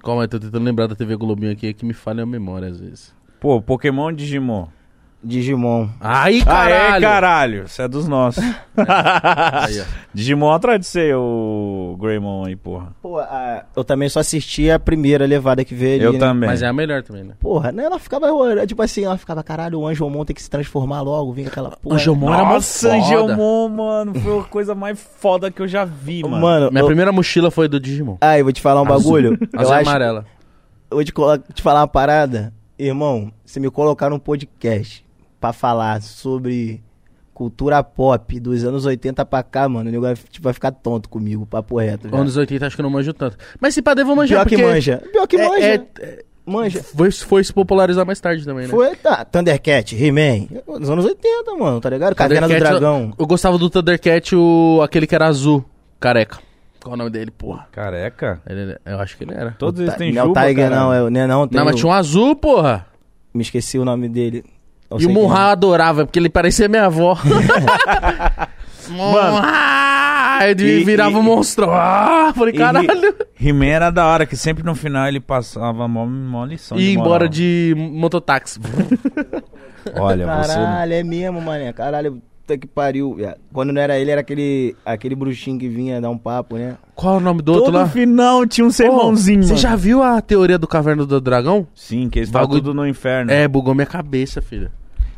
[0.03, 2.78] Calma aí, tô tentando lembrar da TV Globinho aqui, que me falha a memória às
[2.78, 3.15] vezes.
[3.41, 4.16] Pô, Pokémon e
[5.24, 5.84] Digimon.
[5.84, 5.88] Digimon.
[6.01, 7.02] Ai, Aê, caralho!
[7.02, 7.64] caralho.
[7.64, 8.44] Isso é dos nossos.
[8.76, 9.84] Aí, ó.
[10.12, 12.88] Digimon atrás de ser o Greymon aí, porra.
[13.02, 16.18] Pô, a- eu também só assisti a primeira levada que veio ali, Eu né?
[16.18, 16.48] também.
[16.48, 17.34] Mas é a melhor também, né?
[17.40, 17.84] Porra, né?
[17.84, 18.28] Ela ficava,
[18.66, 21.96] tipo assim, ela ficava, caralho, o Anjomon tem que se transformar logo, vinha aquela porra.
[21.96, 23.01] Anjomon era mó Nossa, foda.
[23.02, 24.14] Angelmon, mano.
[24.20, 26.40] Foi a coisa mais foda que eu já vi, mano.
[26.40, 26.86] Mano, Minha eu...
[26.86, 28.16] primeira mochila foi do Digimon.
[28.20, 29.12] Ai, eu vou te falar um Azul.
[29.12, 29.38] bagulho.
[29.52, 30.26] eu Azul e acho, amarela.
[30.90, 32.52] eu vou te, colo- te falar uma parada.
[32.78, 35.05] Irmão, se me colocar num podcast
[35.45, 36.83] pra falar sobre
[37.35, 41.09] cultura pop dos anos 80 pra cá, mano, o nego vai, tipo, vai ficar tonto
[41.09, 42.09] comigo, papo reto.
[42.09, 42.16] já.
[42.16, 43.37] Anos 80 acho que eu não manjo tanto.
[43.61, 45.03] Mas se pá, devo manjar, Pior que porque manja.
[45.12, 45.66] Pior que é- manja.
[45.66, 46.83] é- é- Manja.
[46.83, 48.71] foi, foi se popularizar mais tarde também, né?
[48.71, 49.25] Foi, tá.
[49.25, 50.47] Thundercat, He-Man.
[50.79, 52.15] Nos anos 80, mano, tá ligado?
[52.15, 53.01] Caverna do Dragão.
[53.11, 55.62] Eu, eu gostava do Thundercat, o, aquele que era azul,
[56.01, 56.39] careca.
[56.83, 57.66] Qual o nome dele, porra?
[57.73, 58.41] Careca?
[58.47, 59.53] Ele- eu acho que ele era.
[59.59, 60.81] Todos eles têm não é o juba, Tiger, caralho.
[60.83, 61.11] não, é.
[61.11, 62.87] Né, não, tem Não, mas o- tinha um azul, porra.
[63.33, 64.45] Me esqueci o nome dele.
[64.90, 65.12] Eu E o quem é.
[65.20, 67.16] Munha adorava, porque ele parecia minha avó.
[68.89, 69.40] Mano.
[69.40, 70.39] Munha!
[70.48, 71.70] Ele E- virava e- um monstro.
[71.70, 72.89] Ah, falei, E caralho.
[73.40, 76.77] He-Man era da hora, que sempre no final ele passava mó, mó lição.
[76.78, 78.59] E de embora de mototáxi.
[79.98, 80.55] Olha, você.
[80.55, 81.73] Caralho, é mesmo, mané.
[81.73, 83.16] Caralho, puta que pariu.
[83.21, 86.77] É, Quando não era ele, era aquele, aquele bruxinho que vinha dar um papo, né?
[86.95, 87.89] Qual é o nome do outro Todo lá?
[87.89, 91.66] final tinha um sermãozinho, Você já viu a teoria do Caverna do Dragão?
[91.75, 93.31] Sim, que eles estavam Bagulho- tudo no inferno.
[93.31, 94.71] É, bugou minha cabeça, filho.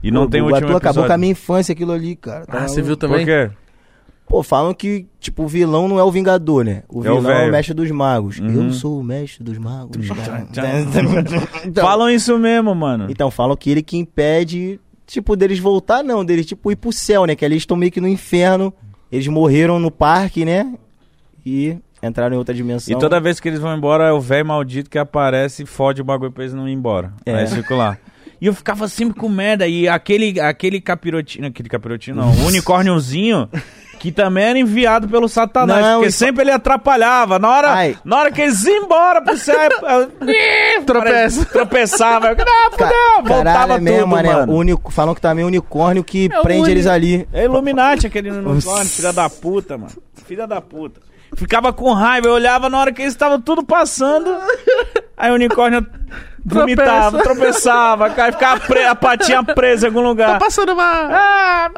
[0.03, 1.09] E não Pô, tem o último tua- Acabou episódio.
[1.09, 2.47] com a minha infância aquilo ali, cara.
[2.47, 3.25] Tá Ah, você viu Por também?
[3.27, 3.51] quê?
[4.29, 6.83] Pô, falam que, tipo, o vilão não é o Vingador, né?
[6.89, 7.53] O É o vilão é o velho.
[7.53, 8.41] mestre dos magos.
[8.41, 8.67] Uhum.
[8.67, 9.97] Eu sou o mestre dos magos.
[10.11, 10.47] cara.
[11.65, 13.07] então, Falam isso mesmo, mano.
[13.09, 16.25] então, falam que ele que impede, tipo, deles voltar, não.
[16.25, 17.35] Deles, tipo, ir pro céu, né?
[17.35, 18.73] Que ali eles estão meio que no inferno.
[19.11, 20.75] Eles morreram no parque, né?
[21.45, 22.97] E entraram em outra dimensão.
[22.97, 26.01] E toda vez que eles vão embora, é o velho maldito que aparece e fode
[26.01, 27.13] o bagulho pra eles não ir embora.
[27.25, 27.33] É.
[27.33, 27.97] Aí eles ficam lá.
[28.41, 29.67] E eu ficava sempre com merda.
[29.67, 31.47] E aquele, aquele capirotinho.
[31.47, 32.31] Aquele capirotinho não.
[32.33, 33.49] O unicórniozinho.
[33.99, 35.83] Que também era enviado pelo Satanás.
[35.83, 37.39] Não, porque isso- sempre ele atrapalhava.
[37.39, 37.97] Na hora, Ai.
[38.05, 39.57] na hora que eles iam embora pro céu.
[40.85, 41.45] Tropeça.
[41.47, 42.29] Tropeçava.
[42.29, 42.91] Eu, Ca- fudeu,
[43.25, 44.33] voltava Caralho, é tudo, mané.
[44.35, 44.53] mano.
[44.55, 47.27] Unico- Falam que também é o unicórnio que É prende uni- eles ali.
[47.33, 49.93] É Illuminati aquele unicórnio, filha da puta, mano.
[50.27, 51.01] Filha da puta.
[51.35, 54.37] Ficava com raiva, eu olhava na hora que eles estavam tudo passando.
[55.17, 55.85] Aí o unicórnio
[56.45, 60.39] vomitava, tropeçava, cara, ficava pre- a patinha presa em algum lugar.
[60.39, 60.85] Passando uma...
[60.85, 61.71] Ah.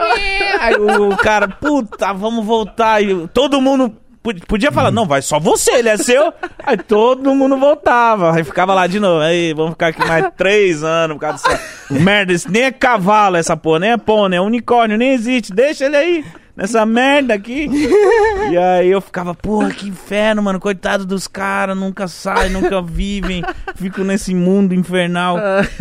[0.60, 3.02] Aí o cara, puta, vamos voltar.
[3.02, 6.32] E todo mundo pod- podia falar, não, vai só você, ele é seu.
[6.64, 8.34] Aí todo mundo voltava.
[8.36, 9.20] Aí ficava lá de novo.
[9.22, 11.60] Aí vamos ficar aqui mais três anos por causa dessa
[11.90, 12.32] merda.
[12.32, 15.52] Isso nem é cavalo essa porra, nem é pônei, é unicórnio, nem existe.
[15.52, 16.24] Deixa ele aí.
[16.58, 17.68] Nessa merda aqui.
[18.50, 20.58] E aí eu ficava, porra, que inferno, mano.
[20.58, 23.42] Coitado dos caras, nunca saem, nunca vivem.
[23.76, 25.36] Fico nesse mundo infernal.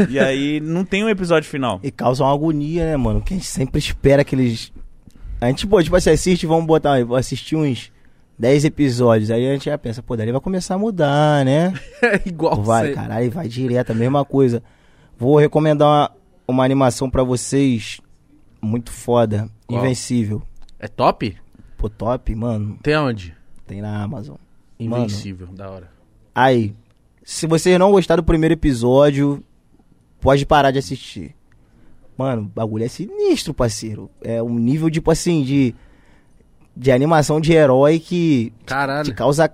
[0.10, 1.80] E aí não tem um episódio final.
[1.82, 3.22] E causa uma agonia, né, mano?
[3.22, 4.72] Que a gente sempre espera que eles.
[5.40, 7.90] A gente, pô, tipo assim, assiste, vamos botar, vou assistir uns
[8.38, 9.32] 10 episódios.
[9.32, 11.74] Aí a gente já pensa, pô, daí vai começar a mudar, né?
[12.02, 12.94] É igual Vai, você.
[12.94, 14.62] caralho, vai direto, a mesma coisa.
[15.18, 16.12] Vou recomendar uma,
[16.48, 18.02] uma animação pra vocês
[18.62, 19.80] muito foda, Qual?
[19.80, 20.42] Invencível.
[20.80, 21.36] É top?
[21.78, 22.78] Pô, top, mano.
[22.82, 23.36] Tem aonde?
[23.66, 24.38] Tem na Amazon.
[24.80, 25.04] Mano.
[25.06, 25.90] Invencível, da hora.
[26.34, 26.76] Aí,
[27.24, 29.44] se vocês não gostaram do primeiro episódio,
[30.22, 31.36] pode parar de assistir.
[32.18, 34.10] Mano, o bagulho é sinistro, parceiro.
[34.22, 35.76] É um nível, tipo assim, de,
[36.76, 39.16] de animação de herói que te Caralho.
[39.16, 39.52] causa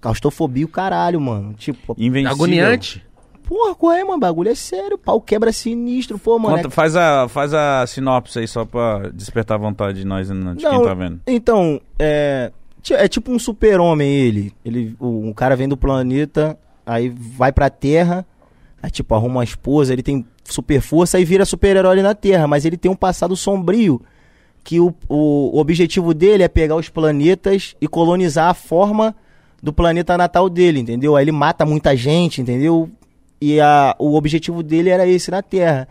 [0.00, 1.52] claustrofobia o caralho, mano.
[1.54, 2.34] Tipo, Invencível.
[2.34, 3.05] Agoniante.
[3.46, 4.18] Porra, qual é, mano?
[4.18, 4.98] Bagulho é sério.
[4.98, 6.56] Pau quebra sinistro, pô, mano.
[6.56, 10.54] Conta- faz, a, faz a sinopse aí só pra despertar a vontade de nós, né,
[10.54, 11.20] de quem Não, tá vendo.
[11.26, 12.52] Então, é.
[12.90, 14.52] É tipo um super-homem ele.
[14.64, 18.24] ele o, um cara vem do planeta, aí vai pra Terra,
[18.80, 22.46] aí tipo, arruma uma esposa, ele tem super força e vira super-herói ali na Terra,
[22.46, 24.00] mas ele tem um passado sombrio.
[24.62, 29.14] Que o, o, o objetivo dele é pegar os planetas e colonizar a forma
[29.62, 31.16] do planeta natal dele, entendeu?
[31.16, 32.88] Aí ele mata muita gente, entendeu?
[33.40, 35.88] E a, o objetivo dele era esse na Terra.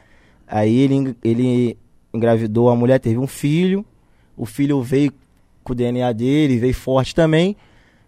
[0.48, 1.78] Aí ele, ele
[2.14, 3.86] engravidou a mulher, teve um filho.
[4.38, 5.14] O filho veio
[5.64, 7.56] com o DNA dele, veio forte também.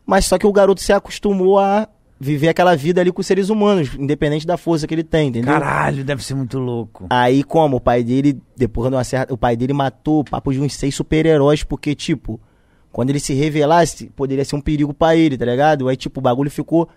[0.06, 1.88] Mas só que o garoto se acostumou a
[2.20, 5.54] viver aquela vida ali com os seres humanos, independente da força que ele tem, entendeu?
[5.54, 7.06] Caralho, deve ser muito louco.
[7.10, 7.78] Aí como?
[7.78, 9.34] O pai dele, depois de uma certa.
[9.34, 12.40] O pai dele matou papo de uns seis super-heróis, porque, tipo,
[12.92, 15.88] quando ele se revelasse, poderia ser um perigo pra ele, tá ligado?
[15.88, 16.90] Aí, tipo, o bagulho ficou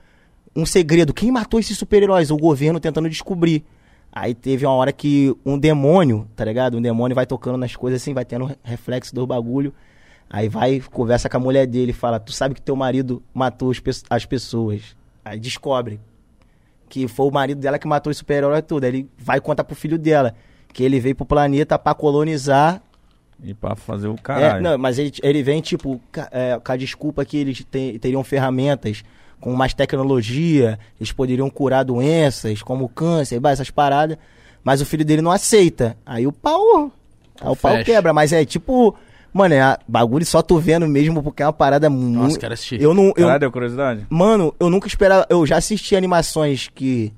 [0.55, 1.13] um segredo.
[1.15, 2.31] Quem matou esses super-heróis?
[2.31, 3.65] O governo tentando descobrir.
[4.13, 6.77] Aí teve uma hora que um demônio, tá ligado?
[6.77, 9.73] Um demônio vai tocando nas coisas assim, vai tendo reflexo do bagulho.
[10.29, 13.71] Aí vai, conversa com a mulher dele e fala: Tu sabe que teu marido matou
[13.71, 14.97] as pe- as pessoas.
[15.25, 16.01] Aí descobre
[16.89, 18.83] que foi o marido dela que matou os super-heróis tudo.
[18.85, 20.35] Aí ele vai contar pro filho dela
[20.73, 22.83] que ele veio pro planeta pra colonizar.
[23.43, 24.63] E pra fazer o É, caralho.
[24.63, 26.01] não, mas ele, ele vem, tipo,
[26.31, 29.03] é, com a desculpa que eles te- teriam ferramentas
[29.41, 34.17] com mais tecnologia, eles poderiam curar doenças, como câncer, essas paradas.
[34.63, 35.97] Mas o filho dele não aceita.
[36.05, 36.93] Aí o pau.
[37.41, 38.13] Aí o pau quebra.
[38.13, 38.95] Mas é tipo.
[39.33, 42.19] Mano, é a- bagulho só tu vendo mesmo, porque é uma parada muito.
[42.19, 42.83] Nossa, quero assistir.
[42.83, 43.07] Eu não.
[43.09, 44.07] Eu, Caralho, deu curiosidade?
[44.11, 45.25] Mano, eu nunca esperava.
[45.31, 47.13] Eu já assisti animações que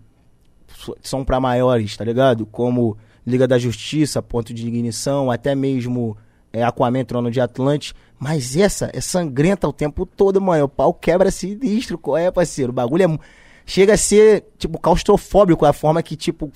[1.03, 2.45] são pra maiores, tá ligado?
[2.47, 2.97] Como
[3.27, 6.17] Liga da Justiça, Ponto de Ignição, até mesmo
[6.53, 7.95] é, Aquaman, Trono de Atlante.
[8.19, 10.65] Mas essa é sangrenta o tempo todo, mano.
[10.65, 11.99] O pau quebra sinistro.
[11.99, 12.71] Qual é, parceiro?
[12.71, 13.19] O bagulho é.
[13.65, 16.51] Chega a ser, tipo, claustrofóbico a forma que, tipo,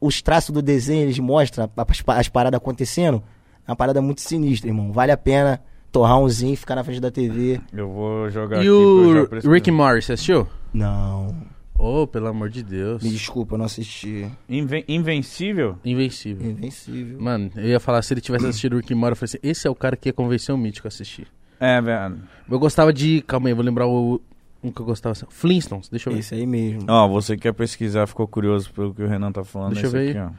[0.00, 3.22] os traços do desenho eles mostram as, as paradas acontecendo.
[3.66, 4.92] É uma parada muito sinistra, irmão.
[4.92, 5.60] Vale a pena
[5.90, 7.60] torrar umzinho e ficar na frente da TV.
[7.72, 9.52] Eu vou jogar E aqui pro já o.
[9.52, 10.46] Rick Morris, você assistiu?
[10.72, 11.34] Não.
[11.78, 13.02] Oh, pelo amor de Deus.
[13.02, 14.30] Me desculpa, eu não assisti.
[14.48, 15.76] Inven- Invencível?
[15.84, 16.50] Invencível.
[16.50, 17.20] Invencível.
[17.20, 19.66] Mano, eu ia falar, se ele tivesse assistido o Rick Morris, eu falei assim, esse
[19.66, 21.26] é o cara que ia convencer o Mítico a assistir.
[21.60, 22.18] É, velho.
[22.50, 23.22] Eu gostava de...
[23.22, 24.20] Calma aí, vou lembrar o...
[24.64, 25.12] Um que eu gostava.
[25.12, 26.20] assim, Flintstones, deixa eu ver.
[26.20, 26.86] Esse aí mesmo.
[26.90, 29.74] Ó, você que quer pesquisar, ficou curioso pelo que o Renan tá falando.
[29.74, 30.32] Deixa eu esse ver aqui,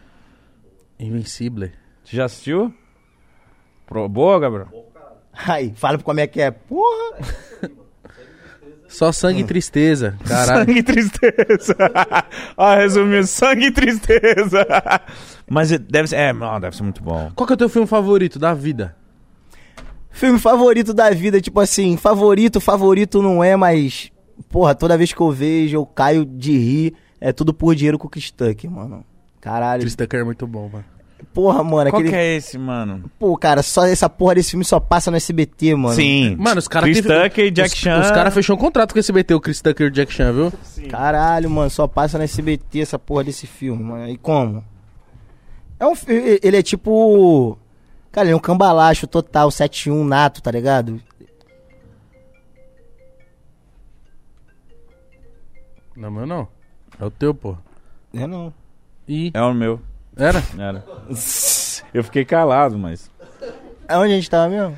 [0.99, 1.03] ó.
[1.05, 1.71] Invencible.
[2.03, 2.73] Você já assistiu?
[3.85, 4.09] Pro...
[4.09, 4.67] Boa, Gabriel?
[5.31, 6.49] Aí, fala como é que é.
[6.51, 7.19] Porra!
[8.87, 10.17] Só sangue e tristeza.
[10.25, 10.65] Caralho.
[10.65, 11.75] Sangue e tristeza.
[12.57, 14.65] ah, resumindo, sangue e tristeza.
[15.49, 16.15] Mas é- deve ser.
[16.15, 17.31] É, não, deve ser muito bom.
[17.35, 18.95] Qual que é o teu filme favorito da vida?
[20.11, 24.11] Filme favorito da vida, tipo assim, favorito, favorito não é, mas.
[24.49, 26.93] Porra, toda vez que eu vejo, eu caio de rir.
[27.19, 29.03] É tudo por dinheiro com o Stuck, mano.
[29.41, 29.81] Caralho.
[29.81, 30.85] Chris Tucker é muito bom, mano.
[31.33, 32.09] Porra, mano, Qual aquele.
[32.09, 33.09] que é esse, mano?
[33.19, 35.95] Pô, cara, só essa porra desse filme só passa no SBT, mano.
[35.95, 36.35] Sim.
[36.35, 36.89] Mano, os caras...
[36.89, 38.01] Chris teve- Tucker e Jack os, Chan.
[38.01, 40.31] Os caras fechou um contrato com esse BT, o Chris Tucker e o Jack Chan,
[40.33, 40.53] viu?
[40.89, 44.09] Caralho, mano, só passa no SBT essa porra desse filme, mano.
[44.09, 44.63] E como?
[45.79, 47.57] É um, ele é tipo.
[48.11, 50.99] Cara, ele é um cambalacho total, 7-1 nato, tá ligado?
[55.95, 56.47] Não, meu não.
[56.99, 57.57] É o teu, pô.
[58.13, 58.53] É não.
[59.07, 59.31] E...
[59.33, 59.79] É o meu.
[60.17, 60.43] Era?
[60.57, 60.83] Era.
[61.93, 63.09] Eu fiquei calado, mas.
[63.87, 64.77] Aonde a gente tava mesmo?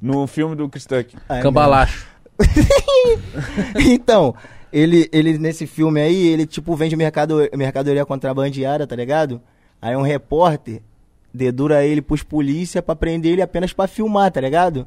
[0.00, 1.20] No filme do Chris Tucker.
[1.28, 2.06] É Cambalacho.
[3.90, 4.34] então,
[4.72, 9.40] ele, ele nesse filme aí, ele tipo vende mercado, mercadoria contrabandeada, tá ligado?
[9.80, 10.80] Aí um repórter
[11.32, 14.86] dedura ele pros polícia pra prender ele apenas pra filmar, tá ligado?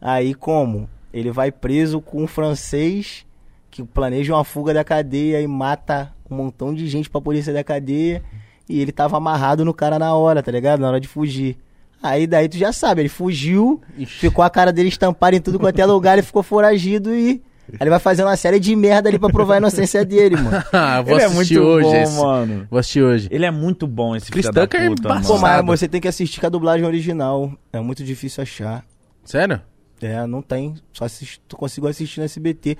[0.00, 0.88] Aí como?
[1.12, 3.26] Ele vai preso com um francês
[3.70, 7.64] que planeja uma fuga da cadeia e mata um montão de gente pra polícia da
[7.64, 8.22] cadeia.
[8.68, 10.80] E ele tava amarrado no cara na hora, tá ligado?
[10.80, 11.56] Na hora de fugir.
[12.02, 14.20] Aí daí tu já sabe, ele fugiu, Ixi.
[14.20, 17.42] ficou a cara dele estampada em tudo quanto é lugar, ele ficou foragido e.
[17.72, 20.62] Aí ele vai fazendo uma série de merda ali pra provar a inocência dele, mano.
[20.72, 22.18] Ah, vou Ele é muito hoje bom, esse.
[22.20, 22.66] mano.
[22.70, 23.28] Vou assistir hoje.
[23.30, 25.02] Ele é muito bom, esse Chris filho da Tucker é puta.
[25.02, 25.28] Pô, mano.
[25.28, 25.66] mas Sabe.
[25.68, 27.52] você tem que assistir com a dublagem original.
[27.72, 28.84] É muito difícil achar.
[29.24, 29.60] Sério?
[30.00, 30.76] É, não tem.
[30.94, 31.40] Só assist...
[31.46, 32.78] tu consigo assistir no SBT.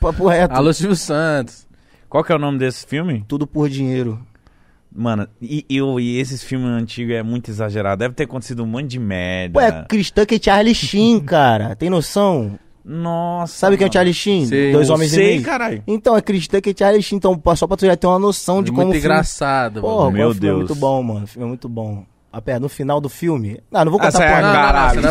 [0.00, 0.54] Papo reto.
[0.54, 1.66] Alô, Silvio Santos.
[2.08, 3.24] Qual que é o nome desse filme?
[3.28, 4.20] Tudo por dinheiro.
[4.92, 8.00] Mano, e, eu, e esses filmes antigos é muito exagerado.
[8.00, 9.52] Deve ter acontecido um monte de merda.
[9.54, 11.76] Pô, é Chris Tucker e Charlie Sheen, cara.
[11.76, 12.58] Tem noção?
[12.84, 13.54] Nossa.
[13.54, 13.92] Sabe quem é o.
[13.92, 14.46] Charlie Sheen?
[14.46, 14.72] Sei.
[14.72, 15.42] Dois homens e Sei, meio.
[15.42, 15.82] caralho.
[15.86, 17.18] Então, é Chris Tucker e Charlie Sheen.
[17.18, 18.98] Então, só pra tu já ter uma noção de muito como o filme...
[19.06, 20.16] engraçado, Porra, mano.
[20.16, 20.58] Meu filme é Deus.
[20.58, 21.24] muito bom, mano.
[21.24, 22.04] O filme é muito bom.
[22.32, 23.60] Até no final do filme...
[23.70, 24.56] Não, não vou Ah, contar cê é, porra nenhuma.
[24.56, 25.02] não, não, caralho,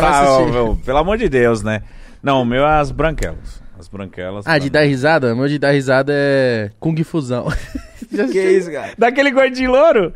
[0.46, 1.82] não meu, pelo amor de Deus, né?
[2.22, 3.62] Não, o meu é as branquelas.
[3.78, 4.46] As branquelas.
[4.46, 5.32] Ah, de dar risada?
[5.32, 7.46] O meu de dar risada é Kung Fusão.
[8.10, 8.58] Já Que assistiu?
[8.58, 8.92] isso, cara?
[8.98, 10.12] Daquele gordinho louro?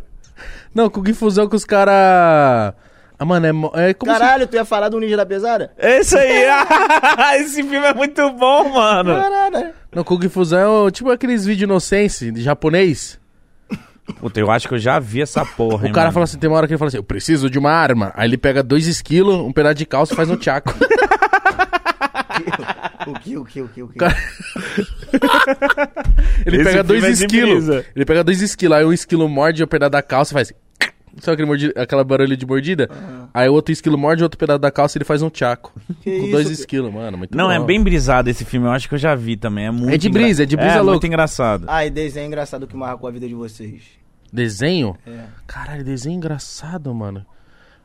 [0.74, 2.74] Não, Kung Fusão que os caras...
[3.16, 4.18] Ah, mano, é, mo- é como se...
[4.18, 5.70] Caralho, tu ia falar do Ninja da Pesada?
[5.78, 6.44] Esse aí.
[7.40, 9.14] Esse filme é muito bom, mano.
[9.14, 9.70] Caralho.
[9.94, 13.20] Não, Kung Fusão é o- tipo aqueles vídeos inocentes de japonês.
[14.20, 16.12] Puta, eu acho que eu já vi essa porra, O hein, cara mano.
[16.12, 18.12] fala assim, tem uma hora que ele fala assim, eu preciso de uma arma.
[18.14, 20.74] Aí ele pega dois esquilos, um pedaço de calça e faz um tchaco.
[23.06, 23.98] O que, o que, o que, o que?
[23.98, 24.16] Cara-
[26.46, 27.68] Ele Esse pega dois é esquilos.
[27.94, 30.52] Ele pega dois esquilos, aí um esquilo morde o pedaço da calça e faz.
[31.20, 32.88] Sabe aquele mordi- aquela barulho de mordida?
[33.32, 35.72] Aí o outro esquilo morde outro pedaço da calça e ele faz um tchaco.
[36.02, 37.16] Que com isso, dois esquilos, mano.
[37.18, 37.66] Muito Não, é bom.
[37.66, 38.66] bem brisado esse filme.
[38.66, 39.66] Eu acho que eu já vi também.
[39.66, 40.90] É, muito É de engra- brisa, é de brisa é, louco.
[40.92, 41.66] muito engraçado.
[41.68, 43.82] Ah, e desenho engraçado que marcou a vida de vocês.
[44.32, 44.96] Desenho?
[45.06, 45.24] É.
[45.46, 47.24] Caralho, desenho engraçado, mano.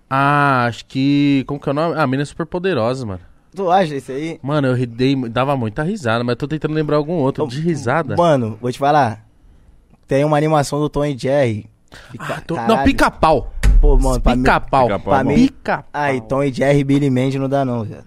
[0.09, 1.43] Ah, acho que.
[1.45, 1.95] Como que é o nome?
[1.99, 3.21] Ah, Mina Super Poderosa, mano.
[3.55, 4.39] Tu acha esse aí?
[4.43, 7.47] Mano, eu ri- dei, dava muita risada, mas eu tô tentando lembrar algum outro.
[7.47, 8.15] De risada.
[8.15, 9.25] Mano, vou te falar.
[10.07, 11.65] Tem uma animação do Tom e Jerry.
[12.11, 13.51] Fica- Ah, tô- Não, pica-pau.
[13.81, 14.43] Pô, mano, pra mim...
[14.43, 14.87] Pica-pau.
[14.87, 15.33] Pica-pau é é bom.
[15.35, 15.85] Pica-pau.
[15.93, 18.03] Ai, Tom e Jerry e Billy Mandy não dá não, velho.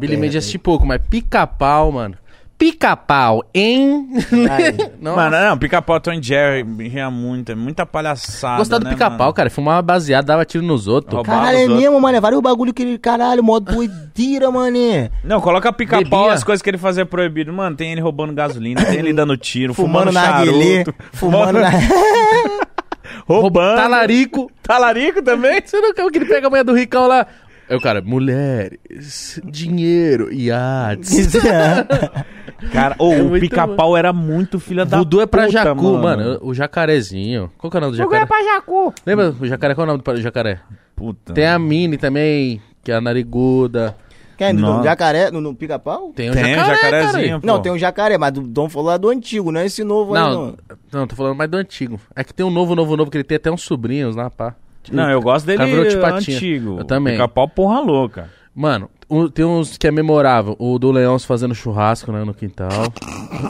[0.00, 2.16] Billy é Mandy assisti pouco, mas pica-pau, mano.
[2.58, 4.08] Pica-pau, hein?
[4.50, 5.16] Ai, Nossa.
[5.16, 7.52] Mano, não, pica-pau Tom e Jerry ria muito.
[7.52, 8.58] É muita palhaçada.
[8.58, 9.32] Gostava do né, pica-pau, mano?
[9.32, 9.48] cara.
[9.48, 11.14] Fumava baseado, dava tiro nos outros.
[11.14, 11.80] Rouba- Caralho, os é outros.
[11.80, 12.16] mesmo, mano.
[12.16, 12.98] É vários bagulho que ele...
[12.98, 15.10] Caralho, mó doideira, mané.
[15.22, 17.52] Não, coloca pica-pau, as coisas que ele fazia proibido.
[17.52, 21.70] Mano, tem ele roubando gasolina, tem ele dando tiro, Fumando fumando, charuto, Fumando na...
[23.24, 23.76] roubando.
[23.76, 24.50] Talarico.
[24.64, 25.62] Talarico também?
[25.64, 27.24] Você não quer que ele pega a mulher do ricão lá?
[27.70, 31.34] Aí o cara, mulheres, dinheiro, iates.
[32.72, 36.38] Cara, ô, É o pica-pau era muito filha da Voodoo é pra puta, jacu, mano.
[36.42, 37.50] O jacarezinho.
[37.56, 38.26] Qual que é o nome do jacaré?
[38.26, 38.92] pra jacu.
[39.06, 39.74] Lembra o jacaré?
[39.74, 40.60] Qual é o nome do jacaré?
[40.96, 41.32] Puta.
[41.32, 43.96] Tem a Mini também, que é a nariguda.
[44.36, 44.52] Quem?
[44.52, 44.84] No Nossa.
[44.84, 45.30] jacaré?
[45.30, 46.12] No, no pica-pau?
[46.14, 47.40] Tem o Tem o jacaré, jacarezinho.
[47.42, 50.14] Não, tem um jacaré, mas do Dom falou lá do antigo, não é esse novo
[50.14, 50.56] aí, Não, não.
[50.92, 52.00] não, tô falando mais do antigo.
[52.14, 54.54] É que tem um novo, novo, novo, que ele tem até uns sobrinhos lá, pá.
[54.92, 56.36] Não, eu gosto dele de patinha.
[56.36, 56.76] antigo.
[56.78, 57.14] Eu também.
[57.14, 58.28] Pica-pau porra louca.
[58.54, 60.54] Mano, o- tem uns que é memorável.
[60.58, 62.68] O do Leão fazendo churrasco né, no quintal.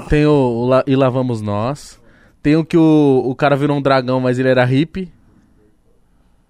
[0.09, 2.01] tem o, o La- E Lá Vamos Nós.
[2.43, 5.13] Tem o que o, o cara virou um dragão, mas ele era hippie.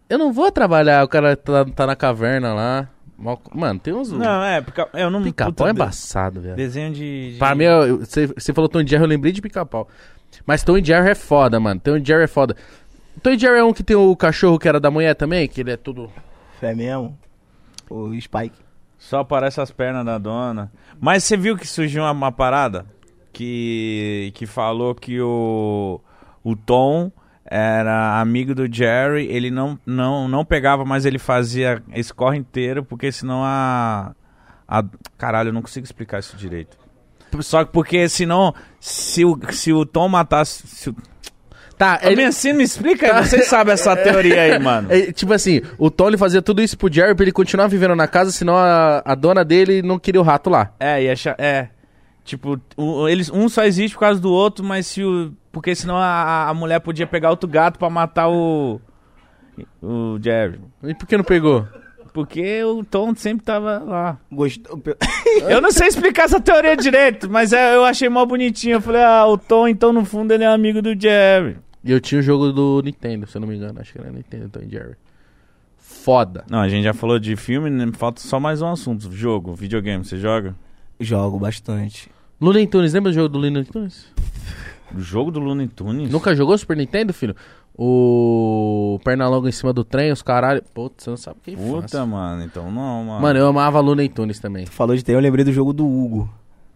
[0.09, 2.89] Eu não vou trabalhar, o cara tá, tá na caverna lá.
[3.53, 4.13] Mano, tem uns.
[4.13, 4.89] Não, é, pica...
[4.95, 5.23] eu não...
[5.23, 6.55] Pica-pau é embaçado, velho.
[6.55, 7.33] Desenho de...
[7.33, 7.65] de- Pra mim,
[7.99, 9.89] você você falou Tom Jerry, eu lembrei de pica-pau.
[10.47, 11.81] Mas Tom Jerry é foda, mano.
[11.81, 12.55] Tom Jerry é foda.
[13.23, 15.73] Tom Jerry é um que tem o cachorro que era da mulher também, que ele
[15.73, 16.11] é tudo.
[16.63, 17.19] É mesmo?
[17.91, 18.57] O Spike.
[18.99, 20.73] Só aparece as pernas da dona.
[21.01, 22.85] Mas você viu que surgiu uma, uma parada?
[23.33, 26.01] Que, que falou que o,
[26.43, 27.13] o Tom
[27.45, 29.27] era amigo do Jerry.
[29.27, 34.15] Ele não, não, não pegava, mas ele fazia esse inteiro, porque senão a,
[34.67, 34.85] a.
[35.17, 36.77] Caralho, eu não consigo explicar isso direito.
[37.41, 40.67] Só que porque senão, se o, se o Tom matasse.
[40.67, 40.97] Se o...
[41.79, 42.25] Tá, Ele...
[42.25, 44.89] Assim, me explica aí, vocês sabem essa teoria aí, mano.
[44.93, 47.95] É, tipo assim, o Tom ele fazia tudo isso pro Jerry pra ele continuar vivendo
[47.95, 50.73] na casa, senão a, a dona dele não queria o rato lá.
[50.81, 51.69] É, e acha, é.
[52.25, 55.33] Tipo, o- eles, um só existe por causa do outro, mas se o.
[55.53, 58.81] Porque senão a, a mulher podia pegar outro gato pra matar o.
[59.83, 60.61] O Jerry.
[60.85, 61.67] E por que não pegou?
[62.13, 64.19] Porque o Tom sempre tava lá.
[64.31, 64.81] Gostou?
[65.49, 68.75] Eu não sei explicar essa teoria direito, mas é, eu achei mó bonitinho.
[68.77, 71.59] Eu falei, ah, o Tom, então no fundo ele é amigo do Jerry.
[71.89, 73.81] E eu tinha o jogo do Nintendo, se eu não me engano.
[73.81, 74.95] Acho que era Nintendo, Tom Jerry.
[75.79, 76.45] Foda.
[76.51, 77.91] Não, a gente já falou de filme, né?
[77.95, 79.11] falta só mais um assunto.
[79.11, 80.55] Jogo, videogame, você joga?
[81.01, 82.11] Jogo bastante.
[82.39, 84.05] Looney Tunes, lembra do jogo do Looney Tunes?
[84.95, 86.11] O jogo do Looney Tunes?
[86.11, 87.35] Nunca jogou Super Nintendo, filho?
[87.75, 90.63] O Pernalonga em cima do trem, os caralho.
[90.75, 92.07] Putz, você não sabe quem Puta, faz.
[92.07, 93.23] mano, então não, mano.
[93.23, 94.67] Mano, eu amava Looney Tunes também.
[94.67, 96.29] Tu falou de ter, eu lembrei do jogo do Hugo.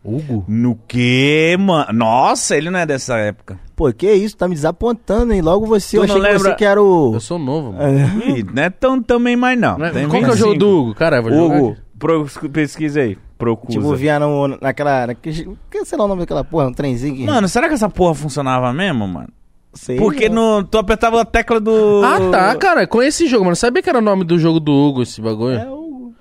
[0.02, 0.44] Hugo?
[0.49, 1.92] No que, mano?
[1.92, 3.60] Nossa, ele não é dessa época.
[3.83, 4.36] Pô, que isso?
[4.36, 5.41] Tá me desapontando, hein?
[5.41, 7.15] Logo você, Tu eu achei que lembra- você que era o...
[7.15, 7.83] Eu sou novo, mano.
[7.99, 8.28] É.
[8.39, 9.77] Ih, não é tão também mais não.
[9.78, 10.59] Não é- Tem Qual que é o jogo 25.
[10.59, 10.94] do Hugo?
[10.94, 11.81] Cara, eu vou jogar Hugo, aqui.
[11.99, 13.19] pro, pesquisa aí.
[13.36, 13.73] Procura.
[13.73, 15.09] Tipo, via no, naquela...
[15.09, 17.25] naquele- que sei lá o nome daquela porra, um trenzinho que...
[17.25, 19.28] Mano, será que essa porra funcionava mesmo, mano?
[19.75, 20.59] sei Porque não.
[20.61, 22.02] no, tu apertava a tecla do.
[22.05, 22.86] Ah, tá, cara.
[22.86, 23.57] Conheci esse jogo, mano.
[23.57, 25.57] Sabia que era o nome do jogo do Hugo, esse bagulho?
[25.57, 26.12] É o...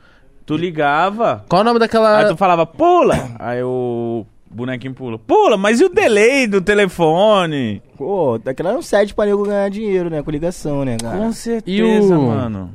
[0.46, 1.44] Tu ligava.
[1.50, 2.18] Qual o nome daquela.
[2.20, 3.30] Aí tu falava, pula!
[3.38, 5.18] Aí o bonequinho pula.
[5.18, 7.82] Pula, mas e o delay do telefone?
[7.98, 10.22] Pô, daquela era um set pra nego ganhar dinheiro, né?
[10.22, 11.18] Com ligação, né, cara?
[11.18, 11.82] Com certeza, E
[12.16, 12.72] o- mano.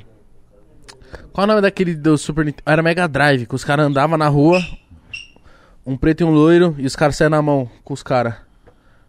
[1.33, 2.63] Qual o nome daquele do Super Nintendo?
[2.67, 4.59] Era Mega Drive, que os caras andavam na rua,
[5.85, 8.35] um preto e um loiro, e os caras saíam na mão com os caras.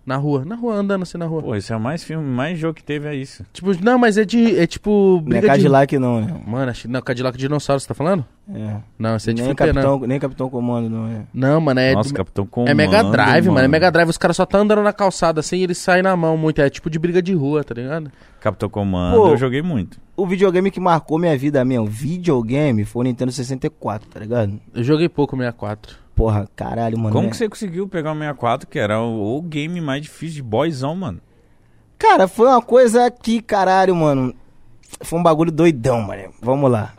[0.06, 1.42] Na rua, na rua, andando assim na rua.
[1.42, 3.46] Pô, esse é o mais filme, mais jogo que teve é isso.
[3.52, 4.58] Tipo, não, mas é de.
[4.58, 5.16] É tipo.
[5.26, 5.48] Não é Briga de.
[5.48, 6.42] Cadillac não, né?
[6.48, 8.26] Mano, acho, não, Cadillac Dinossauro, você tá falando?
[8.54, 8.78] É.
[8.98, 9.82] Não, esse é de nem, fliperama.
[9.82, 11.24] Capitão, nem Capitão Comando, não é.
[11.34, 11.94] Não, mano, é.
[11.94, 12.70] Nossa, do- Capitão Comando.
[12.70, 13.60] É Mega Drive, mano.
[13.60, 14.10] É Mega Drive.
[14.10, 16.62] Os caras só tá andando na calçada assim e eles saem na mão muito.
[16.62, 18.10] É tipo de briga de rua, tá ligado?
[18.40, 19.28] Capitão Comando, Pô.
[19.30, 20.00] eu joguei muito.
[20.16, 24.60] O videogame que marcou minha vida mesmo, videogame, foi o Nintendo 64, tá ligado?
[24.74, 25.98] Eu joguei pouco 64.
[26.16, 27.12] Porra, caralho, mano.
[27.12, 27.30] Como né?
[27.30, 30.96] que você conseguiu pegar o 64, que era o, o game mais difícil de boyzão,
[30.96, 31.20] mano?
[32.00, 34.34] Cara, foi uma coisa que, caralho, mano.
[35.02, 36.30] Foi um bagulho doidão, mano.
[36.42, 36.94] Vamos lá.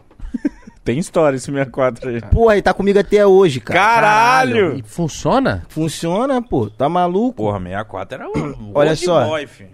[0.89, 2.20] Tem história esse 64 aí.
[2.23, 3.78] Porra, ele tá comigo até hoje, cara.
[3.78, 4.78] Caralho!
[4.78, 5.62] E funciona?
[5.68, 6.70] Funciona, pô.
[6.70, 7.34] Tá maluco?
[7.34, 9.26] Porra, 64 era um Olha só.
[9.26, 9.68] boy, filho.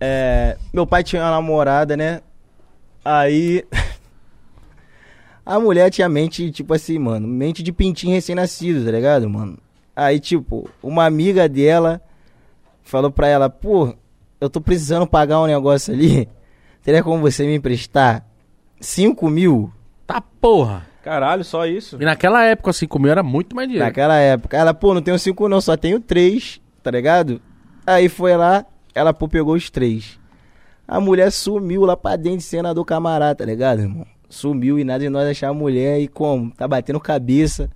[0.00, 2.20] É, meu pai tinha uma namorada, né?
[3.04, 3.64] Aí.
[5.46, 9.56] A mulher tinha mente, tipo assim, mano, mente de pintinho recém-nascido, tá ligado, mano?
[9.94, 12.02] Aí, tipo, uma amiga dela
[12.82, 13.94] falou pra ela, pô,
[14.40, 16.28] eu tô precisando pagar um negócio ali.
[16.82, 18.26] Teria como você me emprestar
[18.80, 19.72] 5 mil?
[20.12, 20.86] Tá porra.
[21.02, 21.96] Caralho, só isso?
[22.00, 23.86] E naquela época, assim, comigo era muito mais dinheiro.
[23.86, 24.56] Naquela época.
[24.56, 27.40] Ela, pô, não tenho 5 não, só tenho 3, tá ligado?
[27.86, 30.20] Aí foi lá, ela, pô, pegou os 3.
[30.86, 34.06] A mulher sumiu lá pra dentro de cena do camarada, tá ligado, irmão?
[34.28, 36.50] Sumiu e nada de nós achar a mulher e como?
[36.50, 37.70] Tá batendo cabeça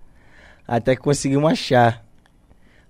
[0.69, 2.05] até que conseguimos achar.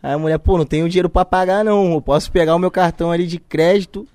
[0.02, 2.70] Aí a mulher, pô, não tenho dinheiro pra pagar não, eu posso pegar o meu
[2.70, 4.06] cartão ali de crédito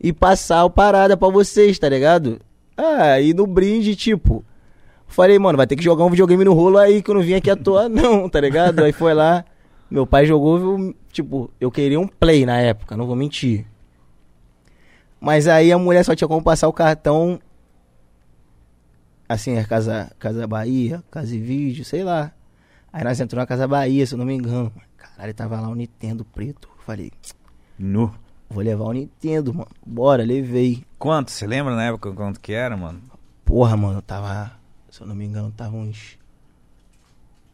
[0.00, 2.40] e passar o parada pra vocês, tá ligado?
[2.76, 4.44] Ah, e no brinde, tipo,
[5.14, 7.34] falei, mano, vai ter que jogar um videogame no rolo aí que eu não vim
[7.34, 8.82] aqui à toa não, tá ligado?
[8.82, 9.44] Aí foi lá,
[9.90, 13.66] meu pai jogou, eu, tipo, eu queria um play na época, não vou mentir.
[15.20, 17.40] Mas aí a mulher só tinha como passar o cartão.
[19.26, 22.30] Assim, é Casa, casa Bahia, Casa e Vídeo, sei lá.
[22.92, 24.70] Aí nós entramos na Casa Bahia, se eu não me engano.
[24.98, 26.68] Caralho, tava lá o Nintendo preto.
[26.84, 27.10] Falei,
[27.78, 28.12] Nu.
[28.50, 29.70] vou levar o Nintendo, mano.
[29.84, 30.84] Bora, levei.
[30.98, 31.30] Quanto?
[31.30, 33.00] Você lembra na época quanto que era, mano?
[33.44, 34.52] Porra, mano, tava.
[34.94, 36.16] Se eu não me engano, tava uns.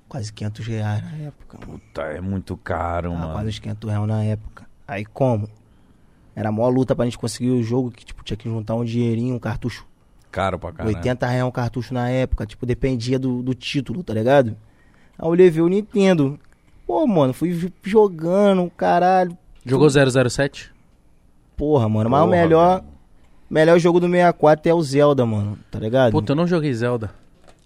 [0.07, 1.81] Quase 500 reais na época, mano.
[1.94, 3.33] Tá, é muito caro, Tava mano.
[3.33, 4.67] quase uns 500 reais na época.
[4.86, 5.49] Aí como?
[6.36, 8.85] Era a maior luta pra gente conseguir o jogo, que tipo, tinha que juntar um
[8.85, 9.86] dinheirinho, um cartucho
[10.31, 10.94] Caro pra caralho.
[10.94, 14.55] 80 reais um cartucho na época, tipo, dependia do, do título, tá ligado?
[15.19, 16.39] Aí eu levei o Nintendo.
[16.86, 19.35] Pô, mano, fui jogando, caralho.
[19.65, 20.70] Jogou 007?
[21.57, 22.85] Porra, mano, mas o Porra, melhor,
[23.49, 26.12] melhor jogo do 64 é o Zelda, mano, tá ligado?
[26.12, 27.19] Puta, eu não joguei Zelda.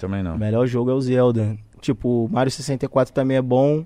[0.05, 0.35] Também não.
[0.35, 1.57] O melhor jogo é o Zelda.
[1.81, 3.85] Tipo, o Mario 64 também é bom,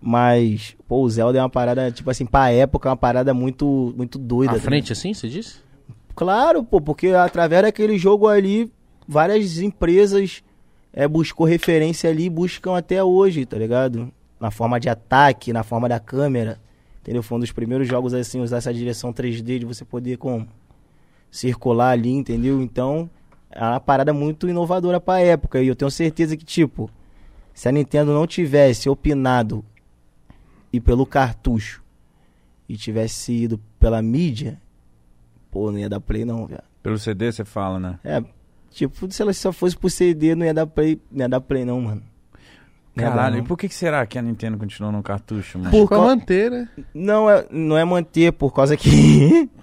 [0.00, 3.94] mas, pô, o Zelda é uma parada, tipo assim, pra época, é uma parada muito,
[3.96, 4.56] muito doida.
[4.56, 5.58] À frente, assim, você disse?
[6.14, 8.72] Claro, pô, porque através daquele jogo ali,
[9.06, 10.42] várias empresas
[10.92, 14.12] é, buscou referência ali e buscam até hoje, tá ligado?
[14.40, 16.58] Na forma de ataque, na forma da câmera.
[17.00, 17.22] Entendeu?
[17.22, 20.48] Foi um dos primeiros jogos assim, usar essa direção 3D de você poder como
[21.30, 22.60] circular ali, entendeu?
[22.60, 23.08] Então,
[23.50, 25.60] é uma parada muito inovadora pra época.
[25.62, 26.90] E eu tenho certeza que, tipo,
[27.54, 29.64] se a Nintendo não tivesse opinado
[30.72, 31.82] ir pelo cartucho
[32.68, 34.60] e tivesse ido pela mídia,
[35.50, 36.62] pô, não ia dar play não, velho.
[36.82, 37.98] Pelo CD você fala, né?
[38.04, 38.22] É,
[38.70, 41.64] tipo, se ela só fosse pro CD, não ia dar play, não ia dar play
[41.64, 42.02] não, mano.
[42.94, 45.58] Não ia dar, Caralho, e por que, que será que a Nintendo continuou no cartucho,
[45.58, 45.70] mano?
[45.70, 46.68] Por Pra cau- manter, né?
[46.94, 49.48] Não é, não é manter por causa que.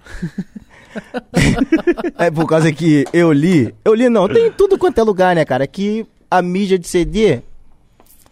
[2.18, 3.74] é por causa que eu li.
[3.84, 5.66] Eu li não, tem em tudo quanto é lugar, né, cara?
[5.66, 7.42] Que a mídia de CD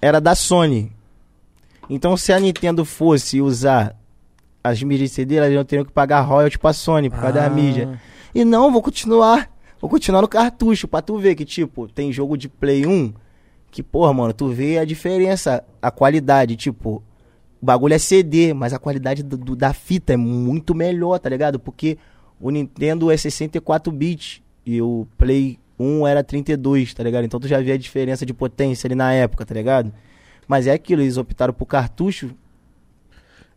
[0.01, 0.93] era da Sony.
[1.89, 3.95] Então se a Nintendo fosse usar
[4.63, 7.49] as mídias de CD, elas iam ter que pagar royalty pra Sony por causa Ah.
[7.49, 8.01] da mídia.
[8.35, 9.51] E não, vou continuar.
[9.81, 13.13] Vou continuar no cartucho pra tu ver que, tipo, tem jogo de Play 1
[13.71, 17.03] que, porra, mano, tu vê a diferença, a qualidade, tipo,
[17.61, 21.29] o bagulho é CD, mas a qualidade do- do- da fita é muito melhor, tá
[21.29, 21.59] ligado?
[21.59, 21.99] Porque
[22.41, 27.25] o Nintendo é 64 bits e o Play 1 era 32, tá ligado?
[27.25, 29.93] Então tu já vê a diferença de potência ali na época, tá ligado?
[30.47, 32.31] Mas é aquilo, eles optaram por cartucho.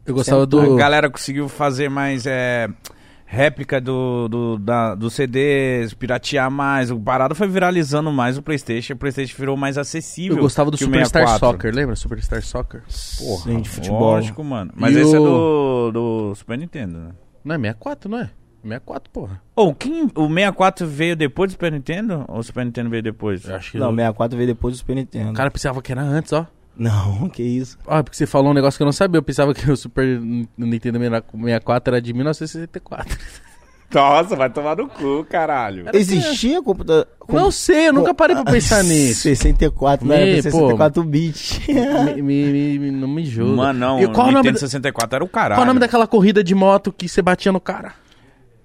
[0.06, 0.76] Eu gostava A do.
[0.76, 2.70] galera conseguiu fazer mais é,
[3.26, 6.90] réplica do, do, da, do CDs, piratear mais.
[6.90, 8.94] O parado foi viralizando mais o Playstation.
[8.94, 10.38] O Playstation virou mais acessível.
[10.38, 11.40] Eu gostava do Superstar 64.
[11.58, 11.96] Soccer, lembra?
[11.98, 12.84] Superstar Soccer?
[13.18, 14.00] Porra, Sim, de futebol.
[14.00, 14.72] Lógico, mano.
[14.76, 15.92] Mas E esse é o- do,
[16.30, 17.10] do Super Nintendo, né?
[17.44, 18.30] Não é 64, não é?
[18.68, 19.42] 64, porra.
[19.56, 22.26] Ou quem, o 64 veio depois do Super Nintendo?
[22.28, 23.46] Ou o Super Nintendo veio depois?
[23.46, 23.78] Eu acho que.
[23.78, 25.34] Não, o 64 veio depois do Super Nintendo.
[25.34, 26.46] cara pensava que era antes, ó.
[26.76, 27.78] Não, que isso.
[27.88, 29.18] Ah, porque você falou um negócio que eu não sabia.
[29.18, 30.20] Eu pensava que o Super
[30.58, 33.18] Nintendo 64 era de 1964.
[33.90, 35.88] Nossa, vai tomar no cu, caralho.
[35.88, 37.08] Era Existia computador.
[37.30, 39.22] Não sei, eu nunca parei pra pensar nisso.
[39.22, 40.42] 64, não era pô.
[40.42, 41.62] 64 bits.
[41.68, 43.56] me, me- me- não me julga.
[43.56, 45.58] Mano, não, E o qual o Nintendo nome da- 64 era o caralho.
[45.60, 47.94] Qual o nome daquela corrida de moto que você batia no cara?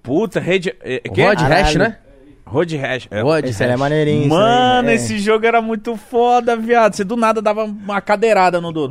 [0.03, 0.75] Puta, Rede...
[0.81, 1.23] É, que?
[1.23, 1.79] Road Rash, Caralho.
[1.79, 1.97] né?
[2.45, 3.07] Road Rash.
[3.09, 3.21] É.
[3.21, 4.29] Road Esse aí é maneirinho.
[4.29, 4.97] Mano, aí, é.
[4.97, 6.93] esse jogo era muito foda, viado.
[6.93, 8.89] Você do nada dava uma cadeirada no do.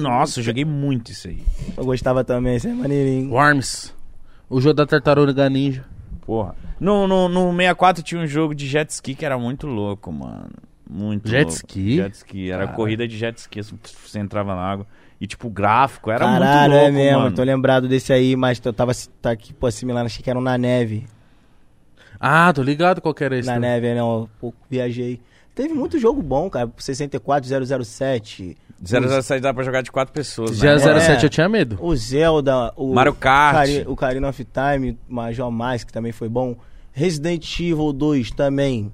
[0.00, 1.42] Nossa, eu joguei muito isso aí.
[1.76, 3.30] Eu gostava também, esse é maneirinho.
[3.30, 3.94] Worms.
[4.50, 5.84] O jogo da Tartaruga Ninja.
[6.20, 6.54] Porra.
[6.78, 10.50] No, no, no 64 tinha um jogo de jet ski que era muito louco, mano.
[10.88, 11.56] Muito Jet louco.
[11.56, 11.96] ski?
[11.96, 12.50] Jet ski.
[12.50, 13.60] Era corrida de jet ski.
[13.62, 14.86] Você entrava na água.
[15.20, 17.18] E tipo, o gráfico era Caralho, muito louco, é mesmo.
[17.20, 17.36] mano.
[17.36, 20.42] Tô lembrado desse aí, mas eu tava tá aqui, pô, assimilando, achei que era um
[20.42, 21.06] na neve.
[22.20, 23.46] Ah, tô ligado qual que era esse.
[23.46, 23.70] na também.
[23.70, 24.00] neve, né?
[24.00, 25.20] Eu pouco viajei.
[25.54, 26.70] Teve muito jogo bom, cara.
[26.76, 27.48] 64,
[27.84, 28.56] 007.
[28.84, 30.78] 007 dá pra jogar de quatro pessoas, né?
[30.78, 31.24] 007 É.
[31.26, 31.78] eu tinha medo.
[31.80, 33.54] O Zelda, o Mario Kart.
[33.56, 36.54] Cari- o Karina of Time, Major Mask, que também foi bom.
[36.92, 38.92] Resident Evil 2 também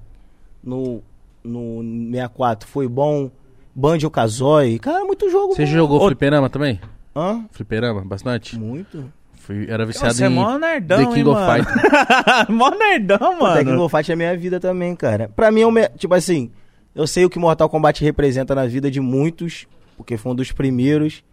[0.63, 1.01] no,
[1.43, 3.29] no 64 foi bom.
[3.75, 6.79] Banjo Kazooie, cara, muito jogo Você jogou Ô- fliperama também?
[7.15, 7.43] Hã?
[7.51, 8.57] Fliperama, bastante?
[8.57, 9.11] Muito.
[9.35, 11.63] Fui, era viciado Você é em mó nerdão, The King hein, of mano?
[11.65, 12.49] Fighters.
[12.49, 13.53] mó nerdão, Mano.
[13.55, 13.89] Tekken mano.
[13.89, 15.29] Fight é minha vida também, cara.
[15.35, 16.49] Pra mim, é o me- tipo assim,
[16.95, 20.51] eu sei o que Mortal Kombat representa na vida de muitos, porque foi um dos
[20.51, 21.23] primeiros,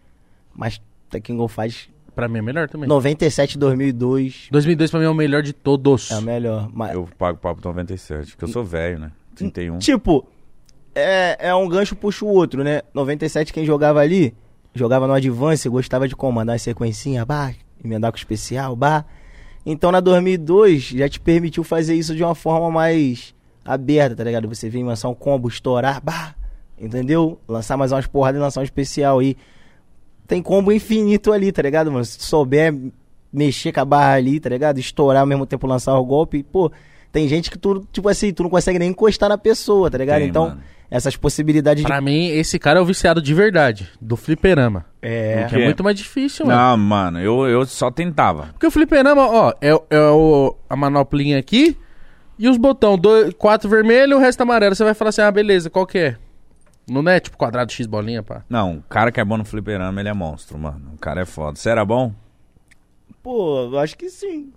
[0.53, 2.89] mas Tekken Go Fight Pra mim é melhor também.
[2.89, 6.11] 97, 2002 2002 pra mim é o melhor de todos.
[6.11, 6.69] é o melhor.
[6.73, 9.11] Mas, Eu pago papo 97, porque eu sou velho, né?
[9.35, 9.77] 31.
[9.79, 10.27] Tipo,
[10.95, 12.81] é, é um gancho puxa o outro, né?
[12.93, 14.33] 97, quem jogava ali,
[14.73, 17.53] jogava no Advance, gostava de comandar as sequencinhas, bah,
[17.83, 19.05] emendar com especial, bah.
[19.65, 24.47] Então na 2002 já te permitiu fazer isso de uma forma mais aberta, tá ligado?
[24.47, 26.35] Você vem lançar um combo, estourar, bah,
[26.79, 27.39] entendeu?
[27.47, 29.37] Lançar mais umas porradas e lançar um especial aí.
[30.27, 32.05] Tem combo infinito ali, tá ligado, mano?
[32.05, 32.73] Se tu souber
[33.31, 34.79] mexer com a barra ali, tá ligado?
[34.79, 36.71] Estourar ao mesmo tempo lançar o golpe, pô.
[37.11, 40.19] Tem gente que tu, tipo assim, tu não consegue nem encostar na pessoa, tá ligado?
[40.19, 40.61] Tem, então, mano.
[40.91, 41.87] Essas possibilidades de.
[41.87, 44.85] Pra mim, esse cara é o viciado de verdade, do fliperama.
[45.01, 45.45] É.
[45.49, 46.59] Que é muito mais difícil, mano.
[46.59, 48.47] Não, mano, eu, eu só tentava.
[48.51, 51.77] Porque o fliperama, ó, é, é o, a manoplinha aqui
[52.37, 54.75] e os botões, dois, quatro vermelho e o resto amarelo.
[54.75, 56.17] Você vai falar assim, ah, beleza, qual que é?
[56.89, 58.43] Não é tipo quadrado X bolinha, pá.
[58.49, 60.91] Não, o cara que é bom no fliperama, ele é monstro, mano.
[60.93, 61.55] O cara é foda.
[61.57, 62.13] Você era bom?
[63.23, 64.51] Pô, eu acho que sim.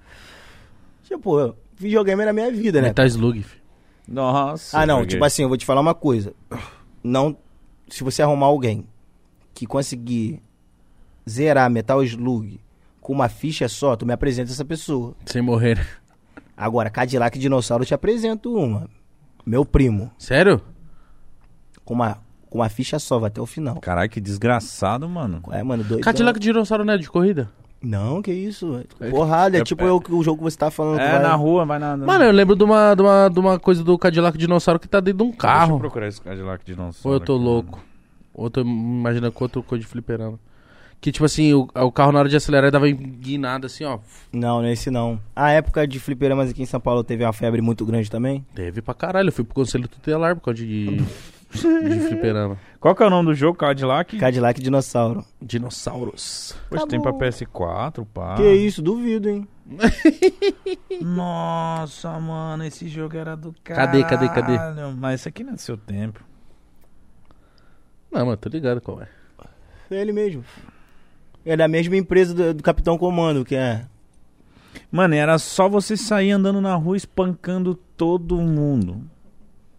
[1.05, 2.89] Tipo, eu- videogame era minha vida, né?
[2.89, 3.64] Metal Slug, filho.
[4.07, 4.79] Nossa.
[4.79, 6.35] Ah, não, tipo assim, eu vou te falar uma coisa.
[7.03, 7.37] Não.
[7.89, 8.87] Se você arrumar alguém
[9.55, 10.43] que conseguir
[11.29, 12.61] zerar Metal Slug
[13.01, 15.15] com uma ficha só, tu me apresenta essa pessoa.
[15.27, 15.87] Sem morrer.
[16.57, 18.89] Agora, Cadillac Dinossauro, eu te apresento uma.
[19.45, 20.11] Meu primo.
[20.19, 20.61] Sério?
[21.85, 22.19] Com uma,
[22.49, 23.77] com uma ficha só, vai até o final.
[23.81, 25.43] Caralho, que desgraçado, mano.
[25.51, 26.03] É, mano, doido.
[26.03, 27.51] Cadillac Dinossauro não é de corrida?
[27.85, 28.73] Não, que isso.
[28.99, 29.11] velho.
[29.11, 31.01] Porrada, é, É- tipo é- eu- o jogo que você tá falando.
[31.01, 31.97] É, vai- na rua, vai na...
[31.97, 35.01] Mano, eu lembro de uma, de, uma, de uma coisa do Cadillac Dinossauro que tá
[35.01, 35.79] dentro de um Deixa eu carro.
[35.79, 37.09] procurar esse Cadillac dinossauro.
[37.09, 37.81] Ou eu tô aqui, louco.
[38.33, 40.39] Ou eu tô imaginando com outra coisa de fliperama.
[41.01, 43.99] Que tipo assim, o, o carro na hora de acelerar dava guinada assim, ó.
[44.33, 45.21] Não, não é esse não.
[45.37, 48.43] A época de fliperamas aqui em São Paulo teve uma febre muito grande também.
[48.55, 49.29] Teve pra caralho.
[49.29, 51.05] Eu fui pro conselho tutelar por causa de,
[51.55, 52.59] de fliperama.
[52.81, 54.19] Qual que é o nome do jogo, Cadillac?
[54.19, 55.25] Cadillac Dinossauro.
[55.41, 56.55] Dinossauros.
[56.69, 58.35] Poxa, tem pra PS4, pá.
[58.37, 59.49] Que isso, duvido, hein?
[61.01, 64.29] Nossa, mano, esse jogo era do Cadê, caralho.
[64.29, 64.93] cadê, cadê?
[64.99, 66.23] Mas isso aqui não é do seu tempo.
[68.13, 69.09] Não, mano, tô ligado qual é.
[69.89, 70.45] Foi ele mesmo.
[71.45, 73.87] É da mesma empresa do, do Capitão Comando, que é.
[74.91, 79.03] Mano, era só você sair andando na rua espancando todo mundo.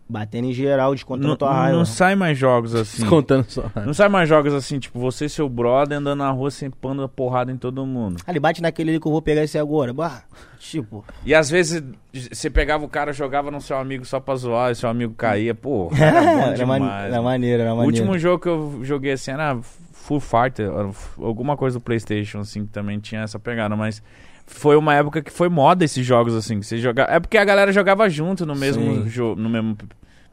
[0.08, 1.77] Batendo em geral, descontando Não, tua raiva.
[1.80, 3.01] não sai mais jogos assim.
[3.01, 3.64] Descontando só.
[3.84, 7.09] Não sai mais jogos assim, tipo, você e seu brother andando na rua sempando a
[7.09, 8.22] porrada em todo mundo.
[8.27, 9.92] Ali, bate naquele ali que eu vou pegar esse agora.
[9.92, 10.22] Bah,
[10.59, 11.03] tipo.
[11.25, 11.84] E às vezes
[12.32, 15.56] você pegava o cara, jogava no seu amigo só pra zoar, e seu amigo caía,
[15.56, 15.90] pô.
[15.98, 16.84] Era era, demais.
[17.11, 17.98] era maneiro, era o maneiro.
[17.98, 19.58] último jogo que eu joguei assim era
[19.92, 20.69] Full Fighter,
[21.17, 24.03] alguma coisa do PlayStation, assim, que também tinha essa pegada, mas
[24.45, 27.11] foi uma época que foi moda esses jogos, assim, que você jogava.
[27.11, 29.77] É porque a galera jogava junto no mesmo jogo, no mesmo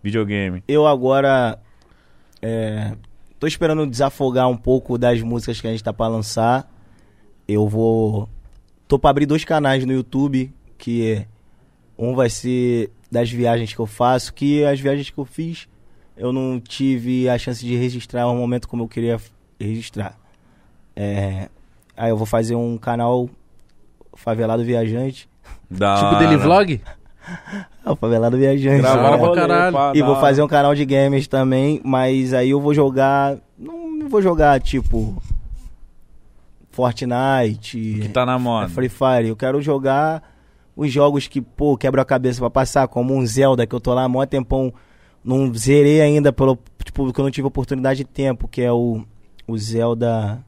[0.02, 0.62] videogame.
[0.68, 1.58] Eu agora.
[2.40, 2.94] É,
[3.38, 6.70] tô esperando desafogar um pouco das músicas que a gente tá pra lançar.
[7.48, 8.28] Eu vou.
[8.86, 10.52] Tô pra abrir dois canais no YouTube.
[10.76, 11.26] Que
[11.96, 14.34] um vai ser das viagens que eu faço.
[14.34, 15.68] Que as viagens que eu fiz,
[16.16, 19.18] eu não tive a chance de registrar um momento como eu queria
[19.58, 20.18] registrar.
[20.94, 21.48] É,
[21.96, 23.30] aí eu vou fazer um canal
[24.14, 25.28] Favelado Viajante.
[25.70, 26.18] Da Tipo hora.
[26.18, 26.80] dele vlog?
[27.84, 28.80] É o Favelado Viajante.
[28.82, 29.96] Gravar Da hora pra caralho.
[29.96, 33.36] E vou fazer um canal de games também, mas aí eu vou jogar.
[33.58, 35.20] Não vou jogar tipo.
[36.70, 37.98] Fortnite.
[38.02, 38.68] Que tá na moda.
[38.68, 39.28] Free Fire.
[39.28, 40.22] Eu quero jogar
[40.74, 43.92] os jogos que, pô, quebra a cabeça pra passar, como um Zelda, que eu tô
[43.94, 44.72] lá há mó tempão.
[45.24, 49.04] Não zerei ainda, pelo, tipo, porque eu não tive oportunidade de tempo, que é o,
[49.46, 50.42] o Zelda.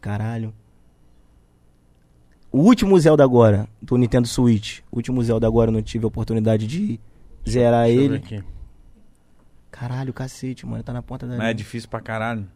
[0.00, 0.52] Caralho.
[2.58, 4.80] O último Zelda agora, do Nintendo Switch.
[4.90, 6.98] O último Zelda agora eu não tive oportunidade de
[7.48, 8.16] zerar Deixa eu ver ele.
[8.16, 8.44] aqui.
[9.70, 11.36] Caralho, cacete, mano, tá na ponta da.
[11.36, 12.46] Mas é difícil pra caralho.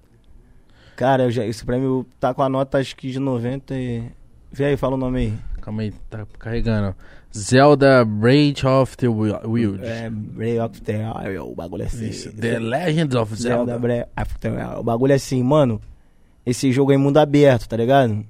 [0.97, 4.03] Cara, eu já, esse prêmio tá com a nota acho que de 90 e.
[4.51, 5.35] Vê aí, fala o nome aí.
[5.61, 6.95] Calma aí, tá carregando.
[7.35, 9.85] Zelda Breath of the Wi- Wild.
[9.87, 12.09] É, Breath of the Wild, o bagulho é assim.
[12.09, 13.79] Isso, The Legend of Zelda Zelda.
[13.79, 14.81] Breath of the Wild.
[14.81, 15.81] O bagulho é assim, mano.
[16.45, 18.27] Esse jogo é em mundo aberto, tá ligado?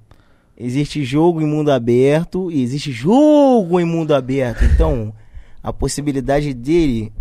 [0.57, 4.65] Existe jogo em mundo aberto e existe jogo em mundo aberto.
[4.65, 5.13] Então,
[5.63, 7.13] a possibilidade dele,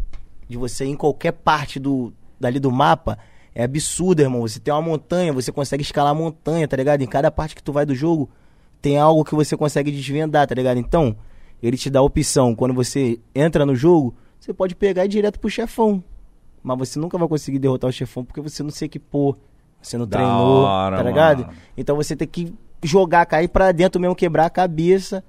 [0.50, 3.18] de você ir em qualquer parte do, dali do mapa,
[3.56, 4.42] é absurda, irmão.
[4.42, 7.02] Você tem uma montanha, você consegue escalar a montanha, tá ligado?
[7.02, 8.30] Em cada parte que tu vai do jogo,
[8.82, 10.78] tem algo que você consegue desvendar, tá ligado?
[10.78, 11.16] Então,
[11.64, 12.54] ele te dá a opção.
[12.56, 16.04] Quando você entra no jogo, você pode pegar e ir direto pro chefão.
[16.64, 19.38] Mas você nunca vai conseguir derrotar o chefão porque você não se equipou,
[19.82, 21.46] você não Da treinou, hora, tá ligado?
[21.46, 21.54] mano.
[21.78, 22.54] Então você tem que
[22.84, 25.24] jogar, cair pra dentro mesmo, quebrar a cabeça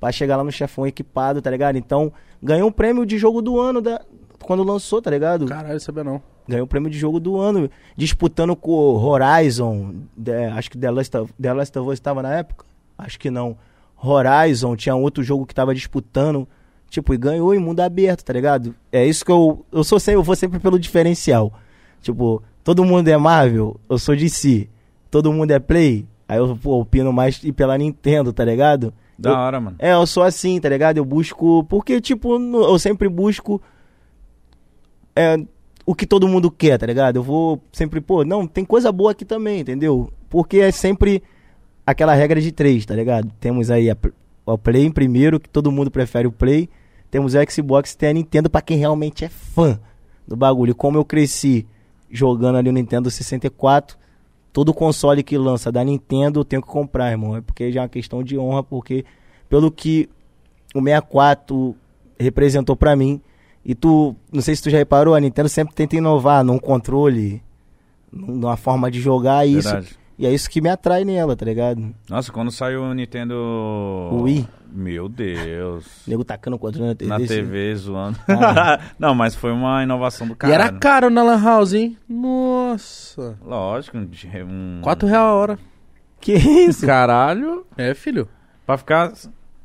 [0.00, 1.76] pra chegar lá no chefão equipado, tá ligado?
[1.76, 4.00] Então, ganhou um prêmio de jogo do ano da...
[4.42, 5.46] quando lançou, tá ligado?
[5.46, 6.20] Caralho, sabia não.
[6.48, 9.94] Ganhou o prêmio de jogo do ano, disputando com o Horizon.
[10.22, 12.64] The- acho que The Last, of, The Last of Us estava na época?
[12.98, 13.56] Acho que não.
[13.96, 16.48] Horizon, tinha outro jogo que tava disputando.
[16.90, 18.74] Tipo, e ganhou em mundo aberto, tá ligado?
[18.90, 19.64] É isso que eu.
[19.72, 21.52] Eu sou sempre, eu vou sempre pelo diferencial.
[22.02, 24.68] Tipo, todo mundo é Marvel, eu sou DC.
[25.10, 28.92] Todo mundo é Play, aí eu pô, opino mais ir pela Nintendo, tá ligado?
[29.18, 29.76] Da Eu- hora, mano.
[29.78, 30.96] é, eu sou assim, tá ligado?
[30.96, 31.64] Eu busco.
[31.64, 33.60] Porque, tipo, eu sempre busco.
[35.14, 35.36] É,
[35.84, 37.16] o que todo mundo quer, tá ligado?
[37.16, 40.12] Eu vou sempre, pô, não, tem coisa boa aqui também, entendeu?
[40.30, 41.22] Porque é sempre
[41.86, 43.30] aquela regra de três, tá ligado?
[43.38, 43.96] Temos aí a,
[44.46, 46.68] o Play em primeiro, que todo mundo prefere o Play.
[47.10, 49.78] Temos o Xbox e tem a Nintendo pra quem realmente é fã
[50.26, 50.74] do bagulho.
[50.74, 51.66] Como eu cresci
[52.10, 53.98] jogando ali o Nintendo 64,
[54.52, 57.36] todo console que lança da Nintendo eu tenho que comprar, irmão.
[57.36, 59.04] É porque já é uma questão de honra, porque
[59.48, 60.08] pelo que
[60.74, 61.74] o 64
[62.18, 63.20] representou pra mim,
[63.64, 67.42] e tu, não sei se tu já reparou, a Nintendo sempre tenta inovar num controle,
[68.12, 69.96] numa forma de jogar, e isso, Verdade.
[70.18, 71.94] e é isso que me atrai nela, tá ligado?
[72.08, 73.34] Nossa, quando saiu o Nintendo.
[74.22, 74.48] Wii.
[74.74, 75.86] Meu Deus.
[76.06, 77.08] O nego tacando o controle na TV.
[77.10, 77.26] Na assim.
[77.26, 78.18] TV zoando.
[78.28, 78.80] Ah.
[78.98, 80.54] Não, mas foi uma inovação do E cara.
[80.54, 81.96] era caro na Lan House, hein?
[82.08, 83.36] Nossa.
[83.44, 84.08] Lógico, um-
[84.48, 84.80] um.
[84.82, 85.58] 4 reais a hora.
[86.20, 86.86] Que isso?
[86.86, 87.66] Caralho.
[87.76, 88.28] É, filho.
[88.64, 89.12] Pra ficar.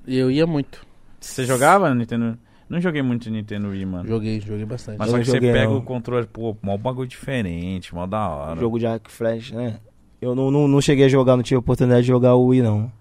[0.07, 0.81] Eu ia muito.
[1.19, 2.35] Você jogava Nintendo?
[2.67, 4.07] Não joguei muito Nintendo Wii, mano.
[4.07, 4.97] Joguei, joguei bastante.
[4.97, 5.77] Mas Eu só que você pega não.
[5.77, 8.59] o controle, pô, mó bagulho diferente, mó da hora.
[8.59, 9.79] Jogo de e flash, né?
[10.19, 12.91] Eu não, não, não cheguei a jogar, não tive oportunidade de jogar o Wii, não.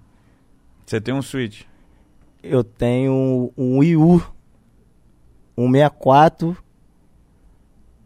[0.85, 1.63] Você tem um Switch.
[2.49, 4.23] Eu tenho um Wii U,
[5.57, 6.57] um 64,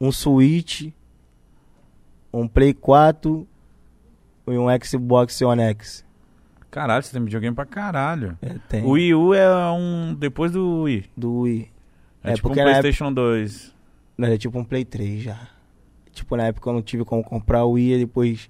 [0.01, 0.91] um Switch,
[2.33, 3.47] um Play 4
[4.49, 6.05] e um Xbox One X.
[6.71, 8.39] Caralho, você tem videogame pra caralho.
[8.41, 8.85] É, tem.
[8.85, 10.15] O Wii U é um.
[10.15, 11.05] depois do Wii.
[11.17, 11.69] Do Wii.
[12.23, 13.75] É, É, tipo um PlayStation 2.
[14.17, 15.49] Né, É tipo um Play 3 já.
[16.13, 18.49] Tipo, na época eu não tive como comprar o Wii, e depois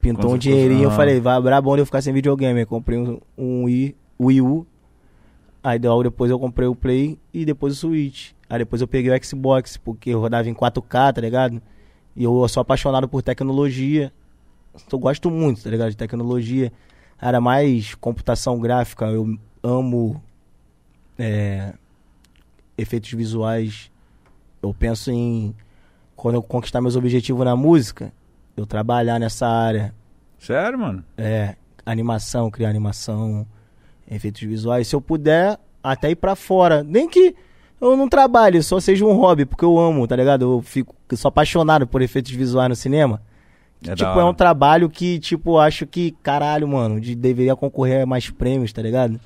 [0.00, 0.96] pintou um dinheirinho, eu ah.
[0.96, 2.60] falei, vai abrir bom de eu ficar sem videogame.
[2.60, 4.66] Aí comprei um, um Wii, Wii U,
[5.62, 8.32] aí logo depois eu comprei o Play e depois o Switch.
[8.48, 11.62] Aí depois eu peguei o Xbox, porque eu rodava em 4K, tá ligado?
[12.14, 14.12] E eu sou apaixonado por tecnologia.
[14.90, 15.90] Eu gosto muito, tá ligado?
[15.90, 16.72] De tecnologia.
[17.20, 20.22] Era mais computação gráfica, eu amo
[21.18, 21.72] é,
[22.76, 23.90] efeitos visuais.
[24.62, 25.54] Eu penso em
[26.16, 28.12] quando eu conquistar meus objetivos na música,
[28.56, 29.94] eu trabalhar nessa área.
[30.38, 31.04] Sério, mano?
[31.16, 33.46] É, animação, criar animação,
[34.10, 34.86] efeitos visuais.
[34.88, 36.82] Se eu puder, até ir pra fora.
[36.82, 37.34] Nem que
[37.80, 40.42] eu não trabalhe, só seja um hobby, porque eu amo, tá ligado?
[40.42, 43.20] Eu fico eu sou apaixonado por efeitos visuais no cinema.
[43.86, 48.06] É tipo, é um trabalho que, tipo, acho que, caralho, mano, de, deveria concorrer a
[48.06, 49.20] mais prêmios, tá ligado?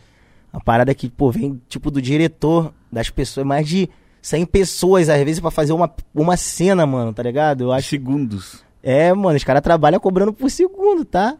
[0.52, 3.88] A parada que, pô, vem, tipo, do diretor, das pessoas, mais de
[4.22, 7.64] 100 pessoas, às vezes, pra fazer uma, uma cena, mano, tá ligado?
[7.64, 7.88] Eu acho.
[7.90, 8.64] Segundos.
[8.82, 11.36] É, mano, os caras trabalham cobrando por segundo, tá?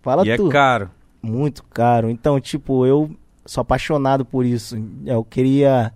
[0.00, 0.48] Fala E é tu.
[0.48, 0.90] caro.
[1.24, 2.10] Muito caro.
[2.10, 3.10] Então, tipo, eu
[3.46, 4.76] sou apaixonado por isso.
[5.06, 5.92] Eu queria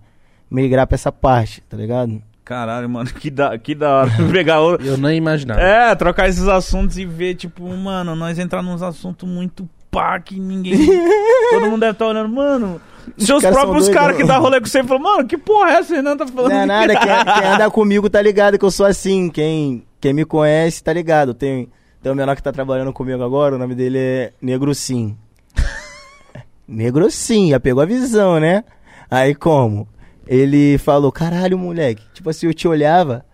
[0.49, 2.21] migrar pra essa parte, tá ligado?
[2.43, 4.75] Caralho, mano, que da, que da hora pegar o...
[4.77, 5.61] Eu nem imaginava.
[5.61, 10.39] É, trocar esses assuntos e ver, tipo, mano, nós entrar nos assuntos muito pá que
[10.39, 10.73] ninguém.
[11.51, 12.81] Todo mundo deve estar olhando, mano.
[13.17, 15.73] Seus caras são próprios caras que dá rolê com você falam, mano, que porra é
[15.75, 15.95] essa?
[15.95, 16.51] Renan tá falando.
[16.51, 19.29] Não é que- nada, quem, quem anda comigo tá ligado que eu sou assim.
[19.29, 21.33] Quem, quem me conhece tá ligado.
[21.35, 21.69] Tem,
[22.01, 25.17] tem um menor que tá trabalhando comigo agora, o nome dele é Negro Sim.
[26.67, 28.63] Negro Sim, já pegou a visão, né?
[29.11, 29.87] Aí como?
[30.25, 32.03] Ele falou, caralho, moleque.
[32.13, 33.25] Tipo assim, eu te olhava,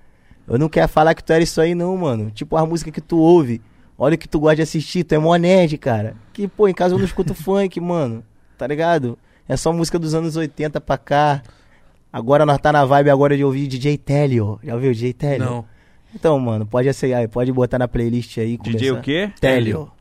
[0.47, 2.31] eu não quero falar que tu era isso aí não, mano.
[2.31, 3.61] Tipo, a música que tu ouve,
[3.97, 6.15] olha o que tu gosta de assistir, tu é mó nerd, cara.
[6.33, 8.23] Que, pô, em casa eu não escuto funk, mano.
[8.57, 9.17] Tá ligado?
[9.47, 11.43] É só música dos anos 80 pra cá.
[12.11, 14.59] Agora nós tá na vibe agora de ouvir DJ Telio.
[14.63, 15.45] Já ouviu o DJ Telio?
[15.45, 15.74] Não.
[16.15, 18.57] Então, mano, pode aceitar, pode botar na playlist aí.
[18.57, 19.01] DJ o começar.
[19.03, 19.31] quê?
[19.39, 19.91] Telio.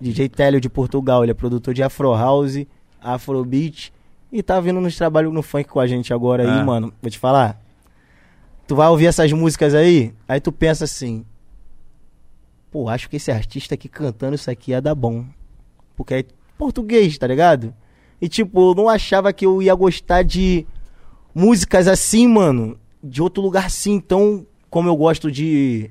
[0.00, 2.64] DJ Telio de Portugal, ele é produtor de Afro House,
[3.00, 3.92] Afrobeat
[4.30, 6.62] e tá vindo nos trabalhos no funk com a gente agora aí, É.
[6.62, 6.92] mano.
[7.02, 7.60] Vou te falar.
[8.68, 11.24] Tu vai ouvir essas músicas aí, aí tu pensa assim:
[12.70, 15.24] "Pô, acho que esse artista aqui cantando isso aqui ia dar bom".
[15.96, 16.24] porque é
[16.58, 17.72] português, tá ligado?
[18.20, 20.66] E tipo, eu não achava que eu ia gostar de
[21.34, 25.90] músicas assim, mano, de outro lugar assim, tão como eu gosto de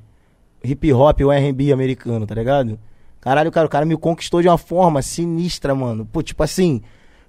[0.64, 2.80] hip hop ou R&B americano, tá ligado?
[3.22, 6.06] Caralho, cara, o cara me conquistou de uma forma sinistra, mano.
[6.06, 6.82] Pô, tipo assim,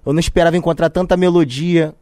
[0.05, 1.93] eu não esperava encontrar tanta melodia,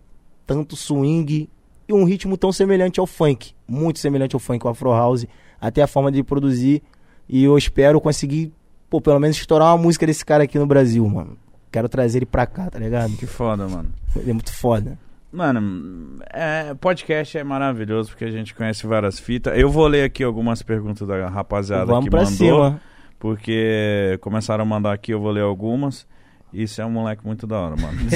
[0.45, 1.49] tanto swing
[1.88, 5.25] e um ritmo tão semelhante ao funk, muito semelhante ao funk, ao Afro House,
[5.61, 6.82] até a forma de produzir.
[7.27, 8.51] E eu espero conseguir,
[8.90, 11.38] pô, pelo menos estourar uma música desse cara aqui no Brasil, mano.
[11.72, 13.15] Quero trazer ele pra cá, tá ligado?
[13.17, 13.90] Que foda, mano.
[14.15, 14.98] Ele é muito foda.
[15.35, 19.57] Mano, é, podcast é maravilhoso porque a gente conhece várias fitas.
[19.57, 22.31] Eu vou ler aqui algumas perguntas da rapaziada Vamos que pra mandou.
[22.35, 22.81] cima.
[23.19, 26.07] Porque começaram a mandar aqui, eu vou ler algumas.
[26.53, 27.97] Isso é um moleque muito da hora, mano.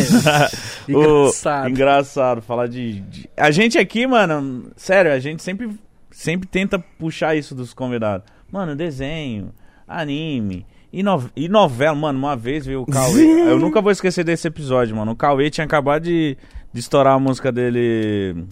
[0.88, 0.92] O-
[1.28, 1.70] Engraçado.
[1.70, 5.70] engraçado falar de, de- A gente aqui, mano, sério, a gente sempre,
[6.10, 8.26] sempre tenta puxar isso dos convidados.
[8.52, 9.50] Mano, desenho,
[9.88, 10.66] anime.
[10.92, 13.24] E, no- e novela, mano, uma vez veio o Cauê.
[13.52, 15.12] eu nunca vou esquecer desse episódio, mano.
[15.12, 16.38] O Cauê tinha acabado de,
[16.74, 18.46] de estourar a música dele.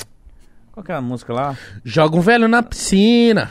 [0.72, 1.58] Qual que é a música lá?
[1.84, 3.50] Joga um velho na piscina.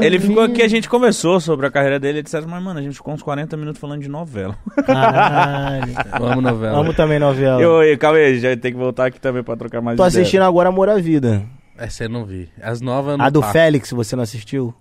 [0.00, 2.44] Ele ficou aqui, a gente conversou sobre a carreira dele, etc.
[2.48, 4.56] Mas, mano, a gente ficou uns 40 minutos falando de novela.
[4.84, 5.92] Caralho.
[6.18, 6.78] Vamos novela.
[6.78, 7.60] Amo também novela.
[7.62, 10.04] Eu, eu, Cauê, a gente vai ter que voltar aqui também pra trocar mais Tô
[10.06, 10.20] ideia.
[10.22, 11.44] assistindo agora Amor à Vida.
[11.78, 12.48] Essa eu não vi.
[12.60, 13.52] As novas eu não A do passo.
[13.52, 14.74] Félix, você não assistiu?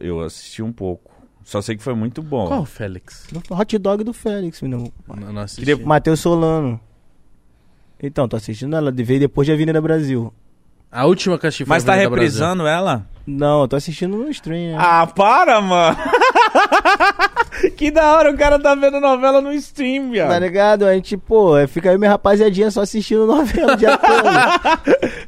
[0.00, 1.12] Eu assisti um pouco.
[1.44, 2.46] Só sei que foi muito bom.
[2.48, 3.26] Qual, Félix?
[3.30, 4.92] Do Hot Dog do Félix, menino.
[5.06, 5.64] Não, não assisti.
[5.64, 6.80] Queria- Matheus Solano.
[8.06, 10.32] Então, tô assistindo ela, veio depois de Avenida Brasil.
[10.90, 12.24] A última que eu assisti foi Mas tá Avenida Brasil.
[12.40, 13.06] reprisando ela?
[13.26, 14.76] Não, eu tô assistindo no stream, né?
[14.78, 15.96] Ah, para, mano!
[17.76, 20.42] que da hora, o cara tá vendo novela no stream, Tá viado.
[20.42, 20.84] ligado?
[20.86, 24.28] A gente, pô, fica aí minha rapaziadinha só assistindo novela o dia todo.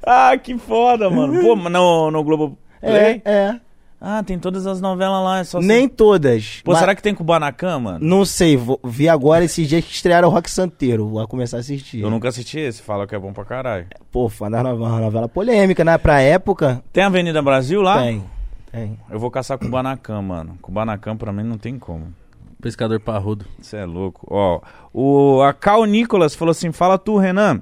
[0.06, 1.40] ah, que foda, mano.
[1.40, 3.60] Pô, mas no, no Globo É, é.
[4.08, 5.58] Ah, tem todas as novelas lá, é só...
[5.60, 6.60] Nem todas.
[6.64, 7.98] Pô, mas- será que tem Kubanacan, mano?
[8.00, 11.08] Não sei, vou, vi agora esses dias que estrearam o Rock Santeiro.
[11.08, 12.02] Vou começar a assistir.
[12.02, 13.86] Eu nunca assisti esse, fala que é bom pra caralho.
[14.12, 15.98] Pô, fã da novela, uma novela polêmica, né?
[15.98, 18.00] Pra época, Tem Avenida Brasil lá?
[18.00, 18.22] tem.
[18.70, 18.96] Tem.
[19.10, 20.56] Eu vou caçar Kubanacan, mano.
[20.62, 22.14] Kubanacan pra mim não tem como.
[22.62, 23.44] Pescador parrudo.
[23.60, 24.24] Você é louco.
[24.30, 24.60] Ó,
[24.92, 27.60] o, a Cal Nicolas falou assim: fala tu, Renan.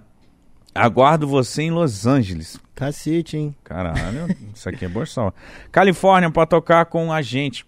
[0.74, 2.58] Aguardo você em Los Angeles.
[2.74, 3.54] Cacete, hein?
[3.62, 5.32] Caralho, isso aqui é borsal.
[5.70, 7.64] Califórnia pra tocar com a gente.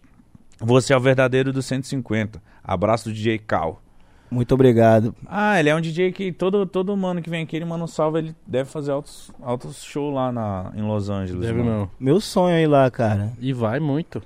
[0.59, 2.43] Você é o verdadeiro do 150.
[2.65, 3.81] Abraço do DJ Cal.
[4.29, 5.15] Muito obrigado.
[5.25, 7.87] Ah, ele é um DJ que todo, todo mano que vem aqui, ele manda um
[7.87, 11.47] salve, ele deve fazer altos, altos shows lá na, em Los Angeles.
[11.47, 11.79] Deve mano.
[11.83, 11.91] não.
[12.01, 13.33] Meu sonho é ir lá, cara.
[13.39, 14.21] E vai muito.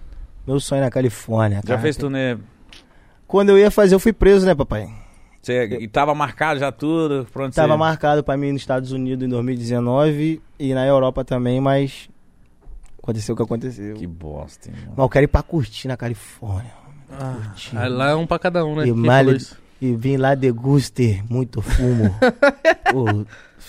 [0.46, 1.80] Meu sonho é na Califórnia, Já cara.
[1.80, 2.38] fez turnê?
[3.26, 4.88] Quando eu ia fazer, eu fui preso, né, papai?
[5.42, 7.26] Você, e tava marcado já tudo?
[7.32, 7.78] Pronto, Tava você...
[7.78, 12.08] marcado pra mim nos Estados Unidos em 2019 e na Europa também, mas
[13.02, 13.94] aconteceu o que aconteceu.
[13.96, 14.92] Que bosta, hein, mano.
[14.96, 16.72] Mas eu quero ir pra curtir na Califórnia.
[17.10, 17.76] Ah, Curtir.
[17.78, 18.82] aí lá é um pra cada um, né?
[18.82, 19.58] E Quem mal- falou isso?
[19.80, 22.14] E vim lá deguster muito fumo.
[22.92, 23.06] Pô,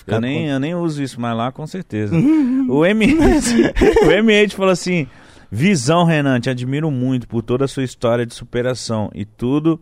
[0.07, 2.13] Eu nem, com- eu nem uso isso mais lá, com certeza.
[2.67, 5.07] o M o M8 falou assim:
[5.49, 9.79] Visão, Renan, te admiro muito por toda a sua história de superação e tudo.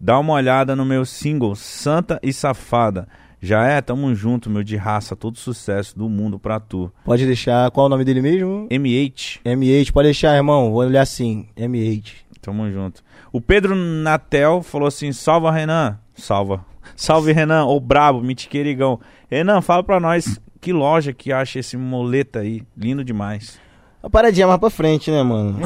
[0.00, 3.06] Dá uma olhada no meu single Santa e Safada.
[3.42, 3.80] Já é?
[3.80, 6.90] Tamo junto, meu de raça, todo sucesso do mundo pra tu.
[7.04, 7.70] Pode deixar.
[7.70, 8.66] Qual é o nome dele mesmo?
[8.70, 9.92] M8, M8.
[9.92, 10.70] Pode deixar, irmão.
[10.70, 11.48] Vou olhar assim.
[11.56, 12.12] M8.
[12.40, 13.02] tamo junto.
[13.32, 15.98] O Pedro Natel falou assim: Salva, Renan.
[16.14, 16.64] Salva.
[16.96, 19.00] Salve, Renan, ô brabo, mitiqueirigão.
[19.30, 22.62] Renan, fala pra nós que loja que acha esse moleta aí.
[22.76, 23.58] Lindo demais.
[24.02, 25.58] Uma paradinha mais pra frente, né, mano?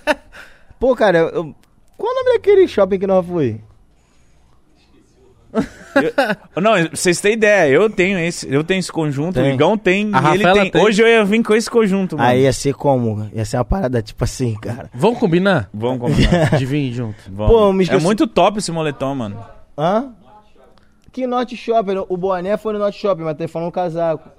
[0.78, 1.54] Pô, cara, eu-
[2.00, 3.60] qual o nome daquele shopping que nós foi?
[6.56, 9.50] Não, pra vocês têm ideia, eu tenho esse, eu tenho esse conjunto, Tem.
[9.50, 10.70] o Igão tem, A ele Rafaela tem.
[10.70, 10.82] tem.
[10.82, 12.28] Hoje eu ia vir com esse conjunto, mano.
[12.30, 13.28] Aí ia ser como?
[13.34, 14.88] Ia ser uma parada tipo assim, cara.
[14.94, 15.68] Vamos combinar?
[15.74, 16.54] Vamos combinar.
[16.56, 17.16] De vir junto.
[17.28, 17.52] Vamos.
[17.52, 19.44] Pô, me é esqueci- muito top esse moletom, mano.
[19.76, 20.12] Hã?
[21.10, 22.04] Que Norte Shopping?
[22.08, 24.30] O boné foi no Norte Shopping, mas tá falando um casaco.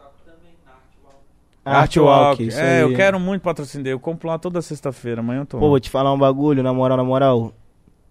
[1.63, 2.81] Artwalk, isso É, aí.
[2.81, 3.87] eu quero muito patrocinar.
[3.87, 5.59] Eu compro lá toda sexta-feira, amanhã eu tô.
[5.59, 7.53] Pô, vou te falar um bagulho, na moral, na moral.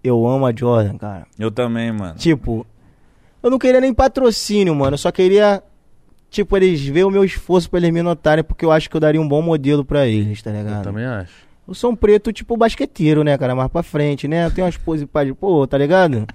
[0.02, 1.26] Eu amo a Jordan, cara.
[1.38, 2.14] Eu também, mano.
[2.14, 2.64] Tipo,
[3.42, 4.94] eu não queria nem patrocínio, mano.
[4.94, 5.62] Eu só queria,
[6.30, 9.00] tipo, eles ver o meu esforço pra eles me notarem, porque eu acho que eu
[9.00, 10.84] daria um bom modelo pra eles, tá Eu ligado?
[10.84, 11.32] também acho.
[11.68, 13.54] Eu sou um preto, tipo, basqueteiro, né, cara?
[13.54, 14.46] Mais pra frente, né?
[14.46, 15.22] Eu tenho umas poses pra...
[15.34, 16.26] Pô, tá ligado?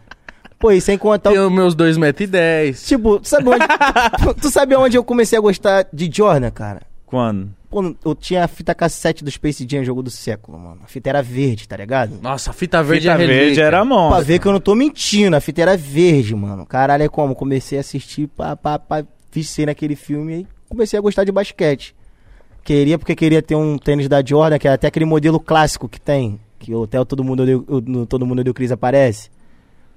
[0.60, 1.32] Pô, e sem contar...
[1.32, 2.86] o- Tenho meus 2,10m.
[2.88, 3.66] Tipo, tu sabe onde...
[4.42, 6.82] tu sabe onde eu comecei a gostar de Jordan, cara?
[7.06, 7.50] Quando?
[7.70, 10.82] Pô, eu tinha a fita cassete do Space Jam, jogo do século, mano.
[10.84, 12.20] A fita era verde, tá ligado?
[12.22, 14.26] Nossa, a fita verde Fita é verde era Pra monstro.
[14.26, 16.66] ver que eu não tô mentindo, a fita era verde, mano.
[16.66, 17.36] Caralho, é como?
[17.36, 21.96] Comecei a assistir, pá, pá, pá, viciei naquele filme e comecei a gostar de basquete.
[22.64, 26.02] Queria, porque queria ter um tênis da Jordan, que é até aquele modelo clássico que
[26.02, 29.30] tem, que o hotel Todo Mundo o- no Todo Mundo o Chris aparece.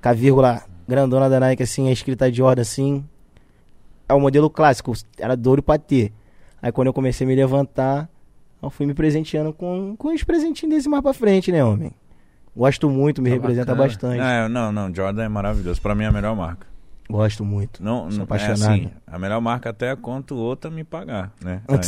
[0.02, 3.04] com a vírgula grandona da Nike, assim, a escrita Jordan, assim.
[4.08, 6.12] É o modelo clássico, era duro pra ter.
[6.62, 8.08] Aí quando eu comecei a me levantar,
[8.62, 11.92] eu fui me presenteando com, com os presentinhos desse mais pra frente, né, homem?
[12.56, 13.88] Gosto muito, me Tá representa bacana.
[13.88, 14.20] bastante.
[14.20, 15.80] É, não, não, Jordan é maravilhoso.
[15.80, 16.66] Pra mim é a melhor marca.
[17.08, 17.82] Gosto muito.
[17.82, 18.60] Não, Sou não é apaixonado.
[18.72, 21.62] assim, a melhor marca até quanto outra me pagar, né?
[21.68, 21.78] Aí,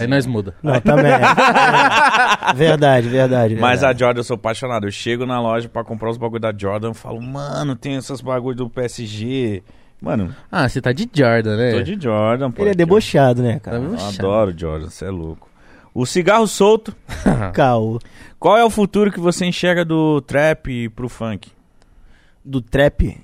[0.00, 0.54] Aí nós muda.
[0.62, 1.12] Não, também.
[1.12, 1.20] É.
[2.54, 3.56] Verdade, verdade.
[3.56, 3.92] mas a.
[3.94, 4.86] Jordan eu sou apaixonado.
[4.86, 8.20] Eu chego na loja pra comprar os bagulho da Jordan, eu falo, mano, tem esses
[8.20, 9.62] bagulho do PSG.
[10.04, 11.72] Mano, Ah, você tá de Jordan, né?
[11.72, 12.62] tô de Jordan, pô.
[12.62, 13.76] Ele é debochado, né, Tá cara?
[13.78, 14.18] Eu debochado.
[14.18, 15.48] adoro Jordan, você é louco.
[15.94, 16.94] O cigarro solto,
[17.54, 17.98] Caô.
[18.38, 21.50] qual é o futuro que você enxerga do trap pro funk?
[22.44, 23.18] Do trap.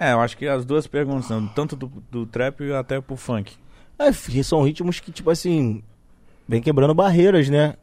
[0.00, 3.52] É, eu acho que as duas perguntas, tanto do, do trap até pro funk.
[3.96, 4.10] É,
[4.42, 5.82] são ritmos que, tipo assim,
[6.48, 7.74] vem quebrando barreiras, né?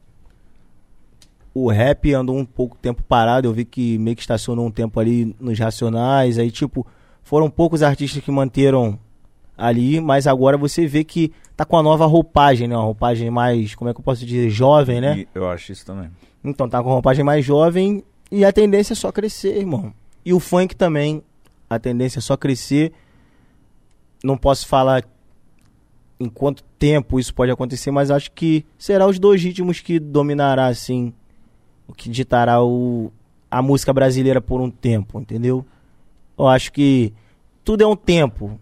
[1.53, 4.99] O rap andou um pouco tempo parado, eu vi que meio que estacionou um tempo
[4.99, 6.85] ali nos Racionais, aí, tipo,
[7.23, 8.99] foram poucos artistas que manteram
[9.57, 12.75] ali, mas agora você vê que tá com a nova roupagem, né?
[12.75, 15.19] Uma roupagem mais, como é que eu posso dizer, jovem, né?
[15.19, 16.09] E eu acho isso também.
[16.43, 19.93] Então tá com a roupagem mais jovem e a tendência é só crescer, irmão.
[20.25, 21.23] E o funk também,
[21.69, 22.91] a tendência é só crescer.
[24.23, 25.03] Não posso falar
[26.19, 30.67] em quanto tempo isso pode acontecer, mas acho que será os dois ritmos que dominará
[30.67, 31.13] assim,
[31.87, 33.11] o que ditará o,
[33.49, 35.65] a música brasileira por um tempo, entendeu?
[36.37, 37.13] Eu acho que
[37.63, 38.59] tudo é um tempo.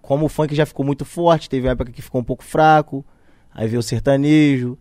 [0.00, 3.04] Como o funk já ficou muito forte, teve época que ficou um pouco fraco,
[3.54, 4.78] aí veio o sertanejo,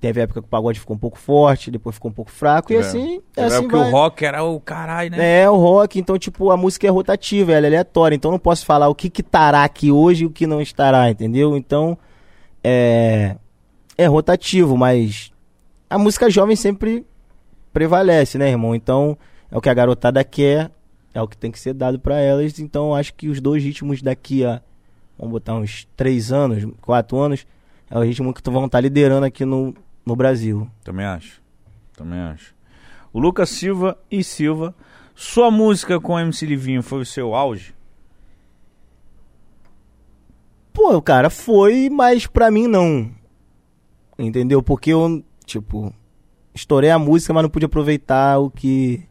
[0.00, 2.76] teve época que o pagode ficou um pouco forte, depois ficou um pouco fraco, e
[2.76, 2.78] É.
[2.78, 3.88] assim, é assim vai.
[3.88, 5.42] o rock era o caralho, né?
[5.42, 8.64] É, o rock, então, tipo, a música é rotativa, ela é aleatória, então não posso
[8.64, 11.56] falar o que que estará aqui hoje e o que não estará, entendeu?
[11.56, 11.98] Então,
[12.62, 13.36] é,
[13.98, 15.32] é rotativo, mas
[15.88, 17.04] a música jovem sempre
[17.72, 18.74] prevalece, né, irmão?
[18.74, 19.18] Então,
[19.50, 20.70] é o que a garotada quer,
[21.12, 24.02] é o que tem que ser dado pra elas, então acho que os dois ritmos
[24.02, 24.62] daqui a,
[25.18, 27.46] vamos botar uns três anos, quatro anos,
[27.90, 29.74] é o ritmo que vão estar liderando aqui no,
[30.06, 30.70] no Brasil.
[30.84, 31.42] Também acho.
[31.96, 32.54] Também acho.
[33.12, 34.74] O Lucas Silva e Silva,
[35.14, 37.74] sua música com o MC Livinho foi o seu auge?
[40.72, 43.10] Pô, cara, foi, mas pra mim não.
[44.16, 44.62] Entendeu?
[44.62, 45.92] Porque eu, tipo,
[46.54, 49.02] estourei a música, mas não pude aproveitar o que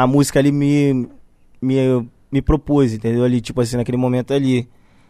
[0.00, 1.06] a música ali me,
[1.60, 3.22] me, me propôs, entendeu?
[3.22, 4.66] Ali, tipo assim, naquele momento ali.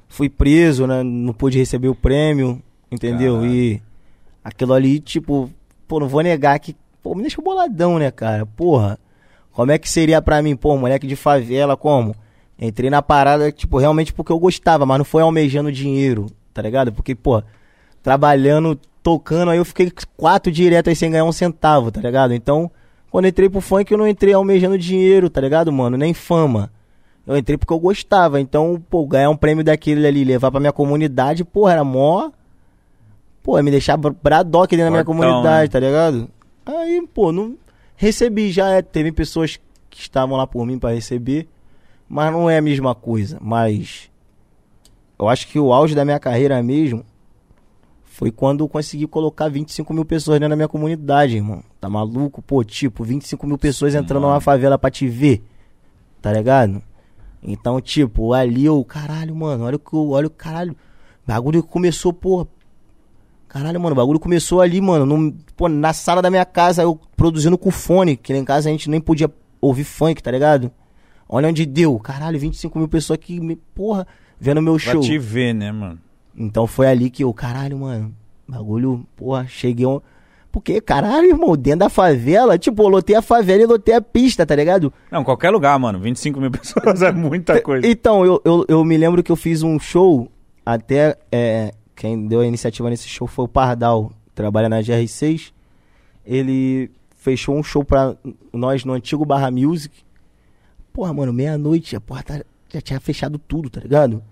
[0.08, 1.04] Fui preso, né?
[1.04, 2.60] Não pude receber o prêmio,
[2.90, 3.46] entendeu?
[3.46, 3.80] E
[4.42, 5.48] aquilo ali, tipo,
[5.86, 8.44] pô, não vou negar que, pô, me deixou boladão, né, cara?
[8.44, 8.98] Porra,
[9.52, 12.12] como é que seria pra mim, pô, moleque de favela, como?
[12.58, 16.92] Entrei na parada, tipo, realmente porque eu gostava, mas não foi almejando dinheiro, tá ligado?
[16.92, 17.40] Porque, pô,
[18.02, 22.34] trabalhando, tocando, aí eu fiquei quatro direto aí sem ganhar um centavo, tá ligado?
[22.34, 22.68] Então,
[23.10, 25.96] quando eu entrei pro funk, eu não entrei almejando dinheiro, tá ligado, mano?
[25.96, 26.70] Nem fama.
[27.26, 28.40] Eu entrei porque eu gostava.
[28.40, 32.30] Então, pô, ganhar um prêmio daquele ali, levar pra minha comunidade, pô, era mó.
[33.42, 35.68] Pô, me deixar br- bradock dentro da minha Fortão, comunidade, né?
[35.68, 36.28] tá ligado?
[36.66, 37.56] Aí, pô, não.
[37.96, 39.58] Recebi já, é, teve pessoas
[39.88, 41.48] que estavam lá por mim pra receber,
[42.08, 43.38] mas não é a mesma coisa.
[43.40, 44.10] Mas.
[45.18, 47.04] Eu acho que o auge da minha carreira mesmo
[48.20, 51.64] foi quando eu consegui colocar 25 mil pessoas dentro da minha comunidade, irmão.
[51.80, 52.42] Tá maluco?
[52.42, 54.34] Pô, tipo, 25 mil pessoas entrando Mano.
[54.34, 55.42] numa favela pra te ver.
[56.20, 56.82] Tá ligado?
[57.42, 60.76] Então, tipo, ali eu, caralho, mano, olha o que eu- olha o caralho.
[61.26, 62.46] Bagulho começou, porra.
[63.48, 67.00] Caralho, mano, o bagulho começou ali, mano, num- pô, na sala da minha casa, eu
[67.16, 69.32] produzindo com fone, que lá em casa a gente nem podia
[69.62, 70.70] ouvir funk, tá ligado?
[71.26, 71.98] Olha onde deu.
[71.98, 73.40] Caralho, 25 mil pessoas que,
[73.74, 74.06] porra,
[74.38, 75.00] vendo meu Pra show.
[75.00, 75.98] te ver, né, mano?
[76.42, 78.14] Então foi ali que eu, caralho, mano,
[78.48, 79.84] bagulho, porra, cheguei.
[79.86, 80.00] um-
[80.50, 84.46] Porque, caralho, irmão, dentro da favela, tipo, eu lotei a favela e lotei a pista,
[84.46, 84.90] tá ligado?
[85.12, 86.00] Não, qualquer lugar, mano.
[86.00, 87.86] 25 mil pessoas é muita coisa.
[87.86, 90.30] Então, eu, eu, eu me lembro que eu fiz um show,
[90.64, 95.52] até é, quem deu a iniciativa nesse show foi o Pardal, que trabalha na GR6.
[96.24, 98.16] Ele fechou um show pra
[98.52, 99.94] nós no antigo Barra Music.
[100.92, 104.22] Porra, mano, meia-noite, a porta já tinha fechado tudo, tá ligado?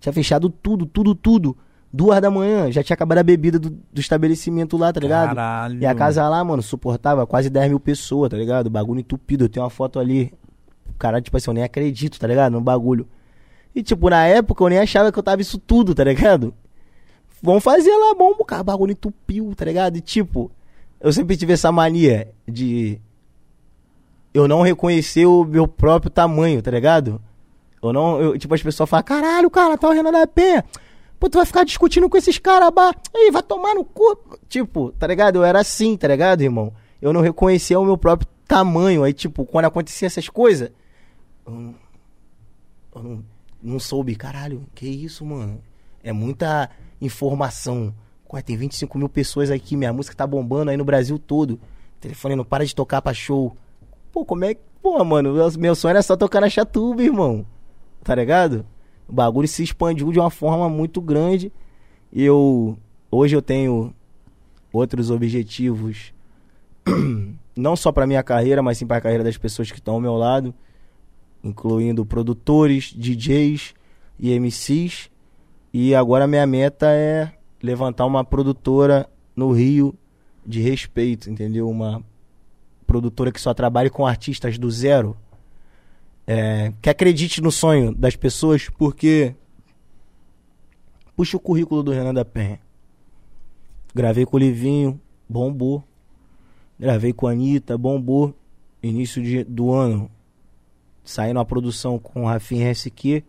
[0.00, 1.56] Tinha fechado tudo, tudo, tudo.
[1.90, 5.28] Duas da manhã, já tinha acabado a bebida do, do estabelecimento lá, tá ligado?
[5.28, 5.80] Caralho.
[5.80, 8.68] E a casa lá, mano, suportava quase 10 mil pessoas, tá ligado?
[8.68, 9.44] Bagulho entupido.
[9.44, 10.32] Eu tenho uma foto ali.
[10.98, 12.52] Caralho, tipo assim, eu nem acredito, tá ligado?
[12.52, 13.08] No bagulho.
[13.74, 16.52] E, tipo, na época eu nem achava que eu tava isso tudo, tá ligado?
[17.42, 18.62] Vamos fazer lá, bom, cara.
[18.62, 19.96] Bagulho entupiu, tá ligado?
[19.96, 20.50] E, tipo,
[21.00, 23.00] eu sempre tive essa mania de.
[24.34, 27.20] Eu não reconhecer o meu próprio tamanho, tá ligado?
[27.82, 28.20] Eu não.
[28.20, 30.64] Eu, tipo, as pessoas falam, caralho, cara, tá o Renan da Penha.
[31.18, 32.94] Pô, tu vai ficar discutindo com esses caras, bah.
[33.32, 34.16] Vai tomar no cu.
[34.48, 35.36] Tipo, tá ligado?
[35.36, 36.72] Eu era assim, tá ligado, irmão?
[37.02, 39.02] Eu não reconhecia o meu próprio tamanho.
[39.02, 40.70] Aí, tipo, quando acontecia essas coisas,
[41.46, 41.74] eu não,
[42.94, 43.24] eu não,
[43.62, 45.60] não soube, caralho, que isso, mano?
[46.02, 47.92] É muita informação.
[48.32, 51.52] Ué, tem 25 mil pessoas aqui, minha música tá bombando aí no Brasil todo.
[51.52, 53.56] O telefone não para de tocar pra show.
[54.12, 54.60] Pô, como é que.
[54.80, 57.44] Pô, mano, meu sonho era só tocar na Chatuba, irmão.
[58.02, 58.64] Tá ligado?
[59.08, 61.52] O bagulho se expandiu de uma forma muito grande.
[62.12, 62.76] E eu.
[63.10, 63.94] Hoje eu tenho
[64.72, 66.12] outros objetivos.
[67.56, 70.14] Não só pra minha carreira, mas sim pra carreira das pessoas que estão ao meu
[70.14, 70.54] lado.
[71.42, 73.74] Incluindo produtores, DJs
[74.18, 75.10] e MCs.
[75.72, 79.94] E agora minha meta é levantar uma produtora no Rio
[80.46, 81.68] de respeito, entendeu?
[81.68, 82.02] Uma
[82.86, 85.16] produtora que só trabalhe com artistas do zero.
[86.30, 89.34] É, que acredite no sonho das pessoas, porque.
[91.16, 92.60] Puxa o currículo do Renan da Penha.
[93.94, 95.82] Gravei com o Livinho, bombou.
[96.78, 98.34] Gravei com a Anitta, bombou.
[98.82, 100.08] Início de- do ano.
[101.02, 103.24] Saindo uma produção com o Rafinha SQ.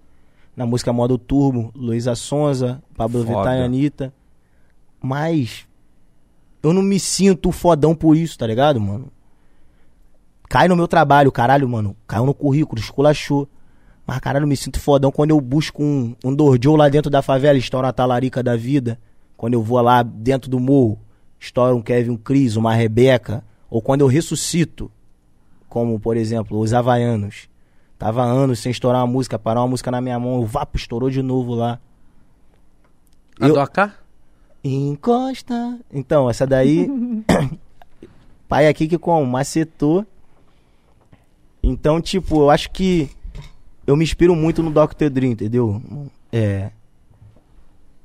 [0.55, 3.37] Na música Modo Turbo, Luísa Sonza, Pablo Foda.
[3.39, 4.13] Vittar e Anitta.
[5.01, 5.65] Mas
[6.61, 9.09] eu não me sinto fodão por isso, tá ligado, mano?
[10.49, 11.95] Cai no meu trabalho, caralho, mano.
[12.07, 13.47] Caiu no currículo, esculachou.
[14.05, 17.59] Mas, caralho, me sinto fodão quando eu busco um, um dojo lá dentro da favela,
[17.59, 18.99] estoura a talarica da vida.
[19.37, 20.99] Quando eu vou lá dentro do morro,
[21.39, 23.43] estoura um Kevin Cris, uma Rebeca.
[23.69, 24.91] Ou quando eu ressuscito,
[25.69, 27.47] como, por exemplo, os Havaianos.
[27.99, 31.11] Tava anos sem estourar uma música, parar uma música na minha mão, o Vapo estourou
[31.11, 31.79] de novo lá.
[33.39, 33.91] A Eu- do AK?
[34.63, 35.79] Encosta.
[35.93, 36.89] Então, essa daí.
[38.49, 39.25] pai aqui que como?
[39.27, 40.05] Macetou.
[41.61, 43.09] Então, tipo, eu acho que
[43.85, 45.09] eu me inspiro muito no Dr.
[45.09, 45.81] Dre, entendeu?
[46.31, 46.71] É.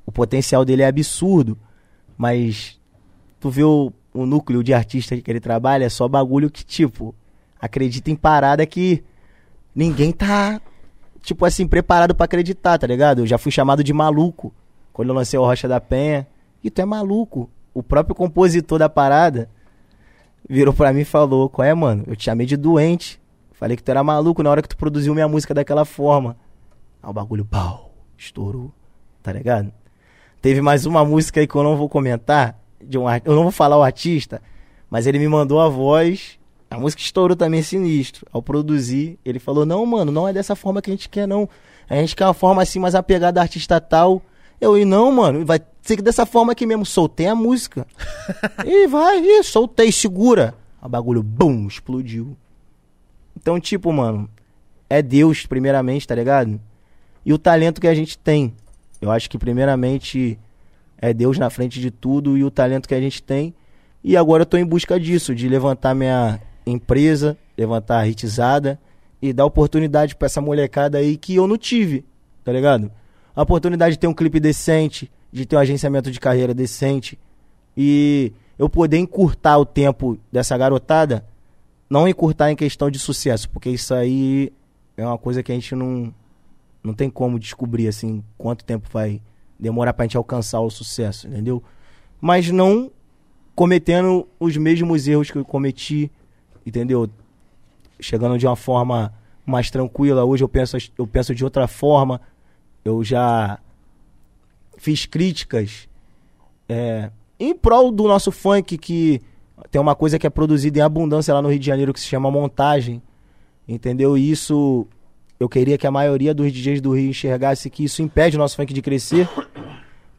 [0.06, 1.58] O potencial dele é absurdo,
[2.16, 2.80] mas
[3.40, 7.14] tu vê o, o núcleo de artista que ele trabalha, é só bagulho que, tipo,
[7.60, 9.02] acredita em parada que
[9.74, 10.60] ninguém tá,
[11.22, 13.20] tipo assim, preparado pra acreditar, tá ligado?
[13.20, 14.52] Eu já fui chamado de maluco
[14.92, 16.26] quando eu lancei o Rocha da Penha.
[16.62, 17.50] E tu é maluco.
[17.74, 19.50] O próprio compositor da parada
[20.48, 22.04] virou pra mim e falou: Qual é, mano?
[22.06, 23.20] Eu te chamei de doente.
[23.54, 26.36] Falei que tu era maluco na hora que tu produziu minha música daquela forma.
[27.02, 28.72] Aí o bagulho, pau, estourou.
[29.22, 29.72] Tá ligado?
[30.42, 32.60] Teve mais uma música aí que eu não vou comentar.
[32.82, 34.42] De um, eu não vou falar o artista,
[34.90, 36.38] mas ele me mandou a voz.
[36.70, 38.26] A música estourou também sinistro.
[38.30, 41.48] Ao produzir, ele falou: Não, mano, não é dessa forma que a gente quer, não.
[41.88, 44.20] A gente quer uma forma assim, mais apegada a artista tal.
[44.60, 46.84] Eu, e não, mano, vai ser que dessa forma aqui mesmo.
[46.84, 47.86] Soltei a música.
[48.66, 50.54] e vai, e soltei, segura.
[50.82, 52.36] O bagulho, bum, explodiu.
[53.36, 54.28] Então, tipo, mano,
[54.88, 56.60] é Deus, primeiramente, tá ligado?
[57.24, 58.54] E o talento que a gente tem.
[59.00, 60.38] Eu acho que, primeiramente,
[60.98, 63.54] é Deus na frente de tudo e o talento que a gente tem.
[64.02, 68.78] E agora eu tô em busca disso, de levantar minha empresa, levantar a hitizada
[69.20, 72.04] e dar oportunidade pra essa molecada aí que eu não tive,
[72.44, 72.90] tá ligado?
[73.34, 77.18] A oportunidade de ter um clipe decente, de ter um agenciamento de carreira decente
[77.76, 81.24] e eu poder encurtar o tempo dessa garotada,
[81.88, 84.52] não encurtar em questão de sucesso, porque isso aí
[84.96, 86.12] é uma coisa que a gente não
[86.82, 89.22] não tem como descobrir assim quanto tempo vai
[89.58, 91.62] demorar pra gente alcançar o sucesso, entendeu?
[92.20, 92.90] Mas não
[93.54, 96.10] cometendo os mesmos erros que eu cometi,
[96.66, 97.08] entendeu?
[97.98, 99.14] Chegando de uma forma
[99.46, 100.24] mais tranquila.
[100.24, 102.20] Hoje eu penso, eu penso de outra forma.
[102.84, 103.58] Eu já
[104.76, 105.88] fiz críticas
[106.68, 109.20] é, em prol do nosso funk, que
[109.74, 112.06] tem uma coisa que é produzida em abundância lá no Rio de Janeiro que se
[112.06, 113.02] chama montagem.
[113.66, 114.16] Entendeu?
[114.16, 114.86] E isso
[115.40, 118.54] eu queria que a maioria dos DJs do Rio enxergasse que isso impede o nosso
[118.54, 119.28] funk de crescer,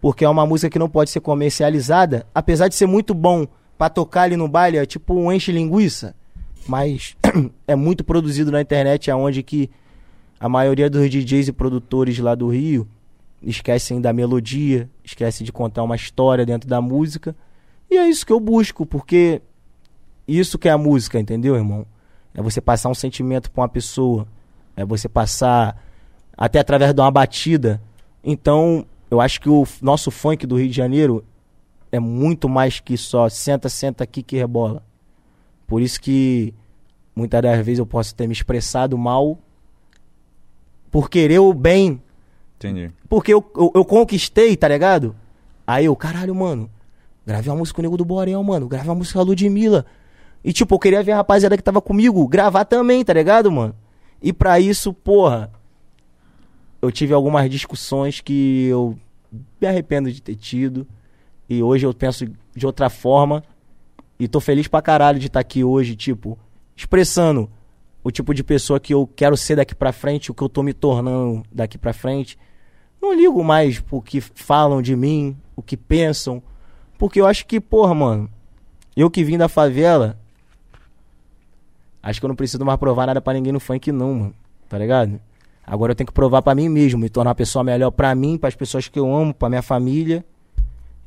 [0.01, 3.90] porque é uma música que não pode ser comercializada, apesar de ser muito bom pra
[3.90, 6.14] tocar ali no baile, é tipo um enche linguiça,
[6.67, 7.16] mas
[7.66, 9.69] é muito produzido na internet, aonde que
[10.38, 12.85] a maioria dos DJs e produtores lá do Rio
[13.42, 17.34] esquecem da melodia, esquecem de contar uma história dentro da música.
[17.89, 19.41] E é isso que eu busco, porque
[20.27, 21.85] isso que é a música, entendeu, irmão?
[22.33, 24.27] É você passar um sentimento pra uma pessoa,
[24.75, 25.81] é você passar
[26.38, 27.81] até através de uma batida.
[28.23, 31.23] Então, eu acho que o nosso funk do Rio de Janeiro
[31.91, 34.83] é muito mais que só senta, senta aqui que rebola.
[35.67, 36.53] Por isso que
[37.15, 39.38] muitas das vezes eu posso ter me expressado mal
[40.91, 42.01] por querer o bem
[42.57, 42.91] Entendi.
[43.07, 45.15] porque eu, eu, eu conquistei, tá ligado?
[45.65, 46.69] Aí eu, caralho, mano,
[47.26, 49.86] gravei uma música com o Nego do Borel, mano, gravei uma música com a Ludmilla.
[50.44, 53.76] E tipo, eu queria ver a rapaziada que tava comigo gravar também, tá ligado, mano?
[54.22, 55.52] E pra isso, porra,
[56.82, 58.98] eu tive algumas discussões que eu
[59.60, 60.88] me arrependo de ter tido.
[61.50, 63.44] E hoje eu penso de outra forma.
[64.20, 66.38] E tô feliz pra caralho de estar aqui hoje, tipo,
[66.76, 67.50] expressando
[68.04, 70.62] o tipo de pessoa que eu quero ser daqui pra frente, o que eu tô
[70.62, 72.38] me tornando daqui pra frente.
[73.02, 76.42] Não ligo mais pro que falam de mim, o que pensam,
[76.98, 78.30] porque eu acho que, porra, mano,
[78.95, 80.17] eu que vim da favela,
[82.01, 84.33] acho que eu não preciso mais provar nada pra ninguém no funk não, mano,
[84.69, 85.19] tá ligado?
[85.65, 88.38] Agora eu tenho que provar pra mim mesmo, me tornar uma pessoa melhor pra mim,
[88.38, 90.24] pras pessoas que eu amo, pra minha família.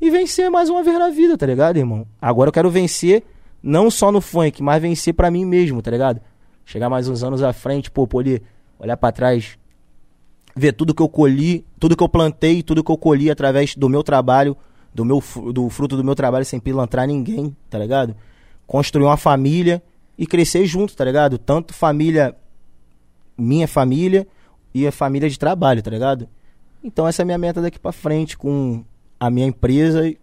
[0.01, 2.07] E vencer mais uma vez na vida, tá ligado, irmão?
[2.21, 3.25] Agora eu quero vencer,
[3.63, 6.21] não só no funk, mas vencer pra mim mesmo, tá ligado?
[6.65, 8.43] Chegar mais uns anos à frente, pô, poder
[8.79, 9.57] olhar pra trás,
[10.55, 13.89] ver tudo que eu colhi, tudo que eu plantei, tudo que eu colhi através do
[13.89, 14.57] meu trabalho,
[14.99, 18.17] do meu do fruto do meu trabalho sem pilantrar ninguém, tá ligado?
[18.67, 19.81] Construir uma família
[20.19, 21.39] e crescer junto, tá ligado?
[21.39, 22.35] Tanto família
[23.37, 24.27] minha família
[24.75, 26.29] e a família de trabalho, tá ligado?
[26.83, 28.85] Então essa é a minha meta daqui pra frente com
[29.21, 30.19] a minha empresa e-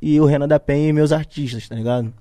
[0.00, 2.12] e o Renan da Penha e meus artistas, tá ligado?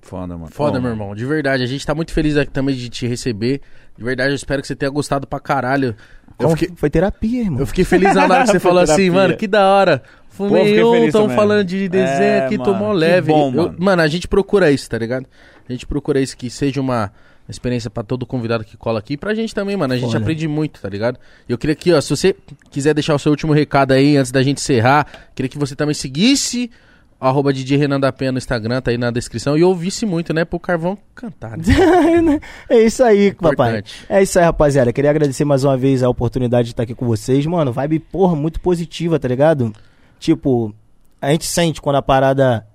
[0.00, 0.50] Foda, mano.
[0.52, 1.14] Foda, Bom, meu irmão.
[1.14, 3.60] De verdade, a gente tá muito feliz aqui também de te receber.
[3.98, 5.96] De verdade, eu espero que você tenha gostado pra caralho.
[6.38, 7.58] Eu fiquei, Foi terapia, irmão.
[7.60, 9.12] eu fiquei feliz na hora que você falou assim, terapia.
[9.12, 10.02] mano, que da hora.
[10.36, 13.32] Pô, Fumei fiquei um, tão falando de desenho É, aqui, mano, tomou leve.
[13.32, 13.76] bom, Eu- mano.
[13.78, 15.26] mano, a gente procura isso, tá ligado?
[15.68, 17.10] A gente procura isso, que seja uma
[17.48, 19.14] experiência pra todo convidado que cola aqui.
[19.14, 19.94] E pra gente também, mano.
[19.94, 20.18] A gente Foda.
[20.18, 21.18] aprende muito, tá ligado?
[21.48, 22.34] E eu queria que, ó, se você
[22.70, 25.94] quiser deixar o seu último recado aí antes da gente encerrar, queria que você também
[25.94, 26.70] seguisse
[27.18, 29.56] arroba DJ Renan da Penha no Instagram, tá aí na descrição.
[29.56, 31.56] E ouvisse muito, né, pro Carvão cantar.
[31.56, 31.64] Né?
[32.68, 33.70] é isso aí, papai.
[33.70, 34.04] Importante.
[34.08, 34.92] É isso aí, rapaziada.
[34.92, 37.46] Queria agradecer mais uma vez a oportunidade de estar aqui com vocês.
[37.46, 39.72] Mano, vibe, porra, muito positiva, tá ligado?
[40.18, 40.74] Tipo,
[41.20, 42.66] a gente sente quando a parada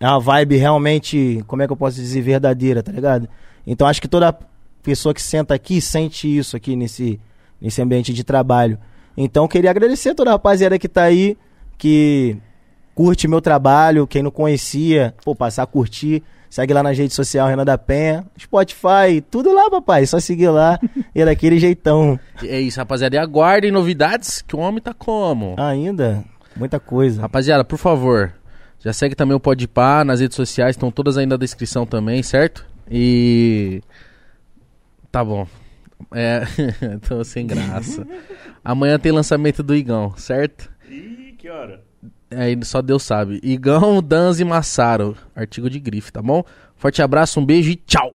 [0.00, 3.28] é uma vibe realmente, como é que eu posso dizer, verdadeira, tá ligado?
[3.66, 4.36] Então acho que toda
[4.82, 7.18] pessoa que senta aqui sente isso aqui nesse,
[7.60, 8.78] nesse ambiente de trabalho.
[9.16, 11.36] Então queria agradecer a toda a rapaziada que tá aí,
[11.78, 12.36] que
[12.94, 16.22] curte meu trabalho, quem não conhecia, pô, passar a curtir.
[16.50, 20.06] Segue lá nas redes sociais, Renan da Penha, Spotify, tudo lá, papai.
[20.06, 20.78] Só seguir lá
[21.12, 22.16] e é daquele jeitão.
[22.44, 23.16] É isso, rapaziada.
[23.16, 25.56] E aguardem novidades, que o homem tá como?
[25.58, 26.24] Ainda,
[26.56, 27.22] muita coisa.
[27.22, 28.32] Rapaziada, por favor,
[28.78, 32.66] já segue também o Podpah nas redes sociais, estão todas aí na descrição também, certo?
[32.90, 33.80] E.
[35.10, 35.46] Tá bom.
[36.12, 36.42] É,
[37.08, 38.06] tô sem graça.
[38.64, 40.70] Amanhã tem lançamento do Igão, certo?
[40.88, 41.82] Ih, que hora?
[42.30, 43.40] Aí só Deus sabe.
[43.42, 45.16] Igão, Danz e Massaro.
[45.34, 46.44] Artigo de grife, tá bom?
[46.76, 48.12] Forte abraço, um beijo e tchau!